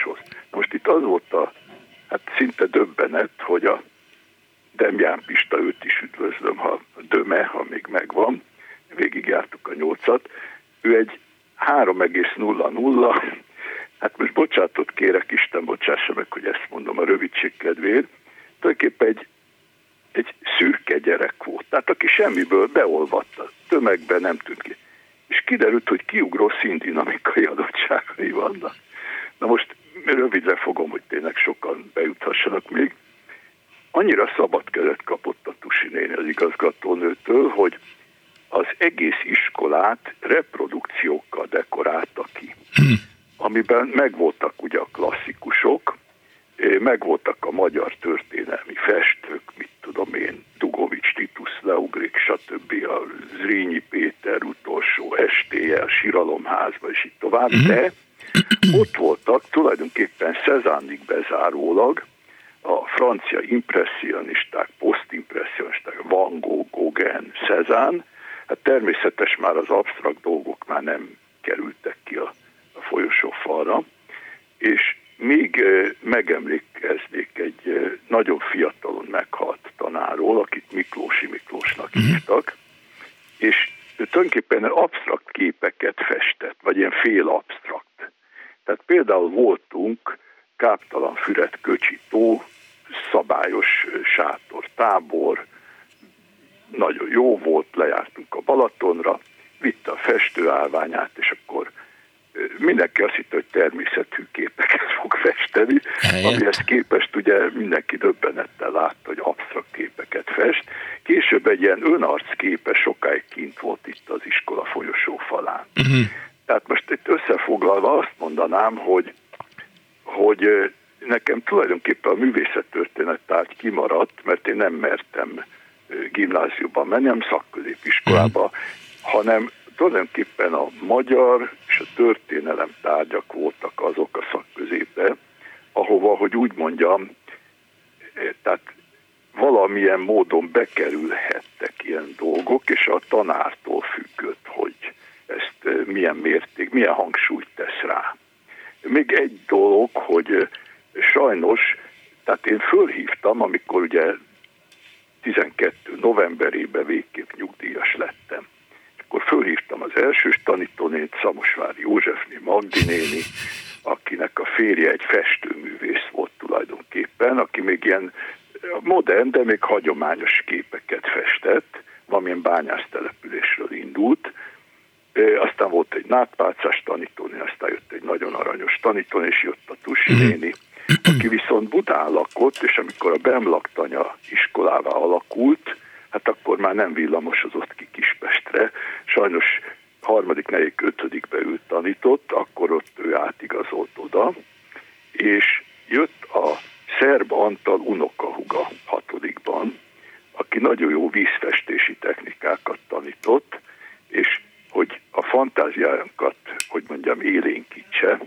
Fantáziánkat, 205.40 206.34
hogy 206.68 206.84
mondjam, 206.88 207.20
élénkítse, 207.20 208.20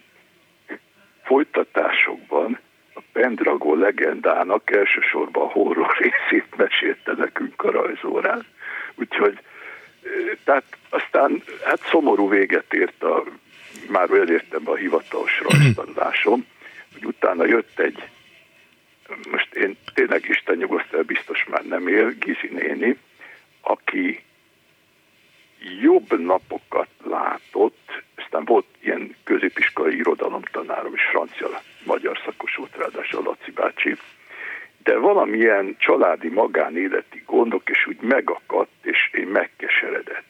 folytatásokban 1.23 2.59
a 2.93 3.01
Pendragon 3.11 3.79
legendának 3.79 4.71
elsősorban 4.71 5.43
a 5.43 5.51
horror 5.51 5.97
részét 5.97 6.55
mesélte 6.55 7.13
nekünk 7.17 7.63
a 7.63 7.71
rajzórán. 7.71 8.45
Úgyhogy 8.95 9.39
tehát 10.43 10.63
aztán 10.89 11.43
hát 11.65 11.79
szomorú 11.89 12.29
véget 12.29 12.73
ért 12.73 13.03
a, 13.03 13.23
már 13.89 14.09
elértem 14.09 14.61
a 14.65 14.75
hivatalos 14.75 15.41
rajztanulásom, 15.41 16.45
hogy 16.93 17.05
utána 17.05 17.45
jött 17.45 17.79
egy, 17.79 18.03
most 19.31 19.53
én 19.53 19.77
tényleg 19.93 20.25
Isten 20.29 20.55
nyugosztal 20.57 21.03
biztos 21.03 21.45
már 21.49 21.65
nem 21.65 21.87
él, 21.87 22.09
Gizi 22.19 22.49
néni, 22.51 22.97
aki 23.61 24.23
jobb 25.81 26.19
napokat 26.19 26.87
látott, 27.03 28.03
aztán 28.15 28.45
volt 28.45 28.65
ilyen 28.79 29.15
középiskolai 29.23 29.95
irodalomtanárom 29.95 30.93
és 30.93 31.01
francia-magyar 31.11 32.19
szakosult, 32.25 32.75
ráadásul 32.77 33.23
Laci 33.23 33.51
bácsi, 33.51 33.95
de 34.83 34.97
valamilyen 34.97 35.75
családi 35.77 36.29
magánéleti 36.29 37.23
gondok, 37.25 37.69
és 37.69 37.87
úgy 37.87 38.01
megakadt, 38.01 38.71
és 38.81 39.09
én 39.11 39.27
megkeseredett. 39.27 40.25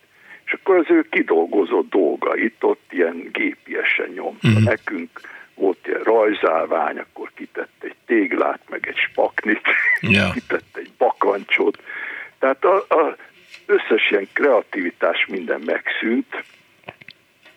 És 0.46 0.54
akkor 0.54 0.76
az 0.76 0.86
ő 0.90 1.06
kidolgozott 1.10 1.90
dolgait 1.90 2.64
ott 2.64 2.86
ilyen 2.90 3.30
gépiesen 3.32 4.10
nyomta. 4.10 4.48
Mm. 4.48 4.64
Nekünk 4.64 5.10
volt 5.56 5.88
ilyen 5.88 6.04
rajzálvány, 6.04 6.98
akkor 6.98 7.32
kitett 7.36 7.74
egy 7.80 7.96
téglát, 8.06 8.60
meg 8.70 8.88
egy 8.88 8.98
spaknit, 8.98 9.62
yeah. 10.02 10.34
kitett 10.38 10.78
egy 10.78 10.92
bakancsot. 10.98 11.78
Tehát 12.40 12.64
a, 12.66 12.76
a 12.76 13.16
összes 13.66 14.12
ilyen 14.12 14.28
kreativitás 14.34 15.26
minden 15.26 15.62
megszűnt, 15.66 16.43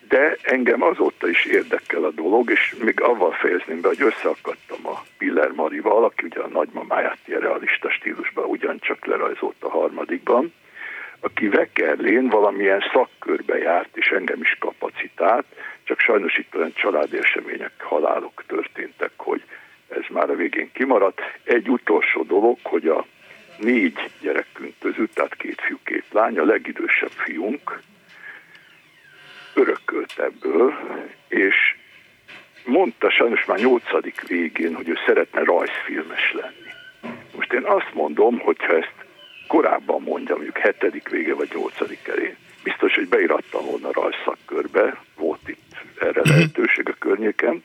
de 0.08 0.36
engem 0.42 0.82
azóta 0.82 1.28
is 1.28 1.44
érdekel 1.44 2.04
a 2.04 2.10
dolog, 2.10 2.50
és 2.50 2.74
még 2.84 3.00
avval 3.00 3.32
fejezném 3.32 3.80
be, 3.80 3.88
hogy 3.88 4.02
összeakadtam 4.02 4.86
a 4.86 5.02
Piller 5.18 5.50
Marival, 5.50 6.04
aki 6.04 6.24
ugye 6.24 6.40
a 6.40 6.48
nagymamáját 6.48 7.18
ilyen 7.24 7.40
realista 7.40 7.90
stílusban 7.90 8.44
ugyancsak 8.44 9.04
lerajzolt 9.06 9.56
a 9.62 9.70
harmadikban, 9.70 10.52
aki 11.20 11.48
Vekerlén 11.48 12.28
valamilyen 12.28 12.82
szakkörbe 12.92 13.58
járt, 13.58 13.96
és 13.96 14.06
engem 14.06 14.40
is 14.40 14.56
kapacitált, 14.58 15.46
csak 15.84 16.00
sajnos 16.00 16.38
itt 16.38 16.54
olyan 16.56 16.72
családi 16.74 17.18
események, 17.18 17.72
halálok 17.78 18.42
történtek, 18.46 19.10
hogy 19.16 19.42
ez 19.88 20.04
már 20.10 20.30
a 20.30 20.34
végén 20.34 20.70
kimaradt. 20.72 21.20
Egy 21.44 21.68
utolsó 21.68 22.22
dolog, 22.22 22.58
hogy 22.62 22.86
a 22.88 23.06
négy 23.58 24.10
gyerekünk 24.20 24.74
között, 24.78 25.14
tehát 25.14 25.34
két 25.34 25.60
fiú, 25.60 25.78
két 25.84 26.04
lány, 26.10 26.38
a 26.38 26.44
legidősebb 26.44 27.10
fiunk 27.10 27.80
örökölt 29.54 30.18
ebből, 30.18 30.74
és 31.28 31.54
mondta 32.64 33.10
sajnos 33.10 33.44
már 33.44 33.58
nyolcadik 33.58 34.26
végén, 34.28 34.74
hogy 34.74 34.88
ő 34.88 34.98
szeretne 35.06 35.42
rajzfilmes 35.44 36.32
lenni. 36.32 36.70
Most 37.34 37.52
én 37.52 37.64
azt 37.64 37.94
mondom, 37.94 38.38
hogyha 38.38 38.76
ezt 38.76 38.94
korábban 39.46 40.02
mondja, 40.02 40.34
mondjuk 40.34 40.58
hetedik 40.58 41.08
vége 41.08 41.34
vagy 41.34 41.50
nyolcadik 41.54 42.08
elén, 42.08 42.36
biztos, 42.62 42.94
hogy 42.94 43.08
beirattam 43.08 43.64
volna 43.64 43.92
rajzszakkörbe, 43.92 45.00
volt 45.16 45.40
lehetőség 46.24 46.88
a 46.88 46.94
környéken, 46.98 47.64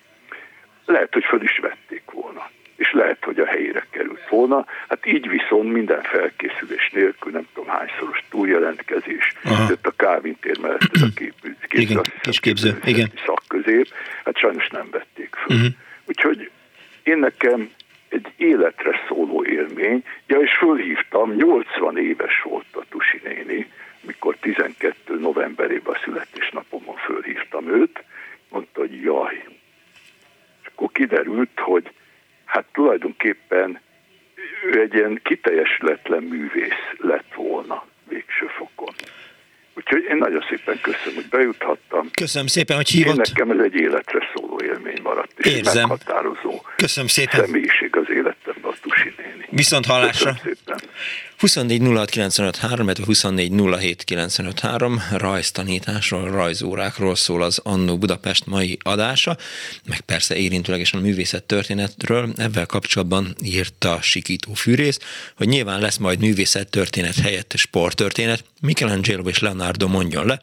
lehet, 0.86 1.14
hogy 1.14 1.24
föl 1.24 1.42
is 1.44 1.58
vették 1.58 2.04
volna 2.12 2.50
és 2.82 2.92
lehet, 2.92 3.24
hogy 3.24 3.40
a 3.40 3.46
helyére 3.46 3.86
került 3.90 4.30
volna. 4.30 4.66
Hát 4.90 5.06
így 5.06 5.30
viszont 5.30 5.72
minden 5.72 6.02
felkészülés 6.02 6.90
nélkül, 6.94 7.32
nem 7.32 7.48
tudom 7.54 7.70
hányszoros 7.70 8.24
túljelentkezés, 8.30 9.34
jött 9.70 9.88
a 9.88 9.92
Kávin 9.96 10.38
tér 10.40 10.60
mellett 10.60 10.90
ez 10.94 11.02
a 11.02 11.08
kép, 11.16 11.34
kép, 11.42 11.80
igen, 11.80 12.02
képző, 12.40 12.80
igen. 12.86 13.12
szakközép, 13.26 13.88
hát 14.26 14.38
sajnos 14.38 14.68
nem 14.68 14.88
vették 14.92 15.36
föl. 15.36 15.56
Uh-huh. 15.56 15.72
Úgyhogy 16.06 16.50
én 17.04 17.18
nekem 17.18 17.70
egy 18.10 18.28
életre 18.38 19.00
szóló 19.08 19.46
élmény, 19.46 20.04
ja 20.28 20.40
és 20.40 20.58
fölhívtam, 20.58 21.34
80 21.34 21.98
éves 21.98 22.42
volt 22.42 22.66
a 22.72 22.84
Tusi 22.90 23.22
néni, 23.24 23.72
mikor 24.02 24.36
12 24.40 25.20
novemberében 25.20 25.94
a 25.94 26.00
születésnapomon 26.04 26.96
fölhívtam 26.96 27.68
őt, 27.68 28.04
mondta, 28.50 28.80
hogy 28.80 29.02
jaj. 29.02 29.44
És 30.62 30.68
akkor 30.68 30.92
kiderült, 30.92 31.60
hogy 31.60 31.92
hát 32.52 32.66
tulajdonképpen 32.74 33.80
ő 34.66 34.82
egy 34.82 34.94
ilyen 34.94 35.20
kiteljesületlen 35.24 36.24
művész 36.24 36.84
lett 36.98 37.34
volna 37.36 37.86
végső 38.10 38.48
fokon. 38.58 38.94
Úgyhogy 39.74 40.04
én 40.10 40.18
nagyon 40.18 40.46
szépen 40.50 40.80
köszönöm, 40.82 41.16
hogy 41.16 41.30
bejuthattam. 41.30 42.10
Köszönöm 42.14 42.48
szépen, 42.48 42.76
hogy 42.76 42.90
hívott. 42.90 43.16
Én 43.16 43.22
nekem 43.34 43.60
ez 43.60 43.64
egy 43.64 43.76
életre 43.76 44.20
szóló 44.36 44.60
élmény 44.64 45.00
maradt, 45.04 45.40
és 45.40 45.56
Érzem. 45.56 45.88
meghatározó 45.88 46.62
Köszönöm 46.76 47.08
szépen. 47.10 47.46
személyiség 47.46 47.96
az 47.96 48.08
néni. 48.10 48.51
Viszont 49.52 49.86
hallásra. 49.86 50.34
Köszönöm 50.34 50.56
szépen. 50.66 50.90
24 51.42 51.82
06 54.62 54.92
rajztanításról, 55.12 56.30
rajzórákról 56.32 57.16
szól 57.16 57.44
az 57.44 57.60
Annó 57.64 57.98
Budapest 57.98 58.46
mai 58.46 58.78
adása, 58.82 59.38
meg 59.86 60.02
persze 60.02 60.36
érintőlegesen 60.36 61.00
a 61.00 61.04
művészet 61.04 61.44
történetről. 61.44 62.34
Ebben 62.38 62.66
kapcsolatban 62.66 63.36
írta 63.44 64.02
Sikító 64.02 64.54
Fűrész, 64.54 65.00
hogy 65.36 65.48
nyilván 65.48 65.80
lesz 65.80 65.98
majd 65.98 66.20
művészet 66.20 66.70
történet 66.70 67.16
helyett 67.16 67.54
sporttörténet. 67.56 68.44
Michelangelo 68.62 69.30
és 69.30 69.40
Leonardo 69.40 69.88
mondjon 69.88 70.26
le, 70.26 70.42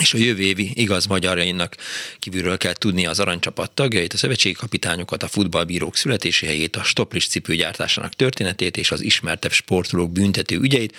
és 0.00 0.14
a 0.14 0.18
jövő 0.18 0.42
évi 0.42 0.70
igaz 0.74 1.06
magyarainak 1.06 1.76
kívülről 2.18 2.56
kell 2.56 2.72
tudni 2.72 3.06
az 3.06 3.20
aranycsapat 3.20 3.70
tagjait, 3.70 4.12
a 4.12 4.16
szövetségi 4.16 4.54
kapitányokat, 4.54 5.22
a 5.22 5.28
futballbírók 5.28 5.96
születési 5.96 6.46
helyét, 6.46 6.76
a 6.76 6.82
stoplis 6.82 7.28
cipőgyártásának 7.28 8.12
történetét 8.12 8.76
és 8.76 8.90
az 8.90 9.00
ismertebb 9.00 9.52
sportolók 9.52 10.12
büntető 10.12 10.58
ügyeit. 10.58 10.96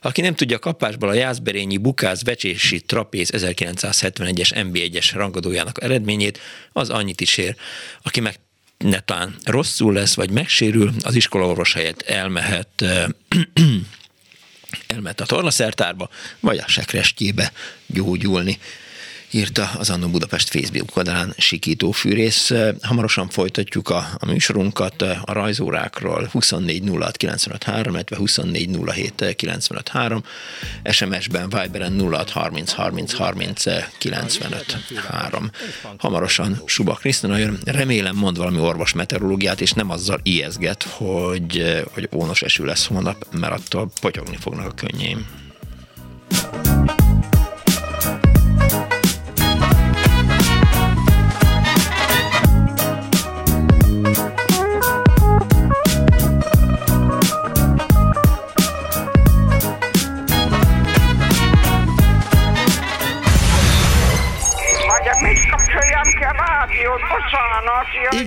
Aki 0.00 0.20
nem 0.20 0.34
tudja 0.34 0.58
kapásból 0.58 1.08
a 1.08 1.14
Jászberényi 1.14 1.76
Bukász 1.76 2.24
Vecsési 2.24 2.80
Trapéz 2.80 3.30
1971-es 3.36 4.50
NB1-es 4.54 5.10
rangadójának 5.12 5.82
eredményét, 5.82 6.40
az 6.72 6.90
annyit 6.90 7.20
is 7.20 7.36
ér. 7.36 7.56
Aki 8.02 8.20
meg 8.20 8.40
netán 8.78 9.36
rosszul 9.44 9.92
lesz, 9.92 10.14
vagy 10.14 10.30
megsérül, 10.30 10.92
az 11.00 11.14
iskolaorvos 11.14 11.72
helyett 11.72 12.02
elmehet 12.02 12.84
elment 14.86 15.20
a 15.20 15.26
tornaszertárba, 15.26 16.08
vagy 16.40 16.58
a 16.58 16.68
sekrestjébe 16.68 17.52
gyógyulni 17.86 18.58
írta 19.30 19.70
az 19.78 19.90
Annó 19.90 20.08
Budapest 20.08 20.48
Facebook 20.48 20.96
oldalán 20.96 21.34
Sikító 21.36 21.90
Fűrész. 21.90 22.52
Hamarosan 22.82 23.28
folytatjuk 23.28 23.88
a, 23.88 24.08
a 24.18 24.26
műsorunkat 24.26 25.02
a 25.02 25.32
rajzórákról 25.32 26.28
24 26.32 26.82
06 26.98 27.16
953, 27.16 27.94
illetve 27.94 28.16
24 28.16 28.78
07 28.86 29.34
953, 29.36 30.24
SMS-ben, 30.90 31.48
Viberen 31.48 32.00
06 32.10 32.30
30 32.30 32.72
30 32.72 33.12
30 33.12 33.64
95 33.98 34.76
3. 35.08 35.50
Hamarosan 35.98 36.62
Suba 36.64 36.94
Krisztina 36.94 37.36
jön, 37.36 37.58
remélem 37.64 38.16
mond 38.16 38.36
valami 38.36 38.58
orvos 38.58 38.92
meteorológiát, 38.92 39.60
és 39.60 39.72
nem 39.72 39.90
azzal 39.90 40.20
ijeszget, 40.22 40.82
hogy, 40.82 41.82
hogy 41.92 42.08
ónos 42.14 42.42
eső 42.42 42.64
lesz 42.64 42.86
holnap, 42.86 43.26
mert 43.30 43.52
attól 43.52 43.90
potyogni 44.00 44.36
fognak 44.36 44.66
a 44.66 44.74
könnyém. 44.74 45.26
bocsánat. 46.38 46.98
Jaj, 46.98 47.07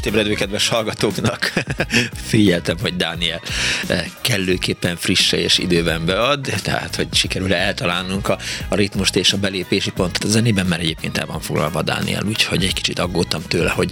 Most 0.00 0.14
ébredő 0.14 0.34
kedves 0.34 0.68
hallgatóknak. 0.68 1.52
Figyeltem, 2.30 2.76
hogy 2.80 2.96
Dániel 2.96 3.40
eh, 3.86 4.04
kellőképpen 4.20 4.96
frisse 4.96 5.38
és 5.38 5.58
időben 5.58 6.04
bead, 6.06 6.40
tehát 6.62 6.96
hogy 6.96 7.06
sikerül 7.12 7.54
eltalálnunk 7.54 8.28
a, 8.28 8.38
a 8.68 8.74
ritmust 8.74 9.16
és 9.16 9.32
a 9.32 9.36
belépési 9.36 9.90
pontot 9.90 10.24
a 10.24 10.28
zenében, 10.28 10.66
mert 10.66 10.82
egyébként 10.82 11.18
el 11.18 11.26
van 11.26 11.40
foglalva 11.40 11.82
Dániel, 11.82 12.24
úgyhogy 12.24 12.64
egy 12.64 12.72
kicsit 12.72 12.98
aggódtam 12.98 13.42
tőle, 13.48 13.70
hogy, 13.70 13.90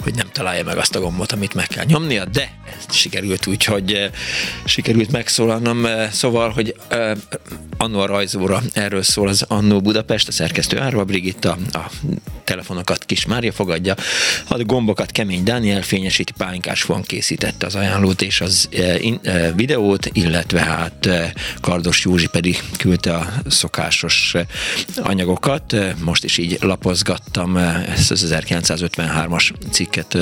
hogy 0.00 0.14
nem 0.14 0.28
találja 0.32 0.64
meg 0.64 0.76
azt 0.76 0.96
a 0.96 1.00
gombot, 1.00 1.32
amit 1.32 1.54
meg 1.54 1.66
kell 1.66 1.84
nyomnia, 1.84 2.24
de 2.24 2.52
ez 2.78 2.94
sikerült 2.96 3.46
úgy, 3.46 3.64
hogy 3.64 3.92
eh, 3.92 4.10
sikerült 4.64 5.10
megszólalnom. 5.12 5.86
Eh, 5.86 6.10
szóval, 6.10 6.50
hogy 6.50 6.74
Annó 7.76 8.00
a 8.00 8.06
rajzóra 8.06 8.62
erről 8.72 9.02
szól 9.02 9.28
az 9.28 9.44
Annó 9.48 9.80
Budapest, 9.80 10.28
a 10.28 10.32
szerkesztő 10.32 10.78
Árva 10.78 11.04
Brigitta, 11.04 11.56
a 11.72 11.90
telefonokat 12.44 13.04
Kis 13.04 13.26
Mária 13.26 13.52
fogadja, 13.52 13.94
a 14.48 14.62
gombokat 14.62 15.10
Kemény 15.10 15.42
Dániel 15.50 15.82
fényesíti, 15.82 16.32
Pálinkás 16.32 16.82
von 16.82 17.02
készítette 17.02 17.66
az 17.66 17.74
ajánlót 17.74 18.22
és 18.22 18.40
az 18.40 18.68
e, 18.72 18.98
in, 19.00 19.18
e, 19.22 19.52
videót, 19.52 20.06
illetve 20.12 20.60
hát 20.60 21.06
e, 21.06 21.32
Kardos 21.60 22.04
Józsi 22.04 22.26
pedig 22.26 22.62
küldte 22.78 23.14
a 23.14 23.32
szokásos 23.46 24.34
anyagokat. 24.96 25.76
Most 26.04 26.24
is 26.24 26.38
így 26.38 26.58
lapozgattam, 26.60 27.56
ezt 27.56 28.10
az 28.10 28.34
1953-as 28.34 29.50
cikket 29.70 30.18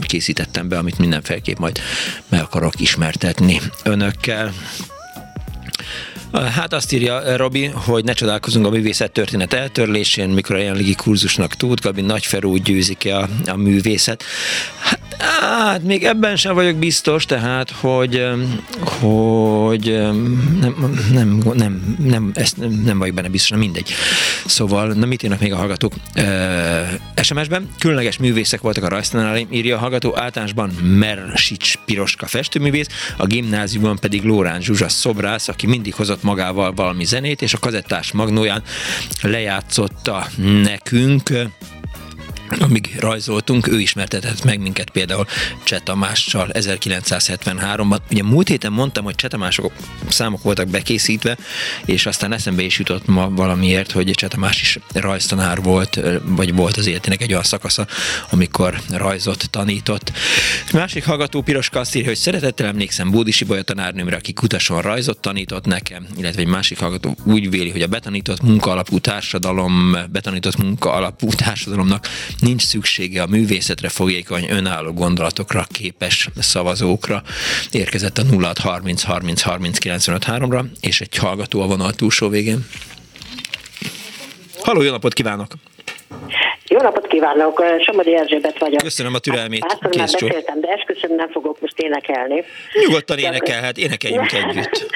készítettem 0.00 0.68
be, 0.68 0.78
amit 0.78 0.98
mindenféleképp 0.98 1.58
majd 1.58 1.80
meg 2.28 2.40
akarok 2.40 2.80
ismertetni 2.80 3.60
önökkel. 3.84 4.52
Hát 6.32 6.72
azt 6.72 6.92
írja 6.92 7.36
Robi, 7.36 7.66
hogy 7.66 8.04
ne 8.04 8.12
csodálkozunk 8.12 8.66
a 8.66 8.70
művészet 8.70 9.12
történet 9.12 9.52
eltörlésén, 9.52 10.28
mikor 10.28 10.56
a 10.56 10.58
jelenlegi 10.58 10.94
kurzusnak 10.94 11.54
tud, 11.54 11.80
Gabi 11.80 12.00
Nagyferú 12.00 12.56
győzik-e 12.56 13.18
a, 13.18 13.28
a 13.46 13.56
művészet. 13.56 14.24
Hát, 14.78 15.00
hát 15.22 15.82
még 15.82 16.04
ebben 16.04 16.36
sem 16.36 16.54
vagyok 16.54 16.76
biztos, 16.76 17.24
tehát, 17.24 17.70
hogy, 17.70 18.26
hogy 18.80 19.98
nem, 20.60 20.98
nem, 21.12 21.42
nem, 21.54 21.96
nem, 21.98 22.30
ezt 22.34 22.56
nem, 22.56 22.82
nem 22.84 22.98
vagyok 22.98 23.14
benne 23.14 23.28
biztos, 23.28 23.58
mindegy. 23.58 23.92
Szóval, 24.46 24.86
na 24.86 25.06
mit 25.06 25.22
írnak 25.22 25.40
még 25.40 25.52
a 25.52 25.56
hallgatók? 25.56 25.94
Uh, 26.16 27.22
SMS-ben 27.22 27.68
különleges 27.78 28.18
művészek 28.18 28.60
voltak 28.60 28.84
a 28.84 28.88
rajztanál, 28.88 29.38
írja 29.50 29.76
a 29.76 29.78
hallgató, 29.78 30.18
általánosban 30.18 30.70
Mersics 30.70 31.76
Piroska 31.84 32.26
festőművész, 32.26 32.88
a 33.16 33.26
gimnáziumban 33.26 33.98
pedig 33.98 34.22
Lórán 34.22 34.60
Zsuzsa 34.60 34.88
szobrász, 34.88 35.48
aki 35.48 35.66
mindig 35.66 35.94
hozott 35.94 36.19
hozott 36.20 36.36
magával 36.36 36.72
valami 36.72 37.04
zenét, 37.04 37.42
és 37.42 37.54
a 37.54 37.58
kazettás 37.58 38.12
magnóján 38.12 38.62
lejátszotta 39.22 40.26
nekünk 40.62 41.30
amíg 42.58 42.96
rajzoltunk, 42.98 43.68
ő 43.68 43.80
ismertetett 43.80 44.44
meg 44.44 44.60
minket 44.60 44.90
például 44.90 45.26
Csetamással 45.62 46.48
1973-ban. 46.52 47.98
Ugye 48.10 48.22
múlt 48.22 48.48
héten 48.48 48.72
mondtam, 48.72 49.04
hogy 49.04 49.14
Csetamások 49.14 49.72
számok 50.08 50.42
voltak 50.42 50.68
bekészítve, 50.68 51.36
és 51.84 52.06
aztán 52.06 52.32
eszembe 52.32 52.62
is 52.62 52.78
jutott 52.78 53.06
ma 53.06 53.30
valamiért, 53.30 53.92
hogy 53.92 54.10
Csetamás 54.10 54.60
is 54.60 54.78
rajztanár 54.92 55.62
volt, 55.62 56.00
vagy 56.24 56.54
volt 56.54 56.76
az 56.76 56.86
életének 56.86 57.22
egy 57.22 57.30
olyan 57.30 57.42
szakasza, 57.42 57.86
amikor 58.30 58.80
rajzot 58.90 59.50
tanított. 59.50 60.12
Másik 60.72 61.04
hallgató 61.04 61.42
Piros 61.42 61.68
Kasszír, 61.68 62.04
hogy 62.04 62.16
szeretettel 62.16 62.66
emlékszem 62.66 63.10
Bódi 63.10 63.30
Sibolya 63.30 63.62
tanárnőmre, 63.62 64.16
aki 64.16 64.32
kutason 64.32 64.80
rajzot 64.80 65.18
tanított 65.18 65.64
nekem, 65.64 66.06
illetve 66.18 66.40
egy 66.40 66.46
másik 66.46 66.78
hallgató 66.78 67.16
úgy 67.24 67.50
véli, 67.50 67.70
hogy 67.70 67.82
a 67.82 67.86
betanított 67.86 68.42
munka 68.42 68.70
alapú 68.70 68.98
társadalom, 68.98 69.96
betanított 70.12 70.56
munka 70.56 70.92
alapú 70.92 71.28
társadalomnak 71.28 72.08
nincs 72.40 72.62
szüksége 72.62 73.22
a 73.22 73.26
művészetre 73.26 73.88
fogékony 73.88 74.46
önálló 74.50 74.92
gondolatokra 74.92 75.64
képes 75.72 76.28
szavazókra. 76.36 77.22
Érkezett 77.70 78.18
a 78.18 78.22
0630 78.22 79.02
30 79.02 79.42
30 79.42 79.78
95 79.78 80.24
ra 80.24 80.64
és 80.80 81.00
egy 81.00 81.16
hallgató 81.16 81.60
a 81.60 81.66
vonal 81.66 81.92
túlsó 81.92 82.28
végén. 82.28 82.66
Halló, 84.62 84.82
jó 84.82 84.90
napot 84.90 85.12
kívánok! 85.12 85.52
Jó 86.68 86.80
napot 86.80 87.06
kívánok, 87.06 87.64
Somodi 87.80 88.16
Erzsébet 88.16 88.58
vagyok. 88.58 88.82
Köszönöm 88.82 89.14
a 89.14 89.18
türelmét. 89.18 89.64
Hát, 89.68 89.80
már 89.80 89.92
beszéltem, 89.92 90.60
de 90.60 90.68
esküszöm 90.68 91.14
nem 91.14 91.30
fogok 91.30 91.60
most 91.60 91.78
énekelni. 91.78 92.44
Nyugodtan 92.86 93.18
énekelhet, 93.18 93.78
énekeljünk 93.78 94.32
együtt. 94.32 94.86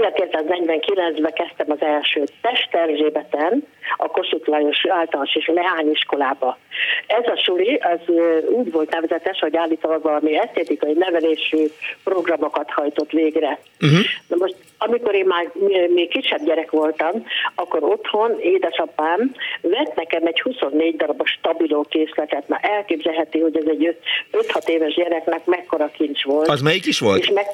1949-ben 0.00 1.32
kezdtem 1.32 1.66
az 1.68 1.80
első 1.80 2.24
Test 2.40 2.68
Erzsébeten, 2.70 3.66
a 3.96 4.06
Kossuth 4.06 4.48
Lajos 4.48 4.86
általános 4.88 5.34
és 5.34 5.46
leányiskolába. 5.46 6.58
Ez 7.06 7.26
a 7.26 7.40
suli 7.44 7.74
az 7.74 8.14
úgy 8.48 8.72
volt 8.72 8.90
nevezetes, 8.90 9.38
hogy 9.38 9.56
állítólag 9.56 10.02
valami 10.02 10.38
esztétikai 10.38 10.92
nevelésű 10.92 11.66
programokat 12.04 12.70
hajtott 12.70 13.10
végre. 13.10 13.58
Uh-huh. 13.80 13.98
Na 14.26 14.36
most, 14.38 14.56
amikor 14.78 15.14
én 15.14 15.26
már 15.26 15.50
még 15.88 16.08
kisebb 16.08 16.44
gyerek 16.44 16.70
voltam, 16.70 17.26
akkor 17.54 17.84
otthon 17.84 18.40
édesapám 18.40 19.34
vett 19.60 19.94
nekem 19.94 20.26
egy 20.26 20.40
24 20.40 20.96
darabos 20.96 21.30
stabiló 21.30 21.86
készletet. 21.88 22.48
Na 22.48 22.56
elképzelheti, 22.56 23.38
hogy 23.38 23.56
ez 23.56 23.66
egy 23.66 23.96
5-6 24.32 24.68
éves 24.68 24.94
gyereknek 24.94 25.44
mekkora 25.44 25.90
kincs 25.96 26.24
volt. 26.24 26.48
Az 26.48 26.60
melyik 26.60 26.86
is 26.86 26.98
volt? 26.98 27.20
És 27.20 27.30
meg, 27.30 27.46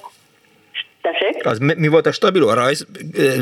Tessék? 1.12 1.46
Az 1.46 1.58
mi, 1.58 1.88
volt 1.88 2.06
a 2.06 2.12
stabil? 2.12 2.48
A 2.48 2.54
rajz 2.54 2.86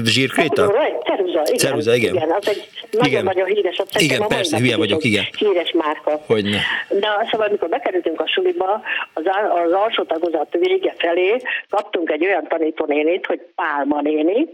zsírkréta? 0.04 0.72
Ceruza, 1.04 1.42
igen. 1.44 1.56
Ceruza, 1.56 1.94
igen. 1.94 2.14
igen. 2.14 2.30
Az 2.30 2.48
egy 2.48 2.68
nagyon-nagyon 2.90 3.46
híres. 3.46 3.78
Azt 3.78 4.00
igen, 4.00 4.26
persze, 4.28 4.58
hülye 4.58 4.76
vagyok, 4.76 5.04
igen. 5.04 5.24
Híres 5.38 5.72
márka. 5.72 6.20
Hogyne. 6.26 6.58
De 6.88 7.08
szóval, 7.30 7.46
amikor 7.46 7.68
bekerültünk 7.68 8.20
a 8.20 8.26
suliba, 8.26 8.82
az, 9.12 9.22
az 9.64 9.72
alsó 9.72 10.02
tagozat 10.02 10.56
vége 10.58 10.94
felé 10.98 11.36
kaptunk 11.68 12.10
egy 12.10 12.24
olyan 12.24 12.46
tanítónénit, 12.48 13.26
hogy 13.26 13.40
Pálma 13.54 14.00
néni, 14.00 14.48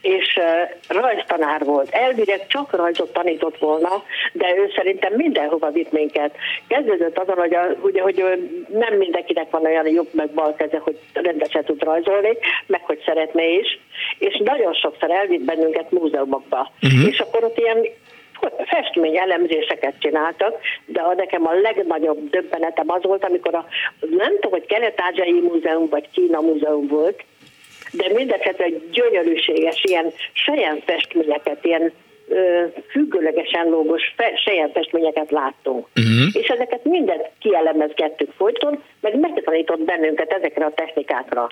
és 0.00 0.38
rajztanár 0.88 1.64
volt. 1.64 1.90
Elvileg 1.90 2.46
csak 2.46 2.76
rajzot 2.76 3.12
tanított 3.12 3.58
volna, 3.58 4.04
de 4.32 4.54
ő 4.56 4.72
szerintem 4.76 5.12
mindenhova 5.14 5.70
vitt 5.70 5.92
minket. 5.92 6.36
Kezdődött 6.68 7.18
azon, 7.18 7.36
hogy, 7.36 7.54
a, 7.54 7.66
ugye, 7.80 8.02
hogy 8.02 8.24
nem 8.68 8.94
mindenkinek 8.94 9.50
van 9.50 9.64
olyan 9.64 9.88
jobb 9.88 10.08
meg 10.10 10.30
bal 10.30 10.54
keze, 10.54 10.78
hogy 10.78 10.98
rendesen 11.12 11.64
tud 11.64 11.82
rajzolni, 11.82 12.36
meg 12.66 12.80
hogy 12.84 13.02
szeretne 13.04 13.46
is, 13.46 13.78
és 14.18 14.40
nagyon 14.44 14.74
sokszor 14.74 15.10
elvitt 15.10 15.44
bennünket 15.44 15.90
múzeumokba. 15.90 16.72
Uh-huh. 16.82 17.08
És 17.08 17.20
akkor 17.20 17.44
ott 17.44 17.58
ilyen 17.58 17.86
festmény 18.66 19.16
elemzéseket 19.16 19.94
csináltak, 19.98 20.58
de 20.86 21.00
a 21.00 21.14
nekem 21.14 21.46
a 21.46 21.52
legnagyobb 21.52 22.30
döbbenetem 22.30 22.90
az 22.90 23.02
volt, 23.02 23.24
amikor 23.24 23.54
a, 23.54 23.66
nem 24.00 24.34
tudom, 24.34 24.50
hogy 24.50 24.66
Kelet-Ázsiai 24.66 25.40
Múzeum 25.40 25.88
vagy 25.88 26.08
Kína 26.12 26.40
Múzeum 26.40 26.86
volt, 26.86 27.24
de 27.92 28.12
mindesetre 28.14 28.68
gyönyörűséges 28.92 29.84
ilyen 29.84 30.12
festményeket, 30.86 31.64
ilyen 31.64 31.92
függőlegesen 32.90 33.68
lógos 33.68 34.14
festményeket 34.72 35.30
láttunk. 35.30 35.86
Uh-huh. 35.96 36.42
És 36.42 36.48
ezeket 36.48 36.84
mindet 36.84 37.30
kielemezgettük 37.40 38.30
folyton, 38.36 38.82
meg 39.00 39.20
megtanított 39.20 39.80
bennünket 39.80 40.32
ezekre 40.32 40.64
a 40.64 40.72
technikákra. 40.74 41.48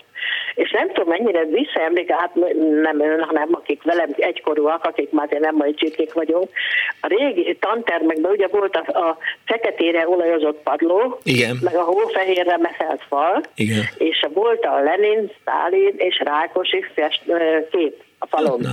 És 0.55 0.71
nem 0.71 0.89
tudom, 0.93 1.09
mennyire 1.09 1.45
visszaemlék, 1.45 2.13
hát 2.13 2.35
nem 2.83 3.01
ön, 3.01 3.23
hanem 3.23 3.49
akik 3.53 3.83
velem 3.83 4.11
egykorúak, 4.17 4.85
akik 4.85 5.11
már 5.11 5.29
nem 5.29 5.55
mai 5.57 5.75
csikék 5.75 6.13
vagyunk. 6.13 6.49
A 7.01 7.07
régi 7.07 7.57
tantermekben 7.61 8.31
ugye 8.31 8.47
volt 8.47 8.77
a, 8.77 8.99
a 8.99 9.19
feketére 9.45 10.09
olajozott 10.09 10.63
padló, 10.63 11.19
Igen. 11.23 11.59
meg 11.63 11.75
a 11.75 11.83
hófehérre 11.83 12.57
meszelt 12.57 13.03
fal, 13.09 13.43
Igen. 13.55 13.85
és 13.99 14.27
volt 14.33 14.65
a 14.65 14.81
Lenin, 14.81 15.31
Stalin 15.41 15.95
és 15.97 16.21
Rákosi 16.25 16.85
fest, 16.95 17.23
kép 17.71 18.05
a 18.19 18.27
falon. 18.27 18.67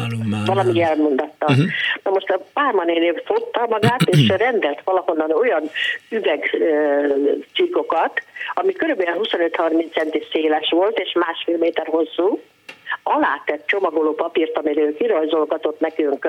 Valami 0.45 0.81
elmondatta. 0.81 1.45
Uh-huh. 1.49 1.65
Na 2.03 2.11
most 2.11 2.29
a 2.29 2.39
Pálma 2.53 2.83
néni 2.83 3.13
fogta 3.25 3.65
magát, 3.69 4.01
és 4.01 4.27
rendelt 4.27 4.81
valahonnan 4.83 5.31
olyan 5.31 5.69
üvegcsíkokat, 6.09 8.21
ami 8.53 8.73
körülbelül 8.73 9.21
25-30 9.23 9.93
centi 9.93 10.23
széles 10.31 10.69
volt, 10.69 10.99
és 10.99 11.13
másfél 11.13 11.57
méter 11.57 11.87
hosszú, 11.87 12.41
alá 13.03 13.41
tett 13.45 13.67
csomagoló 13.67 14.13
papírt, 14.13 14.57
amiről 14.57 14.95
kirajzolgatott 14.95 15.79
nekünk 15.79 16.27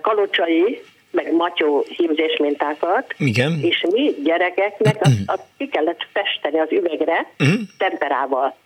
kalocsai, 0.00 0.82
meg 1.10 1.32
matyó 1.32 1.84
hímzés 1.88 2.36
mintákat, 2.36 3.14
Igen. 3.18 3.58
és 3.62 3.86
mi 3.90 4.14
gyerekeknek 4.22 4.96
azt, 5.00 5.18
azt 5.26 5.42
ki 5.58 5.68
kellett 5.68 6.06
festeni 6.12 6.58
az 6.58 6.68
üvegre 6.70 7.32
uh-huh. 7.38 7.58
temperával. 7.78 8.56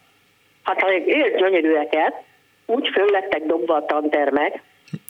Hát 0.62 0.80
ha 0.80 0.92
élt 0.92 1.36
gyönyörűeket, 1.36 2.22
úgy 2.66 2.88
föl 2.88 3.10
lettek 3.10 3.42
dobva 3.46 3.74
a 3.74 3.84
tantermek, 3.84 4.62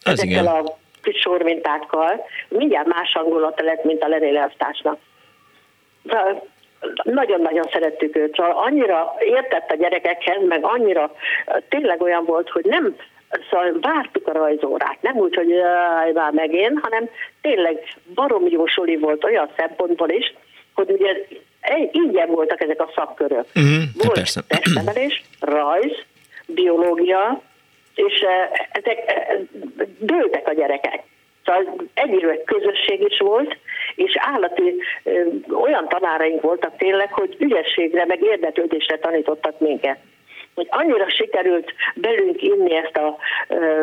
Ez 0.03 0.13
ezekkel 0.13 0.43
igen. 0.43 0.47
a 0.47 0.63
kis 1.03 1.21
sormintákkal, 1.21 2.27
mindjárt 2.49 2.87
más 2.87 3.13
hangulata 3.13 3.65
lett, 3.65 3.85
mint 3.85 4.03
a 4.03 4.09
lenéleosztásnak. 4.09 4.99
Nagyon-nagyon 7.03 7.65
szerettük 7.73 8.17
őt, 8.17 8.35
szóval 8.35 8.53
annyira 8.53 9.15
értett 9.19 9.71
a 9.71 9.77
gyerekekhez, 9.77 10.47
meg 10.49 10.65
annyira 10.65 11.15
tényleg 11.69 12.03
olyan 12.03 12.25
volt, 12.25 12.51
hogy 12.51 12.65
nem 12.65 12.97
Szóval 13.51 13.79
vártuk 13.81 14.29
a 14.29 14.33
rajzórát, 14.33 14.99
nem 15.01 15.17
úgy, 15.17 15.35
hogy 15.35 15.55
már 16.15 16.33
megén, 16.33 16.79
hanem 16.83 17.09
tényleg 17.41 17.79
barom 18.15 18.47
jó 18.49 18.67
suli 18.67 18.97
volt 18.97 19.25
olyan 19.25 19.49
szempontból 19.57 20.11
is, 20.11 20.35
hogy 20.75 20.91
ugye 20.91 21.27
ingyen 21.93 22.29
voltak 22.29 22.61
ezek 22.61 22.81
a 22.81 22.91
szakkörök. 22.95 23.47
Uh-huh, 23.55 23.83
volt 23.95 24.47
testnevelés, 24.49 25.23
rajz, 25.41 25.93
biológia, 26.47 27.43
és 27.95 28.25
ezek 28.73 28.99
dőltek 29.99 30.49
a 30.49 30.53
gyerekek. 30.53 31.03
Szóval 31.45 31.75
egyre 31.95 32.43
közösség 32.43 33.01
is 33.01 33.19
volt, 33.19 33.57
és 33.95 34.13
állati 34.17 34.75
olyan 35.53 35.89
tanáraink 35.89 36.41
voltak 36.41 36.77
tényleg, 36.77 37.13
hogy 37.13 37.37
ügyességre, 37.39 38.05
meg 38.05 38.23
érdeklődésre 38.23 38.99
tanítottak 38.99 39.61
minket 39.61 39.99
hogy 40.55 40.67
annyira 40.71 41.11
sikerült 41.11 41.73
belünk 41.95 42.43
inni 42.43 42.75
ezt 42.75 42.97
a 42.97 43.17
ö, 43.49 43.83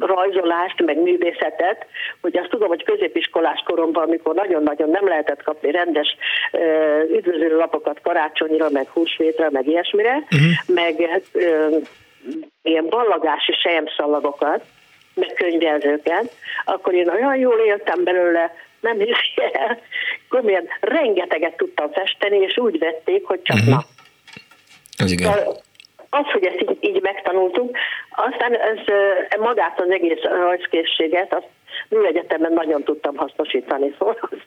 rajzolást, 0.00 0.84
meg 0.84 0.98
művészetet, 1.02 1.86
hogy 2.20 2.36
azt 2.36 2.48
tudom, 2.48 2.68
hogy 2.68 2.84
középiskolás 2.84 3.62
koromban, 3.64 4.02
amikor 4.02 4.34
nagyon-nagyon 4.34 4.90
nem 4.90 5.08
lehetett 5.08 5.42
kapni 5.42 5.70
rendes 5.70 6.16
ö, 6.52 7.00
üdvözlő 7.02 7.56
lapokat 7.56 8.00
karácsonyra, 8.02 8.70
meg 8.70 8.88
húsvétre, 8.88 9.50
meg 9.50 9.66
ilyesmire, 9.66 10.14
uh-huh. 10.14 10.74
meg 10.74 11.22
ö, 11.32 11.76
ilyen 12.62 12.86
ballagási 12.88 13.52
sejemszalagokat, 13.52 14.64
meg 15.14 15.32
könyvelzőket, 15.34 16.32
akkor 16.64 16.94
én 16.94 17.08
olyan 17.08 17.36
jól 17.36 17.58
éltem 17.58 18.04
belőle, 18.04 18.54
nem 18.80 18.98
hiszi 18.98 19.52
el, 19.52 19.80
komolyan 20.28 20.64
rengeteget 20.80 21.56
tudtam 21.56 21.90
festeni, 21.92 22.38
és 22.38 22.56
úgy 22.56 22.78
vették, 22.78 23.24
hogy 23.24 23.42
csak 23.42 23.56
uh-huh. 23.56 23.74
na. 23.74 23.84
Az 25.04 25.10
igen. 25.10 25.32
Az, 26.20 26.30
hogy 26.32 26.44
ezt 26.44 26.60
így, 26.60 26.76
így 26.80 27.02
megtanultuk, 27.02 27.76
aztán 28.10 28.54
ez 28.54 28.78
magát 29.38 29.80
az 29.80 29.90
egész 29.90 30.22
rajzkészséget, 30.22 31.34
azt 31.34 31.48
műegyetemben 31.88 32.52
nagyon 32.52 32.82
tudtam 32.82 33.16
hasznosítani, 33.16 33.92
szóval 33.98 34.18
az, 34.20 34.38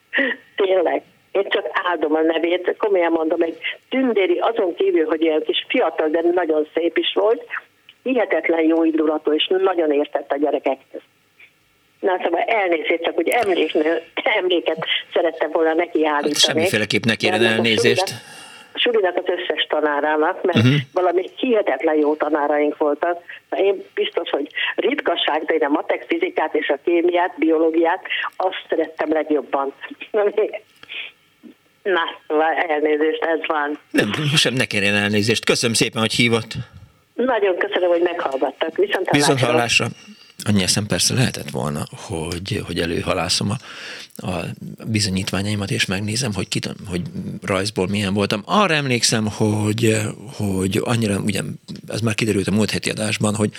tényleg. 0.56 1.02
Én 1.32 1.50
csak 1.50 1.66
áldom 1.72 2.16
a 2.16 2.22
nevét, 2.22 2.76
komolyan 2.78 3.12
mondom, 3.12 3.42
egy 3.42 3.58
tündéri, 3.90 4.40
azon 4.40 4.76
kívül, 4.76 5.06
hogy 5.06 5.22
ilyen 5.22 5.44
kis 5.44 5.66
fiatal, 5.68 6.10
de 6.10 6.22
nagyon 6.34 6.68
szép 6.74 6.98
is 6.98 7.14
volt, 7.14 7.44
hihetetlen 8.04 8.64
jó 8.64 8.84
indulatú, 8.84 9.34
és 9.34 9.48
nagyon 9.48 9.92
értett 9.92 10.32
a 10.32 10.38
gyerekekhez. 10.38 11.02
Na 12.00 12.20
szóval 12.24 12.42
elnézést, 12.42 13.04
csak 13.04 13.16
hogy 13.16 13.30
emléknő, 13.30 14.02
emléket 14.14 14.86
szerettem 15.14 15.52
volna 15.52 15.74
neki 15.74 16.06
állítani. 16.06 16.34
Semmiféleképp 16.34 17.04
ne 17.04 17.16
kérjen 17.16 17.46
elnézést. 17.46 18.10
a 18.10 18.47
sulinak 18.78 19.16
az 19.16 19.24
összes 19.26 19.66
tanárának, 19.70 20.44
mert 20.44 20.58
uh-huh. 20.58 20.76
valami 20.94 21.30
hihetetlen 21.36 21.96
jó 21.96 22.16
tanáraink 22.16 22.78
voltak. 22.78 23.22
Én 23.50 23.84
biztos, 23.94 24.30
hogy 24.30 24.48
ritkaság, 24.76 25.46
de 25.46 25.54
én 25.54 25.64
a 25.64 25.70
matek 25.70 26.06
fizikát 26.08 26.56
és 26.56 26.70
a 26.70 26.80
kémiát, 26.84 27.34
biológiát 27.38 28.02
azt 28.36 28.66
szerettem 28.70 29.12
legjobban. 29.12 29.74
Na, 31.84 32.02
szóval 32.28 32.54
elnézést, 32.68 33.24
ez 33.24 33.40
van. 33.48 33.80
Nem, 33.92 34.12
sem 34.36 34.54
ne 34.54 34.66
kérjen 34.66 34.96
elnézést. 34.96 35.46
Köszönöm 35.46 35.76
szépen, 35.76 36.02
hogy 36.02 36.14
hívott. 36.14 36.54
Nagyon 37.14 37.58
köszönöm, 37.58 37.90
hogy 37.90 38.02
meghallgattak. 38.02 38.76
Viszont 38.76 39.08
hallásra. 39.08 39.34
Viszont 39.34 39.40
hallásra 39.40 39.86
annyi 40.44 40.64
eszem 40.64 40.86
persze 40.86 41.14
lehetett 41.14 41.50
volna, 41.50 41.84
hogy, 42.08 42.62
hogy 42.66 42.80
előhalászom 42.80 43.50
a, 43.50 43.56
a 44.18 44.46
bizonyítványaimat, 44.88 45.72
és 45.72 45.86
megnézem, 45.86 46.34
hogy, 46.34 46.48
kit, 46.48 46.76
hogy 46.86 47.02
rajzból 47.42 47.88
milyen 47.88 48.14
voltam. 48.14 48.42
Arra 48.46 48.74
emlékszem, 48.74 49.26
hogy, 49.26 49.98
hogy 50.34 50.82
annyira, 50.84 51.20
ugye, 51.20 51.42
ez 51.88 52.02
már 52.02 52.16
kiderült 52.16 52.48
a 52.48 52.52
múlt 52.52 52.72
heti 52.72 52.90
adásban, 52.90 53.36
hogy, 53.36 53.54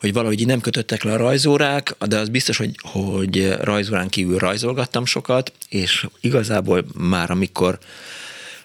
hogy 0.00 0.12
valahogy 0.12 0.46
nem 0.46 0.60
kötöttek 0.60 1.02
le 1.02 1.12
a 1.12 1.16
rajzórák, 1.16 1.96
de 2.06 2.18
az 2.18 2.28
biztos, 2.28 2.56
hogy, 2.56 2.74
hogy 2.82 3.54
rajzórán 3.60 4.08
kívül 4.08 4.38
rajzolgattam 4.38 5.04
sokat, 5.04 5.52
és 5.68 6.06
igazából 6.20 6.84
már 6.94 7.30
amikor 7.30 7.78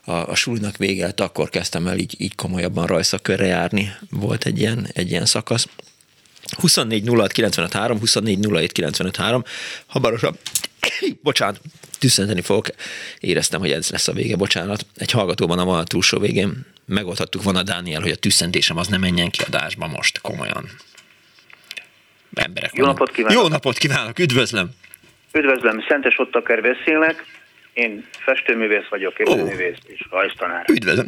a, 0.05 0.11
a 0.11 0.35
súlynak 0.35 0.77
végelt, 0.77 1.19
akkor 1.19 1.49
kezdtem 1.49 1.87
el 1.87 1.97
így, 1.97 2.15
így 2.17 2.35
komolyabban 2.35 2.85
rajszakörre 2.85 3.45
járni. 3.45 3.95
Volt 4.09 4.45
egy 4.45 4.59
ilyen, 4.59 4.87
egy 4.93 5.09
ilyen 5.09 5.25
szakasz. 5.25 5.67
24 6.59 7.07
06 7.07 7.31
95 7.31 7.99
24 7.99 8.47
07 8.51 8.71
95 8.71 9.45
Habarosan, 9.85 10.37
bocsánat, 11.21 11.61
tüsszenteni 11.99 12.41
fogok, 12.41 12.67
éreztem, 13.19 13.59
hogy 13.59 13.71
ez 13.71 13.89
lesz 13.89 14.07
a 14.07 14.13
vége, 14.13 14.35
bocsánat. 14.35 14.85
Egy 14.95 15.11
hallgatóban 15.11 15.59
a 15.59 15.65
van 15.65 15.79
a 15.79 15.83
túlsó 15.83 16.19
végén 16.19 16.65
megoldhattuk 16.85 17.43
volna 17.43 17.63
Dániel, 17.63 18.01
hogy 18.01 18.11
a 18.11 18.15
tüsszentésem 18.15 18.77
az 18.77 18.87
nem 18.87 18.99
menjen 18.99 19.29
ki 19.29 19.43
adásba 19.47 19.87
most, 19.87 20.21
komolyan. 20.21 20.69
Emberek 22.33 22.71
Jó 22.73 22.85
napot 22.85 23.11
kívánok! 23.11 23.41
Jó 23.41 23.47
napot 23.47 23.77
kívánok, 23.77 24.19
üdvözlöm! 24.19 24.69
Üdvözlöm, 25.31 25.85
Szentes 25.87 26.19
Ottaker 26.19 26.61
beszélek, 26.61 27.25
én 27.75 28.05
festőművész 28.11 28.87
vagyok, 28.89 29.13
képzőművész 29.13 29.77
oh. 29.85 29.91
és 29.91 30.05
rajztanár. 30.09 30.65
Üdvözlöm. 30.71 31.05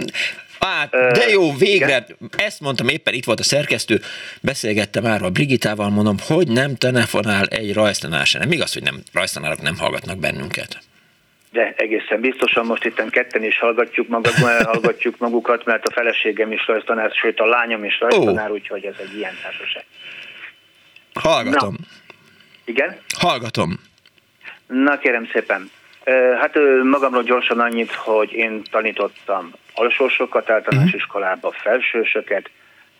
Hát, 0.60 0.90
de 0.90 1.30
jó, 1.30 1.54
végre, 1.54 1.88
igen? 1.88 2.32
ezt 2.38 2.60
mondtam 2.60 2.88
éppen, 2.88 3.14
itt 3.14 3.26
volt 3.26 3.40
a 3.40 3.44
szerkesztő, 3.44 4.00
beszélgettem 4.42 5.04
már 5.04 5.24
a 5.24 5.30
Brigitával, 5.30 5.90
mondom, 5.90 6.16
hogy 6.28 6.48
nem 6.48 6.76
telefonál 6.76 7.46
egy 7.46 7.74
rajztanár 7.74 8.26
sem. 8.26 8.42
Nem 8.42 8.52
igaz, 8.52 8.74
hogy 8.74 8.84
nem 8.84 8.96
rajztanárok 9.14 9.62
nem 9.62 9.78
hallgatnak 9.78 10.18
bennünket. 10.18 10.80
De 11.52 11.74
egészen 11.78 12.22
biztosan 12.22 12.66
most 12.66 12.86
itt 12.86 13.10
ketten 13.10 13.44
is 13.44 13.60
hallgatjuk, 13.60 14.08
magad, 14.08 14.34
hallgatjuk 14.72 15.18
magukat, 15.18 15.66
mert 15.66 15.88
a 15.88 15.92
feleségem 15.92 16.52
is 16.52 16.68
rajztanár, 16.68 17.12
sőt 17.12 17.40
a 17.40 17.46
lányom 17.46 17.84
is 17.84 18.00
rajztanár, 18.00 18.50
oh. 18.50 18.54
úgyhogy 18.54 18.86
ez 18.86 18.96
egy 19.00 19.18
ilyen 19.18 19.34
társaság. 19.44 19.86
Hallgatom. 21.14 21.76
Na. 21.80 21.86
Igen? 22.66 22.98
Hallgatom. 23.18 23.80
Na 24.68 24.98
kérem 24.98 25.30
szépen. 25.34 25.72
Hát 26.40 26.56
magamról 26.84 27.24
gyorsan 27.24 27.60
annyit, 27.60 27.94
hogy 27.94 28.32
én 28.34 28.62
tanítottam 28.72 29.52
alsósokat, 29.74 30.50
általános 30.50 30.86
uh-huh. 30.86 31.02
iskolába 31.02 31.52
felsősöket, 31.52 32.50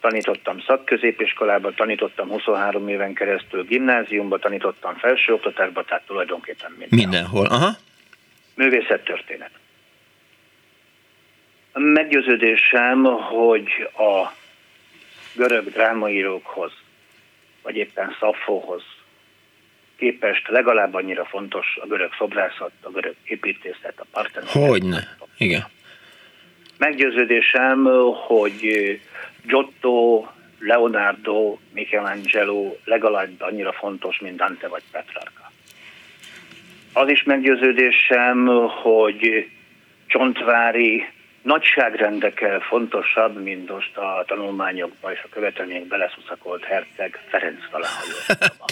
tanítottam 0.02 0.62
szakközépiskolába, 0.62 1.72
tanítottam 1.72 2.30
23 2.30 2.88
éven 2.88 3.14
keresztül 3.14 3.64
gimnáziumba, 3.64 4.38
tanítottam 4.40 4.96
felsőoktatásba, 4.96 5.84
tehát 5.84 6.06
tulajdonképpen 6.06 6.72
mindenhol. 6.78 6.98
Mindenhol, 6.98 7.46
aha. 7.46 7.70
Művészettörténet. 8.56 9.52
Meggyőződésem, 11.74 13.04
hogy 13.04 13.90
a 13.98 14.32
görög 15.34 15.70
drámaírókhoz, 15.70 16.72
vagy 17.62 17.76
éppen 17.76 18.16
Szaffóhoz 18.20 18.84
képest 19.98 20.48
legalább 20.48 20.94
annyira 20.94 21.26
fontos 21.26 21.78
a 21.82 21.88
görög 21.88 22.14
szobrászat, 22.18 22.72
a 22.82 22.90
görög 22.90 23.16
építészet, 23.24 23.94
a 23.98 24.06
partenon. 24.12 24.50
Hogyne, 24.50 25.16
igen. 25.38 25.66
Meggyőződésem, 26.78 27.84
hogy 28.28 28.62
Giotto, 29.42 30.26
Leonardo, 30.60 31.58
Michelangelo 31.74 32.76
legalább 32.84 33.42
annyira 33.42 33.72
fontos, 33.72 34.20
mint 34.20 34.36
Dante 34.36 34.68
vagy 34.68 34.84
Petrarca. 34.92 35.52
Az 36.94 37.10
is 37.10 37.24
meggyőződésem, 37.24 38.46
hogy 38.70 39.50
Csontvári 40.08 41.06
nagyságrendekkel 41.48 42.60
fontosabb, 42.60 43.44
mint 43.44 43.70
most 43.70 43.98
a 43.98 44.24
tanulmányokban 44.28 45.12
és 45.12 45.22
a 45.24 45.30
követelmények 45.30 45.86
beleszuszakolt 45.86 46.64
herceg 46.64 47.20
Ferenc 47.28 47.60
található. 47.72 48.14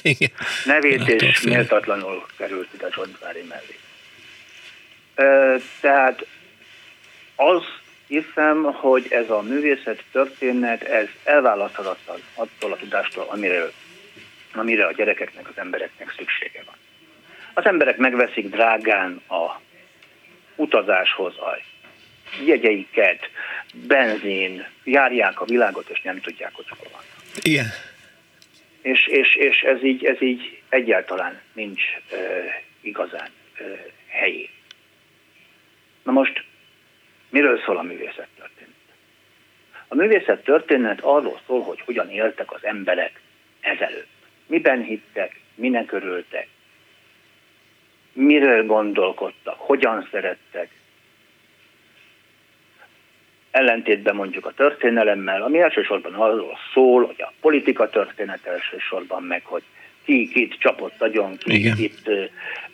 Nevét 0.73 1.07
és 1.07 1.41
méltatlanul 1.41 2.26
került 2.38 2.73
ide 2.73 2.89
Csontvári 2.89 3.43
mellé. 3.49 3.76
Tehát 5.82 6.26
az 7.36 7.63
hiszem, 8.07 8.63
hogy 8.63 9.07
ez 9.09 9.30
a 9.30 9.41
művészet 9.41 10.03
történet, 10.11 10.84
ez 10.84 11.07
elválaszthatatlan 11.23 12.19
attól 12.34 12.71
a 12.71 12.76
tudástól, 12.76 13.26
amire, 13.30 13.63
amire 14.53 14.86
a 14.86 14.91
gyerekeknek, 14.91 15.47
az 15.49 15.57
embereknek 15.57 16.13
szüksége 16.17 16.63
van. 16.65 16.76
Az 17.53 17.65
emberek 17.65 17.97
megveszik 17.97 18.49
drágán 18.49 19.21
a 19.28 19.59
utazáshoz 20.55 21.38
a 21.38 21.57
jegyeiket, 22.45 23.29
benzin, 23.73 24.65
járják 24.83 25.41
a 25.41 25.45
világot, 25.45 25.89
és 25.89 26.01
nem 26.01 26.21
tudják, 26.21 26.53
hogy 26.53 26.65
hol 26.69 26.88
van. 26.91 27.01
Igen. 27.41 27.65
És, 28.81 29.07
és, 29.07 29.36
és 29.36 29.61
ez, 29.61 29.83
így, 29.83 30.05
ez 30.05 30.21
így 30.21 30.61
egyáltalán 30.69 31.41
nincs 31.53 31.81
uh, 32.11 32.19
igazán 32.81 33.29
uh, 33.59 33.79
helyén. 34.07 34.49
Na 36.03 36.11
most 36.11 36.43
Miről 37.36 37.59
szól 37.65 37.77
a 37.77 37.81
művészet 37.81 38.27
történet? 38.38 38.73
A 39.88 39.95
művészet 39.95 40.43
történet 40.43 41.01
arról 41.01 41.39
szól, 41.45 41.61
hogy 41.61 41.81
hogyan 41.86 42.09
éltek 42.09 42.51
az 42.51 42.65
emberek 42.65 43.21
ezelőtt. 43.61 44.07
Miben 44.45 44.81
hittek, 44.81 45.39
minek 45.55 45.91
örültek, 45.91 46.47
miről 48.13 48.65
gondolkodtak, 48.65 49.55
hogyan 49.57 50.07
szerettek. 50.11 50.69
Ellentétben 53.55 54.15
mondjuk 54.15 54.45
a 54.45 54.51
történelemmel, 54.51 55.41
ami 55.41 55.59
elsősorban 55.59 56.13
arról 56.13 56.57
szól, 56.73 57.05
hogy 57.05 57.21
a 57.21 57.33
politika 57.41 57.89
történet 57.89 58.45
elsősorban 58.45 59.23
meg, 59.23 59.41
hogy 59.45 59.63
ki 60.05 60.27
kit 60.27 60.55
csapott 60.59 61.01
agyon, 61.01 61.37
ki 61.37 61.53
Igen. 61.53 61.77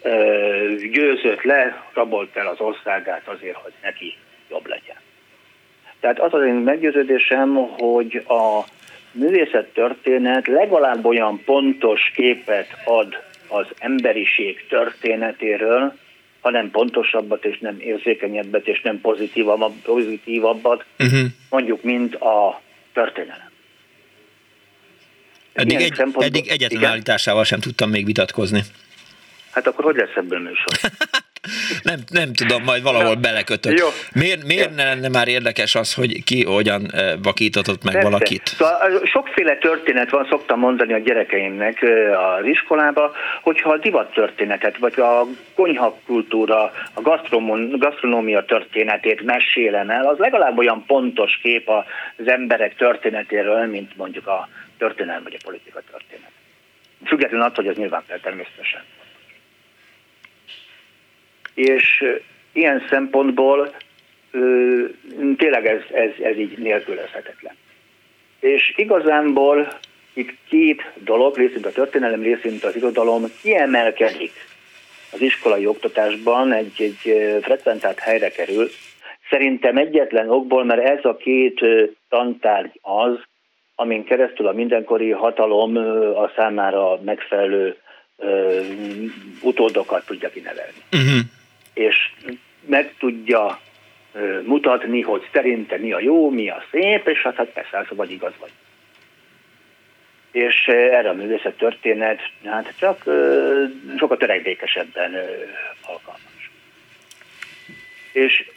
ö, 0.02 0.76
győzött 0.92 1.42
le, 1.42 1.84
rabolt 1.94 2.36
el 2.36 2.48
az 2.48 2.60
országát 2.60 3.28
azért, 3.28 3.56
hogy 3.56 3.72
neki 3.82 4.16
jobb 4.50 4.68
legyen. 4.68 4.96
Tehát 6.00 6.20
az 6.20 6.34
az 6.34 6.46
én 6.46 6.54
meggyőződésem, 6.54 7.56
hogy 7.56 8.24
a 8.28 8.64
művészet 9.12 9.74
történet 9.74 10.48
legalább 10.48 11.06
olyan 11.06 11.42
pontos 11.46 12.12
képet 12.16 12.68
ad 12.86 13.24
az 13.48 13.66
emberiség 13.80 14.66
történetéről, 14.68 15.94
hanem 16.42 16.72
pontosabbat 16.72 17.46
és 17.46 17.60
nem 17.60 17.80
érzékenyebbet 17.80 18.68
és 18.68 18.82
nem 18.82 19.02
pozitívabbat, 19.02 19.72
pozitívabbat 19.84 20.86
uh-huh. 21.00 21.26
mondjuk, 21.50 21.84
mint 21.84 22.16
a 22.16 22.62
történelem. 22.94 23.50
Eddig, 25.54 25.82
egy, 25.82 26.04
eddig 26.18 26.48
egyetlen 26.48 26.84
állításával 26.84 27.44
sem 27.44 27.60
tudtam 27.60 27.90
még 27.90 28.06
vitatkozni. 28.06 28.62
Hát 29.52 29.68
akkor 29.68 29.84
hogy 29.84 29.96
lesz 29.96 30.16
ebből 30.16 30.40
műsor? 30.40 30.74
nem, 31.84 32.00
nem 32.10 32.34
tudom, 32.34 32.64
majd 32.64 32.84
valahol 32.84 33.16
belekötött. 33.16 33.80
Jó. 33.80 33.88
Miért, 34.14 34.44
miért 34.44 34.76
ne 34.76 34.84
lenne 34.84 35.10
már 35.10 35.28
érdekes 35.28 35.76
az, 35.76 35.94
hogy 35.94 36.24
ki 36.24 36.44
hogyan 36.44 36.92
eh, 36.92 37.14
vakítatott 37.24 37.84
meg 37.84 37.94
Persze. 37.94 38.10
valakit? 38.10 38.48
Szóval 38.48 39.02
sokféle 39.06 39.58
történet 39.58 40.10
van, 40.10 40.28
szoktam 40.30 40.60
mondani 40.60 40.94
a 40.94 40.98
gyerekeimnek 40.98 41.82
eh, 41.82 42.36
az 42.38 42.46
iskolába, 42.46 43.12
hogyha 43.42 43.72
a 43.72 43.78
divat 43.78 44.14
történetet, 44.14 44.78
vagy 44.78 45.00
a 45.00 45.26
konyhakultúra, 45.56 46.72
a 46.94 47.02
gasztronómia 47.78 48.46
történetét 48.46 49.22
mesélem 49.22 49.90
el, 49.90 50.08
az 50.08 50.18
legalább 50.18 50.58
olyan 50.58 50.84
pontos 50.88 51.40
kép 51.42 51.70
az 51.70 52.28
emberek 52.28 52.76
történetéről, 52.76 53.66
mint 53.66 53.98
mondjuk 53.98 54.28
a 54.28 54.50
történelem 54.78 55.24
vagy 55.24 55.38
a 55.40 55.44
politika 55.44 55.82
történet. 55.92 56.30
Függetlenül 57.06 57.46
attól, 57.46 57.64
hogy 57.64 57.74
ez 57.74 57.80
nyilván 57.80 58.04
természetesen 58.22 58.82
és 61.54 62.04
ilyen 62.52 62.84
szempontból 62.90 63.76
tényleg 65.38 65.66
ez, 65.66 65.82
ez, 65.94 66.10
ez 66.24 66.38
így 66.38 66.58
nélkülözhetetlen. 66.58 67.56
És 68.40 68.74
igazánból 68.76 69.68
itt 70.14 70.34
két 70.50 70.92
dolog, 70.96 71.38
részint 71.38 71.66
a 71.66 71.72
történelem, 71.72 72.22
részint 72.22 72.64
az 72.64 72.76
irodalom 72.76 73.24
kiemelkedik 73.42 74.32
az 75.12 75.22
iskolai 75.22 75.66
oktatásban, 75.66 76.54
egy, 76.54 76.74
egy 76.78 77.40
frekventált 77.42 78.00
helyre 78.00 78.30
kerül. 78.30 78.70
Szerintem 79.30 79.78
egyetlen 79.78 80.30
okból, 80.30 80.64
mert 80.66 80.82
ez 80.82 81.06
a 81.06 81.16
két 81.16 81.66
tantárgy 82.10 82.80
az, 82.82 83.20
amin 83.76 84.04
keresztül 84.04 84.48
a 84.48 84.52
mindenkori 84.52 85.12
hatalom 85.12 85.76
a 86.16 86.32
számára 86.36 87.02
megfelelő 87.02 87.76
utódokat 89.42 90.06
tudja 90.06 90.30
kinevelni. 90.30 90.78
Uh-huh. 90.92 91.20
És 91.74 92.12
meg 92.66 92.94
tudja 93.00 93.60
mutatni, 94.44 95.02
hogy 95.02 95.28
szerinte 95.34 95.78
mi 95.78 95.92
a 95.92 96.00
jó, 96.00 96.30
mi 96.30 96.50
a 96.50 96.64
szép, 96.72 97.08
és 97.08 97.22
hát, 97.22 97.36
hát 97.36 97.48
persze, 97.48 97.78
az 97.78 97.86
vagy 97.90 98.12
igaz 98.12 98.34
vagy. 98.40 98.52
És 100.32 100.68
erre 100.68 101.10
a 101.10 101.14
művészet 101.14 101.58
történet 101.58 102.20
hát 102.46 102.74
csak 102.78 102.98
sokkal 103.98 104.18
törekvékesebben 104.18 105.16
alkalmas. 105.82 106.52
És 108.12 108.50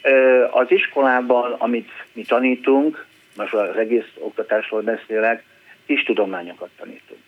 az 0.51 0.70
iskolában, 0.70 1.53
amit 1.53 1.91
mi 2.12 2.23
tanítunk, 2.23 3.07
most 3.36 3.55
az 3.55 3.77
egész 3.77 4.09
oktatásról 4.19 4.82
beszélek, 4.82 5.45
kis 5.86 6.03
tudományokat 6.03 6.70
tanítunk. 6.77 7.20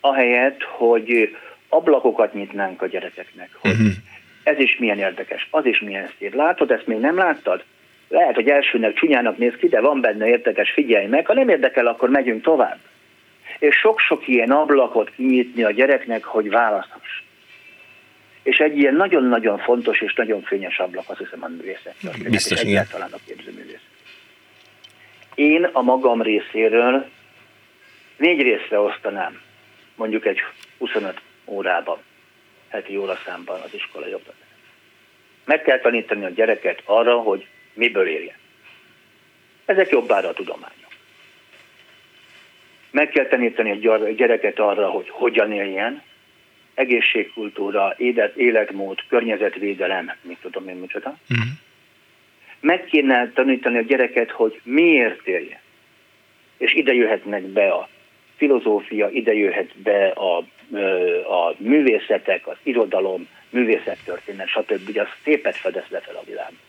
Ahelyett, 0.00 0.62
hogy 0.62 1.36
ablakokat 1.68 2.34
nyitnánk 2.34 2.82
a 2.82 2.86
gyerekeknek, 2.86 3.50
hogy 3.60 3.70
uh-huh 3.70 3.92
ez 4.46 4.58
is 4.58 4.76
milyen 4.78 4.98
érdekes, 4.98 5.48
az 5.50 5.66
is 5.66 5.80
milyen 5.80 6.10
szép. 6.18 6.34
Látod, 6.34 6.70
ezt 6.70 6.86
még 6.86 6.98
nem 6.98 7.16
láttad? 7.16 7.64
Lehet, 8.08 8.34
hogy 8.34 8.48
elsőnek 8.48 8.94
csúnyának 8.94 9.38
néz 9.38 9.54
ki, 9.56 9.68
de 9.68 9.80
van 9.80 10.00
benne 10.00 10.26
érdekes, 10.26 10.70
figyelj 10.70 11.06
meg, 11.06 11.26
ha 11.26 11.34
nem 11.34 11.48
érdekel, 11.48 11.86
akkor 11.86 12.08
megyünk 12.08 12.42
tovább. 12.42 12.78
És 13.58 13.76
sok-sok 13.76 14.28
ilyen 14.28 14.50
ablakot 14.50 15.10
kinyitni 15.10 15.62
a 15.62 15.70
gyereknek, 15.70 16.24
hogy 16.24 16.50
választhass. 16.50 17.22
És 18.42 18.58
egy 18.58 18.78
ilyen 18.78 18.94
nagyon-nagyon 18.94 19.58
fontos 19.58 20.00
és 20.00 20.14
nagyon 20.14 20.42
fényes 20.42 20.78
ablak, 20.78 21.04
azt 21.08 21.18
hiszem 21.18 21.44
a 21.44 21.48
művészet. 21.48 21.94
Biztos, 22.30 22.62
igen. 22.62 22.72
Egyáltalán 22.72 23.10
a 23.12 23.18
képzőművészet. 23.26 23.80
Én 25.34 25.64
a 25.72 25.82
magam 25.82 26.22
részéről 26.22 27.08
négy 28.16 28.42
részre 28.42 28.78
osztanám, 28.78 29.40
mondjuk 29.94 30.26
egy 30.26 30.38
25 30.78 31.20
órában 31.44 31.98
heti 32.68 32.96
óraszámban 32.96 33.60
az 33.60 33.74
iskolai 33.74 34.14
oktatás. 34.14 34.48
Meg 35.44 35.62
kell 35.62 35.78
tanítani 35.78 36.24
a 36.24 36.28
gyereket 36.28 36.82
arra, 36.84 37.18
hogy 37.18 37.46
miből 37.74 38.06
éljen. 38.06 38.36
Ezek 39.64 39.88
jobbára 39.88 40.28
a 40.28 40.32
tudományok. 40.32 40.90
Meg 42.90 43.08
kell 43.08 43.26
tanítani 43.26 43.70
a 43.70 44.08
gyereket 44.10 44.58
arra, 44.58 44.88
hogy 44.88 45.08
hogyan 45.08 45.52
éljen, 45.52 46.02
egészségkultúra, 46.74 47.94
élet, 47.96 48.36
életmód, 48.36 48.98
környezetvédelem, 49.08 50.12
mit 50.22 50.38
tudom 50.40 50.68
én 50.68 50.76
micsoda. 50.76 51.16
Uh-huh. 51.30 51.46
Meg 52.60 52.84
kéne 52.84 53.30
tanítani 53.32 53.78
a 53.78 53.80
gyereket, 53.82 54.30
hogy 54.30 54.60
miért 54.62 55.26
éljen. 55.26 55.58
És 56.56 56.74
ide 56.74 56.92
jöhetnek 56.92 57.42
be 57.42 57.68
a 57.68 57.88
filozófia, 58.36 59.08
ide 59.08 59.34
jöhet 59.34 59.78
be 59.78 60.08
a 60.08 60.44
a 61.28 61.54
művészetek, 61.56 62.46
az 62.46 62.56
irodalom, 62.62 63.28
művészettörténet, 63.50 64.48
stb. 64.48 64.88
Ugye 64.88 65.02
az 65.02 65.08
szépet 65.24 65.56
fedez 65.56 65.84
le 65.88 66.00
fel 66.00 66.16
a 66.16 66.24
világban. 66.26 66.60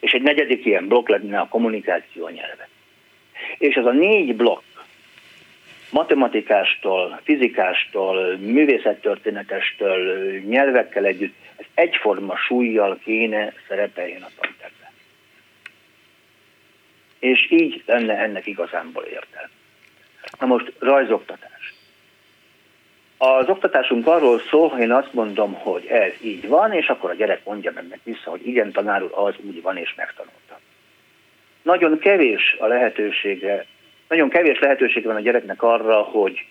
És 0.00 0.12
egy 0.12 0.22
negyedik 0.22 0.64
ilyen 0.64 0.88
blokk 0.88 1.08
lenne 1.08 1.38
a 1.38 1.48
kommunikáció 1.48 2.28
nyelve. 2.28 2.68
És 3.58 3.76
az 3.76 3.86
a 3.86 3.92
négy 3.92 4.36
blokk, 4.36 4.62
matematikástól, 5.90 7.20
fizikástól, 7.24 8.36
művészettörténetestől, 8.36 10.32
nyelvekkel 10.38 11.04
együtt, 11.04 11.34
ez 11.56 11.66
egyforma 11.74 12.36
súlyjal 12.36 12.98
kéne 13.04 13.52
szerepeljen 13.68 14.22
a 14.22 14.30
tantervben. 14.40 14.90
És 17.18 17.50
így 17.50 17.82
lenne 17.86 18.18
ennek 18.18 18.46
igazánból 18.46 19.02
értelme. 19.02 19.50
Na 20.38 20.46
most 20.46 20.72
rajzoktatás. 20.78 21.74
Az 23.18 23.48
oktatásunk 23.48 24.06
arról 24.06 24.40
szól, 24.50 24.68
hogy 24.68 24.80
én 24.80 24.92
azt 24.92 25.12
mondom, 25.12 25.52
hogy 25.52 25.86
ez 25.86 26.12
így 26.20 26.48
van, 26.48 26.72
és 26.72 26.88
akkor 26.88 27.10
a 27.10 27.14
gyerek 27.14 27.44
mondja 27.44 27.72
meg 27.74 28.00
vissza, 28.02 28.30
hogy 28.30 28.46
igen, 28.46 28.72
tanár 28.72 29.02
úr, 29.02 29.10
az 29.14 29.34
úgy 29.40 29.62
van, 29.62 29.76
és 29.76 29.94
megtanulta. 29.96 30.60
Nagyon 31.62 31.98
kevés 31.98 32.56
a 32.58 32.66
lehetősége, 32.66 33.66
nagyon 34.08 34.28
kevés 34.28 34.58
lehetősége 34.58 35.06
van 35.06 35.16
a 35.16 35.20
gyereknek 35.20 35.62
arra, 35.62 36.02
hogy 36.02 36.46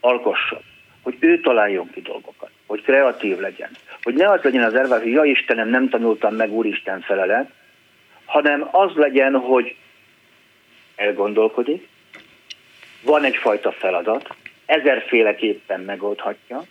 alkosson, 0.00 0.62
hogy 1.02 1.16
ő 1.20 1.40
találjon 1.40 1.90
ki 1.90 2.00
dolgokat, 2.00 2.50
hogy 2.66 2.82
kreatív 2.82 3.38
legyen, 3.38 3.70
hogy 4.02 4.14
ne 4.14 4.30
az 4.30 4.42
legyen 4.42 4.64
az 4.64 4.74
ervár, 4.74 5.02
hogy 5.02 5.12
ja 5.12 5.24
Istenem, 5.24 5.68
nem 5.68 5.88
tanultam 5.88 6.34
meg 6.34 6.52
Úristen 6.52 7.00
felelet, 7.00 7.50
hanem 8.24 8.68
az 8.70 8.94
legyen, 8.94 9.34
hogy 9.36 9.76
elgondolkodik, 10.96 11.88
van 13.02 13.24
egyfajta 13.24 13.72
feladat, 13.72 14.34
ezerféleképpen 14.66 15.80
megoldhatja, 15.80 16.62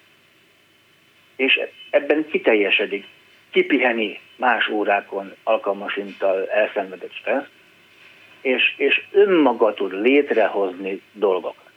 és 1.35 1.59
ebben 1.89 2.25
kiteljesedik, 2.31 3.05
kipiheni 3.51 4.19
más 4.35 4.67
órákon 4.67 5.35
alkalmasintal 5.43 6.49
elszenvedett 6.49 7.13
stressz, 7.13 7.47
és, 8.41 8.73
és 8.77 9.03
önmaga 9.11 9.73
tud 9.73 10.01
létrehozni 10.01 11.01
dolgokat. 11.11 11.69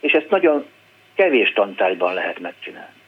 És 0.00 0.12
ezt 0.12 0.30
nagyon 0.30 0.66
kevés 1.14 1.52
tantárgyban 1.52 2.14
lehet 2.14 2.38
megcsinálni. 2.38 3.00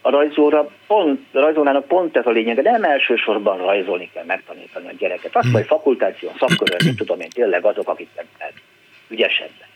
A 0.00 0.10
rajzóra 0.10 0.70
pont, 0.86 1.20
a 1.32 1.40
rajzórának 1.40 1.86
pont 1.86 2.16
ez 2.16 2.26
a 2.26 2.30
lényege, 2.30 2.62
de 2.62 2.70
nem 2.70 2.84
elsősorban 2.84 3.58
rajzolni 3.58 4.10
kell 4.12 4.24
megtanítani 4.24 4.88
a 4.88 4.92
gyereket. 4.98 5.36
Azt 5.36 5.52
majd 5.52 5.66
fakultáción, 5.66 6.32
szakkörön, 6.38 6.80
mit 6.84 6.96
tudom 6.96 7.20
én, 7.20 7.28
tényleg 7.28 7.64
azok, 7.64 7.88
akik 7.88 8.08
ügyesebbek 9.08 9.68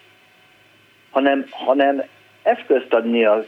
hanem, 1.19 1.47
hanem 1.51 2.03
eszközt 2.43 2.95
adni 2.95 3.24
a 3.24 3.45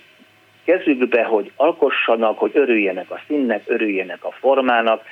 kezükbe, 0.65 1.25
hogy 1.25 1.53
alkossanak, 1.57 2.39
hogy 2.39 2.51
örüljenek 2.55 3.11
a 3.11 3.21
színnek, 3.27 3.63
örüljenek 3.67 4.25
a 4.25 4.31
formának. 4.31 5.05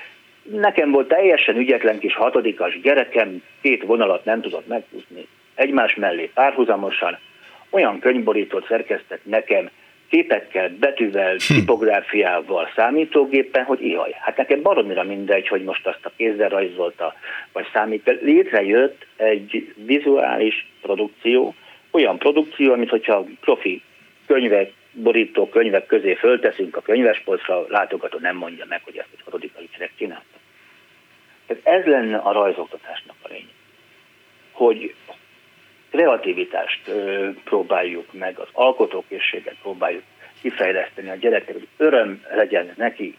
Nekem 0.43 0.91
volt 0.91 1.09
teljesen 1.09 1.57
ügyetlen 1.57 1.99
kis 1.99 2.15
hatodikas 2.15 2.81
gyerekem, 2.81 3.43
két 3.61 3.83
vonalat 3.83 4.25
nem 4.25 4.41
tudott 4.41 4.69
meghúzni 4.69 5.29
egymás 5.59 5.95
mellé 5.95 6.31
párhuzamosan, 6.35 7.19
olyan 7.71 7.99
könyvborítót 7.99 8.67
szerkesztett 8.67 9.21
nekem, 9.25 9.71
képekkel, 10.11 10.71
betűvel, 10.81 11.33
hm. 11.33 11.55
tipográfiával, 11.55 12.69
számítógépen, 12.77 13.65
hogy 13.65 13.83
ihaj. 13.83 14.15
Hát 14.21 14.37
nekem 14.37 14.63
baromira 14.63 15.03
mindegy, 15.03 15.49
hogy 15.49 15.65
most 15.65 15.87
azt 15.87 16.05
a 16.05 16.13
kézzel 16.17 16.49
rajzolta, 16.49 17.15
vagy 17.53 17.67
számít. 17.73 18.19
Létrejött 18.23 19.07
egy 19.17 19.75
vizuális 19.87 20.71
produkció, 20.83 21.55
olyan 21.91 22.19
produkció, 22.19 22.73
amit 22.73 22.89
hogyha 22.89 23.25
profi 23.41 23.83
könyvek, 24.27 24.73
borító 24.93 25.49
könyvek 25.49 25.87
közé 25.87 26.15
fölteszünk 26.15 26.77
a 26.77 26.81
könyvespolcra, 26.81 27.65
látogató 27.69 28.19
nem 28.19 28.37
mondja 28.37 28.65
meg, 28.69 28.81
hogy 28.85 28.97
ezt 28.97 29.09
egy 29.13 29.23
harodikai 29.25 29.69
gyerek 29.73 29.93
csinálta. 29.97 30.39
Tehát 31.47 31.67
ez 31.81 31.85
lenne 31.85 32.17
a 32.17 32.33
rajzoktatásnak 32.33 33.17
a 33.23 33.29
lényeg. 33.29 33.55
Hogy 34.53 34.95
kreativitást 35.91 36.91
próbáljuk 37.45 38.13
meg, 38.13 38.39
az 38.39 38.49
alkotókészséget 38.53 39.57
próbáljuk 39.63 40.03
kifejleszteni 40.41 41.11
a 41.11 41.15
gyerekek, 41.15 41.53
hogy 41.53 41.69
öröm 41.77 42.25
legyen 42.31 42.73
neki, 42.77 43.17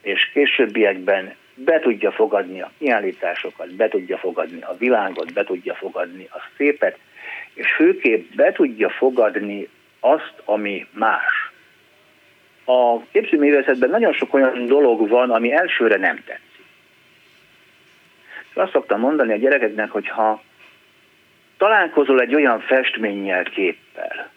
és 0.00 0.30
későbbiekben 0.32 1.34
be 1.54 1.78
tudja 1.78 2.12
fogadni 2.12 2.60
a 2.60 2.70
kiállításokat, 2.78 3.74
be 3.74 3.88
tudja 3.88 4.18
fogadni 4.18 4.62
a 4.62 4.76
világot, 4.78 5.32
be 5.32 5.44
tudja 5.44 5.74
fogadni 5.74 6.28
a 6.30 6.40
szépet, 6.56 6.98
és 7.56 7.72
főképp 7.72 8.32
be 8.34 8.52
tudja 8.52 8.88
fogadni 8.88 9.68
azt, 10.00 10.34
ami 10.44 10.86
más. 10.92 11.50
A 12.64 13.02
képzőművészetben 13.12 13.90
nagyon 13.90 14.12
sok 14.12 14.34
olyan 14.34 14.66
dolog 14.66 15.08
van, 15.08 15.30
ami 15.30 15.52
elsőre 15.52 15.96
nem 15.96 16.16
tetszik. 16.16 16.64
És 18.50 18.56
azt 18.56 18.72
szoktam 18.72 19.00
mondani 19.00 19.32
a 19.32 19.36
gyerekeknek, 19.36 19.90
hogy 19.90 20.08
ha 20.08 20.42
találkozol 21.56 22.20
egy 22.20 22.34
olyan 22.34 22.60
festménnyel, 22.60 23.42
képpel, 23.42 24.30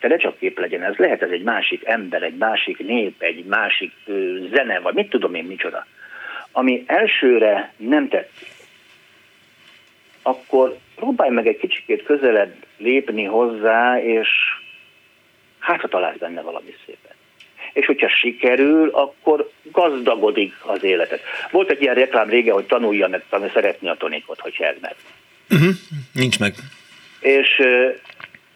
de 0.00 0.08
ne 0.08 0.16
csak 0.16 0.38
kép 0.38 0.58
legyen, 0.58 0.82
ez 0.82 0.96
lehet 0.96 1.22
ez 1.22 1.30
egy 1.30 1.42
másik 1.42 1.86
ember, 1.86 2.22
egy 2.22 2.36
másik 2.36 2.78
nép, 2.78 3.22
egy 3.22 3.44
másik 3.44 3.92
ö, 4.06 4.36
zene, 4.54 4.80
vagy 4.80 4.94
mit 4.94 5.08
tudom 5.08 5.34
én 5.34 5.44
micsoda, 5.44 5.86
ami 6.52 6.84
elsőre 6.86 7.72
nem 7.76 8.08
tetszik, 8.08 8.48
akkor 10.26 10.78
próbálj 10.94 11.30
meg 11.30 11.46
egy 11.46 11.56
kicsikét 11.56 12.02
közelebb 12.02 12.54
lépni 12.76 13.24
hozzá, 13.24 14.02
és 14.02 14.28
hát 15.58 15.80
ha 15.80 15.88
találsz 15.88 16.18
benne 16.18 16.40
valami 16.40 16.74
szépet. 16.86 17.14
És 17.72 17.86
hogyha 17.86 18.08
sikerül, 18.08 18.88
akkor 18.88 19.50
gazdagodik 19.62 20.54
az 20.66 20.84
életet. 20.84 21.20
Volt 21.50 21.70
egy 21.70 21.82
ilyen 21.82 21.94
reklám 21.94 22.28
rége, 22.28 22.52
hogy 22.52 22.64
tanulja 22.64 23.08
meg 23.08 23.24
tanulja, 23.28 23.52
szeretni 23.52 23.88
a 23.88 23.94
tonikot, 23.94 24.40
hogy 24.40 24.56
ez 24.58 24.76
meg. 24.80 24.94
Uh-huh. 25.50 25.74
Nincs 26.12 26.38
meg. 26.38 26.54
És 27.20 27.62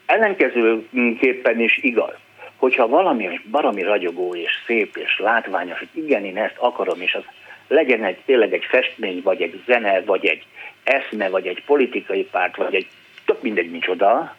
ellenkezőképpen 0.06 1.60
is 1.60 1.78
igaz, 1.82 2.14
hogyha 2.56 2.88
valami 2.88 3.40
baromi 3.50 3.82
ragyogó 3.82 4.34
és 4.34 4.50
szép 4.66 4.96
és 4.96 5.18
látványos, 5.18 5.78
hogy 5.78 6.04
igen, 6.04 6.24
én 6.24 6.36
ezt 6.36 6.56
akarom, 6.58 7.00
és 7.00 7.14
az 7.14 7.22
legyen 7.68 8.04
egy 8.04 8.18
tényleg 8.26 8.52
egy 8.52 8.64
festmény, 8.68 9.20
vagy 9.22 9.42
egy 9.42 9.62
zene, 9.66 10.00
vagy 10.00 10.26
egy 10.26 10.44
eszme, 10.84 11.28
vagy 11.28 11.46
egy 11.46 11.64
politikai 11.64 12.24
párt, 12.30 12.56
vagy 12.56 12.74
egy 12.74 12.86
tök 13.24 13.42
mindegy 13.42 13.70
micsoda, 13.70 14.36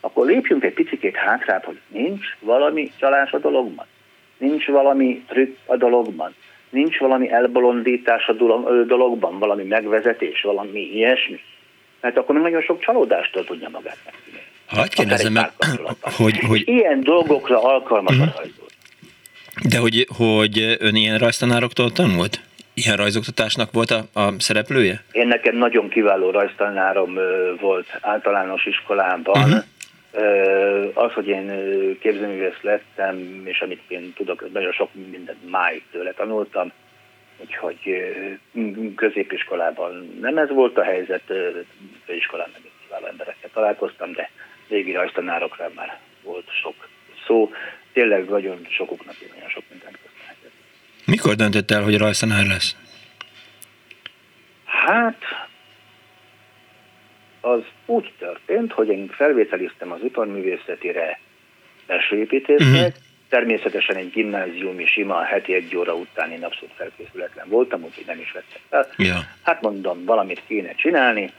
akkor 0.00 0.26
lépjünk 0.26 0.64
egy 0.64 0.72
picit 0.72 1.16
hátrább, 1.16 1.64
hogy 1.64 1.78
nincs 1.88 2.36
valami 2.40 2.92
csalás 2.98 3.32
a 3.32 3.38
dologban. 3.38 3.86
Nincs 4.38 4.66
valami 4.66 5.24
trükk 5.28 5.56
a 5.66 5.76
dologban. 5.76 6.34
Nincs 6.70 6.98
valami 6.98 7.30
elbolondítás 7.30 8.26
a 8.26 8.32
dologban, 8.86 9.38
valami 9.38 9.64
megvezetés, 9.64 10.42
valami 10.42 10.80
ilyesmi. 10.80 11.40
Mert 12.00 12.16
akkor 12.16 12.34
még 12.34 12.44
nagyon 12.44 12.62
sok 12.62 12.80
csalódástól 12.80 13.44
tudja 13.44 13.68
magát 13.68 13.98
megtenni. 14.04 14.44
Hagyj 14.66 14.94
kérdezzem 14.94 15.32
meg, 15.32 15.50
hogy, 16.00 16.38
hogy... 16.38 16.68
Ilyen 16.68 17.00
dolgokra 17.00 17.62
alkalmas 17.62 18.16
uh-huh. 18.16 18.28
a 18.28 18.30
mhm. 18.30 18.38
rajzol. 18.38 18.66
De 19.68 19.78
hogy, 19.78 20.06
hogy 20.16 20.76
ön 20.78 20.94
ilyen 20.94 21.18
rajztanároktól 21.18 21.92
tanult? 21.92 22.40
Ilyen 22.82 22.96
rajzoktatásnak 22.96 23.72
volt 23.72 23.90
a, 23.90 24.00
a 24.12 24.34
szereplője? 24.38 25.04
Én 25.12 25.26
nekem 25.26 25.56
nagyon 25.56 25.88
kiváló 25.88 26.30
rajztanárom 26.30 27.18
volt 27.60 27.98
általános 28.00 28.66
iskolában. 28.66 29.42
Uh-huh. 29.42 29.64
Az, 30.94 31.12
hogy 31.12 31.26
én 31.28 31.46
képzőművész 32.00 32.60
lettem, 32.60 33.42
és 33.44 33.60
amit 33.60 33.82
én 33.88 34.12
tudok, 34.16 34.52
nagyon 34.52 34.72
sok 34.72 34.88
mindent 35.10 35.50
máig 35.50 35.82
tőle 35.90 36.12
tanultam, 36.12 36.72
úgyhogy 37.38 37.78
középiskolában 38.96 40.18
nem 40.20 40.38
ez 40.38 40.48
volt 40.48 40.78
a 40.78 40.82
helyzet, 40.82 41.22
főiskolán 42.04 42.48
meg 42.52 42.60
kiváló 42.84 43.06
emberekkel 43.06 43.50
találkoztam, 43.52 44.12
de 44.12 44.30
régi 44.68 44.92
rajztanárokra 44.92 45.70
már 45.74 45.98
volt 46.22 46.48
sok 46.62 46.88
szó. 47.26 47.50
Tényleg 47.92 48.28
nagyon 48.28 48.66
sokuknak 48.68 49.16
én 49.20 49.28
nagyon 49.34 49.48
sok 49.48 49.62
mindent. 49.70 49.98
Mikor 51.08 51.34
döntött 51.34 51.70
el, 51.70 51.82
hogy 51.82 51.98
rajztanár 51.98 52.46
lesz? 52.46 52.76
Hát, 54.64 55.22
az 57.40 57.60
úgy 57.86 58.12
történt, 58.18 58.72
hogy 58.72 58.88
én 58.88 59.08
felvételiztem 59.08 59.92
az 59.92 59.98
iparművészetire 60.04 61.20
belsőépítésznek, 61.86 62.86
uh-huh. 62.86 63.02
természetesen 63.28 63.96
egy 63.96 64.10
gimnáziumi 64.10 64.86
sima 64.86 65.22
heti 65.22 65.54
egy 65.54 65.76
óra 65.76 65.94
után 65.94 66.30
én 66.30 66.44
abszolút 66.44 66.74
felkészületlen 66.74 67.48
voltam, 67.48 67.82
úgyhogy 67.82 68.06
nem 68.06 68.20
is 68.20 68.32
vettem 68.32 68.60
fel. 68.68 68.88
Ja. 68.96 69.16
Hát 69.42 69.62
mondom, 69.62 70.04
valamit 70.04 70.42
kéne 70.46 70.74
csinálni, 70.74 71.32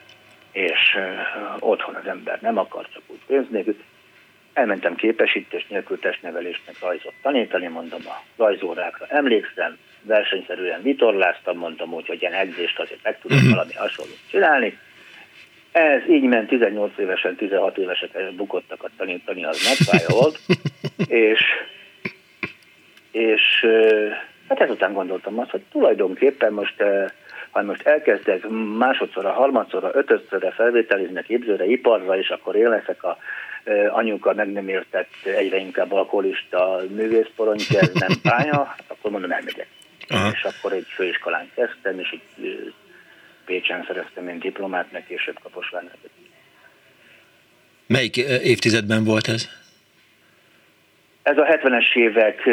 és 0.52 0.96
uh, 0.96 1.70
otthon 1.70 1.96
az 1.96 2.08
ember 2.08 2.42
nem 2.42 2.58
akar, 2.58 2.88
csak 2.94 3.02
úgy 3.08 3.20
pénz 3.28 3.46
nélkül. 3.50 3.76
Elmentem 4.60 4.96
képesítés 4.96 5.66
nélkül 5.68 6.00
testnevelésnek 6.00 6.76
rajzot 6.82 7.14
tanítani, 7.22 7.68
mondom 7.68 8.02
a 8.06 8.24
rajzórákra 8.38 9.06
emlékszem, 9.10 9.78
versenyszerűen 10.02 10.82
vitorláztam, 10.82 11.58
mondtam 11.58 11.94
úgy, 11.94 12.08
hogy 12.08 12.22
ilyen 12.22 12.34
edzést 12.34 12.80
azért 12.80 13.04
meg 13.04 13.20
tudok 13.22 13.38
uh-huh. 13.38 13.54
valami 13.54 13.74
hasonlót 13.74 14.20
csinálni. 14.30 14.78
Ez 15.72 16.02
így 16.10 16.24
ment, 16.24 16.48
18 16.48 16.98
évesen, 16.98 17.36
16 17.36 17.78
évesek 17.78 18.34
bukottakat 18.36 18.92
tanítani, 18.98 19.44
az 19.44 19.64
megfája 19.68 20.20
volt, 20.20 20.40
és, 21.26 21.42
és 23.12 23.66
hát 24.48 24.62
ezután 24.62 24.94
gondoltam 24.94 25.40
azt, 25.40 25.50
hogy 25.50 25.62
tulajdonképpen 25.72 26.54
most 26.54 26.84
ha 27.50 27.62
most 27.62 27.82
elkezdek 27.82 28.48
másodszorra, 28.78 29.32
harmadszorra, 29.32 29.92
ötödszörre 29.94 30.52
felvételizni 30.52 31.24
képzőre, 31.24 31.66
iparra, 31.66 32.18
és 32.18 32.30
akkor 32.30 32.56
én 32.56 32.70
leszek 32.70 33.04
a 33.04 33.18
anyuka 33.90 34.34
meg 34.34 34.52
nem 34.52 34.68
értett, 34.68 35.10
egyre 35.24 35.58
inkább 35.58 35.92
alkoholista 35.92 36.82
művészporony, 36.90 37.60
ez 37.70 37.92
nem 37.94 38.22
pálya, 38.22 38.76
akkor 38.88 39.12
mondom, 39.12 39.32
elmegyek. 39.32 39.68
Aha. 40.08 40.30
És 40.34 40.44
akkor 40.44 40.74
egy 40.74 40.88
főiskolán 40.96 41.52
kezdtem, 41.56 42.00
és 42.00 42.14
így 42.14 42.74
Pécsen 43.46 43.84
szereztem 43.88 44.28
én 44.28 44.40
diplomát, 44.40 44.92
meg 44.92 45.06
később 45.06 45.40
Kaposvárnál. 45.44 45.96
Melyik 47.88 48.18
évtizedben 48.18 49.04
volt 49.04 49.28
ez? 49.28 49.50
Ez 51.24 51.38
a 51.38 51.44
70-es 51.44 51.96
évek 51.96 52.44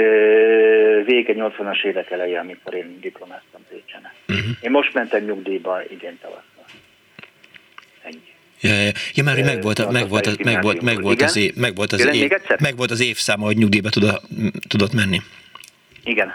vége, 1.04 1.32
80-as 1.36 1.84
évek 1.84 2.10
eleje, 2.10 2.38
amikor 2.38 2.74
én 2.74 2.98
diplomáztam 3.00 3.60
Pécsen. 3.68 4.00
Uh-huh. 4.28 4.44
Én 4.60 4.70
most 4.70 4.94
mentem 4.94 5.24
nyugdíjba 5.24 5.82
idén 5.90 6.18
tavasszal. 6.20 6.64
Ennyi. 8.02 8.34
Ja, 8.60 8.74
ja, 8.74 8.90
ja 9.14 9.22
már 9.22 9.42
meg 9.42 9.62
volt, 9.62 9.90
meg 9.92 10.08
volt, 10.08 10.26
az, 10.26 10.36
meg 10.36 10.62
volt, 10.62 10.82
meg 10.82 11.00
volt 11.02 11.22
az 11.22 11.36
év, 11.36 11.54
meg 11.54 11.74
volt 11.74 11.92
az 11.92 12.06
év, 12.14 12.30
meg 12.60 12.76
volt 12.76 12.90
az 12.90 13.00
évszáma, 13.00 13.44
hogy 13.44 13.56
nyugdíjba 13.56 13.88
tudott 14.68 14.92
menni. 14.92 15.20
Igen. 16.04 16.34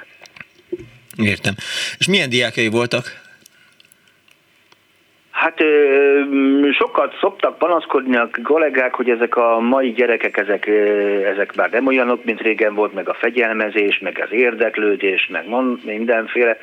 Értem. 1.17 1.53
És 1.97 2.07
milyen 2.07 2.29
diákjai 2.29 2.67
voltak? 2.67 3.20
Hát 5.41 5.63
sokat 6.71 7.17
szoktak 7.19 7.57
panaszkodni 7.57 8.15
a 8.17 8.29
kollégák, 8.43 8.93
hogy 8.93 9.09
ezek 9.09 9.35
a 9.35 9.59
mai 9.59 9.91
gyerekek, 9.91 10.37
ezek, 10.37 10.67
ezek 11.33 11.55
már 11.55 11.69
nem 11.71 11.87
olyanok, 11.87 12.23
mint 12.23 12.41
régen 12.41 12.75
volt, 12.75 12.93
meg 12.93 13.09
a 13.09 13.13
fegyelmezés, 13.13 13.99
meg 13.99 14.21
az 14.25 14.31
érdeklődés, 14.31 15.27
meg 15.31 15.45
mindenféle. 15.83 16.57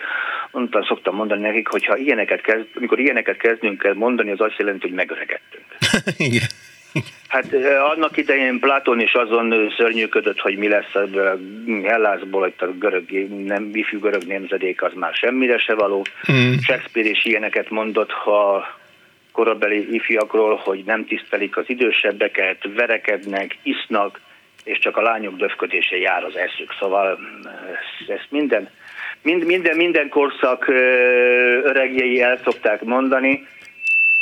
Mondtam, 0.51 0.83
szoktam 0.85 1.15
mondani 1.15 1.41
nekik, 1.41 1.69
hogy 1.69 1.85
ha 1.85 1.97
ilyeneket 1.97 2.41
kezd, 2.41 2.67
amikor 2.75 2.99
ilyeneket 2.99 3.37
kezdünk 3.37 3.85
el 3.85 3.95
mondani, 3.95 4.31
az 4.31 4.41
azt 4.41 4.59
jelenti, 4.59 4.87
hogy 4.87 4.97
megöregedtünk. 4.97 5.65
Igen. 6.29 6.49
Hát 7.29 7.55
annak 7.95 8.17
idején 8.17 8.59
Platon 8.59 9.01
is 9.01 9.13
azon 9.13 9.73
szörnyűködött, 9.77 10.39
hogy 10.39 10.57
mi 10.57 10.69
lesz 10.69 10.95
a 10.95 11.09
Hellászból, 11.85 12.41
hogy 12.41 12.55
a 12.59 12.67
görög, 12.67 13.11
nem, 13.45 13.71
ifjú 13.73 13.99
görög 13.99 14.23
nemzedék 14.27 14.83
az 14.83 14.93
már 14.95 15.15
semmire 15.15 15.59
se 15.59 15.75
való. 15.75 16.05
Mm. 16.33 16.53
Shakespeare 16.53 17.09
is 17.09 17.25
ilyeneket 17.25 17.71
mondott, 17.71 18.11
ha 18.11 18.67
korabeli 19.33 19.95
ifjakról, 19.95 20.57
hogy 20.57 20.83
nem 20.85 21.07
tisztelik 21.07 21.57
az 21.57 21.65
idősebbeket, 21.67 22.69
verekednek, 22.75 23.57
isznak, 23.63 24.21
és 24.65 24.79
csak 24.79 24.97
a 24.97 25.03
lányok 25.03 25.37
döfködése 25.37 25.97
jár 25.97 26.25
az 26.25 26.37
eszük. 26.37 26.75
Szóval 26.79 27.19
ezt 28.07 28.27
minden, 28.31 28.71
mind, 29.23 29.45
minden, 29.45 29.77
minden 29.77 30.09
korszak 30.09 30.69
öregjei 31.63 32.23
el 32.23 32.39
szokták 32.45 32.83
mondani, 32.83 33.47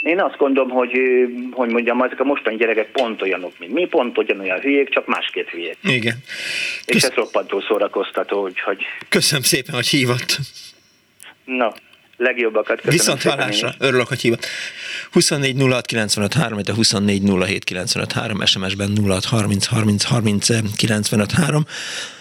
én 0.06 0.20
azt 0.20 0.36
gondolom, 0.36 0.70
hogy, 0.70 0.98
hogy 1.50 1.70
mondjam, 1.70 2.02
ezek 2.02 2.20
a 2.20 2.24
mostani 2.24 2.56
gyerekek 2.56 2.90
pont 2.90 3.22
olyanok, 3.22 3.52
mint 3.58 3.72
mi, 3.72 3.86
pont 3.86 4.18
olyan 4.40 4.60
hülyék, 4.60 4.88
csak 4.88 5.06
másképp 5.06 5.48
hülyék. 5.48 5.76
Igen. 5.82 6.16
És 6.84 7.02
ez 7.02 7.14
roppantó 7.14 7.60
szórakoztató, 7.60 8.42
úgyhogy... 8.42 8.78
Köszönöm 9.08 9.42
szépen, 9.42 9.74
hogy 9.74 9.86
hívott. 9.86 10.38
Na, 11.44 11.74
legjobbakat 12.16 12.80
köszönöm 12.80 12.96
Viszont 12.96 13.22
hallásra, 13.22 13.74
örülök, 13.78 14.06
hogy 14.06 14.20
hívott. 14.20 14.46
24 15.12 15.56
06 15.60 15.86
95 15.86 16.34
3, 16.34 16.58
24 16.74 17.22
07 17.22 17.64
95 17.64 18.12
3, 18.12 18.44
SMS-ben 18.44 18.92
06 19.06 19.24
30 19.24 19.66
30 19.66 20.04
30 20.04 20.76
95 20.76 21.30
3. 21.30 21.64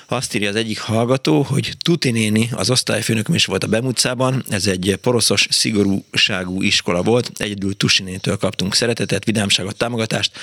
Azt 0.07 0.35
írja 0.35 0.49
az 0.49 0.55
egyik 0.55 0.79
hallgató, 0.79 1.41
hogy 1.41 1.71
Tuti 1.83 2.11
néni, 2.11 2.49
az 2.51 2.69
osztályfőnököm 2.69 3.35
is 3.35 3.45
volt 3.45 3.63
a 3.63 3.67
Bemutcában, 3.67 4.43
ez 4.49 4.67
egy 4.67 4.97
poroszos, 5.01 5.47
szigorúságú 5.49 6.61
iskola 6.61 7.01
volt, 7.01 7.31
egyedül 7.37 7.77
Tusinétől 7.77 8.37
kaptunk 8.37 8.73
szeretetet, 8.73 9.25
vidámságot, 9.25 9.77
támogatást. 9.77 10.37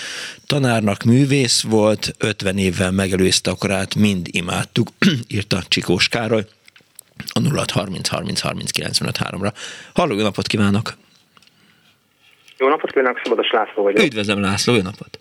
Tanárnak 0.46 1.02
művész 1.02 1.62
volt, 1.62 2.14
50 2.18 2.58
évvel 2.58 2.90
megelőzte 2.90 3.50
a 3.50 3.54
korát, 3.54 3.94
mind 3.94 4.26
imádtuk, 4.30 4.88
írta 5.28 5.62
Csikós 5.68 6.08
Károly 6.08 6.44
a 7.32 7.40
0 7.40 7.64
30 7.72 8.08
30 8.08 8.40
30 8.40 8.70
95 8.70 9.18
3-ra. 9.20 9.52
Halló, 9.94 10.14
jó 10.14 10.22
napot 10.22 10.46
kívánok! 10.46 10.94
Jó 12.58 12.68
napot 12.68 12.92
kívánok, 12.92 13.20
Szabados 13.22 13.50
László 13.50 13.82
vagyok. 13.82 14.04
Üdvözlöm 14.04 14.40
László, 14.40 14.74
jó 14.74 14.82
napot! 14.82 15.18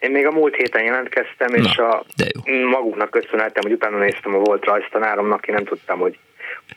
Én 0.00 0.10
még 0.10 0.26
a 0.26 0.30
múlt 0.30 0.54
héten 0.54 0.84
jelentkeztem, 0.84 1.54
és 1.54 1.76
Na, 1.76 1.88
a 1.88 2.04
maguknak 2.70 3.10
köszönhetem, 3.10 3.62
hogy 3.62 3.72
utána 3.72 3.98
néztem 3.98 4.34
a 4.34 4.38
volt 4.38 4.64
rajztanáromnak, 4.64 5.46
én 5.46 5.54
nem 5.54 5.64
tudtam, 5.64 5.98
hogy 5.98 6.18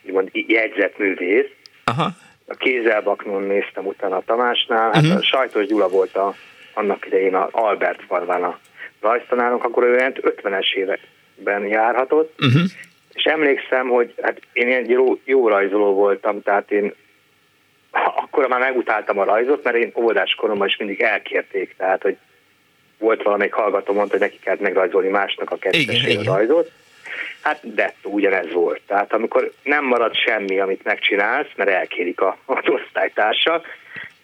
úgymond 0.06 0.30
jegyzett 0.32 0.98
művész. 0.98 1.50
Aha. 1.84 2.10
A 2.48 2.56
kézelbaknon 2.56 3.44
néztem 3.44 3.86
utána 3.86 4.16
a 4.16 4.24
Tamásnál, 4.26 4.92
hát 4.92 5.04
uh-huh. 5.04 5.18
a 5.18 5.24
Sajtos 5.24 5.66
Gyula 5.66 5.88
volt 5.88 6.16
a, 6.16 6.34
annak 6.74 7.06
idején 7.06 7.36
az 7.36 7.50
Albert 7.52 8.02
falván 8.08 8.44
a 8.44 8.60
rajztanárunk, 9.02 9.64
akkor 9.64 9.84
ő 9.84 10.14
50-es 10.22 10.74
években 10.74 11.68
járhatott, 11.68 12.34
uh-huh. 12.40 12.62
és 13.14 13.24
emlékszem, 13.24 13.88
hogy 13.88 14.14
hát 14.22 14.40
én 14.54 14.68
egy 14.68 14.90
jó, 14.90 15.20
jó 15.24 15.48
rajzoló 15.48 15.94
voltam, 15.94 16.42
tehát 16.42 16.72
én 16.72 16.94
akkor 17.92 18.48
már 18.48 18.60
megutáltam 18.60 19.20
a 19.20 19.24
rajzot, 19.24 19.64
mert 19.64 19.76
én 19.76 19.92
óvodáskoromban 19.96 20.68
is 20.68 20.78
mindig 20.78 21.02
elkérték, 21.02 21.76
tehát 21.78 22.02
hogy 22.02 22.18
volt 23.04 23.24
valamelyik 23.24 23.54
hallgató, 23.54 23.94
mondta, 23.94 24.18
hogy 24.18 24.26
neki 24.28 24.40
kell 24.40 24.58
megrajzolni 24.60 25.10
másnak 25.10 25.52
a 25.52 25.58
kettesét 25.58 26.24
rajzot. 26.24 26.72
Hát 27.42 27.74
de 27.76 27.94
ugyanez 28.04 28.52
volt. 28.52 28.82
Tehát 28.88 29.14
amikor 29.14 29.52
nem 29.64 29.86
marad 29.86 30.16
semmi, 30.16 30.60
amit 30.60 30.84
megcsinálsz, 30.84 31.50
mert 31.56 31.70
elkérik 31.70 32.22
a, 32.22 32.38
az 32.46 32.64
osztálytársak, 32.66 33.66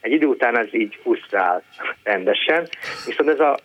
egy 0.02 0.12
idő 0.12 0.26
után 0.26 0.58
ez 0.58 0.68
így 0.72 0.98
frusztrál 1.02 1.64
rendesen, 2.04 2.68
viszont 3.06 3.30
ez 3.30 3.40
a 3.40 3.58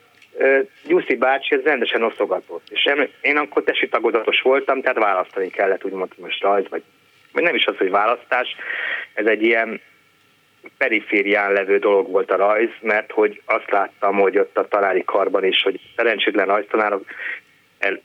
Gyuszi 0.86 1.16
bácsi 1.16 1.54
ez 1.54 1.62
rendesen 1.62 2.02
oszogatott. 2.02 2.66
És 2.70 2.90
én 3.20 3.36
akkor 3.36 3.62
tesi 3.62 3.88
tagozatos 3.88 4.40
voltam, 4.40 4.80
tehát 4.80 4.98
választani 4.98 5.48
kellett, 5.48 5.84
úgymond, 5.84 6.12
most 6.16 6.42
rajz 6.42 6.68
vagy 6.68 6.82
vagy 7.34 7.42
nem 7.42 7.54
is 7.54 7.66
az, 7.66 7.76
hogy 7.76 7.90
választás, 7.90 8.56
ez 9.14 9.26
egy 9.26 9.42
ilyen 9.42 9.80
periférián 10.78 11.52
levő 11.52 11.78
dolog 11.78 12.10
volt 12.10 12.30
a 12.30 12.36
rajz, 12.36 12.70
mert 12.80 13.12
hogy 13.12 13.42
azt 13.44 13.70
láttam, 13.70 14.16
hogy 14.16 14.38
ott 14.38 14.58
a 14.58 14.68
tanári 14.68 15.04
karban 15.04 15.44
is, 15.44 15.62
hogy 15.62 15.80
szerencsétlen 15.96 16.46
rajztanárok, 16.46 17.04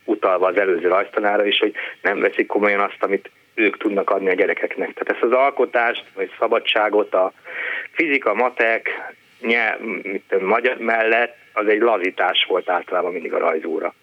utalva 0.04 0.46
az 0.46 0.56
előző 0.56 0.88
rajztanára 0.88 1.44
is, 1.44 1.58
hogy 1.58 1.74
nem 2.02 2.20
veszik 2.20 2.46
komolyan 2.46 2.80
azt, 2.80 3.02
amit 3.02 3.30
ők 3.54 3.76
tudnak 3.76 4.10
adni 4.10 4.28
a 4.28 4.34
gyerekeknek. 4.34 4.92
Tehát 4.92 5.12
ezt 5.12 5.32
az 5.32 5.38
alkotást, 5.38 6.04
vagy 6.14 6.30
szabadságot, 6.38 7.14
a 7.14 7.32
fizika, 7.90 8.34
matek, 8.34 8.88
nyelv, 9.40 9.80
mit, 10.02 10.40
magyar 10.40 10.76
mellett, 10.76 11.36
az 11.52 11.66
egy 11.66 11.80
lazítás 11.80 12.44
volt 12.48 12.68
általában 12.68 13.12
mindig 13.12 13.32
a 13.32 13.38
rajzóra. 13.38 13.94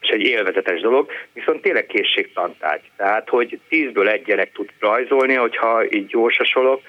És 0.00 0.08
egy 0.08 0.20
élvezetes 0.20 0.80
dolog, 0.80 1.10
viszont 1.32 1.62
tényleg 1.62 1.86
készségtantárgy. 1.86 2.90
Tehát, 2.96 3.28
hogy 3.28 3.60
tízből 3.68 4.08
egy 4.08 4.22
gyerek 4.22 4.52
tud 4.52 4.68
rajzolni, 4.78 5.34
hogyha 5.34 5.84
így 5.90 6.06
gyorsasolok, 6.06 6.82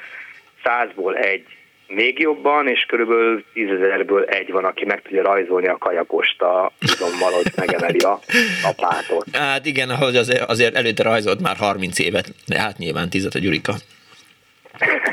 százból 0.63 1.15
egy 1.15 1.45
még 1.87 2.19
jobban, 2.19 2.67
és 2.67 2.85
körülbelül 2.87 3.43
tízezerből 3.53 4.23
egy 4.23 4.51
van, 4.51 4.65
aki 4.65 4.85
meg 4.85 5.01
tudja 5.01 5.23
rajzolni 5.23 5.67
a 5.67 5.77
kajakost 5.77 6.41
a 6.41 6.71
izommal, 6.79 7.31
hogy 7.31 7.51
megemeli 7.55 7.99
a 7.99 8.19
lapátot. 8.63 9.25
Hát 9.33 9.65
igen, 9.65 9.89
ahogy 9.89 10.15
azért, 10.15 10.41
azért 10.41 10.75
előtte 10.75 11.03
rajzolt 11.03 11.41
már 11.41 11.55
30 11.55 11.99
évet, 11.99 12.27
de 12.47 12.59
hát 12.59 12.77
nyilván 12.77 13.09
tízet 13.09 13.33
a 13.33 13.39
Gyurika. 13.39 13.73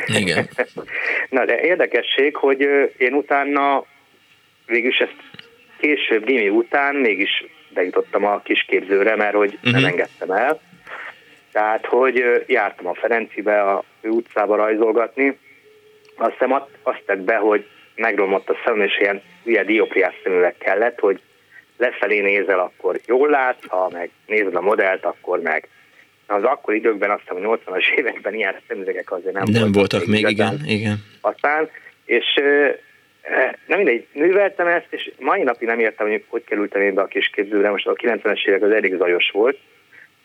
Igen. 0.07 0.49
Na 1.31 1.45
de 1.45 1.61
érdekesség, 1.61 2.37
hogy 2.37 2.61
én 2.97 3.13
utána 3.13 3.85
végülis 4.67 4.99
ezt 4.99 5.17
később, 5.81 6.25
gimi 6.25 6.49
után 6.49 6.95
mégis 6.95 7.45
bejutottam 7.69 8.25
a 8.25 8.41
kisképzőre, 8.41 9.17
mert 9.17 9.35
hogy 9.35 9.55
uh-huh. 9.55 9.73
nem 9.73 9.81
mhm. 9.81 9.91
engedtem 9.91 10.31
el. 10.31 10.61
Tehát, 11.59 11.87
hogy 11.87 12.45
jártam 12.47 12.87
a 12.87 12.95
Ferencibe, 12.95 13.63
a 13.63 13.85
ő 14.01 14.09
utcába 14.09 14.57
rajzolgatni, 14.57 15.39
azt 16.17 16.31
hiszem 16.31 16.53
azt 16.83 17.03
tett 17.07 17.21
be, 17.21 17.37
hogy 17.37 17.67
megromlott 17.95 18.49
a 18.49 18.57
szemem, 18.65 18.87
és 18.87 18.99
ilyen 18.99 19.23
ugye 19.45 19.65
diopriás 19.65 20.15
szemüveg 20.23 20.55
kellett, 20.59 20.99
hogy 20.99 21.21
lefelé 21.77 22.21
nézel, 22.21 22.59
akkor 22.59 23.01
jól 23.07 23.29
látsz, 23.29 23.67
ha 23.67 23.89
meg 23.93 24.11
nézed 24.27 24.55
a 24.55 24.61
modellt, 24.61 25.05
akkor 25.05 25.41
meg. 25.41 25.69
Az 26.27 26.43
akkor 26.43 26.75
időkben 26.75 27.11
azt 27.11 27.21
hiszem, 27.21 27.45
hogy 27.45 27.61
80-as 27.67 27.99
években 27.99 28.35
ilyen 28.35 28.57
szemüvegek 28.69 29.13
azért 29.13 29.35
nem, 29.35 29.45
nem 29.51 29.73
voltak, 29.73 29.75
voltak 29.75 30.07
még, 30.07 30.29
igen, 30.29 30.61
igen. 30.67 31.05
Aztán, 31.21 31.71
és 32.05 32.35
nem 33.67 33.77
mindegy, 33.77 34.07
műveltem 34.13 34.67
ezt, 34.67 34.87
és 34.91 35.11
mai 35.19 35.43
napig 35.43 35.69
nem 35.69 35.81
értem, 35.81 36.09
hogy 36.09 36.25
hogy 36.29 36.45
kerültem 36.45 36.83
én 36.83 36.95
be 36.95 37.03
a 37.03 37.07
kisképzőre, 37.07 37.71
most 37.71 37.87
a 37.87 37.93
90-es 37.93 38.47
évek 38.47 38.63
az 38.63 38.71
elég 38.71 38.97
zajos 38.97 39.31
volt 39.31 39.59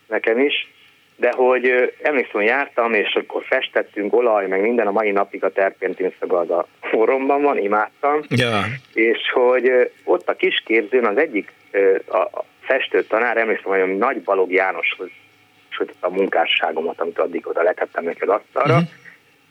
nekem 0.07 0.39
is, 0.39 0.67
de 1.15 1.31
hogy 1.35 1.93
emlékszem, 2.01 2.33
hogy 2.33 2.45
jártam, 2.45 2.93
és 2.93 3.15
akkor 3.15 3.43
festettünk, 3.43 4.15
olaj, 4.15 4.47
meg 4.47 4.61
minden, 4.61 4.87
a 4.87 4.91
mai 4.91 5.11
napig 5.11 5.43
a 5.43 5.51
terpentin 5.51 6.13
szagad 6.19 6.49
a 6.49 6.67
forromban 6.81 7.41
van, 7.41 7.57
imádtam, 7.57 8.21
ja. 8.29 8.61
és 8.93 9.31
hogy 9.33 9.91
ott 10.03 10.29
a 10.29 10.35
kisképzőn 10.35 11.05
az 11.05 11.17
egyik 11.17 11.51
a 12.07 12.43
festő 12.61 13.03
tanár, 13.03 13.37
emlékszem, 13.37 13.71
hogy 13.71 13.97
Nagy 13.97 14.21
Balog 14.21 14.51
Jánoshoz 14.51 15.09
a 15.99 16.09
munkásságomat, 16.09 17.01
amit 17.01 17.19
addig 17.19 17.47
oda 17.47 17.61
letettem 17.61 18.03
neki 18.03 18.21
az 18.21 18.29
asztalra. 18.29 18.73
Uh-huh. 18.73 18.89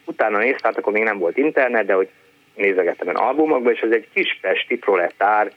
Utána 0.05 0.39
néztem, 0.39 0.61
hát 0.63 0.77
akkor 0.77 0.93
még 0.93 1.03
nem 1.03 1.19
volt 1.19 1.37
internet, 1.37 1.87
de 1.87 1.93
hogy 1.93 2.09
nézegettem 2.55 3.09
egy 3.09 3.17
albumokba, 3.19 3.71
és 3.71 3.81
ez 3.81 3.91
egy 3.91 4.09
kis 4.15 4.39
pesti 4.41 4.77
proletár 4.77 5.53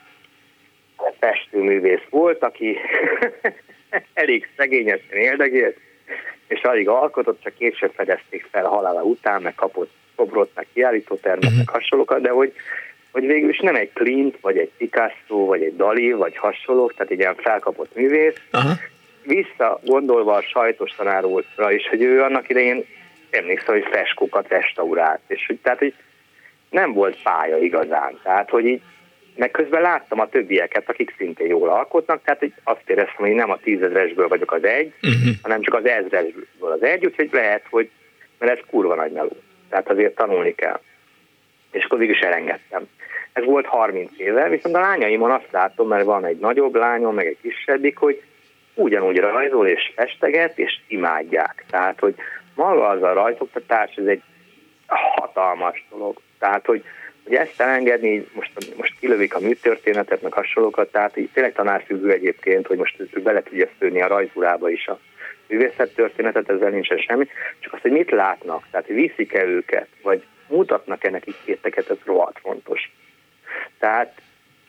festőművész 1.19 2.06
volt, 2.10 2.44
aki 2.44 2.77
elég 4.14 4.49
szegényesen 4.57 5.18
éldegélt, 5.18 5.77
és 6.48 6.61
alig 6.61 6.90
alkotott, 6.90 7.41
csak 7.44 7.53
később 7.53 7.91
fedezték 7.95 8.48
fel 8.52 8.65
halála 8.65 9.02
után, 9.02 9.41
meg 9.41 9.56
kapott 9.56 9.91
szobrot, 10.15 10.52
meg 10.56 10.68
kiállítótermet, 10.73 11.44
uh-huh. 11.44 11.57
meg 11.57 11.69
hasonlókat, 11.69 12.22
de 12.22 12.30
hogy, 12.30 12.53
hogy 13.11 13.26
végül 13.26 13.49
is 13.49 13.60
nem 13.60 13.76
egy 13.76 13.91
Clint, 13.94 14.38
vagy 14.41 14.57
egy 14.57 14.72
Picasso, 14.77 15.45
vagy 15.45 15.64
egy 15.64 15.76
Dali, 15.76 16.11
vagy 16.11 16.38
hasonlók, 16.38 16.94
tehát 16.94 17.11
egy 17.11 17.19
ilyen 17.19 17.36
felkapott 17.36 17.95
művész. 17.95 18.36
Uh-huh. 18.53 18.72
Vissza 19.23 19.80
gondolva 19.84 20.34
a 20.34 20.41
sajtos 20.41 20.91
tanáróra 20.91 21.72
is, 21.72 21.88
hogy 21.88 22.02
ő 22.02 22.22
annak 22.22 22.49
idején 22.49 22.86
emlékszem, 23.30 23.73
hogy 23.73 23.88
feskókat 23.91 24.48
restaurált, 24.48 25.22
és 25.27 25.45
hogy, 25.48 25.60
tehát, 25.61 25.80
hogy 25.80 25.94
nem 26.69 26.94
volt 26.94 27.22
pálya 27.23 27.57
igazán. 27.57 28.19
Tehát, 28.23 28.49
hogy 28.49 28.65
így 28.65 28.82
meg 29.35 29.51
közben 29.51 29.81
láttam 29.81 30.19
a 30.19 30.29
többieket, 30.29 30.89
akik 30.89 31.13
szintén 31.17 31.47
jól 31.47 31.69
alkotnak, 31.69 32.23
tehát 32.23 32.39
hogy 32.39 32.53
azt 32.63 32.89
éreztem, 32.89 33.25
hogy 33.25 33.33
nem 33.33 33.51
a 33.51 33.59
tízezresből 33.63 34.27
vagyok 34.27 34.51
az 34.51 34.63
egy, 34.63 34.93
uh-huh. 35.01 35.33
hanem 35.41 35.61
csak 35.61 35.73
az 35.73 35.85
ezresből 35.85 36.71
az 36.71 36.83
egy, 36.83 37.05
úgyhogy 37.05 37.29
lehet, 37.31 37.63
hogy, 37.69 37.89
mert 38.39 38.51
ez 38.51 38.65
kurva 38.69 38.95
nagy 38.95 39.11
meló. 39.11 39.37
Tehát 39.69 39.89
azért 39.89 40.15
tanulni 40.15 40.55
kell. 40.55 40.79
És 41.71 41.83
akkor 41.83 42.01
is 42.01 42.19
elengedtem. 42.19 42.87
Ez 43.33 43.43
volt 43.43 43.65
30 43.65 44.11
éve, 44.17 44.49
viszont 44.49 44.75
a 44.75 44.79
lányaimon 44.79 45.31
azt 45.31 45.51
látom, 45.51 45.87
mert 45.87 46.05
van 46.05 46.25
egy 46.25 46.37
nagyobb 46.37 46.75
lányom, 46.75 47.15
meg 47.15 47.25
egy 47.25 47.37
kisebbik, 47.41 47.97
hogy 47.97 48.21
ugyanúgy 48.73 49.17
rajzol 49.17 49.67
és 49.67 49.91
festeget, 49.95 50.57
és 50.57 50.79
imádják. 50.87 51.65
Tehát, 51.69 51.99
hogy 51.99 52.15
maga 52.55 52.87
az 52.87 53.03
a 53.03 53.13
rajzoktatás, 53.13 53.95
ez 53.95 54.05
egy 54.05 54.21
hatalmas 54.87 55.85
dolog. 55.89 56.21
Tehát, 56.39 56.65
hogy 56.65 56.83
hogy 57.26 57.35
ezt 57.35 57.61
elengedni, 57.61 58.27
most, 58.34 58.52
most 58.77 58.99
kilövik 58.99 59.35
a 59.35 59.39
műtörténetet, 59.39 60.22
meg 60.22 60.34
hasonlókat, 60.34 60.91
tehát 60.91 61.18
így 61.18 61.30
tényleg 61.34 61.53
tanárfüggő 61.53 62.11
egyébként, 62.11 62.68
hogy 62.68 62.77
most 62.77 62.99
ő 62.99 63.22
bele 63.22 63.43
tudja 63.43 63.68
szőni 63.80 64.02
a 64.02 64.07
rajzúrába 64.07 64.69
is 64.69 64.88
a 64.88 64.99
művészettörténetet, 65.47 66.49
ezzel 66.49 66.69
nincsen 66.69 66.97
semmi, 66.97 67.27
csak 67.60 67.73
azt, 67.73 67.81
hogy 67.81 67.91
mit 67.91 68.11
látnak, 68.11 68.68
tehát 68.72 68.88
viszik-e 68.88 69.43
őket, 69.43 69.88
vagy 70.02 70.23
mutatnak-e 70.47 71.10
nekik 71.10 71.35
kéteket, 71.45 71.89
ez 71.89 71.97
rohadt 72.03 72.39
fontos. 72.39 72.91
Tehát, 73.80 74.22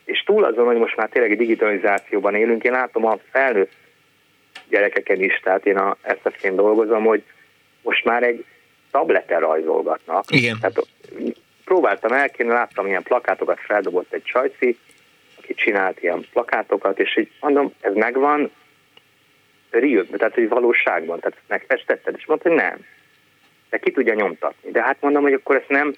és 0.05 0.23
túl 0.23 0.45
azon, 0.45 0.66
hogy 0.66 0.77
most 0.77 0.97
már 0.97 1.09
tényleg 1.09 1.37
digitalizációban 1.37 2.35
élünk, 2.35 2.65
én 2.65 2.73
látom 2.73 3.07
a 3.07 3.19
felnőtt 3.31 3.73
gyerekeken 4.69 5.23
is, 5.23 5.41
tehát 5.43 5.66
én 5.66 5.77
a 5.77 5.97
SF-ként 6.05 6.57
dolgozom, 6.57 7.05
hogy 7.05 7.23
most 7.83 8.05
már 8.05 8.23
egy 8.23 8.45
tableten 8.91 9.41
rajzolgatnak. 9.41 10.24
Igen. 10.28 10.59
Tehát 10.61 10.87
próbáltam 11.66 12.12
elkérni, 12.12 12.52
láttam 12.52 12.86
ilyen 12.86 13.02
plakátokat, 13.02 13.60
feldobott 13.60 14.12
egy 14.12 14.22
csajci, 14.22 14.78
aki 15.38 15.55
csinált 15.55 16.02
ilyen 16.02 16.26
plakátokat, 16.32 16.98
és 16.98 17.16
így 17.16 17.30
mondom, 17.40 17.72
ez 17.80 17.94
megvan, 17.94 18.51
real, 19.70 20.06
tehát 20.16 20.34
hogy 20.34 20.48
valóságban, 20.48 21.20
tehát 21.20 21.36
ezt 21.36 21.48
megfestetted, 21.48 22.14
és 22.18 22.26
mondta, 22.26 22.48
hogy 22.48 22.59
nem. 22.59 22.78
De 23.70 23.78
ki 23.78 23.90
tudja 23.90 24.14
nyomtatni. 24.14 24.70
De 24.70 24.82
hát 24.82 24.97
mondom, 25.01 25.22
hogy 25.22 25.32
akkor 25.32 25.56
ezt 25.56 25.68
nem 25.68 25.94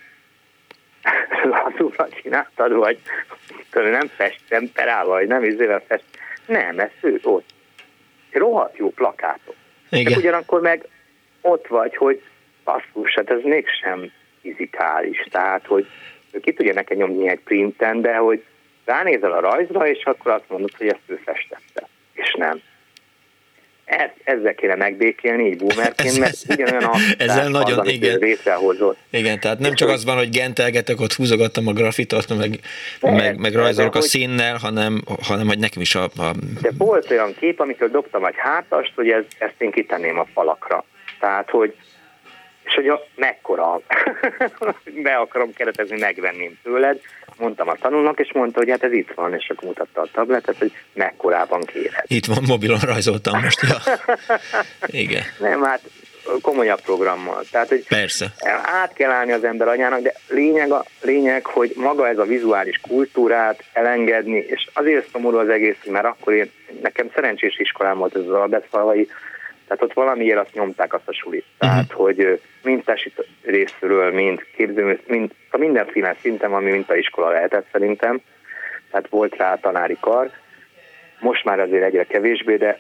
lazúra 1.54 2.08
csináltad, 2.22 2.72
vagy 2.72 2.98
nem 3.72 4.06
fest 4.06 4.40
temperával, 4.48 5.18
vagy 5.18 5.26
nem 5.26 5.44
izével 5.44 5.82
fest. 5.86 6.04
Nem, 6.46 6.78
ez 6.78 6.90
ő 7.00 7.20
ott. 7.22 7.48
Rohadt 8.30 8.76
jó 8.76 8.90
plakátok. 8.90 9.54
Igen. 9.90 10.12
De 10.12 10.18
ugyanakkor 10.18 10.60
meg 10.60 10.86
ott 11.40 11.66
vagy, 11.66 11.96
hogy 11.96 12.22
basszus, 12.64 13.14
hát 13.14 13.30
ez 13.30 13.42
mégsem 13.42 14.10
fizikális, 14.48 15.26
tehát 15.30 15.66
hogy 15.66 15.86
ki 16.42 16.52
tudja 16.52 16.72
nekem 16.72 16.96
nyomni 16.96 17.28
egy 17.28 17.40
printen, 17.40 18.00
de 18.00 18.16
hogy 18.16 18.44
ránézel 18.84 19.32
a 19.32 19.40
rajzra, 19.40 19.88
és 19.88 20.04
akkor 20.04 20.32
azt 20.32 20.48
mondod, 20.48 20.70
hogy 20.78 20.86
ezt 20.86 21.00
ő 21.06 21.20
festette, 21.24 21.88
és 22.14 22.34
nem. 22.38 22.60
Ez, 23.84 24.10
ezzel 24.24 24.54
kéne 24.54 24.74
megbékélni 24.74 25.46
így 25.46 25.56
boomerként, 25.56 26.18
mert 26.18 26.36
ugyanolyan 26.48 26.84
a 26.84 26.96
ezzel 27.18 27.48
nagyon, 27.48 27.78
az, 27.78 27.88
igen. 27.88 28.18
létrehozott. 28.18 28.98
Igen, 29.10 29.40
tehát 29.40 29.58
nem 29.58 29.74
csak 29.74 29.88
az 29.88 30.04
van, 30.04 30.16
hogy 30.16 30.28
gentelgetek, 30.28 31.00
ott 31.00 31.12
húzogattam 31.12 31.66
a 31.66 31.72
grafitot, 31.72 32.36
meg, 32.36 32.60
de, 33.00 33.10
meg, 33.10 33.38
meg 33.38 33.54
rajzolok 33.54 33.94
a 33.94 34.00
színnel, 34.00 34.56
hanem, 34.56 35.02
hanem 35.22 35.46
hogy 35.46 35.58
nekem 35.58 35.82
is 35.82 35.94
a, 35.94 36.02
a... 36.02 36.32
De 36.60 36.70
volt 36.78 37.10
olyan 37.10 37.34
kép, 37.38 37.60
amikor 37.60 37.90
dobtam 37.90 38.24
egy 38.24 38.36
hátast, 38.36 38.92
hogy 38.94 39.08
ez, 39.08 39.24
ezt 39.38 39.54
én 39.58 39.70
kitenném 39.70 40.18
a 40.18 40.26
falakra. 40.34 40.84
Tehát, 41.20 41.50
hogy 41.50 41.74
és 42.68 42.74
hogy 42.74 42.88
a, 42.88 43.06
mekkora, 43.14 43.80
be 45.04 45.14
akarom 45.14 45.52
keretezni, 45.52 45.98
megvenném 45.98 46.58
tőled, 46.62 47.00
mondtam 47.38 47.68
a 47.68 47.74
tanulnak, 47.74 48.18
és 48.18 48.32
mondta, 48.32 48.58
hogy 48.58 48.70
hát 48.70 48.82
ez 48.82 48.92
itt 48.92 49.12
van, 49.14 49.34
és 49.34 49.50
akkor 49.50 49.68
mutatta 49.68 50.00
a 50.00 50.08
tabletet, 50.12 50.58
hogy 50.58 50.72
mekkorában 50.92 51.60
kéred. 51.60 52.04
Itt 52.06 52.26
van, 52.26 52.42
mobilon 52.46 52.78
rajzoltam 52.78 53.40
most, 53.40 53.60
ja. 53.62 53.76
Igen. 54.86 55.22
Nem, 55.38 55.62
hát 55.62 55.80
komolyabb 56.42 56.80
programmal. 56.80 57.42
Tehát, 57.50 57.68
hogy 57.68 57.84
Persze. 57.88 58.32
át 58.62 58.92
kell 58.92 59.10
állni 59.10 59.32
az 59.32 59.44
ember 59.44 59.68
anyának, 59.68 60.00
de 60.00 60.14
lényeg, 60.28 60.72
a, 60.72 60.84
lényeg, 61.02 61.46
hogy 61.46 61.72
maga 61.76 62.08
ez 62.08 62.18
a 62.18 62.24
vizuális 62.24 62.80
kultúrát 62.88 63.64
elengedni, 63.72 64.44
és 64.48 64.68
azért 64.72 65.10
szomorú 65.12 65.36
az 65.36 65.48
egész, 65.48 65.76
mert 65.84 66.04
akkor 66.04 66.32
én, 66.32 66.50
nekem 66.82 67.10
szerencsés 67.14 67.58
iskolám 67.58 67.98
volt 67.98 68.14
ez 68.14 68.22
az 68.22 68.32
Albert 68.32 68.66
tehát 69.68 69.82
ott 69.82 69.92
valamiért 69.92 70.38
azt 70.38 70.54
nyomták 70.54 70.94
azt 70.94 71.08
a 71.08 71.12
sulit. 71.12 71.44
Uh-huh. 71.44 71.58
Tehát, 71.58 71.92
hogy 71.92 72.40
mind 72.62 72.84
tesi 72.84 73.12
részről, 73.42 74.12
mind 74.12 74.42
képző, 74.56 75.00
mind, 75.06 75.30
mindenféle 75.58 76.16
szinten, 76.20 76.52
ami 76.52 76.70
mintaiskola 76.70 77.30
lehetett 77.30 77.66
szerintem. 77.72 78.20
Tehát 78.90 79.08
volt 79.08 79.36
rá 79.36 79.54
tanári 79.54 79.96
kar. 80.00 80.30
Most 81.20 81.44
már 81.44 81.60
azért 81.60 81.84
egyre 81.84 82.04
kevésbé, 82.04 82.56
de 82.56 82.78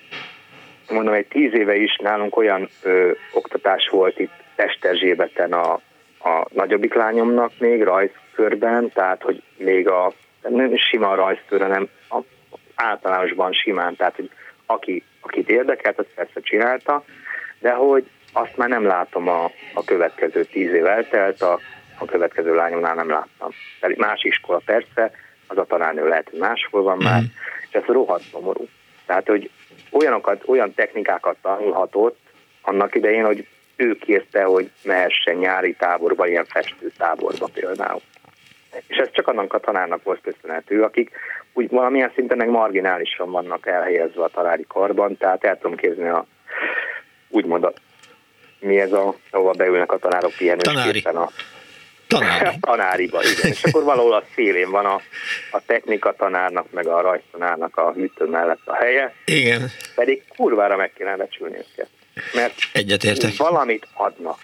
mondom, 0.90 1.14
egy 1.14 1.26
tíz 1.26 1.52
éve 1.54 1.76
is 1.76 1.96
nálunk 1.96 2.36
olyan 2.36 2.68
ö, 2.82 3.10
oktatás 3.32 3.88
volt 3.88 4.18
itt 4.18 4.32
Esterzsébeten 4.56 5.52
a, 5.52 5.72
a 6.18 6.46
nagyobbik 6.52 6.94
lányomnak 6.94 7.52
még 7.58 7.82
rajzkörben, 7.82 8.90
tehát 8.92 9.22
hogy 9.22 9.42
még 9.56 9.88
a 9.88 10.12
nem 10.48 10.76
sima 10.76 11.14
rajzkörre, 11.14 11.66
nem 11.66 11.88
a, 12.10 12.18
általánosban 12.74 13.52
simán, 13.52 13.96
tehát 13.96 14.16
hogy 14.16 14.30
aki, 14.70 15.02
akit 15.20 15.48
érdekelt, 15.48 15.98
azt 15.98 16.14
persze 16.14 16.40
csinálta, 16.40 17.04
de 17.58 17.72
hogy 17.72 18.06
azt 18.32 18.56
már 18.56 18.68
nem 18.68 18.84
látom 18.84 19.28
a, 19.28 19.44
a 19.74 19.84
következő 19.84 20.44
tíz 20.44 20.72
év 20.72 20.86
eltelt, 20.86 21.42
a, 21.42 21.58
a 21.98 22.04
következő 22.04 22.54
lányomnál 22.54 22.94
nem 22.94 23.10
láttam. 23.10 23.50
Tehát 23.80 23.96
más 23.96 24.22
iskola 24.22 24.60
persze, 24.64 25.10
az 25.46 25.58
a 25.58 25.64
tanárnő 25.64 26.08
lehet, 26.08 26.28
hogy 26.30 26.38
máshol 26.38 26.82
van 26.82 26.98
már, 26.98 27.20
mm. 27.20 27.24
és 27.68 27.74
ez 27.74 27.84
rohadt 27.84 28.22
szomorú. 28.30 28.68
Tehát, 29.06 29.26
hogy 29.26 29.50
olyanokat, 29.90 30.42
olyan 30.46 30.74
technikákat 30.74 31.36
tanulhatott 31.42 32.18
annak 32.62 32.94
idején, 32.94 33.24
hogy 33.24 33.46
ő 33.76 33.98
kérte, 33.98 34.42
hogy 34.42 34.70
mehessen 34.82 35.36
nyári 35.36 35.74
táborba, 35.74 36.26
ilyen 36.26 36.44
festő 36.44 36.92
táborba 36.96 37.48
például. 37.52 38.00
És 38.86 38.96
ez 38.96 39.08
csak 39.12 39.28
annak 39.28 39.52
a 39.52 39.58
tanárnak 39.58 40.02
volt 40.02 40.20
köszönhető, 40.20 40.82
akik 40.82 41.10
úgy 41.52 41.70
valamilyen 41.70 42.12
szinten 42.14 42.36
meg 42.36 42.48
marginálisan 42.48 43.30
vannak 43.30 43.66
elhelyezve 43.66 44.24
a 44.24 44.28
tanári 44.28 44.64
karban, 44.68 45.16
tehát 45.16 45.44
el 45.44 45.58
tudom 45.58 45.76
képzelni 45.76 46.10
a 46.10 46.26
úgymond 47.28 47.64
a, 47.64 47.72
mi 48.60 48.80
ez 48.80 48.92
a, 48.92 49.14
ahova 49.30 49.52
beülnek 49.52 49.92
a 49.92 49.98
tanárok 49.98 50.32
pihenősképpen 50.38 51.16
a 51.16 51.30
Tanári. 52.08 52.58
tanáriba, 52.60 53.22
igen. 53.22 53.50
És 53.50 53.64
akkor 53.64 53.82
valahol 53.82 54.12
a 54.12 54.22
szélén 54.34 54.70
van 54.70 54.86
a, 54.86 55.00
a 55.50 55.60
technika 55.66 56.12
tanárnak, 56.12 56.70
meg 56.70 56.86
a 56.86 57.00
rajztanárnak 57.00 57.76
a 57.76 57.92
hűtő 57.92 58.24
mellett 58.24 58.60
a 58.64 58.74
helye. 58.74 59.14
Igen. 59.24 59.70
Pedig 59.94 60.22
kurvára 60.36 60.76
meg 60.76 60.92
kéne 60.92 61.16
becsülni 61.16 61.56
őket. 61.56 61.88
Mert 62.34 62.54
Egyetértek. 62.72 63.36
valamit 63.36 63.86
adnak. 63.94 64.38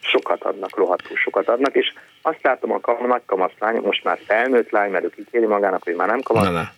Sokat 0.00 0.42
adnak, 0.42 0.76
rohadtul 0.76 1.16
sokat 1.16 1.48
adnak, 1.48 1.74
és 1.74 1.92
azt 2.22 2.42
látom 2.42 2.72
a 2.72 2.80
kam- 2.80 3.06
nagy 3.06 3.22
kamasz 3.26 3.52
lány, 3.58 3.80
most 3.80 4.04
már 4.04 4.18
felnőtt 4.26 4.70
lány, 4.70 4.90
mert 4.90 5.04
ő 5.04 5.08
kikéri 5.08 5.46
magának, 5.46 5.82
hogy 5.82 5.94
már 5.94 6.08
nem 6.08 6.20
kamasz, 6.20 6.44
Na, 6.44 6.50
na. 6.50 6.72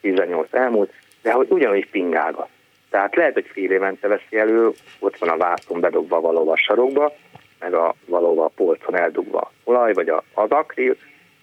18 0.00 0.54
elmúlt, 0.54 0.92
de 1.22 1.32
hogy 1.32 1.46
ugyanúgy 1.50 1.90
pingálgat. 1.90 2.48
Tehát 2.90 3.16
lehet, 3.16 3.34
hogy 3.34 3.46
fél 3.52 3.70
évente 3.70 4.08
veszi 4.08 4.38
elő, 4.38 4.70
ott 4.98 5.18
van 5.18 5.28
a 5.28 5.36
vászon 5.36 5.80
bedobva 5.80 6.20
valóban 6.20 6.54
a 6.54 6.56
sarokba, 6.56 7.14
meg 7.58 7.74
a 7.74 7.94
valóban 8.04 8.44
a 8.44 8.48
polcon 8.48 8.96
eldugva 8.96 9.52
olaj, 9.64 9.92
vagy 9.92 10.08
a, 10.08 10.24
az 10.34 10.50
akril, 10.50 10.96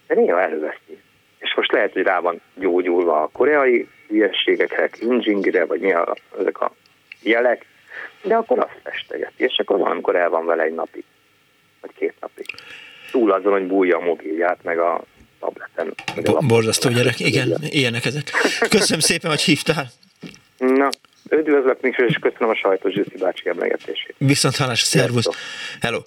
de 0.07 0.15
néha 0.15 0.41
előveszi. 0.41 1.01
És 1.39 1.53
most 1.55 1.71
lehet, 1.71 1.93
hogy 1.93 2.03
rá 2.03 2.19
van 2.19 2.41
gyógyulva 2.53 3.21
a 3.21 3.29
koreai 3.31 3.87
hülyességekre, 4.07 4.87
cringingre, 4.87 5.65
vagy 5.65 5.79
mi 5.79 5.93
a, 5.93 6.15
ezek 6.39 6.61
a 6.61 6.71
jelek, 7.21 7.65
de 8.21 8.35
akkor 8.35 8.59
azt 8.59 8.79
festegeti, 8.83 9.43
és 9.43 9.57
akkor 9.57 9.77
valamikor 9.77 10.15
el 10.15 10.29
van 10.29 10.45
vele 10.45 10.63
egy 10.63 10.73
napig, 10.73 11.03
vagy 11.81 11.91
két 11.97 12.13
napig. 12.19 12.45
Túl 13.15 13.31
azon, 13.31 13.51
hogy 13.51 13.67
bújja 13.67 13.97
a 13.97 14.01
mobilját, 14.01 14.57
meg 14.63 14.79
a 14.79 15.03
tableten. 15.39 15.93
meg 16.15 16.27
a 16.27 16.31
Bo- 16.31 16.47
borzasztó 16.47 16.89
gyerek, 16.89 17.19
igen, 17.19 17.57
ilyenek 17.69 18.05
ezek. 18.05 18.31
Köszönöm 18.69 18.99
szépen, 18.99 19.29
hogy 19.29 19.41
hívtál. 19.41 19.91
Na, 20.57 20.89
üdvözlök 21.29 21.77
és 21.81 22.17
köszönöm 22.21 22.49
a 22.49 22.55
sajtos 22.55 22.93
Zsűszi 22.93 23.17
bácsi 23.17 23.49
emlegetését. 23.49 24.15
Viszont 24.17 24.55
hálás, 24.55 24.79
szervusz. 24.79 25.29
Hello. 25.81 25.99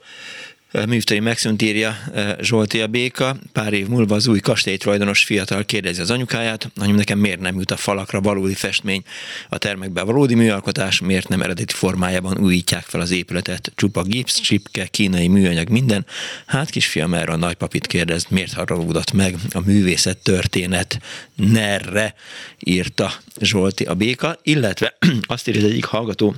Művtai 0.72 1.20
megszűnt 1.20 1.62
írja 1.62 1.98
eh, 2.14 2.34
Zsolti 2.40 2.80
a 2.80 2.86
Béka. 2.86 3.36
Pár 3.52 3.72
év 3.72 3.88
múlva 3.88 4.14
az 4.14 4.26
új 4.26 4.40
kastélytulajdonos 4.40 5.24
fiatal 5.24 5.64
kérdezi 5.64 6.00
az 6.00 6.10
anyukáját, 6.10 6.70
anyum 6.76 6.96
nekem 6.96 7.18
miért 7.18 7.40
nem 7.40 7.58
jut 7.58 7.70
a 7.70 7.76
falakra 7.76 8.20
valódi 8.20 8.54
festmény, 8.54 9.02
a 9.48 9.58
termekben 9.58 10.06
valódi 10.06 10.34
műalkotás, 10.34 11.00
miért 11.00 11.28
nem 11.28 11.42
eredeti 11.42 11.72
formájában 11.72 12.38
újítják 12.38 12.84
fel 12.84 13.00
az 13.00 13.10
épületet, 13.10 13.72
csupa 13.74 14.02
gipsz, 14.02 14.40
csipke, 14.40 14.86
kínai 14.86 15.28
műanyag, 15.28 15.68
minden. 15.68 16.06
Hát 16.46 16.70
kisfiam 16.70 17.14
erre 17.14 17.32
a 17.32 17.36
nagypapit 17.36 17.86
kérdez, 17.86 18.26
miért 18.28 18.52
haragudott 18.52 19.12
meg 19.12 19.34
a 19.52 19.60
művészet 19.64 20.18
történet 20.18 21.00
nerre, 21.34 22.14
írta 22.58 23.12
Zsolti 23.40 23.84
a 23.84 23.94
Béka, 23.94 24.38
illetve 24.42 24.96
azt 25.26 25.48
írja 25.48 25.64
az 25.64 25.70
egyik 25.70 25.84
hallgató, 25.84 26.34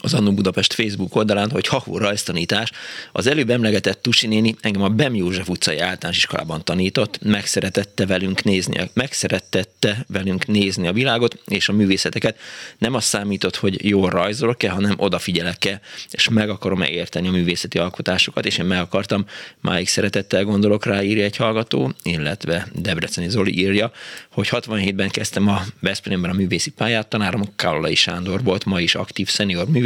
az 0.00 0.14
Annó 0.14 0.32
Budapest 0.32 0.72
Facebook 0.72 1.16
oldalán, 1.16 1.50
hogy 1.50 1.66
Hahó 1.66 1.98
rajztanítás. 1.98 2.70
Az 3.12 3.26
előbb 3.26 3.50
emlegetett 3.50 4.02
Tusi 4.02 4.26
néni 4.26 4.54
engem 4.60 4.82
a 4.82 4.88
Bem 4.88 5.14
József 5.14 5.48
utcai 5.48 5.78
általános 5.78 6.16
iskolában 6.16 6.64
tanított, 6.64 7.22
megszeretette 7.22 8.06
velünk 8.06 8.42
nézni, 8.42 8.90
megszeretette 8.94 10.04
velünk 10.08 10.46
nézni 10.46 10.86
a 10.86 10.92
világot 10.92 11.38
és 11.46 11.68
a 11.68 11.72
művészeteket. 11.72 12.38
Nem 12.78 12.94
azt 12.94 13.06
számított, 13.06 13.56
hogy 13.56 13.88
jól 13.88 14.10
rajzolok-e, 14.10 14.70
hanem 14.70 14.94
odafigyelek-e, 14.96 15.80
és 16.10 16.28
meg 16.28 16.50
akarom-e 16.50 16.88
érteni 16.88 17.28
a 17.28 17.30
művészeti 17.30 17.78
alkotásokat, 17.78 18.46
és 18.46 18.58
én 18.58 18.64
meg 18.64 18.80
akartam, 18.80 19.26
máig 19.60 19.88
szeretettel 19.88 20.44
gondolok 20.44 20.84
rá, 20.84 21.02
írja 21.02 21.24
egy 21.24 21.36
hallgató, 21.36 21.92
illetve 22.02 22.68
Debreceni 22.74 23.28
Zoli 23.28 23.58
írja, 23.58 23.92
hogy 24.30 24.48
67-ben 24.50 25.08
kezdtem 25.08 25.48
a 25.48 25.62
Veszprémben 25.80 26.30
a 26.30 26.34
művészi 26.34 26.70
pályát, 26.70 27.08
tanárom 27.08 27.42
Kallai 27.56 27.94
Sándor 27.94 28.42
volt, 28.42 28.64
ma 28.64 28.80
is 28.80 28.94
aktív 28.94 29.28
szenior 29.28 29.68
művész, 29.68 29.81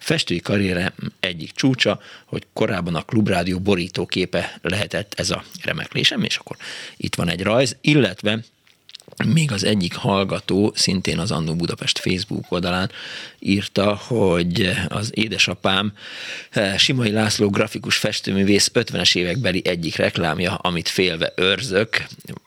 festői 0.00 0.40
karriere 0.40 0.92
egyik 1.20 1.52
csúcsa, 1.52 2.00
hogy 2.24 2.46
korábban 2.52 2.94
a 2.94 3.02
klubrádió 3.02 3.58
borítóképe 3.58 4.58
lehetett 4.62 5.14
ez 5.16 5.30
a 5.30 5.44
remeklésem, 5.62 6.22
és 6.22 6.36
akkor 6.36 6.56
itt 6.96 7.14
van 7.14 7.28
egy 7.28 7.42
rajz, 7.42 7.76
illetve 7.80 8.38
még 9.26 9.52
az 9.52 9.64
egyik 9.64 9.94
hallgató, 9.94 10.72
szintén 10.74 11.18
az 11.18 11.30
Annó 11.30 11.54
Budapest 11.54 11.98
Facebook 11.98 12.44
oldalán 12.48 12.90
írta, 13.38 13.94
hogy 13.94 14.70
az 14.88 15.10
édesapám 15.14 15.92
eh, 16.50 16.78
Simai 16.78 17.10
László 17.10 17.50
grafikus 17.50 17.96
festőművész 17.96 18.70
50-es 18.74 19.16
évekbeli 19.16 19.62
egyik 19.64 19.96
reklámja, 19.96 20.54
amit 20.54 20.88
félve 20.88 21.32
őrzök, 21.36 22.06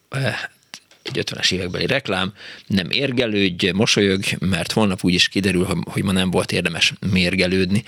eh, 0.09 0.39
egy 1.03 1.23
50-es 1.23 1.53
évekbeli 1.53 1.86
reklám, 1.86 2.32
nem 2.68 2.88
érgelődj, 2.90 3.69
mosolyog, 3.72 4.19
mert 4.40 4.72
holnap 4.72 4.99
úgy 5.02 5.14
is 5.14 5.28
kiderül, 5.28 5.68
hogy 5.91 6.03
ma 6.03 6.11
nem 6.11 6.32
volt 6.32 6.52
érdemes 6.52 6.94
mérgelődni, 7.14 7.84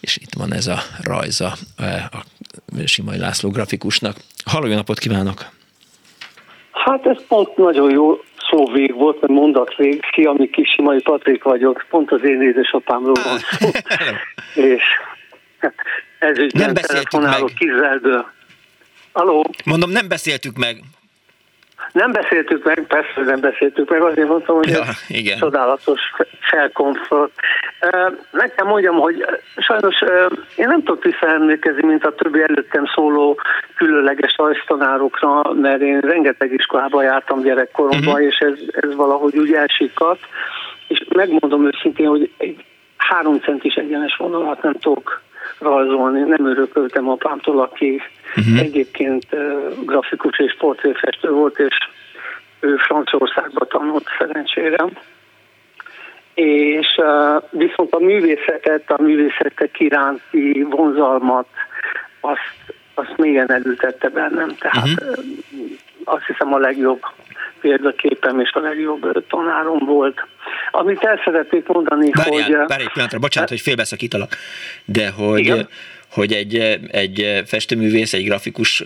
és 0.00 0.16
itt 0.16 0.34
van 0.36 0.52
ez 0.52 0.66
a 0.66 0.78
rajza 1.02 1.52
eh, 1.76 2.04
a 2.10 2.24
Simai 2.84 3.18
László 3.18 3.50
grafikusnak. 3.50 4.16
Halló, 4.44 4.66
jó 4.66 4.74
napot 4.74 4.98
kívánok! 4.98 5.44
Hát 6.70 7.06
ez 7.06 7.26
pont 7.28 7.56
nagyon 7.56 7.90
jó 7.90 8.20
szóvég 8.50 8.94
volt, 8.94 9.20
mert 9.20 9.32
mondatvég. 9.32 10.02
Szia, 10.14 10.32
mi 10.32 10.50
kis 10.50 10.68
Simai 10.70 11.00
Patrik 11.00 11.42
vagyok, 11.42 11.86
pont 11.90 12.10
az 12.10 12.24
én 12.24 12.42
édesapámról 12.42 13.16
van 13.24 13.38
szó. 13.38 13.68
és 14.62 14.82
ez 16.18 16.38
is 16.38 16.52
nem 16.52 16.74
beszéltük 16.74 17.20
meg. 17.20 17.44
Kizeldől. 17.56 18.26
Aló? 19.12 19.44
Mondom, 19.64 19.90
nem 19.90 20.08
beszéltük 20.08 20.56
meg. 20.56 20.80
Nem 21.92 22.12
beszéltük 22.12 22.64
meg, 22.64 22.84
persze 22.88 23.20
nem 23.24 23.40
beszéltük 23.40 23.90
meg, 23.90 24.02
azért 24.02 24.28
mondtam, 24.28 24.56
hogy 24.56 24.68
ja, 24.68 24.82
igen. 25.08 25.38
csodálatos 25.38 26.00
felkomfort. 26.40 27.32
Nekem 28.30 28.66
mondjam, 28.66 28.94
hogy 28.94 29.24
sajnos 29.56 30.02
én 30.56 30.68
nem 30.68 30.82
tudok 30.82 31.04
visszaemlékezni, 31.04 31.86
mint 31.86 32.04
a 32.04 32.14
többi 32.14 32.42
előttem 32.42 32.84
szóló 32.94 33.40
különleges 33.76 34.36
rajztanárokra, 34.36 35.52
mert 35.52 35.80
én 35.80 36.00
rengeteg 36.00 36.52
iskolába 36.52 37.02
jártam 37.02 37.42
gyerekkoromban, 37.42 38.14
uh-huh. 38.14 38.26
és 38.26 38.38
ez, 38.38 38.58
ez 38.70 38.94
valahogy 38.94 39.38
úgy 39.38 39.52
elsikadt, 39.52 40.20
és 40.88 41.04
megmondom 41.08 41.66
őszintén, 41.66 42.06
hogy 42.06 42.30
egy 42.36 42.64
három 42.96 43.38
centis 43.38 43.74
egyenes 43.74 44.16
vonalat 44.16 44.62
nem 44.62 44.72
tudok 44.72 45.22
rajzolni, 45.58 46.20
nem 46.20 46.46
örököltem 46.46 47.08
apámtól, 47.08 47.60
aki 47.60 48.02
uh-huh. 48.36 48.60
egyébként 48.60 49.26
grafikus 49.84 50.38
és 50.38 50.56
portréfestő 50.58 51.30
volt, 51.30 51.58
és 51.58 51.76
ő 52.60 52.76
Franciaországban 52.76 53.68
tanult 53.68 54.06
szerencsére. 54.18 54.84
És 56.34 57.00
viszont 57.50 57.92
a 57.92 57.98
művészetet, 57.98 58.90
a 58.90 59.02
művészetek 59.02 59.80
iránti 59.80 60.66
vonzalmat 60.70 61.46
azt, 62.20 62.74
azt 62.94 63.16
mélyen 63.16 63.52
elültette 63.52 64.08
bennem. 64.08 64.56
Tehát 64.58 64.88
uh-huh. 64.88 65.24
azt 66.04 66.26
hiszem 66.26 66.54
a 66.54 66.58
legjobb 66.58 67.00
példaképem 67.60 68.40
és 68.40 68.50
a 68.52 68.60
legjobb 68.60 69.26
tanárom 69.28 69.78
volt. 69.78 70.26
Amit 70.70 71.02
el 71.02 71.20
szeretnék 71.24 71.66
mondani, 71.66 72.10
Várjál, 72.10 72.58
hogy... 72.58 72.68
Várj 72.68 72.82
egy 72.82 72.90
pillanatra, 72.92 73.18
bocsánat, 73.18 73.48
hogy 73.48 73.60
félbeszakítalak, 73.60 74.36
de 74.84 75.10
hogy, 75.10 75.38
Igen? 75.38 75.68
Hogy 76.12 76.32
egy, 76.32 76.78
egy 76.90 77.42
festőművész, 77.46 78.12
egy 78.12 78.24
grafikus 78.24 78.82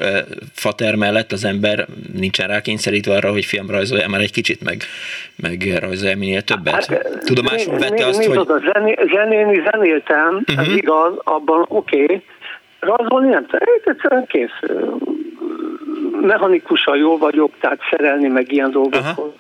fater 0.53 0.95
mellett 0.95 1.33
az 1.33 1.45
ember 1.45 1.87
nincsen 2.13 2.49
rákényszerítve 2.49 3.15
arra, 3.15 3.33
hogy 3.33 3.45
fiam 3.45 3.71
rajzolja 3.71 4.09
már 4.09 4.21
egy 4.21 4.33
kicsit, 4.33 4.63
meg, 4.65 4.83
meg 5.37 5.79
rajzolja 5.81 6.17
minél 6.17 6.43
többet. 6.43 6.85
Hát, 6.85 7.23
Tudomásul 7.25 7.79
vette 7.79 8.07
azt, 8.07 8.25
hogy... 8.25 8.37
Oda, 8.37 8.59
zené, 8.73 8.95
zenéni 9.13 9.63
zenéltem, 9.71 10.45
uh-huh. 10.47 10.69
ez 10.69 10.77
igaz, 10.77 11.13
abban 11.25 11.65
oké, 11.69 12.03
okay. 12.03 12.23
rajzolni 12.81 13.29
nem 13.29 13.47
tudom, 13.47 13.69
egyszerűen 13.85 14.27
kész. 14.27 14.59
Mechanikusan 16.21 16.97
jól 16.97 17.19
vagyok, 17.19 17.53
tehát 17.61 17.79
szerelni 17.91 18.29
meg 18.29 18.53
ilyen 18.53 18.71
dolgokhoz. 18.71 19.33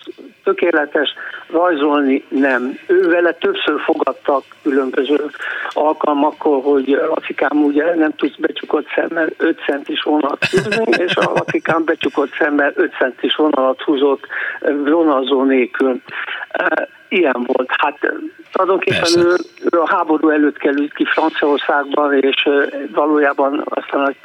Tökéletes, 0.45 1.15
rajzolni 1.51 2.25
nem. 2.29 2.79
Ő 2.87 3.09
vele 3.09 3.33
többször 3.33 3.81
fogadtak 3.81 4.45
különböző 4.63 5.31
alkalmakkor, 5.71 6.63
hogy 6.63 6.89
Lacikám 6.89 7.65
ugye 7.65 7.95
nem 7.95 8.13
tudsz 8.17 8.37
becsukott 8.37 8.87
szemmel 8.95 9.29
5 9.37 9.61
centis 9.67 10.03
vonalat 10.03 10.45
húzni, 10.45 10.85
és 11.07 11.17
a 11.17 11.33
Lacikám 11.35 11.85
becsukott 11.85 12.35
szemmel 12.39 12.73
5 12.75 12.93
centis 12.99 13.35
vonalat 13.35 13.83
húzott 13.83 14.27
vonalzó 14.85 15.43
nélkül 15.43 16.01
ilyen 17.09 17.45
volt. 17.47 17.71
Hát 17.77 17.99
tulajdonképpen 18.53 19.27
ő, 19.27 19.35
ő 19.73 19.81
a 19.81 19.89
háború 19.89 20.29
előtt 20.29 20.57
került 20.57 20.93
ki 20.93 21.05
Franciaországban, 21.05 22.15
és 22.19 22.49
valójában 22.93 23.65
aztán 23.65 24.17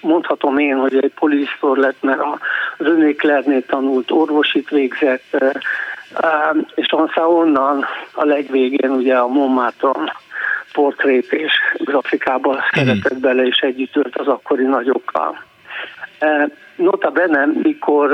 mondhatom 0.00 0.58
én, 0.58 0.76
hogy 0.76 0.96
egy 0.96 1.12
polisztor 1.14 1.76
lett, 1.76 2.02
mert 2.02 2.20
a 2.20 2.38
René 2.76 3.14
Klernél 3.14 3.64
tanult, 3.66 4.10
orvosit 4.10 4.68
végzett, 4.68 5.36
és 6.74 6.86
aztán 6.90 7.24
onnan 7.24 7.84
a 8.12 8.24
legvégén 8.24 8.90
ugye 8.90 9.16
a 9.16 9.26
Montmartre 9.26 9.90
portrét 10.72 11.32
és 11.32 11.52
grafikába 11.74 12.52
mm. 12.52 12.58
szeretett 12.72 13.18
bele, 13.18 13.46
és 13.46 13.58
együtt 13.58 13.96
ölt 13.96 14.16
az 14.16 14.26
akkori 14.26 14.64
nagyokkal. 14.64 15.44
Nota 16.76 17.10
bene, 17.10 17.46
mikor 17.62 18.10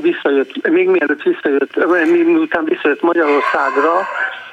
visszajött, 0.00 0.68
még 0.70 0.88
mielőtt 0.88 1.22
visszajött, 1.22 1.86
miután 2.26 2.64
visszajött 2.64 3.02
Magyarországra, 3.02 4.06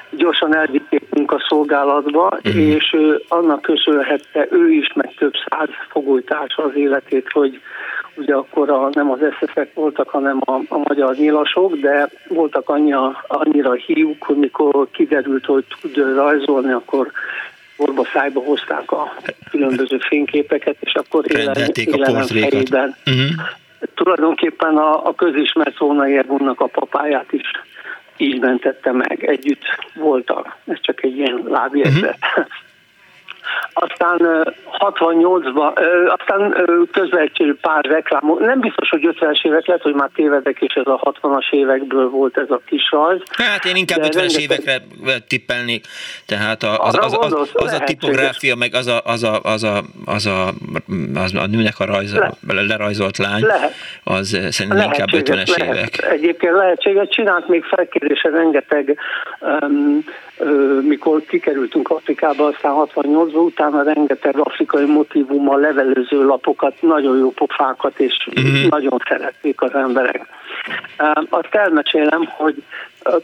gyorsan 0.10 0.56
elvitték 0.56 1.04
munkaszolgálatba, 1.10 2.40
mm. 2.50 2.58
és 2.58 2.94
ő, 2.94 3.24
annak 3.28 3.62
köszönhette 3.62 4.48
ő 4.52 4.72
is, 4.72 4.94
meg 4.94 5.14
több 5.18 5.34
száz 5.50 5.70
fogolytársa 5.90 6.64
az 6.64 6.72
életét, 6.76 7.28
hogy 7.32 7.62
ugye 8.16 8.34
akkor 8.34 8.70
a, 8.70 8.90
nem 8.94 9.12
az 9.12 9.20
eszeszek 9.22 9.74
voltak, 9.74 10.10
hanem 10.10 10.40
a, 10.46 10.52
a 10.52 10.78
magyar 10.88 11.16
nyilasok, 11.16 11.76
de 11.76 12.10
voltak 12.28 12.70
annyira, 12.70 13.24
annyira 13.28 13.74
hiúk, 13.74 14.24
hogy 14.24 14.36
mikor 14.36 14.88
kiderült, 14.92 15.46
hogy 15.46 15.66
tud 15.82 16.16
rajzolni, 16.16 16.72
akkor 16.72 17.12
orba 17.78 18.06
szájba 18.14 18.40
hozták 18.40 18.92
a 18.92 19.14
különböző 19.50 19.98
fényképeket, 19.98 20.76
és 20.80 20.94
akkor 20.94 21.26
élen, 21.28 21.56
a 22.16 22.34
helyében. 22.34 22.96
Uh-huh 23.06 23.59
tulajdonképpen 23.96 24.78
a, 24.78 25.06
a 25.06 25.16
közismert 25.16 25.76
Szóna 25.76 26.08
Ergunnak 26.08 26.62
a 26.62 26.68
papáját 26.68 27.32
is 27.32 27.52
így 28.18 28.40
mentette 28.40 28.92
meg, 28.92 29.24
együtt 29.24 29.64
voltak. 29.96 30.58
Ez 30.68 30.78
csak 30.82 31.04
egy 31.04 31.18
ilyen 31.18 31.44
lábjegyzet. 31.48 32.18
Uh-huh. 32.22 32.46
Aztán 33.74 34.18
68-ban, 34.80 35.74
aztán 36.18 36.68
közben 36.92 37.22
egy 37.22 37.58
pár 37.62 37.86
reklám, 37.86 38.22
nem 38.40 38.60
biztos, 38.60 38.90
hogy 38.90 39.10
50-es 39.20 39.46
évek 39.46 39.66
lehet, 39.66 39.82
hogy 39.82 39.94
már 39.94 40.10
tévedek, 40.16 40.62
és 40.62 40.74
ez 40.74 40.88
a 40.88 41.14
60-as 41.22 41.52
évekből 41.52 42.10
volt 42.10 42.38
ez 42.38 42.50
a 42.50 42.62
kis 42.66 42.92
rajz. 42.92 43.22
Hát 43.30 43.66
én 43.66 43.76
inkább 43.76 44.00
50-es 44.00 44.14
rengeteg... 44.14 44.42
évekre 44.42 44.82
tippelnék, 45.28 45.86
tehát 46.26 46.64
az, 46.64 46.78
az, 46.80 46.98
az, 46.98 47.18
az, 47.20 47.34
az, 47.34 47.52
az 47.54 47.74
a 47.74 47.80
tipográfia, 47.80 48.56
meg 48.56 48.74
az 48.74 48.88
a, 48.88 49.02
az 49.04 49.24
a, 49.24 49.40
az 49.44 49.64
a, 49.64 49.82
az 50.06 50.26
a, 50.26 50.48
az 51.16 51.34
a 51.34 51.46
nőnek 51.46 51.80
a 51.80 51.86
rajza, 51.86 52.36
Le. 52.48 52.62
lerajzolt 52.62 53.18
lány, 53.18 53.42
lehet. 53.42 53.74
az 54.04 54.28
szerintem 54.50 54.82
inkább 54.82 55.10
50-es 55.12 55.58
lehet. 55.58 55.76
évek. 55.76 56.12
Egyébként 56.12 56.54
lehetséges, 56.54 57.08
csinált 57.10 57.48
még 57.48 57.64
felkérése 57.64 58.30
rengeteg 58.30 58.98
um, 59.40 60.04
mikor 60.82 61.22
kikerültünk 61.28 61.90
Afrikába, 61.90 62.46
aztán 62.46 62.72
68 62.72 63.34
utána 63.34 63.84
rengeteg 63.84 64.38
afrikai 64.38 64.86
motivummal 64.86 65.60
levelőző 65.60 66.26
lapokat, 66.26 66.82
nagyon 66.82 67.18
jó 67.18 67.32
pofákat, 67.32 68.00
és 68.00 68.28
uh-huh. 68.28 68.70
nagyon 68.70 69.02
szerették 69.08 69.62
az 69.62 69.74
emberek. 69.74 70.28
Azt 71.30 71.56
elmesélem, 71.56 72.26
hogy 72.26 72.64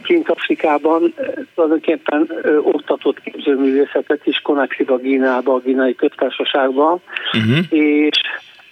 kint 0.03 0.29
Afrikában 0.29 1.13
tulajdonképpen 1.55 2.29
oktatott 2.61 3.19
képzőművészetet 3.21 4.25
is 4.25 4.39
Konaxiba, 4.39 4.97
Gínába, 4.97 5.53
a 5.53 5.59
Gínai 5.59 5.95
Köztársaságban, 5.95 7.01
uh-huh. 7.33 7.79
és 7.79 8.21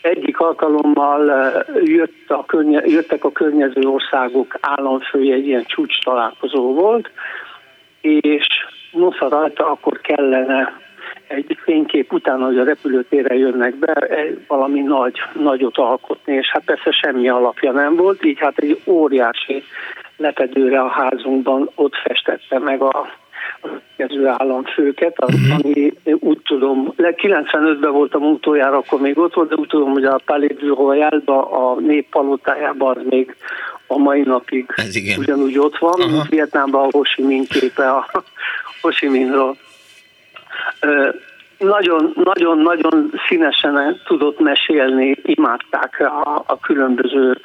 egyik 0.02 0.40
alkalommal 0.40 1.54
jött 1.84 2.26
a 2.28 2.46
környe, 2.46 2.82
jöttek 2.86 3.24
a 3.24 3.32
környező 3.32 3.82
országok 3.82 4.58
államfője, 4.62 5.34
egy 5.34 5.48
ilyen 5.48 5.64
csúcs 5.66 6.00
találkozó 6.04 6.74
volt, 6.74 7.10
és 8.04 8.48
nosza 8.92 9.30
rajta 9.30 9.70
akkor 9.72 10.02
kellene 10.02 10.82
egy 11.28 11.58
fénykép 11.64 12.14
után, 12.14 12.40
hogy 12.40 12.58
a 12.58 12.64
repülőtérre 12.64 13.36
jönnek 13.36 13.76
be, 13.76 14.08
valami 14.48 14.80
nagy, 14.80 15.20
nagyot 15.34 15.78
alkotni, 15.78 16.34
és 16.34 16.50
hát 16.52 16.64
persze 16.66 16.92
semmi 16.92 17.30
alapja 17.30 17.72
nem 17.72 17.96
volt, 17.96 18.26
így 18.26 18.40
hát 18.40 18.58
egy 18.58 18.82
óriási 18.86 19.64
lepedőre 20.18 20.80
a 20.82 20.88
házunkban 20.88 21.70
ott 21.76 21.96
festette 21.96 22.60
meg 22.60 22.82
a 22.82 23.22
következő 24.04 24.28
államfőket, 24.28 25.20
az, 25.20 25.34
uh-huh. 25.34 25.60
ami 25.64 25.94
úgy 26.20 26.40
tudom, 26.44 26.94
95-ben 26.98 27.92
voltam 27.92 28.24
utoljára, 28.24 28.78
akkor 28.78 29.02
még 29.02 29.18
ott 29.18 29.34
volt, 29.34 29.50
de 29.50 29.56
úgy 29.56 29.68
tudom, 29.68 29.92
hogy 29.92 30.04
a 30.04 30.20
Palais 30.26 30.56
du 30.60 30.76
royal 30.76 31.24
a 31.26 31.80
néppalotájában 31.80 32.98
az 32.98 33.04
még 33.10 33.36
a 33.88 33.98
mai 33.98 34.22
napig 34.22 34.66
Ez 34.76 34.96
igen. 34.96 35.20
ugyanúgy 35.20 35.60
ott 35.60 35.78
van, 35.78 35.94
uh-huh. 35.98 36.12
mint 36.12 36.30
Vietnámban 36.30 36.86
a 36.86 36.88
Ho 36.92 37.02
Chi 37.02 37.24
Minh 37.24 37.48
képe 37.48 37.90
a 37.90 38.24
Ho 38.82 38.90
Chi 38.90 39.08
Minhról. 39.08 39.58
Nagyon-nagyon-nagyon 41.64 43.12
színesen 43.28 44.02
tudott 44.06 44.40
mesélni, 44.40 45.16
imádták 45.24 46.00
a, 46.00 46.44
a 46.48 46.60
különböző 46.60 47.38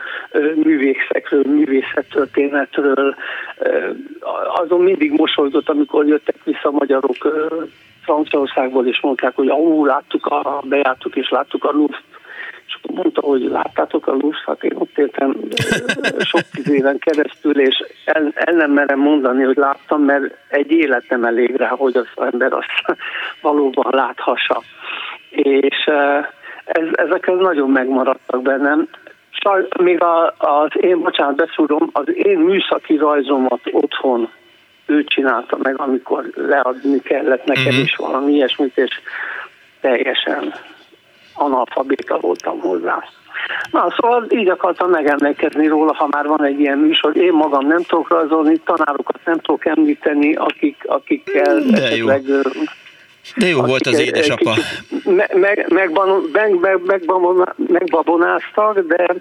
művészekről, 0.55 1.43
művészettörténetről. 1.47 3.15
Azon 4.55 4.81
mindig 4.81 5.13
mosolygott, 5.13 5.69
amikor 5.69 6.07
jöttek 6.07 6.37
vissza 6.45 6.71
magyarok 6.71 7.17
Franciaországból, 8.03 8.87
és 8.87 9.01
mondták, 9.01 9.35
hogy 9.35 9.49
ahú, 9.49 9.85
láttuk, 9.85 10.27
a, 10.27 10.63
bejártuk 10.65 11.17
és 11.17 11.29
láttuk 11.29 11.65
a 11.65 11.71
Louvre 11.73 11.99
és 12.69 12.79
akkor 12.83 12.95
mondta, 12.95 13.21
hogy 13.21 13.43
láttátok 13.43 14.07
a 14.07 14.13
lusz, 14.13 14.43
hát 14.47 14.65
én 14.65 14.73
ott 14.75 14.99
éltem 14.99 15.37
sok 16.19 16.41
tíz 16.41 16.71
éven 16.71 16.99
keresztül, 16.99 17.61
és 17.61 17.85
el, 18.05 18.33
el 18.35 18.55
nem 18.55 18.71
merem 18.71 18.99
mondani, 18.99 19.43
hogy 19.45 19.57
láttam, 19.57 20.03
mert 20.03 20.37
egy 20.49 20.71
élet 20.71 21.05
nem 21.09 21.25
elég 21.25 21.57
rá, 21.57 21.69
hogy 21.69 21.97
az 21.97 22.07
ember 22.17 22.53
azt 22.53 22.99
valóban 23.41 23.87
láthassa. 23.91 24.63
És 25.31 25.85
ez, 26.65 26.87
ezek 26.93 27.27
nagyon 27.27 27.71
megmaradtak 27.71 28.43
bennem. 28.43 28.89
Saj, 29.31 29.67
még 29.81 30.03
a, 30.03 30.35
az 30.39 30.71
én, 30.81 31.01
bocsánat, 31.01 31.37
beszúrom, 31.37 31.91
az 31.93 32.15
én 32.15 32.39
műszaki 32.39 32.97
rajzomat 32.97 33.61
otthon 33.71 34.29
ő 34.87 35.05
csinálta 35.05 35.57
meg, 35.63 35.81
amikor 35.81 36.31
leadni 36.35 37.01
kellett 37.01 37.45
nekem 37.45 37.73
mm-hmm. 37.73 37.83
is 37.83 37.97
valami 37.97 38.33
ilyesmit, 38.33 38.79
és 38.79 39.01
teljesen 39.81 40.55
analfabéta 41.39 42.19
voltam 42.19 42.61
hozzá. 42.61 43.05
Na, 43.71 43.95
szóval 43.97 44.27
így 44.31 44.49
akartam 44.49 44.91
megemlékezni 44.91 45.67
róla, 45.67 45.95
ha 45.95 46.07
már 46.11 46.27
van 46.27 46.45
egy 46.45 46.61
ilyen 46.61 46.79
műsor. 46.79 47.17
Én 47.17 47.33
magam 47.33 47.67
nem 47.67 47.83
tudok 47.83 48.09
rajzolni, 48.09 48.61
tanárokat 48.65 49.21
nem 49.25 49.39
tudok 49.39 49.67
említeni, 49.67 50.35
akik, 50.35 50.77
akikkel 50.87 51.61
De 51.61 51.83
esetleg... 51.83 52.27
Jó. 52.27 52.43
De 53.37 53.47
jó 53.47 53.63
volt 53.63 53.87
az 53.87 53.99
édesapa. 53.99 54.55
Meg, 55.05 55.35
meg, 55.35 55.67
meg, 55.69 55.91
meg, 56.33 56.55
megbabonáztak, 57.57 58.79
de 58.79 59.15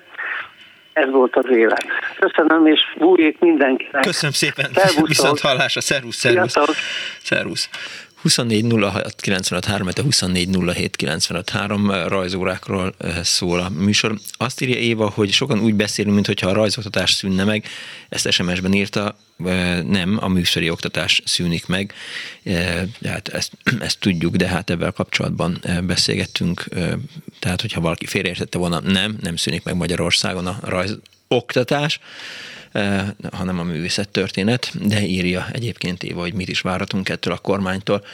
ez 0.93 1.09
volt 1.09 1.35
az 1.35 1.45
élet. 1.49 1.85
Köszönöm, 2.19 2.65
és 2.65 2.79
bújék 2.97 3.39
mindenkinek. 3.39 4.01
Köszönöm 4.01 4.31
szépen. 4.31 4.69
Szervusztok. 4.73 5.07
Viszont 5.07 5.39
hallásra. 5.39 5.81
Szervusz, 5.81 6.15
szervusz. 6.15 6.55
Szervusz. 7.23 7.69
24 8.21 8.65
06 8.79 9.21
95 9.21 9.65
3, 9.65 9.89
24 9.95 10.49
07 10.73 10.95
rajzórákról 12.07 12.95
szól 13.23 13.59
a 13.59 13.69
műsor. 13.69 14.19
Azt 14.31 14.61
írja 14.61 14.75
Éva, 14.75 15.09
hogy 15.09 15.31
sokan 15.31 15.59
úgy 15.59 15.73
beszélünk, 15.73 16.15
mintha 16.15 16.49
a 16.49 16.53
rajzoktatás 16.53 17.11
szűnne 17.11 17.43
meg. 17.43 17.65
Ezt 18.09 18.31
SMS-ben 18.31 18.73
írta, 18.73 19.17
nem, 19.87 20.17
a 20.21 20.27
műszeri 20.27 20.69
oktatás 20.69 21.21
szűnik 21.25 21.65
meg. 21.65 21.93
Hát 23.05 23.27
ezt, 23.27 23.51
ezt 23.79 23.99
tudjuk, 23.99 24.35
de 24.35 24.47
hát 24.47 24.69
ebben 24.69 24.93
kapcsolatban 24.93 25.61
beszélgettünk. 25.83 26.67
Tehát, 27.39 27.61
hogyha 27.61 27.81
valaki 27.81 28.05
félreértette 28.05 28.57
volna, 28.57 28.79
nem, 28.79 29.17
nem 29.21 29.35
szűnik 29.35 29.63
meg 29.63 29.75
Magyarországon 29.75 30.47
a 30.47 30.59
rajz 30.61 30.97
oktatás 31.27 31.99
Eh, 32.66 32.66
hanem 33.31 33.59
a 33.59 33.63
művészet 33.63 34.09
történet, 34.09 34.87
de 34.87 35.05
írja 35.05 35.47
egyébként 35.51 36.03
Éva, 36.03 36.21
hogy 36.21 36.33
mit 36.33 36.49
is 36.49 36.61
várhatunk 36.61 37.09
ettől 37.09 37.33
a 37.33 37.37
kormánytól. 37.37 38.05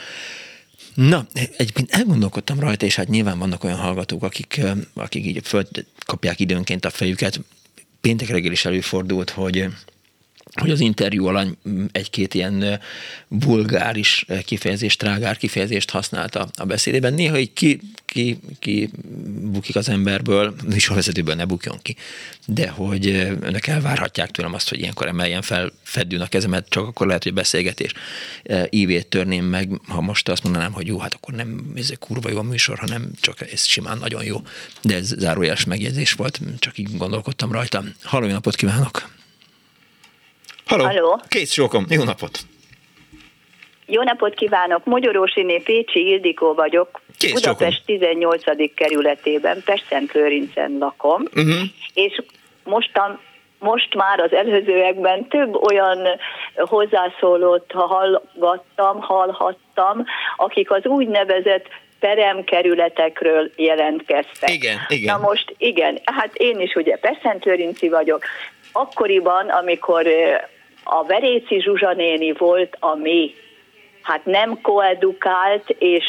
Na, 0.94 1.26
egyébként 1.56 1.90
elgondolkodtam 1.90 2.60
rajta, 2.60 2.86
és 2.86 2.94
hát 2.94 3.08
nyilván 3.08 3.38
vannak 3.38 3.64
olyan 3.64 3.78
hallgatók, 3.78 4.22
akik, 4.22 4.60
akik 4.94 5.26
így 5.26 5.40
föld 5.42 5.68
kapják 6.06 6.40
időnként 6.40 6.84
a 6.84 6.90
fejüket. 6.90 7.40
Péntek 8.00 8.28
reggel 8.28 8.52
is 8.52 8.64
előfordult, 8.64 9.30
hogy 9.30 9.68
hogy 10.54 10.70
az 10.70 10.80
interjú 10.80 11.26
alany 11.26 11.56
egy-két 11.92 12.34
ilyen 12.34 12.80
vulgáris 13.28 14.26
kifejezést, 14.44 14.98
trágár 14.98 15.36
kifejezést 15.36 15.90
használta 15.90 16.48
a 16.54 16.64
beszédében. 16.64 17.14
Néha 17.14 17.38
így 17.38 17.52
ki, 17.52 17.80
ki, 18.06 18.38
ki 18.58 18.90
bukik 19.40 19.76
az 19.76 19.88
emberből, 19.88 20.54
vezetőből 20.88 21.34
ne 21.34 21.44
bukjon 21.44 21.78
ki, 21.82 21.96
de 22.46 22.68
hogy 22.68 23.06
önök 23.40 23.66
elvárhatják 23.66 24.30
tőlem 24.30 24.54
azt, 24.54 24.68
hogy 24.68 24.78
ilyenkor 24.78 25.06
emeljen 25.06 25.42
fel 25.42 25.72
feddűn 25.82 26.20
a 26.20 26.26
kezemet, 26.26 26.68
csak 26.68 26.86
akkor 26.86 27.06
lehet, 27.06 27.22
hogy 27.22 27.32
a 27.32 27.34
beszélgetés 27.34 27.92
ívét 28.70 29.06
törném 29.06 29.44
meg, 29.44 29.68
ha 29.88 30.00
most 30.00 30.28
azt 30.28 30.42
mondanám, 30.42 30.72
hogy 30.72 30.86
jó, 30.86 30.98
hát 30.98 31.14
akkor 31.14 31.34
nem 31.34 31.72
ez 31.76 31.92
kurva 31.98 32.30
jó 32.30 32.38
a 32.38 32.42
műsor, 32.42 32.78
hanem 32.78 33.10
csak 33.20 33.52
ez 33.52 33.64
simán 33.64 33.98
nagyon 33.98 34.24
jó. 34.24 34.42
De 34.82 34.94
ez 34.94 35.14
zárójeles 35.18 35.64
megjegyzés 35.64 36.12
volt, 36.12 36.40
csak 36.58 36.78
így 36.78 36.96
gondolkodtam 36.96 37.52
rajta. 37.52 37.84
Halló, 38.02 38.26
napot 38.26 38.54
kívánok! 38.54 39.12
Halló. 40.66 40.84
Halló. 40.84 41.20
Kész 41.28 41.52
sokom, 41.52 41.84
jó 41.88 42.02
napot. 42.02 42.38
Jó 43.86 44.02
napot 44.02 44.34
kívánok, 44.34 44.84
Magyarósiné 44.84 45.58
Pécsi 45.58 46.08
Ildikó 46.08 46.54
vagyok. 46.54 47.00
Kész 47.18 47.32
Budapest 47.32 47.78
sokom. 47.78 47.96
18. 47.96 48.74
kerületében, 48.74 49.62
Pest-Szent 49.64 50.12
lakom, 50.78 51.22
uh-huh. 51.34 51.62
és 51.94 52.22
mostan 52.64 53.20
most 53.58 53.94
már 53.94 54.20
az 54.20 54.32
előzőekben 54.32 55.28
több 55.28 55.54
olyan 55.54 55.98
hozzászólót 56.56 57.72
hallgattam, 57.72 59.00
hallhattam, 59.00 60.04
akik 60.36 60.70
az 60.70 60.84
úgynevezett 60.84 61.66
peremkerületekről 62.00 63.50
jelentkeztek. 63.56 64.50
Igen, 64.50 64.78
igen. 64.88 65.14
Na 65.14 65.26
most 65.26 65.54
igen, 65.58 66.00
hát 66.04 66.34
én 66.34 66.60
is 66.60 66.74
ugye 66.74 66.96
Peszent 66.96 67.44
vagyok. 67.90 68.24
Akkoriban, 68.72 69.48
amikor 69.48 70.06
a 70.84 71.04
Veréci 71.04 71.60
Zsuzsa 71.60 71.92
néni 71.92 72.32
volt 72.32 72.76
a 72.80 72.94
mi, 72.94 73.34
hát 74.02 74.24
nem 74.24 74.60
koedukált 74.60 75.68
és 75.78 76.04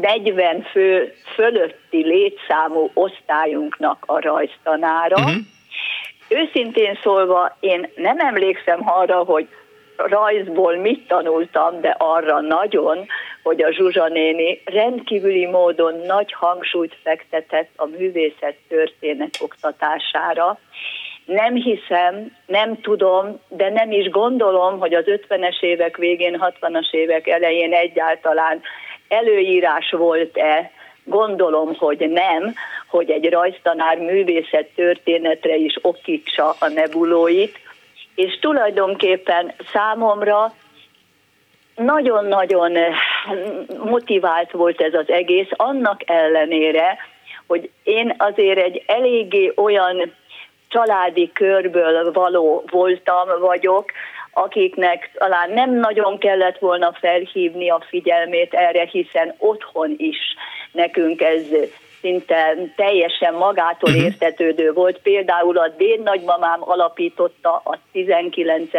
40 0.00 0.62
fő 0.62 1.12
fölötti 1.34 2.06
létszámú 2.06 2.90
osztályunknak 2.94 4.04
a 4.06 4.20
rajztanára. 4.20 5.16
Uh-huh. 5.16 5.34
Őszintén 6.28 6.98
szólva, 7.02 7.56
én 7.60 7.90
nem 7.96 8.18
emlékszem 8.18 8.80
arra, 8.88 9.16
hogy 9.24 9.48
rajzból 9.96 10.76
mit 10.76 11.06
tanultam, 11.06 11.80
de 11.80 11.94
arra 11.98 12.40
nagyon, 12.40 13.06
hogy 13.42 13.62
a 13.62 13.72
Zsuzsa 13.72 14.08
néni 14.08 14.62
rendkívüli 14.64 15.46
módon 15.46 15.94
nagy 16.06 16.32
hangsúlyt 16.32 16.96
fektetett 17.02 17.70
a 17.76 17.86
művészet 17.86 18.56
történet 18.68 19.38
oktatására, 19.40 20.58
nem 21.24 21.54
hiszem, 21.54 22.36
nem 22.46 22.80
tudom, 22.80 23.40
de 23.48 23.70
nem 23.70 23.90
is 23.90 24.08
gondolom, 24.08 24.78
hogy 24.78 24.94
az 24.94 25.04
50-es 25.06 25.60
évek 25.60 25.96
végén, 25.96 26.42
60-as 26.60 26.90
évek 26.90 27.26
elején 27.26 27.72
egyáltalán 27.72 28.60
előírás 29.08 29.90
volt-e, 29.90 30.70
gondolom, 31.04 31.74
hogy 31.74 32.08
nem, 32.08 32.54
hogy 32.88 33.10
egy 33.10 33.30
rajztanár 33.30 33.98
művészet 33.98 34.68
történetre 34.74 35.56
is 35.56 35.78
okítsa 35.82 36.54
a 36.58 36.68
nebulóit, 36.68 37.58
és 38.14 38.38
tulajdonképpen 38.38 39.52
számomra 39.72 40.52
nagyon-nagyon 41.76 42.72
motivált 43.84 44.50
volt 44.50 44.80
ez 44.80 44.94
az 44.94 45.08
egész, 45.10 45.48
annak 45.50 46.10
ellenére, 46.10 46.98
hogy 47.46 47.70
én 47.82 48.14
azért 48.18 48.58
egy 48.58 48.82
eléggé 48.86 49.52
olyan 49.56 50.12
családi 50.70 51.30
körből 51.32 52.12
való 52.12 52.64
voltam, 52.70 53.28
vagyok, 53.40 53.84
akiknek 54.32 55.10
talán 55.14 55.50
nem 55.50 55.70
nagyon 55.74 56.18
kellett 56.18 56.58
volna 56.58 56.92
felhívni 57.00 57.70
a 57.70 57.84
figyelmét 57.88 58.54
erre, 58.54 58.84
hiszen 58.84 59.34
otthon 59.38 59.94
is 59.96 60.18
nekünk 60.72 61.20
ez 61.20 61.42
szinte 62.00 62.56
teljesen 62.76 63.34
magától 63.34 63.90
mhm. 63.90 64.04
értetődő 64.04 64.72
volt. 64.72 64.98
Például 64.98 65.58
a 65.58 65.68
déd 65.68 66.02
nagymamám 66.02 66.60
alapította 66.60 67.62
a 67.64 67.78
19. 67.92 68.70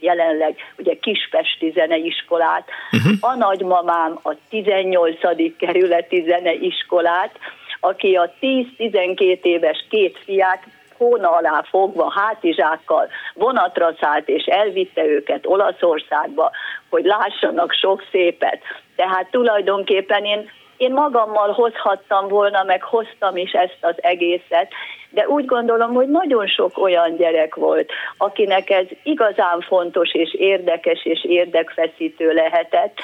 jelenleg 0.00 0.56
ugye 0.78 0.94
Kispesti 0.94 1.70
zeneiskolát, 1.74 2.68
uh-huh. 2.92 3.12
a 3.20 3.34
nagymamám 3.34 4.18
a 4.22 4.34
18. 4.48 5.16
kerületi 5.58 6.22
zeneiskolát, 6.26 7.38
aki 7.80 8.14
a 8.14 8.32
10-12 8.40 9.42
éves 9.42 9.84
két 9.90 10.18
fiát 10.24 10.62
hóna 11.00 11.30
alá 11.30 11.62
fogva 11.70 12.12
hátizsákkal 12.14 13.08
vonatra 13.34 13.94
szállt 14.00 14.28
és 14.28 14.44
elvitte 14.44 15.04
őket 15.04 15.46
Olaszországba, 15.46 16.50
hogy 16.90 17.04
lássanak 17.04 17.72
sok 17.72 18.04
szépet. 18.10 18.58
Tehát 18.96 19.30
tulajdonképpen 19.30 20.24
én 20.24 20.50
én 20.76 20.92
magammal 20.92 21.52
hozhattam 21.52 22.28
volna, 22.28 22.62
meg 22.62 22.82
hoztam 22.82 23.36
is 23.36 23.52
ezt 23.52 23.78
az 23.80 23.94
egészet, 23.96 24.72
de 25.10 25.28
úgy 25.28 25.44
gondolom, 25.44 25.92
hogy 25.94 26.08
nagyon 26.08 26.46
sok 26.46 26.78
olyan 26.78 27.16
gyerek 27.16 27.54
volt, 27.54 27.90
akinek 28.16 28.70
ez 28.70 28.86
igazán 29.02 29.60
fontos 29.60 30.12
és 30.12 30.34
érdekes 30.34 31.04
és 31.04 31.24
érdekfeszítő 31.24 32.32
lehetett. 32.32 32.98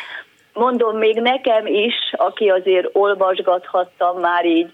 Mondom 0.52 0.97
még 0.97 1.20
nekem 1.20 1.66
is, 1.66 1.94
aki 2.12 2.48
azért 2.48 2.89
olvasgathattam 2.93 4.20
már 4.20 4.44
így 4.44 4.70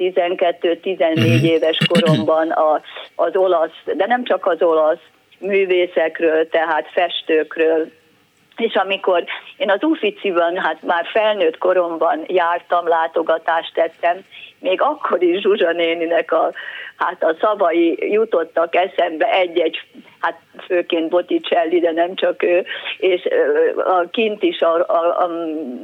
12-14 0.00 1.14
mhm. 1.14 1.44
éves 1.44 1.78
koromban 1.88 2.50
a, 2.50 2.80
az 3.14 3.36
olasz, 3.36 3.80
de 3.84 4.06
nem 4.06 4.24
csak 4.24 4.46
az 4.46 4.62
olasz 4.62 5.04
művészekről, 5.38 6.48
tehát 6.48 6.88
festőkről, 6.92 7.90
és 8.56 8.74
amikor 8.74 9.24
én 9.56 9.70
az 9.70 9.82
Uficiban, 9.82 10.56
hát 10.56 10.82
már 10.82 11.06
felnőtt 11.12 11.58
koromban 11.58 12.24
jártam, 12.26 12.88
látogatást 12.88 13.74
tettem, 13.74 14.24
még 14.60 14.80
akkor 14.80 15.22
is 15.22 15.40
Zsuzsa 15.40 15.72
néninek 15.72 16.32
a, 16.32 16.52
hát 16.96 17.22
a 17.22 17.36
szavai 17.40 18.12
jutottak 18.12 18.74
eszembe 18.74 19.32
egy-egy, 19.32 19.82
hát 20.20 20.38
főként 20.66 21.08
Botticelli, 21.08 21.80
de 21.80 21.90
nem 21.90 22.14
csak 22.14 22.42
ő, 22.42 22.64
és 22.98 23.28
a 23.76 24.08
kint 24.10 24.42
is, 24.42 24.60
a, 24.60 24.74
a, 24.74 25.24
a, 25.24 25.30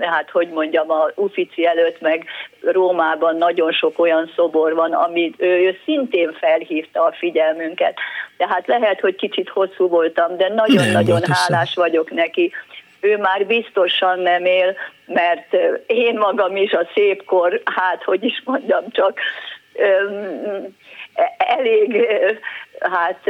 hát 0.00 0.30
hogy 0.30 0.48
mondjam, 0.48 0.90
a 0.90 1.10
Uffizi 1.14 1.66
előtt 1.66 2.00
meg 2.00 2.24
Rómában 2.60 3.36
nagyon 3.36 3.72
sok 3.72 3.98
olyan 3.98 4.32
szobor 4.36 4.74
van, 4.74 4.92
amit 4.92 5.34
ő, 5.38 5.46
ő 5.46 5.76
szintén 5.84 6.32
felhívta 6.32 7.04
a 7.04 7.12
figyelmünket. 7.18 7.98
Tehát 8.36 8.66
lehet, 8.66 9.00
hogy 9.00 9.16
kicsit 9.16 9.48
hosszú 9.48 9.88
voltam, 9.88 10.36
de 10.36 10.48
nagyon-nagyon 10.48 11.20
hálás 11.28 11.74
vagyok 11.74 12.10
neki, 12.10 12.52
ő 13.06 13.16
már 13.16 13.46
biztosan 13.46 14.18
nem 14.18 14.44
él, 14.44 14.76
mert 15.06 15.56
én 15.86 16.18
magam 16.18 16.56
is 16.56 16.72
a 16.72 16.88
szépkor, 16.94 17.62
hát 17.64 18.02
hogy 18.02 18.24
is 18.24 18.42
mondjam 18.44 18.84
csak, 18.90 19.18
elég, 21.36 22.06
hát 22.80 23.20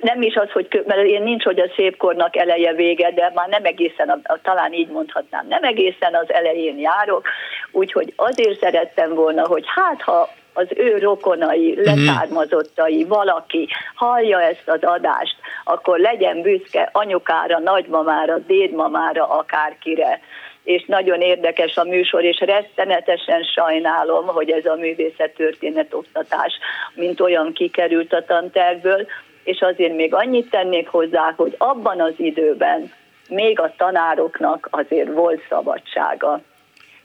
nem 0.00 0.22
is 0.22 0.34
az, 0.34 0.50
hogy 0.50 0.82
mert 0.86 1.06
én 1.06 1.22
nincs, 1.22 1.44
hogy 1.44 1.60
a 1.60 1.72
szépkornak 1.76 2.36
eleje 2.36 2.72
vége, 2.72 3.12
de 3.12 3.32
már 3.34 3.48
nem 3.48 3.64
egészen, 3.64 4.22
talán 4.42 4.72
így 4.72 4.88
mondhatnám, 4.88 5.46
nem 5.48 5.62
egészen 5.62 6.14
az 6.14 6.32
elején 6.32 6.78
járok, 6.78 7.26
úgyhogy 7.70 8.12
azért 8.16 8.60
szerettem 8.60 9.14
volna, 9.14 9.46
hogy 9.46 9.64
hát 9.66 10.02
ha 10.02 10.28
az 10.58 10.66
ő 10.76 10.98
rokonai, 10.98 11.72
mhm. 11.72 11.82
leszármazottai, 11.84 13.04
valaki 13.04 13.68
hallja 13.94 14.42
ezt 14.42 14.68
az 14.68 14.82
adást, 14.82 15.36
akkor 15.64 15.98
legyen 15.98 16.42
büszke 16.42 16.88
anyukára, 16.92 17.58
nagymamára, 17.58 18.38
dédmamára, 18.38 19.28
akárkire. 19.28 20.20
És 20.62 20.84
nagyon 20.86 21.20
érdekes 21.20 21.76
a 21.76 21.84
műsor, 21.84 22.24
és 22.24 22.38
rettenetesen 22.38 23.42
sajnálom, 23.42 24.26
hogy 24.26 24.50
ez 24.50 24.66
a 24.66 24.74
művészettörténet 24.74 25.94
oktatás, 25.94 26.52
mint 26.94 27.20
olyan 27.20 27.52
kikerült 27.52 28.12
a 28.12 28.24
tantervből, 28.24 29.06
és 29.44 29.60
azért 29.60 29.96
még 29.96 30.14
annyit 30.14 30.50
tennék 30.50 30.88
hozzá, 30.88 31.32
hogy 31.36 31.54
abban 31.58 32.00
az 32.00 32.14
időben 32.16 32.92
még 33.28 33.60
a 33.60 33.72
tanároknak 33.76 34.68
azért 34.70 35.12
volt 35.12 35.42
szabadsága 35.48 36.40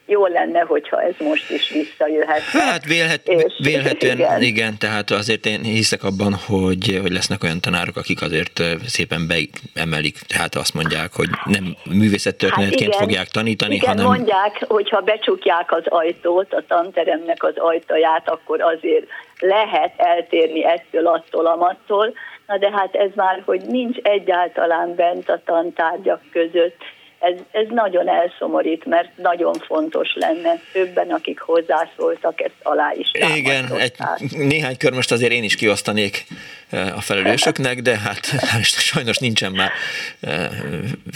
jó 0.06 0.26
lenne, 0.26 0.60
hogyha 0.60 1.02
ez 1.02 1.14
most 1.20 1.50
is 1.50 1.70
visszajöhet. 1.70 2.42
Hát 2.42 2.86
vélhet, 2.86 3.28
és, 3.28 3.54
vélhetően 3.64 4.18
igen. 4.18 4.42
igen, 4.42 4.78
tehát 4.78 5.12
azért 5.12 5.46
én 5.46 5.62
hiszek 5.62 6.04
abban, 6.04 6.34
hogy, 6.34 7.00
hogy 7.02 7.12
lesznek 7.12 7.44
olyan 7.44 7.60
tanárok, 7.62 7.98
akik 7.98 8.22
azért 8.22 8.62
szépen 8.86 9.28
beemelik, 9.28 10.18
tehát 10.28 10.56
azt 10.56 10.74
mondják, 10.74 11.14
hogy 11.14 11.30
nem 11.46 11.76
művészettörténetként 11.90 12.94
hát 12.94 13.04
fogják 13.04 13.28
tanítani, 13.28 13.76
igen, 13.76 13.90
hanem... 13.90 14.06
mondják, 14.06 14.66
hogyha 14.68 15.02
becsukják 15.02 15.72
az 15.72 15.84
ajtót, 15.86 16.54
a 16.54 16.64
tanteremnek 16.68 17.44
az 17.44 17.54
ajtaját, 17.58 18.30
akkor 18.30 18.62
azért 18.62 19.06
lehet 19.40 19.94
eltérni 19.98 20.66
ettől, 20.66 21.08
attól, 21.08 21.46
amattól, 21.46 22.14
na 22.48 22.58
de 22.58 22.72
hát 22.72 22.96
ez 22.96 23.10
már, 23.16 23.42
hogy 23.46 23.62
nincs 23.62 23.98
egyáltalán 23.98 24.96
bent 24.96 25.30
a 25.30 25.42
tantárgyak 25.46 26.22
között, 26.32 26.78
ez, 27.24 27.36
ez 27.52 27.66
nagyon 27.70 28.10
elszomorít, 28.10 28.86
mert 28.86 29.18
nagyon 29.18 29.54
fontos 29.54 30.14
lenne 30.14 30.60
többen, 30.72 31.12
akik 31.12 31.40
hozzászóltak, 31.40 32.42
ezt 32.42 32.56
alá 32.64 32.92
is 32.98 33.12
Igen, 33.36 33.72
egy, 33.78 33.94
néhány 34.38 34.78
kör 34.78 34.94
most 34.94 35.12
azért 35.12 35.32
én 35.32 35.44
is 35.44 35.56
kiosztanék 35.56 36.26
a 36.70 37.02
felelősöknek, 37.02 37.82
de 37.82 37.98
hát 37.98 38.26
sajnos 38.92 39.18
nincsen 39.18 39.52
már 39.52 39.72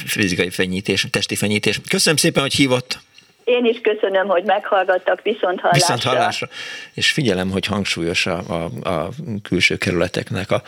fizikai 0.06 0.50
fenyítés, 0.50 1.08
testi 1.12 1.36
fenyítés. 1.36 1.80
Köszönöm 1.90 2.18
szépen, 2.18 2.42
hogy 2.42 2.54
hívott. 2.54 3.00
Én 3.48 3.65
is 3.65 3.82
köszönöm, 3.82 4.28
hogy 4.28 4.44
meghallgattak, 4.44 5.22
viszont 5.22 5.60
hallásra. 5.60 5.94
Viszont 5.94 6.03
hallásra. 6.03 6.49
És 6.94 7.11
figyelem, 7.11 7.52
hogy 7.52 7.65
hangsúlyos 7.65 8.26
a, 8.26 8.38
a, 8.38 8.90
a 8.90 9.10
külső 9.44 9.78
kerületeknek 9.78 10.52
a 10.52 10.61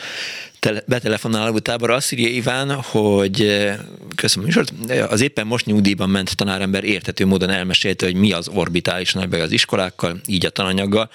tele, 0.59 0.81
betelefonáló 0.87 1.59
tábor. 1.59 1.89
Azt 1.89 2.11
írja 2.11 2.27
Iván, 2.27 2.71
hogy 2.73 3.41
eh, 3.41 3.77
köszönöm 4.15 4.45
műsort, 4.45 4.73
az 5.09 5.21
éppen 5.21 5.47
most 5.47 5.65
nyugdíjban 5.65 6.09
ment 6.09 6.35
tanárember 6.35 6.83
értető 6.83 7.25
módon 7.25 7.49
elmesélte, 7.49 8.05
hogy 8.05 8.15
mi 8.15 8.31
az 8.31 8.47
orbitális 8.47 9.13
nagybeg 9.13 9.41
az 9.41 9.51
iskolákkal, 9.51 10.19
így 10.25 10.45
a 10.45 10.49
tananyaggal. 10.49 11.09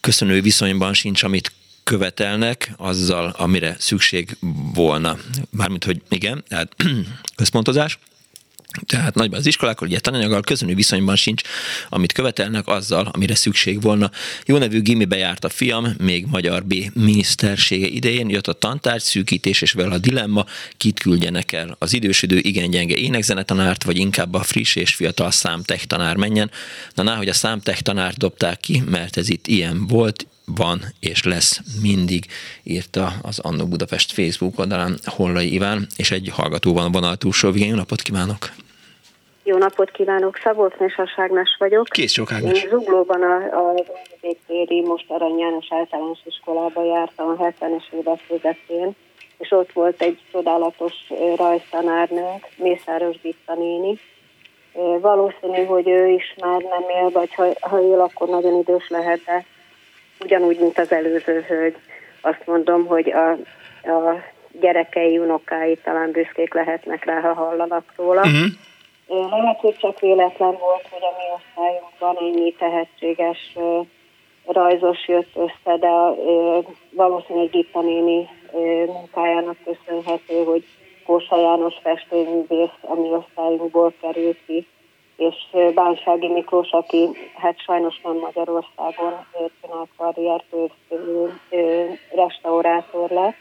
Köszönő 0.00 0.40
viszonyban 0.40 0.94
sincs, 0.94 1.22
amit 1.22 1.52
követelnek 1.84 2.70
azzal, 2.76 3.34
amire 3.38 3.76
szükség 3.78 4.36
volna. 4.74 5.16
Mármint, 5.50 5.84
hogy 5.84 6.02
igen, 6.08 6.44
tehát 6.48 6.76
központozás. 7.36 7.98
Tehát 8.86 9.14
nagyban 9.14 9.38
az 9.38 9.46
iskolákkal, 9.46 9.88
ugye 9.88 10.00
tananyaggal 10.00 10.40
közönő 10.40 10.74
viszonyban 10.74 11.16
sincs, 11.16 11.42
amit 11.88 12.12
követelnek 12.12 12.66
azzal, 12.66 13.10
amire 13.12 13.34
szükség 13.34 13.80
volna. 13.80 14.10
Jó 14.46 14.58
nevű 14.58 14.82
gimibe 14.82 15.16
járt 15.16 15.44
a 15.44 15.48
fiam, 15.48 15.94
még 15.98 16.26
magyar 16.26 16.64
B 16.64 16.74
minisztersége 16.94 17.86
idején, 17.86 18.28
jött 18.28 18.46
a 18.46 18.52
tantárgy 18.52 19.02
szűkítés 19.02 19.62
és 19.62 19.72
vele 19.72 19.94
a 19.94 19.98
dilemma, 19.98 20.46
kit 20.76 21.00
küldjenek 21.00 21.52
el. 21.52 21.76
Az 21.78 21.92
idősödő 21.92 22.38
igen 22.38 22.70
gyenge 22.70 22.96
énekzenetanárt, 22.96 23.84
vagy 23.84 23.96
inkább 23.96 24.34
a 24.34 24.42
friss 24.42 24.74
és 24.76 24.94
fiatal 24.94 25.30
számtech 25.30 25.84
tanár 25.84 26.16
menjen. 26.16 26.50
Na, 26.94 27.02
ná, 27.02 27.16
hogy 27.16 27.28
a 27.28 27.32
számtech 27.32 27.80
tanárt 27.80 28.16
dobták 28.16 28.60
ki, 28.60 28.82
mert 28.90 29.16
ez 29.16 29.28
itt 29.28 29.46
ilyen 29.46 29.86
volt, 29.86 30.26
van 30.44 30.94
és 31.00 31.22
lesz 31.22 31.60
mindig, 31.80 32.26
írta 32.62 33.18
az 33.22 33.38
Annó 33.38 33.66
Budapest 33.66 34.12
Facebook 34.12 34.58
oldalán 34.58 34.98
Hollai 35.04 35.52
Iván, 35.52 35.86
és 35.96 36.10
egy 36.10 36.28
hallgató 36.32 36.72
van 36.72 36.84
a 36.84 36.90
vonal 36.90 37.16
túlsó 37.16 37.50
végén. 37.50 37.68
Jó 37.68 37.74
napot 37.74 38.02
kívánok! 38.02 38.63
Jó 39.46 39.56
napot 39.56 39.90
kívánok, 39.90 40.36
Szabolcs 40.42 40.74
a 40.78 41.12
Ágnes 41.16 41.56
vagyok. 41.58 41.84
Kész 41.84 42.12
sok 42.12 42.32
Ágnes. 42.32 42.62
Én 42.62 42.68
Zuglóban 42.68 43.22
a, 43.22 43.34
a 43.36 43.74
Béktéri, 44.20 44.80
most 44.80 45.04
Arany 45.08 45.38
János 45.38 45.66
általános 45.70 46.18
iskolába 46.24 46.84
jártam 46.84 47.28
a 47.28 47.44
70-es 47.44 47.92
évek 47.92 48.20
közepén, 48.28 48.90
és 49.38 49.50
ott 49.50 49.72
volt 49.72 50.02
egy 50.02 50.18
csodálatos 50.32 50.94
rajztanárnőnk, 51.36 52.46
Mészáros 52.56 53.20
Bitta 53.20 53.54
néni. 53.54 53.98
Valószínű, 55.00 55.64
hogy 55.64 55.88
ő 55.88 56.08
is 56.08 56.34
már 56.40 56.60
nem 56.60 56.82
él, 57.02 57.10
vagy 57.10 57.34
ha, 57.34 57.46
ha 57.60 57.80
él, 57.80 58.00
akkor 58.00 58.28
nagyon 58.28 58.58
idős 58.58 58.88
lehet, 58.88 59.20
de 59.24 59.44
ugyanúgy, 60.20 60.58
mint 60.58 60.78
az 60.78 60.92
előző 60.92 61.44
hölgy. 61.48 61.76
Azt 62.20 62.42
mondom, 62.46 62.86
hogy 62.86 63.12
a, 63.12 63.30
a 63.90 64.22
gyerekei, 64.60 65.18
unokái 65.18 65.76
talán 65.76 66.10
büszkék 66.10 66.54
lehetnek 66.54 67.04
rá, 67.04 67.20
ha 67.20 67.32
hallanak 67.32 67.92
róla. 67.96 68.20
Uh-huh 68.20 68.46
lehet, 69.06 69.60
hogy 69.60 69.76
csak 69.76 70.00
véletlen 70.00 70.56
volt, 70.58 70.88
hogy 70.90 71.02
a 71.02 71.14
mi 71.18 71.24
osztályunkban 71.34 72.16
ennyi 72.16 72.52
tehetséges 72.52 73.56
rajzos 74.46 75.08
jött 75.08 75.36
össze, 75.36 75.76
de 75.76 75.90
valószínűleg 76.90 77.50
Gitta 77.50 77.80
néni 77.80 78.28
munkájának 78.86 79.56
köszönhető, 79.64 80.44
hogy 80.44 80.64
Kósa 81.06 81.40
János 81.40 81.74
festőművész 81.82 82.78
a 82.80 82.94
mi 82.94 83.08
osztályunkból 83.10 83.92
került 84.00 84.38
ki, 84.46 84.66
és 85.16 85.34
Bánsági 85.74 86.28
Miklós, 86.28 86.70
aki 86.70 87.08
hát 87.34 87.58
sajnos 87.60 88.00
nem 88.00 88.16
Magyarországon 88.16 89.26
csinált 89.60 89.88
karriert, 89.96 90.44
ő, 91.50 91.90
restaurátor 92.14 93.10
lett, 93.10 93.36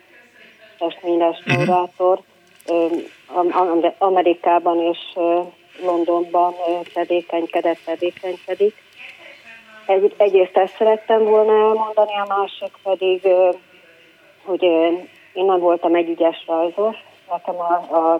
festményrestaurátor, 0.78 2.20
Amerikában 3.98 4.80
és 4.80 5.00
Londonban 5.82 6.54
tevékenykedett, 6.94 7.80
tevékenykedik. 7.86 8.76
Egy, 9.86 10.14
egyrészt 10.18 10.58
ezt 10.58 10.76
szerettem 10.76 11.24
volna 11.24 11.52
elmondani, 11.52 12.14
a 12.14 12.26
másik 12.28 12.72
pedig, 12.84 13.28
hogy 14.44 14.64
én 15.34 15.46
nem 15.46 15.60
voltam 15.60 15.96
egy 15.96 16.10
ügyes 16.10 16.44
rajzos, 16.48 16.96
nekem 17.30 17.56
a, 17.56 17.74
a, 17.74 18.14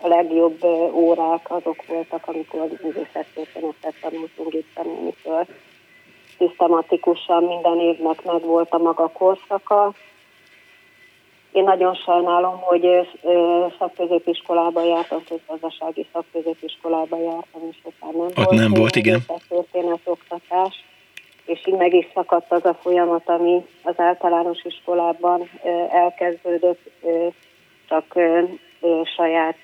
a 0.00 0.08
legjobb 0.08 0.64
órák 0.92 1.50
azok 1.50 1.86
voltak, 1.86 2.22
amikor 2.26 2.68
művészettörténetet 2.82 3.94
tanultunk 4.00 4.54
itt 4.54 4.74
tanémitől. 4.74 5.46
Szisztematikusan 6.38 7.44
minden 7.44 7.78
évnek 7.78 8.24
meg 8.24 8.42
volt 8.42 8.70
a 8.70 8.78
maga 8.78 9.08
korszaka, 9.08 9.92
én 11.52 11.64
nagyon 11.64 11.94
sajnálom, 11.94 12.60
hogy 12.60 12.86
szakközépiskolába 13.78 14.84
jártam, 14.84 15.24
közgazdasági 15.28 16.06
szakközépiskolába 16.12 17.20
jártam, 17.20 17.62
és 17.70 17.76
utána 17.82 18.18
nem 18.18 18.26
Ott 18.26 18.34
volt. 18.34 18.50
nem 18.50 18.72
volt, 18.72 18.96
igen. 18.96 19.20
Történet 19.48 20.00
oktatás, 20.04 20.84
és 21.44 21.66
így 21.66 21.74
meg 21.74 21.94
is 21.94 22.06
szakadt 22.14 22.52
az 22.52 22.64
a 22.64 22.74
folyamat, 22.74 23.28
ami 23.28 23.64
az 23.82 23.94
általános 23.96 24.64
iskolában 24.64 25.50
elkezdődött, 25.90 26.90
csak 27.88 28.18
saját 29.16 29.58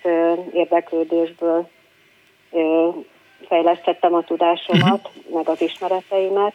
érdeklődésből 0.52 1.68
fejlesztettem 3.48 4.14
a 4.14 4.22
tudásomat, 4.22 5.10
uh-huh. 5.16 5.34
meg 5.34 5.48
az 5.48 5.60
ismereteimet, 5.60 6.54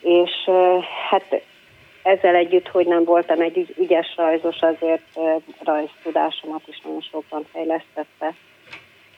és 0.00 0.50
hát 1.10 1.42
ezzel 2.06 2.34
együtt, 2.34 2.68
hogy 2.68 2.86
nem 2.86 3.04
voltam 3.04 3.40
egy 3.40 3.74
ügyes 3.78 4.14
rajzos, 4.16 4.60
azért 4.60 5.18
rajztudásomat 5.64 6.62
is 6.66 6.80
nagyon 6.84 7.00
sokban 7.00 7.44
fejlesztette. 7.52 8.34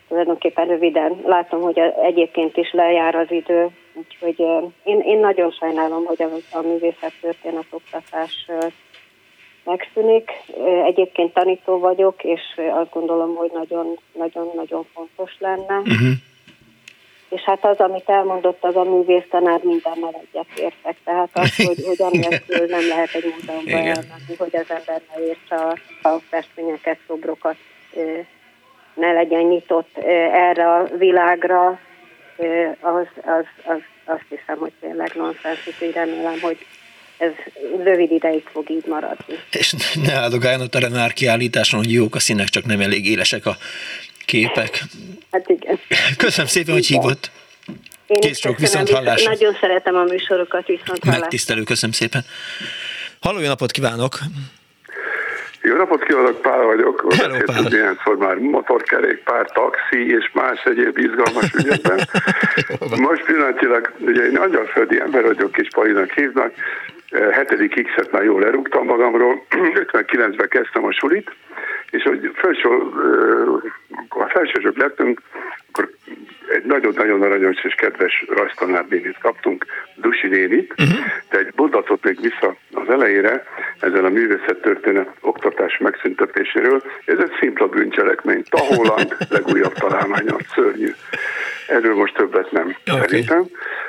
Tulajdonképpen 0.08 0.66
röviden 0.66 1.20
látom, 1.24 1.60
hogy 1.60 1.78
egyébként 2.02 2.56
is 2.56 2.72
lejár 2.72 3.14
az 3.14 3.30
idő, 3.30 3.68
úgyhogy 3.94 4.38
én, 4.84 5.00
én 5.00 5.18
nagyon 5.18 5.50
sajnálom, 5.50 6.04
hogy 6.04 6.22
a, 6.22 6.56
a 6.58 6.60
művészet 6.62 7.12
történet 7.20 7.66
oktatás 7.70 8.46
megszűnik. 9.64 10.30
Egyébként 10.84 11.32
tanító 11.32 11.78
vagyok, 11.78 12.24
és 12.24 12.40
azt 12.70 12.92
gondolom, 12.92 13.34
hogy 13.34 13.50
nagyon-nagyon 14.12 14.86
fontos 14.94 15.36
lenne. 15.38 15.76
Uh-huh 15.78 16.12
és 17.28 17.40
hát 17.40 17.64
az, 17.64 17.78
amit 17.78 18.08
elmondott 18.08 18.64
az 18.64 18.76
a 18.76 18.84
művész 18.84 19.24
tanár, 19.30 19.60
mindennel 19.62 20.22
egyetértek. 20.32 20.96
Tehát 21.04 21.28
az, 21.32 21.56
hogy, 21.66 21.84
hogy 21.86 22.02
anélkül 22.02 22.66
nem 22.66 22.88
lehet 22.88 23.14
egy 23.14 23.34
múzeumban 23.38 23.86
elmenni, 23.86 24.36
hogy 24.38 24.56
az 24.56 24.66
ember 24.68 25.02
ne 25.14 25.24
értse 25.24 25.54
a, 25.54 25.76
a 26.08 26.20
festményeket, 26.30 26.98
szobrokat, 27.06 27.56
ne 28.94 29.12
legyen 29.12 29.42
nyitott 29.42 29.96
erre 30.32 30.74
a 30.74 30.88
világra, 30.98 31.78
az, 32.80 33.06
az, 33.24 33.44
az, 33.64 33.80
azt 34.04 34.24
hiszem, 34.28 34.58
hogy 34.58 34.72
tényleg 34.80 35.12
nonsens, 35.14 35.66
úgyhogy 35.66 35.92
remélem, 35.92 36.40
hogy 36.40 36.66
ez 37.18 37.32
rövid 37.84 38.10
ideig 38.10 38.42
fog 38.52 38.70
így 38.70 38.86
maradni. 38.86 39.34
És 39.50 39.74
ne 39.94 40.12
áldogáljon 40.12 40.68
a 40.70 40.78
Renár 40.78 41.12
kiállításon, 41.12 41.80
hogy 41.80 41.92
jók 41.92 42.14
a 42.14 42.18
színek, 42.18 42.48
csak 42.48 42.64
nem 42.64 42.80
elég 42.80 43.06
élesek 43.06 43.46
a 43.46 43.56
képek. 44.28 44.82
Hát 45.32 45.48
igen. 45.48 45.78
Köszönöm 46.16 46.46
szépen, 46.46 46.74
hogy 46.74 46.86
hívott. 46.86 47.30
Én 48.06 48.20
Kész 48.20 48.38
sok, 48.38 48.58
viszont 48.58 48.90
hallásra. 48.90 49.30
Nagyon 49.30 49.56
szeretem 49.60 49.94
a 49.94 50.02
műsorokat, 50.02 50.66
viszont 50.66 50.98
hallásra. 51.02 51.20
Megtisztelő, 51.20 51.62
köszönöm 51.62 51.94
szépen. 51.94 52.24
Halló, 53.20 53.38
jó 53.40 53.46
napot 53.46 53.70
kívánok! 53.70 54.18
Jó 55.62 55.76
napot 55.76 56.04
kívánok, 56.04 56.42
Pál 56.42 56.62
vagyok. 56.62 57.14
Hello, 57.14 57.38
Pál. 57.44 57.72
Ilyenkor 57.72 58.16
már 58.16 58.36
motorkerékpár, 58.36 59.46
taxi 59.52 60.10
és 60.18 60.30
más 60.32 60.62
egyéb 60.64 60.98
izgalmas 60.98 61.52
ügyekben. 61.54 62.08
Most 63.08 63.24
pillanatilag, 63.24 63.92
ugye 63.98 64.22
én 64.22 64.36
angyalföldi 64.36 65.00
ember 65.00 65.22
vagyok, 65.22 65.58
és 65.58 65.68
Palinak 65.74 66.12
hívnak, 66.12 66.52
hetedik 67.10 67.84
X-et 67.84 68.12
már 68.12 68.24
jól 68.24 68.40
lerúgtam 68.40 68.86
magamról, 68.86 69.44
59-ben 69.92 70.48
kezdtem 70.48 70.84
a 70.84 70.92
sulit, 70.92 71.30
és 71.90 72.02
hogy 72.02 72.30
felső, 72.34 72.68
a 74.08 74.28
felsősök 74.28 74.76
lettünk, 74.76 75.20
akkor 75.68 75.90
egy 76.48 76.64
nagyon-nagyon 76.64 77.22
aranyos 77.22 77.64
és 77.64 77.74
kedves 77.74 78.24
rajztanárnénit 78.28 79.18
kaptunk, 79.18 79.66
Dusi 79.96 80.26
nénit, 80.26 80.74
uh-huh. 80.78 80.98
de 81.30 81.38
egy 81.38 81.52
mondatot 81.56 82.04
még 82.04 82.20
vissza 82.20 82.56
az 82.72 82.88
elejére, 82.88 83.44
ezzel 83.80 84.04
a 84.04 84.08
művészettörténet 84.08 85.08
oktatás 85.20 85.78
megszüntetéséről. 85.78 86.82
Ez 87.04 87.18
egy 87.18 87.32
szimpla 87.40 87.66
bűncselekmény. 87.66 88.42
Taholand 88.48 89.16
legújabb 89.30 89.72
találmánya, 89.72 90.36
szörnyű. 90.54 90.92
Erről 91.66 91.94
most 91.94 92.14
többet 92.14 92.50
nem 92.50 92.76
okay. 92.86 93.00
szerintem. 93.00 93.44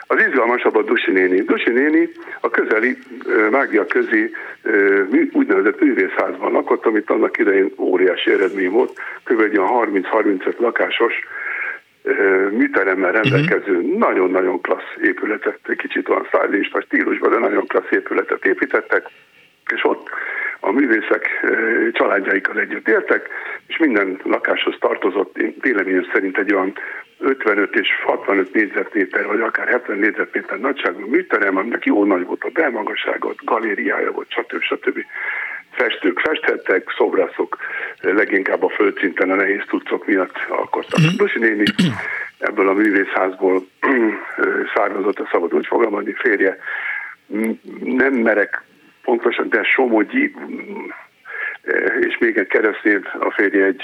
Az 0.07 0.19
izgalmasabb 0.27 0.75
a 0.75 0.83
Dusi 0.83 1.11
néni. 1.11 1.41
Dusi 1.41 1.69
néni 1.69 2.09
a 2.41 2.49
közeli 2.49 2.97
mágia 3.51 3.85
közi 3.85 4.31
úgynevezett 5.31 5.81
művészházban 5.81 6.51
lakott, 6.51 6.85
amit 6.85 7.09
annak 7.09 7.37
idején 7.37 7.73
óriási 7.77 8.31
eredmény 8.31 8.69
volt, 8.69 8.99
kb. 9.23 9.41
30-35 9.41 10.57
lakásos 10.57 11.13
műteremmel 12.51 13.11
rendelkező 13.11 13.75
uh-huh. 13.75 13.97
nagyon-nagyon 13.97 14.61
klassz 14.61 14.95
épületet, 15.01 15.59
kicsit 15.77 16.09
olyan 16.09 16.27
szállista 16.31 16.81
stílusban, 16.81 17.31
de 17.31 17.37
nagyon 17.37 17.67
klassz 17.67 17.91
épületet 17.91 18.45
építettek, 18.45 19.09
és 19.75 19.83
ott 19.83 20.09
a 20.59 20.71
művészek 20.71 21.45
családjaikkal 21.91 22.59
együtt 22.59 22.87
éltek, 22.87 23.29
és 23.67 23.77
minden 23.77 24.19
lakáshoz 24.23 24.75
tartozott, 24.79 25.37
én 25.37 25.55
véleményem 25.61 26.07
szerint 26.13 26.37
egy 26.37 26.53
olyan 26.53 26.73
55 27.19 27.75
és 27.75 27.87
65 28.03 28.53
négyzetméter, 28.53 29.25
vagy 29.25 29.41
akár 29.41 29.67
70 29.67 29.97
négyzetméter 29.97 30.59
nagyságú 30.59 31.07
műterem, 31.07 31.57
aminek 31.57 31.85
jó 31.85 32.05
nagy 32.05 32.25
volt 32.25 32.43
a 32.43 32.49
belmagasságot, 32.53 33.45
galériája 33.45 34.11
volt, 34.11 34.29
stb. 34.29 34.61
stb. 34.61 34.99
Festők 35.71 36.19
festhettek, 36.19 36.93
szobrászok 36.97 37.57
leginkább 38.01 38.63
a 38.63 38.69
földszinten 38.69 39.29
a 39.29 39.35
nehéz 39.35 39.63
tudcok 39.67 40.05
miatt 40.05 40.35
alkottak. 40.49 40.99
Uh-huh. 40.99 41.19
Lusi 41.19 41.39
néni 41.39 41.63
ebből 42.37 42.67
a 42.67 42.73
művészházból 42.73 43.65
származott, 44.75 45.19
a 45.19 45.29
szabad 45.31 45.53
úgy 45.53 45.67
fogalmazni, 45.67 46.13
férje 46.13 46.57
nem 47.83 48.13
merek 48.13 48.63
pontosan, 49.09 49.49
de 49.49 49.63
Somogyi 49.63 50.33
és 51.99 52.17
még 52.17 52.37
egy 52.37 52.47
keresztény 52.47 53.01
a 53.19 53.31
férje 53.31 53.65
egy 53.65 53.81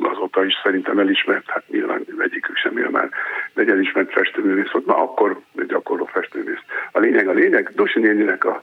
azóta 0.00 0.44
is 0.44 0.54
szerintem 0.62 0.98
elismert, 0.98 1.50
hát 1.50 1.62
nyilván 1.68 2.04
egyikük 2.18 2.56
sem 2.56 2.78
él 2.78 2.88
már, 2.90 3.08
de 3.54 3.62
egy 3.62 3.68
elismert 3.68 4.12
festőművész 4.12 4.70
volt, 4.70 4.86
na 4.86 4.96
akkor 4.96 5.40
gyakorló 5.66 6.04
festőművész. 6.04 6.64
A 6.92 6.98
lényeg 6.98 7.28
a 7.28 7.32
lényeg, 7.32 7.70
Dosi 7.74 7.98
néninek 7.98 8.44
a 8.44 8.62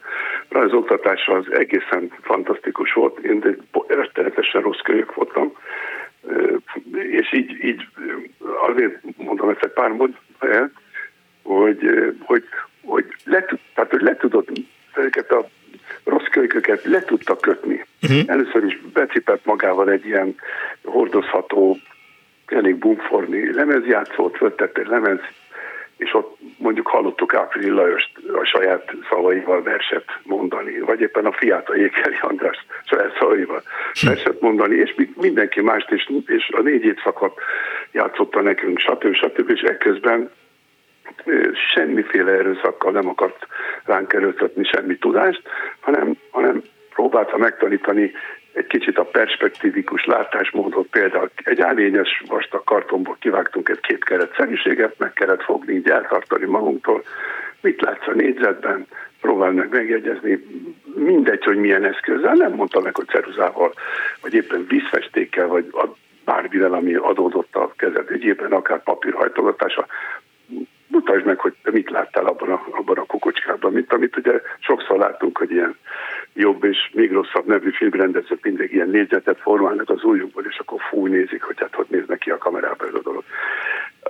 rajzoktatása 0.49 1.33
az 1.33 1.51
egészen 1.51 2.11
fantasztikus 2.21 2.93
volt, 2.93 3.19
én 3.19 3.57
rettenetesen 3.87 4.61
rossz 4.61 4.81
kölyök 4.83 5.13
voltam, 5.13 5.53
és 6.91 7.33
így, 7.33 7.63
így 7.63 7.87
azért 8.67 8.99
mondom 9.17 9.49
ezt 9.49 9.63
egy 9.63 9.71
pár 9.71 9.91
el, 10.39 10.71
hogy, 11.43 12.13
hogy, 12.19 12.43
hogy, 12.83 13.05
le, 13.23 13.45
tehát, 13.73 13.91
hogy 13.91 14.01
le 14.01 14.15
tudott 14.15 14.49
ezeket 14.95 15.31
a 15.31 15.47
rossz 16.03 16.27
kölyköket 16.31 16.83
le 16.83 17.03
tudta 17.03 17.35
kötni. 17.35 17.85
Uh-huh. 18.01 18.21
Először 18.25 18.63
is 18.63 18.81
becipett 18.93 19.45
magával 19.45 19.89
egy 19.89 20.05
ilyen 20.05 20.35
hordozható, 20.83 21.77
elég 22.45 22.75
bumforni 22.75 23.53
lemezjátszót, 23.53 24.37
föltett 24.37 24.77
egy 24.77 24.87
lemez, 24.87 25.19
és 25.97 26.13
ott 26.13 26.37
mondjuk 26.57 26.87
hallottuk 26.87 27.33
Áprili 27.33 27.69
Lajost 27.69 28.11
a 28.33 28.43
saját 28.43 28.93
szavaival 29.09 29.63
verset 29.63 30.05
mondani, 30.23 30.79
vagy 30.79 31.01
éppen 31.01 31.25
a 31.25 31.31
fiát, 31.31 31.69
a 31.69 31.75
Jékeli 31.75 32.17
András 32.21 32.65
saját 32.85 33.17
szavaival 33.19 33.63
verset 34.01 34.41
mondani, 34.41 34.75
és 34.75 34.95
mindenki 35.15 35.61
mást, 35.61 35.91
és, 35.91 36.09
és 36.25 36.49
a 36.49 36.61
négy 36.61 36.83
évszakot 36.83 37.39
játszotta 37.91 38.41
nekünk, 38.41 38.79
stb. 38.79 39.13
stb. 39.13 39.49
És 39.49 39.61
ekközben 39.61 40.31
semmiféle 41.73 42.31
erőszakkal 42.31 42.91
nem 42.91 43.07
akart 43.07 43.47
ránk 43.83 44.13
erőltetni 44.13 44.63
semmi 44.63 44.97
tudást, 44.97 45.41
hanem, 45.79 46.13
hanem 46.31 46.63
próbálta 46.93 47.37
megtanítani 47.37 48.11
egy 48.53 48.67
kicsit 48.67 48.97
a 48.97 49.03
perspektívikus 49.03 50.05
látásmódot, 50.05 50.87
például 50.87 51.29
egy 51.43 51.61
állényes 51.61 52.23
vastag 52.27 52.63
kartonból 52.63 53.17
kivágtunk 53.19 53.69
egy 53.69 53.79
két 53.79 54.03
keret 54.03 54.35
szerűséget, 54.37 54.97
meg 54.97 55.13
kellett 55.13 55.43
fogni, 55.43 55.73
így 55.73 55.89
eltartani 55.89 56.45
magunktól, 56.45 57.03
mit 57.61 57.81
látsz 57.81 58.07
a 58.07 58.13
négyzetben, 58.13 58.87
próbál 59.21 59.51
meg 59.51 59.69
megjegyezni, 59.71 60.45
mindegy, 60.95 61.43
hogy 61.43 61.57
milyen 61.57 61.85
eszközzel, 61.85 62.33
nem 62.33 62.53
mondta 62.53 62.81
meg, 62.81 62.95
hogy 62.95 63.07
ceruzával, 63.07 63.73
vagy 64.21 64.33
éppen 64.33 64.65
vízfestékkel, 64.67 65.47
vagy 65.47 65.65
bármivel, 66.25 66.73
ami 66.73 66.93
adódott 66.93 67.55
a 67.55 67.73
kezed 67.77 68.11
ügyében, 68.11 68.51
akár 68.51 68.83
papírhajtogatása, 68.83 69.87
mutasd 70.91 71.25
meg, 71.25 71.39
hogy 71.39 71.53
te 71.63 71.71
mit 71.71 71.89
láttál 71.89 72.25
abban 72.25 72.49
a, 72.49 72.67
abban 72.71 72.97
a 72.97 73.05
kukocskában, 73.05 73.71
mint 73.71 73.93
amit 73.93 74.17
ugye 74.17 74.41
sokszor 74.59 74.97
láttunk, 74.97 75.37
hogy 75.37 75.51
ilyen 75.51 75.75
jobb 76.33 76.63
és 76.63 76.77
még 76.93 77.11
rosszabb 77.11 77.45
nevű 77.45 77.71
filmrendezők 77.71 78.43
mindig 78.43 78.73
ilyen 78.73 78.89
négyzetet 78.89 79.39
formálnak 79.39 79.89
az 79.89 80.03
ujjukból, 80.03 80.45
és 80.49 80.57
akkor 80.57 80.79
fúj 80.89 81.09
nézik, 81.09 81.41
hogy 81.41 81.55
hát 81.59 81.75
hogy 81.75 81.85
néz 81.89 82.03
neki 82.07 82.29
a 82.29 82.37
kamerába 82.37 82.85
ez 82.87 82.93
a 82.93 83.01
dolog. 83.03 83.23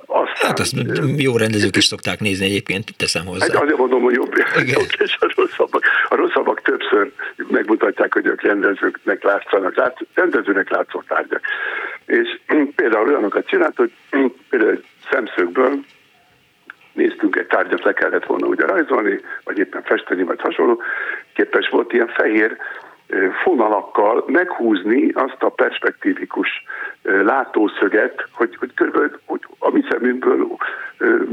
Aztán, 0.06 0.50
hát 0.50 0.60
azt 0.60 0.76
jó 1.18 1.38
rendezők 1.38 1.76
is 1.76 1.84
szokták 1.84 2.20
nézni 2.20 2.46
egyébként, 2.46 2.98
teszem 2.98 3.26
hozzá. 3.26 3.46
Hát 3.46 3.64
azért 3.64 3.78
mondom, 3.78 4.02
hogy 4.02 4.14
jobb, 4.14 4.34
jobb 4.76 4.90
és 4.98 5.18
a 5.20 5.34
rosszabbak. 5.36 5.84
A 6.10 6.16
rosszabbak 6.16 6.62
többször 6.62 7.12
megmutatják, 7.36 8.14
hogy 8.14 8.26
ők 8.26 8.42
rendezőknek 8.42 9.24
látszanak, 9.24 9.76
látsz, 9.76 10.00
rendezőnek 10.14 10.70
látszó 10.70 11.04
tárgyak. 11.08 11.42
És 12.06 12.40
például 12.76 13.08
olyanokat 13.08 13.48
csinált, 13.48 13.76
hogy 13.76 13.92
például 14.50 14.84
szemszögből 15.12 15.80
néztünk 16.94 17.36
egy 17.36 17.48
tárgyat, 17.48 17.84
le 17.84 17.94
kellett 17.94 18.26
volna 18.26 18.48
ugye 18.48 18.66
rajzolni, 18.66 19.20
vagy 19.44 19.58
éppen 19.58 19.82
festeni, 19.84 20.24
vagy 20.24 20.42
hasonló, 20.42 20.82
képes 21.34 21.70
volt 21.70 21.94
ilyen 21.94 22.08
fehér 22.08 22.58
fonalakkal 23.44 24.24
meghúzni 24.28 25.12
azt 25.14 25.44
a 25.44 25.50
perspektívikus 25.50 26.64
látószöget, 27.02 28.28
hogy, 28.32 28.56
hogy 28.56 28.74
körülbelül 28.74 29.20
hogy 29.26 29.42
a 29.60 29.70
mi 29.70 29.84
szemünkből 29.90 30.48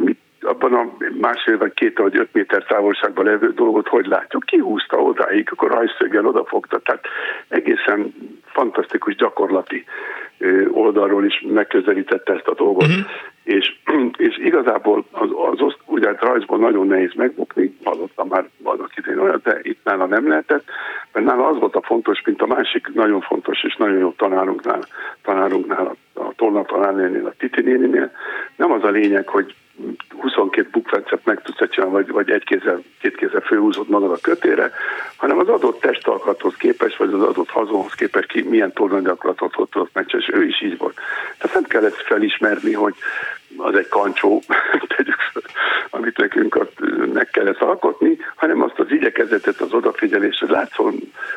mit 0.04 0.18
abban 0.40 0.74
a 0.74 0.96
másfél 1.20 1.58
vagy 1.58 1.72
két 1.74 1.98
vagy 1.98 2.16
öt 2.16 2.32
méter 2.32 2.64
távolságban 2.64 3.24
levő 3.24 3.52
dolgot 3.52 3.88
hogy 3.88 4.06
látjuk, 4.06 4.44
kihúzta 4.44 4.96
odáig, 5.02 5.48
akkor 5.52 5.70
rajszöggel 5.70 6.26
odafogta, 6.26 6.78
tehát 6.78 7.04
egészen 7.48 8.14
fantasztikus 8.44 9.14
gyakorlati 9.14 9.84
oldalról 10.70 11.24
is 11.24 11.44
megközelítette 11.48 12.32
ezt 12.32 12.46
a 12.46 12.54
dolgot. 12.54 12.86
Uh-huh. 12.86 13.06
És, 13.42 13.74
és 14.28 14.38
igazából 14.38 15.04
az, 15.10 15.28
az 15.52 15.60
oszt, 15.60 15.78
ugye 15.84 16.06
hát 16.06 16.22
rajzból 16.22 16.58
nagyon 16.58 16.86
nehéz 16.86 17.12
megbukni, 17.14 17.76
hallottam 17.84 18.28
már 18.28 18.48
vannak 18.56 18.96
idén 18.96 19.18
olyan, 19.18 19.40
de 19.44 19.58
itt 19.62 19.78
nála 19.84 20.06
nem 20.06 20.28
lehetett, 20.28 20.64
mert 21.12 21.26
nála 21.26 21.46
az 21.46 21.58
volt 21.58 21.74
a 21.74 21.82
fontos, 21.82 22.22
mint 22.24 22.42
a 22.42 22.46
másik 22.46 22.88
nagyon 22.94 23.20
fontos 23.20 23.62
és 23.64 23.76
nagyon 23.76 23.98
jó 23.98 24.12
tanárunknál, 24.16 24.80
tanárunknál 25.22 25.96
a, 26.14 26.20
a 26.20 26.32
Torna 26.36 26.64
tanárnénél, 26.64 27.26
a 27.26 27.34
Titi 27.38 27.62
néninél, 27.62 28.10
nem 28.56 28.72
az 28.72 28.84
a 28.84 28.90
lényeg, 28.90 29.28
hogy 29.28 29.54
22 30.20 30.68
bukfencet 30.70 31.24
meg 31.24 31.42
tudsz 31.42 31.70
csinálni, 31.70 31.94
vagy, 31.94 32.08
vagy 32.08 32.30
egy 32.30 32.44
kézzel, 32.44 32.82
két 33.00 33.16
kézzel 33.16 33.40
főhúzod 33.40 33.88
magad 33.88 34.10
a 34.10 34.18
kötére, 34.20 34.72
hanem 35.16 35.38
az 35.38 35.48
adott 35.48 35.80
testalkathoz 35.80 36.54
képes, 36.54 36.96
vagy 36.96 37.12
az 37.12 37.22
adott 37.22 37.48
hazonhoz 37.48 37.92
képes, 37.92 38.26
ki 38.26 38.42
milyen 38.42 38.72
tornagyakorlatot 38.72 39.70
tudott 39.70 39.90
megcsinálni, 39.92 40.26
és 40.28 40.38
ő 40.40 40.46
is 40.46 40.62
így 40.62 40.78
volt. 40.78 40.94
Tehát 41.38 41.54
nem 41.54 41.64
kellett 41.64 41.94
felismerni, 41.94 42.72
hogy 42.72 42.94
az 43.56 43.74
egy 43.74 43.88
kancsó, 43.88 44.42
tegyük 44.96 45.20
fel, 45.32 45.42
amit 45.90 46.16
nekünk 46.16 46.56
ott 46.56 46.78
meg 47.12 47.30
kellett 47.30 47.60
alkotni, 47.60 48.16
hanem 48.36 48.62
azt 48.62 48.78
az 48.78 48.90
igyekezetet, 48.90 49.60
az 49.60 49.72
odafigyelést, 49.72 50.40
hogy 50.40 50.48
látszol, 50.48 50.92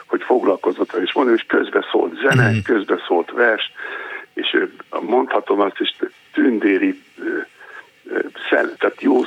hogy 0.05 0.21
foglalkozott 0.23 0.93
és 0.93 1.13
mondom, 1.13 1.35
és 1.35 1.45
közbe 1.47 1.85
szólt 1.91 2.19
zene, 2.19 2.51
mm. 2.51 2.57
közbe 2.63 3.03
szólt 3.07 3.31
vers, 3.31 3.71
és 4.33 4.65
mondhatom 4.99 5.59
azt 5.59 5.79
is, 5.79 5.95
tündéri 6.33 7.01
szell, 8.49 8.75
tehát 8.77 9.01
jó, 9.01 9.19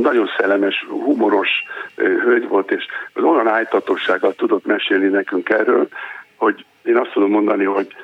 nagyon 0.00 0.28
szellemes, 0.38 0.84
humoros 0.88 1.48
hölgy 1.96 2.48
volt, 2.48 2.70
és 2.70 2.86
az 3.12 3.22
olyan 3.22 3.48
ájtatossággal 3.48 4.34
tudott 4.34 4.66
mesélni 4.66 5.08
nekünk 5.08 5.48
erről, 5.48 5.88
hogy 6.36 6.64
én 6.84 6.96
azt 6.96 7.12
tudom 7.12 7.30
mondani, 7.30 7.64
hogy 7.64 7.94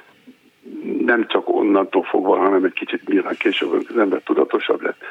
nem 1.05 1.27
csak 1.27 1.49
onnantól 1.49 2.03
fogva, 2.03 2.37
hanem 2.37 2.65
egy 2.65 2.73
kicsit 2.73 3.09
nyilván 3.09 3.35
később 3.39 3.73
az 3.89 3.99
ember 3.99 4.21
tudatosabb 4.25 4.83
lett. 4.83 5.03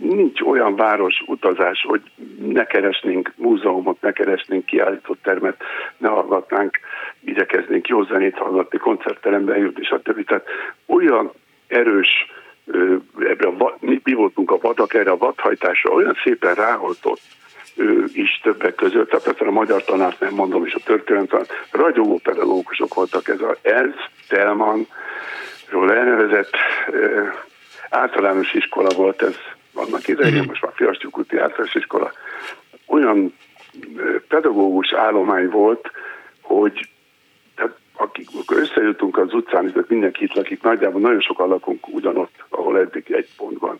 Nincs 0.00 0.40
olyan 0.40 0.76
város 0.76 1.22
utazás, 1.26 1.84
hogy 1.88 2.00
ne 2.38 2.64
keresnénk 2.64 3.32
múzeumot, 3.36 4.00
ne 4.00 4.12
keresnénk 4.12 4.64
kiállított 4.64 5.22
termet, 5.22 5.62
ne 5.96 6.08
hallgatnánk, 6.08 6.78
igyekeznénk 7.24 7.88
jó 7.88 8.02
zenét 8.02 8.36
hallgatni, 8.36 8.78
koncertteremben 8.78 9.58
jutni, 9.58 9.84
stb. 9.84 10.24
Tehát 10.24 10.46
olyan 10.86 11.32
erős 11.66 12.08
ebbe 13.18 13.46
a, 13.46 13.76
mi, 13.80 14.00
mi 14.04 14.12
voltunk 14.12 14.50
a 14.50 14.58
vadak 14.58 14.94
erre 14.94 15.10
a 15.10 15.16
vadhajtásra, 15.16 15.90
olyan 15.90 16.16
szépen 16.24 16.54
ráholtott 16.54 17.20
ő 17.76 18.04
is 18.12 18.40
többek 18.42 18.74
között, 18.74 19.10
tehát 19.10 19.40
a 19.40 19.50
magyar 19.50 19.84
tanárt 19.84 20.20
nem 20.20 20.34
mondom, 20.34 20.66
és 20.66 20.74
a 20.74 20.80
történelem 20.84 21.26
tanár, 21.26 21.46
ragyogó 21.70 22.20
pedagógusok 22.22 22.94
voltak, 22.94 23.28
ez 23.28 23.40
a 23.40 23.56
Ez, 23.62 23.90
Telman, 24.28 24.86
ról 25.68 25.92
elnevezett 25.92 26.56
általános 27.90 28.52
iskola 28.52 28.94
volt 28.96 29.22
ez 29.22 29.36
annak 29.74 30.08
idején, 30.08 30.42
mm. 30.42 30.46
most 30.46 30.62
már 30.62 30.72
Fiasztyúk 30.74 31.18
úti 31.18 31.38
általános 31.38 31.74
iskola, 31.74 32.12
olyan 32.86 33.34
pedagógus 34.28 34.92
állomány 34.92 35.48
volt, 35.48 35.90
hogy 36.40 36.88
akik 37.96 38.28
összejutunk 38.48 39.18
az 39.18 39.34
utcán, 39.34 39.66
és 39.66 39.72
mindenki 39.88 40.24
itt 40.24 40.34
lakik, 40.34 40.62
nagyjából 40.62 41.00
nagyon 41.00 41.20
sokan 41.20 41.48
lakunk 41.48 41.88
ugyanott, 41.88 42.44
ahol 42.48 42.78
eddig 42.78 43.12
egy 43.12 43.28
pont 43.36 43.58
van, 43.58 43.78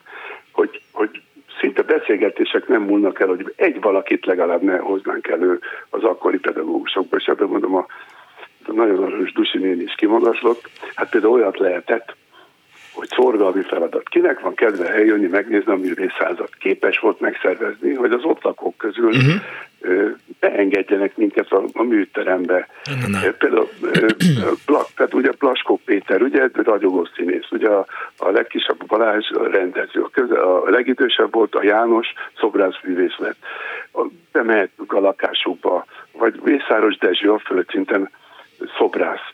hogy, 0.52 0.82
hogy 0.92 1.22
szinte 1.60 1.82
beszélgetések 1.82 2.68
nem 2.68 2.82
múlnak 2.82 3.20
el, 3.20 3.28
hogy 3.28 3.52
egy 3.56 3.80
valakit 3.80 4.26
legalább 4.26 4.62
ne 4.62 4.76
hoznánk 4.76 5.28
elő 5.28 5.60
az 5.90 6.02
akkori 6.02 6.38
pedagógusokból, 6.38 7.18
és 7.18 7.26
ebben 7.26 7.48
mondom, 7.48 7.74
a, 7.74 7.86
a 8.66 8.72
nagyon 8.72 9.02
aranyos 9.02 9.32
Dusi 9.32 9.58
néni 9.58 9.82
is 9.82 9.94
kimagaslott. 9.94 10.70
Hát 10.94 11.10
például 11.10 11.32
olyat 11.32 11.58
lehetett, 11.58 12.16
hogy 12.94 13.08
szorgalmi 13.08 13.62
feladat. 13.62 14.08
Kinek 14.08 14.40
van 14.40 14.54
kedve 14.54 14.88
eljönni, 14.88 15.26
megnézni 15.26 15.72
a 15.72 15.76
művészházat? 15.76 16.50
Képes 16.58 16.98
volt 16.98 17.20
megszervezni, 17.20 17.94
hogy 17.94 18.12
az 18.12 18.24
ott 18.24 18.42
lakók 18.42 18.76
közül 18.76 19.08
uh-huh. 19.08 20.10
beengedjenek 20.40 21.16
minket 21.16 21.52
a, 21.52 21.64
a 21.72 21.82
műterembe. 21.82 22.68
Uh-huh. 22.90 23.30
Például 23.38 23.68
Blak, 24.66 24.86
tehát 24.96 25.14
ugye 25.14 25.30
Plaskó 25.32 25.80
Péter, 25.84 26.22
ugye 26.22 26.48
ragyogó 26.52 27.08
színész, 27.16 27.50
ugye 27.50 27.68
a, 27.68 27.86
a 28.18 28.30
legkisebb 28.30 28.86
Balázs 28.86 29.30
a 29.30 29.50
rendező, 29.50 30.00
a, 30.02 30.08
köze, 30.08 30.40
a 30.40 30.70
legidősebb 30.70 31.34
volt 31.34 31.54
a 31.54 31.64
János 31.64 32.12
szobrászművész 32.38 33.16
lett. 33.16 33.38
Bemehetünk 34.32 34.92
a 34.92 35.00
lakásukba, 35.00 35.84
vagy 36.12 36.40
Mészáros 36.44 36.96
Dezső 36.96 37.32
a 37.32 37.38
földszinten 37.38 38.10
szobrász. 38.78 39.32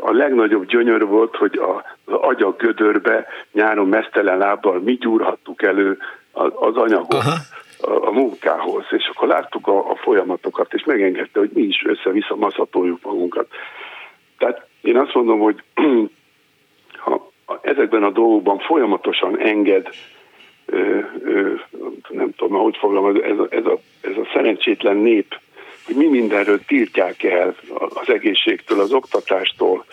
A 0.00 0.12
legnagyobb 0.12 0.66
gyönyör 0.66 1.06
volt, 1.06 1.36
hogy 1.36 1.58
az 1.58 2.14
agyak 2.14 2.62
gödörbe 2.62 3.26
nyáron 3.52 3.88
mesztelen 3.88 4.38
lábbal 4.38 4.80
mi 4.80 4.92
gyúrhattuk 4.92 5.62
elő 5.62 5.98
az 6.32 6.76
anyagot. 6.76 7.14
Aha 7.14 7.34
a, 7.86 8.10
munkához, 8.10 8.84
és 8.90 9.10
akkor 9.14 9.28
láttuk 9.28 9.66
a, 9.66 9.90
a 9.90 9.96
folyamatokat, 9.96 10.74
és 10.74 10.84
megengedte, 10.84 11.38
hogy 11.38 11.50
mi 11.54 11.62
is 11.62 11.84
össze-vissza 11.86 12.36
maszatoljuk 12.36 13.02
magunkat. 13.02 13.48
Tehát 14.38 14.66
én 14.80 14.96
azt 14.96 15.14
mondom, 15.14 15.38
hogy 15.38 15.62
ha 17.04 17.32
ezekben 17.60 18.02
a 18.02 18.10
dolgokban 18.10 18.58
folyamatosan 18.58 19.38
enged, 19.40 19.88
ö, 20.66 20.98
ö, 21.24 21.52
nem 22.08 22.32
tudom, 22.36 22.62
hogy 22.62 22.76
fogalmaz, 22.76 23.22
ez 23.22 23.38
a, 23.38 23.46
ez, 23.50 23.64
a, 23.64 23.78
ez 24.00 24.16
a 24.16 24.28
szerencsétlen 24.32 24.96
nép 24.96 25.38
hogy 25.84 25.94
mi 25.94 26.06
mindenről 26.06 26.64
tiltják 26.64 27.22
el 27.22 27.56
az 27.88 28.08
egészségtől, 28.08 28.80
az 28.80 28.92
oktatástól, 28.92 29.84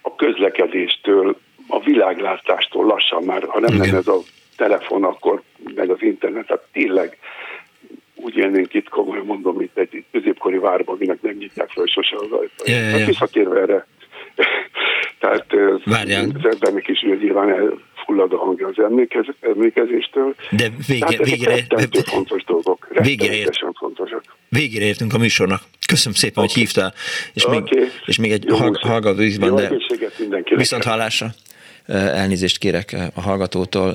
a 0.00 0.14
közlekedéstől, 0.14 1.38
a 1.68 1.80
világlátástól 1.80 2.86
lassan 2.86 3.22
már, 3.24 3.44
ha 3.48 3.60
nem 3.60 3.78
lenne 3.78 3.96
ez 3.96 4.08
a 4.08 4.18
telefon, 4.56 5.04
akkor 5.04 5.42
meg 5.74 5.90
az 5.90 6.02
internet, 6.02 6.46
tehát 6.46 6.66
tényleg 6.72 7.18
úgy 8.14 8.36
élnénk 8.36 8.74
itt, 8.74 8.88
komolyan 8.88 9.24
mondom, 9.24 9.56
mint 9.56 9.78
egy 9.78 10.04
középkori 10.12 10.58
várban, 10.58 10.96
minek 10.98 11.22
nem 11.22 11.34
nyitják 11.34 11.70
fel 11.70 11.86
sose 11.86 12.16
az 12.16 12.30
ajtót. 12.30 12.68
Ja, 12.68 12.76
ja, 12.76 12.88
ja. 12.88 12.98
Hát 12.98 13.06
visszatérve 13.06 13.60
erre, 13.60 13.86
tehát 15.18 15.46
Várjál. 15.84 16.24
az 16.34 16.50
embernek 16.52 16.88
is 16.88 17.00
nyilván 17.00 17.48
elfullad 17.48 18.32
a 18.32 18.36
hangja 18.36 18.66
az 18.66 18.78
emlékez, 18.78 19.26
emlékezéstől. 19.40 20.34
De 20.50 20.68
vége, 20.86 21.18
végre, 21.22 21.66
fontos 22.04 22.44
dolgok, 22.44 22.88
végre, 23.02 23.34
ért, 23.34 23.58
fontosak. 23.78 24.22
végre 24.48 24.84
értünk 24.84 25.14
a 25.14 25.18
műsornak. 25.18 25.60
Köszönöm 25.86 26.14
szépen, 26.14 26.44
okay. 26.44 26.46
hogy 26.46 26.62
hívtál, 26.62 26.94
és, 27.34 27.44
okay. 27.44 27.60
még, 27.60 27.90
és 28.06 28.18
még 28.18 28.30
egy 28.30 28.44
hallgató 28.80 29.22
ízben, 29.22 29.54
de 29.54 29.70
viszont 30.54 30.84
hallásra. 30.84 31.26
Elnézést 31.88 32.58
kérek 32.58 32.96
a 33.14 33.20
hallgatótól, 33.20 33.94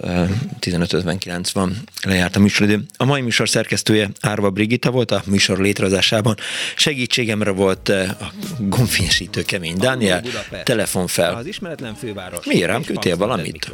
15.59 0.60 1.50
van, 1.54 1.76
lejárt 2.04 2.36
a 2.36 2.40
műsoridő. 2.40 2.86
A 2.98 3.06
mai 3.06 3.22
műsor 3.22 3.50
szerkesztője 3.50 4.10
Árva 4.20 4.50
Brigitta 4.50 4.92
volt 4.92 5.12
a 5.12 5.24
műsor 5.26 5.60
létrehozásában. 5.60 6.36
Segítségemre 6.76 7.52
volt 7.52 7.90
a 7.90 8.32
gomfényesítő 8.60 9.42
kemény 9.42 9.78
Dániel, 9.78 10.24
telefon 10.64 11.08
fel. 11.08 11.36
Az 11.36 11.46
ismeretlen 11.46 11.96
főváros. 11.96 12.46
Miért 12.46 12.68
rám 12.68 12.84
küldtél 12.84 13.18
valamit? 13.18 13.72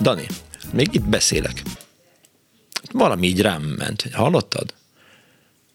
Dani, 0.00 0.26
még 0.72 0.88
itt 0.90 1.08
beszélek. 1.08 1.62
Valami 2.92 3.26
így 3.26 3.40
rám 3.40 3.62
ment. 3.62 4.08
Hallottad? 4.12 4.74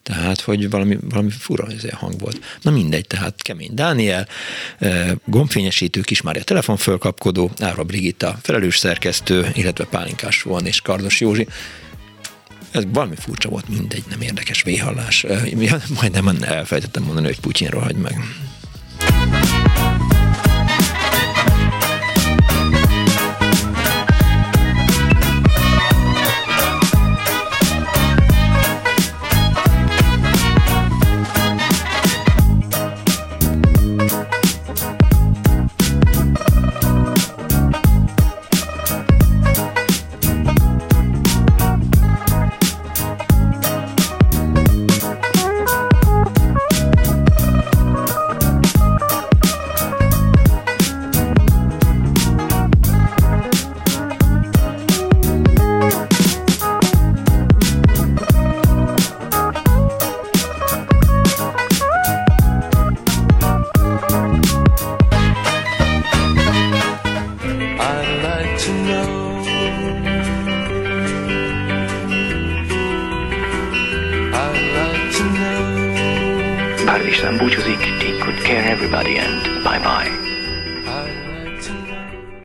Tehát, 0.04 0.42
hogy 0.42 0.70
valami, 0.70 0.98
valami 1.10 1.30
fura 1.30 1.68
hang 1.92 2.20
volt. 2.20 2.40
Na 2.62 2.72
mindegy, 2.72 3.08
tehát 3.08 3.42
Kemény 3.42 3.74
Dániel, 3.74 4.28
gombfényesítő, 5.26 6.02
Kismária 6.02 6.44
telefonfölkapkodó, 6.44 7.52
Ára 7.60 7.84
Brigitta, 7.84 8.38
felelős 8.42 8.78
szerkesztő, 8.78 9.52
illetve 9.54 9.86
Pálinkás 9.86 10.42
von 10.42 10.66
és 10.66 10.82
Kardos 10.82 11.22
Józsi. 11.22 11.48
Ez 12.72 12.84
valami 12.88 13.16
furcsa 13.16 13.50
volt, 13.50 13.70
mindegy, 13.70 14.04
nem 14.10 14.22
érdekes 14.22 14.64
véhallás. 14.64 15.26
Majdnem 16.02 16.28
elfelejtettem 16.42 17.04
mondani, 17.04 17.26
hogy 17.26 17.40
Putyinról 17.40 17.82
hagy 17.82 17.96
meg. 17.96 18.18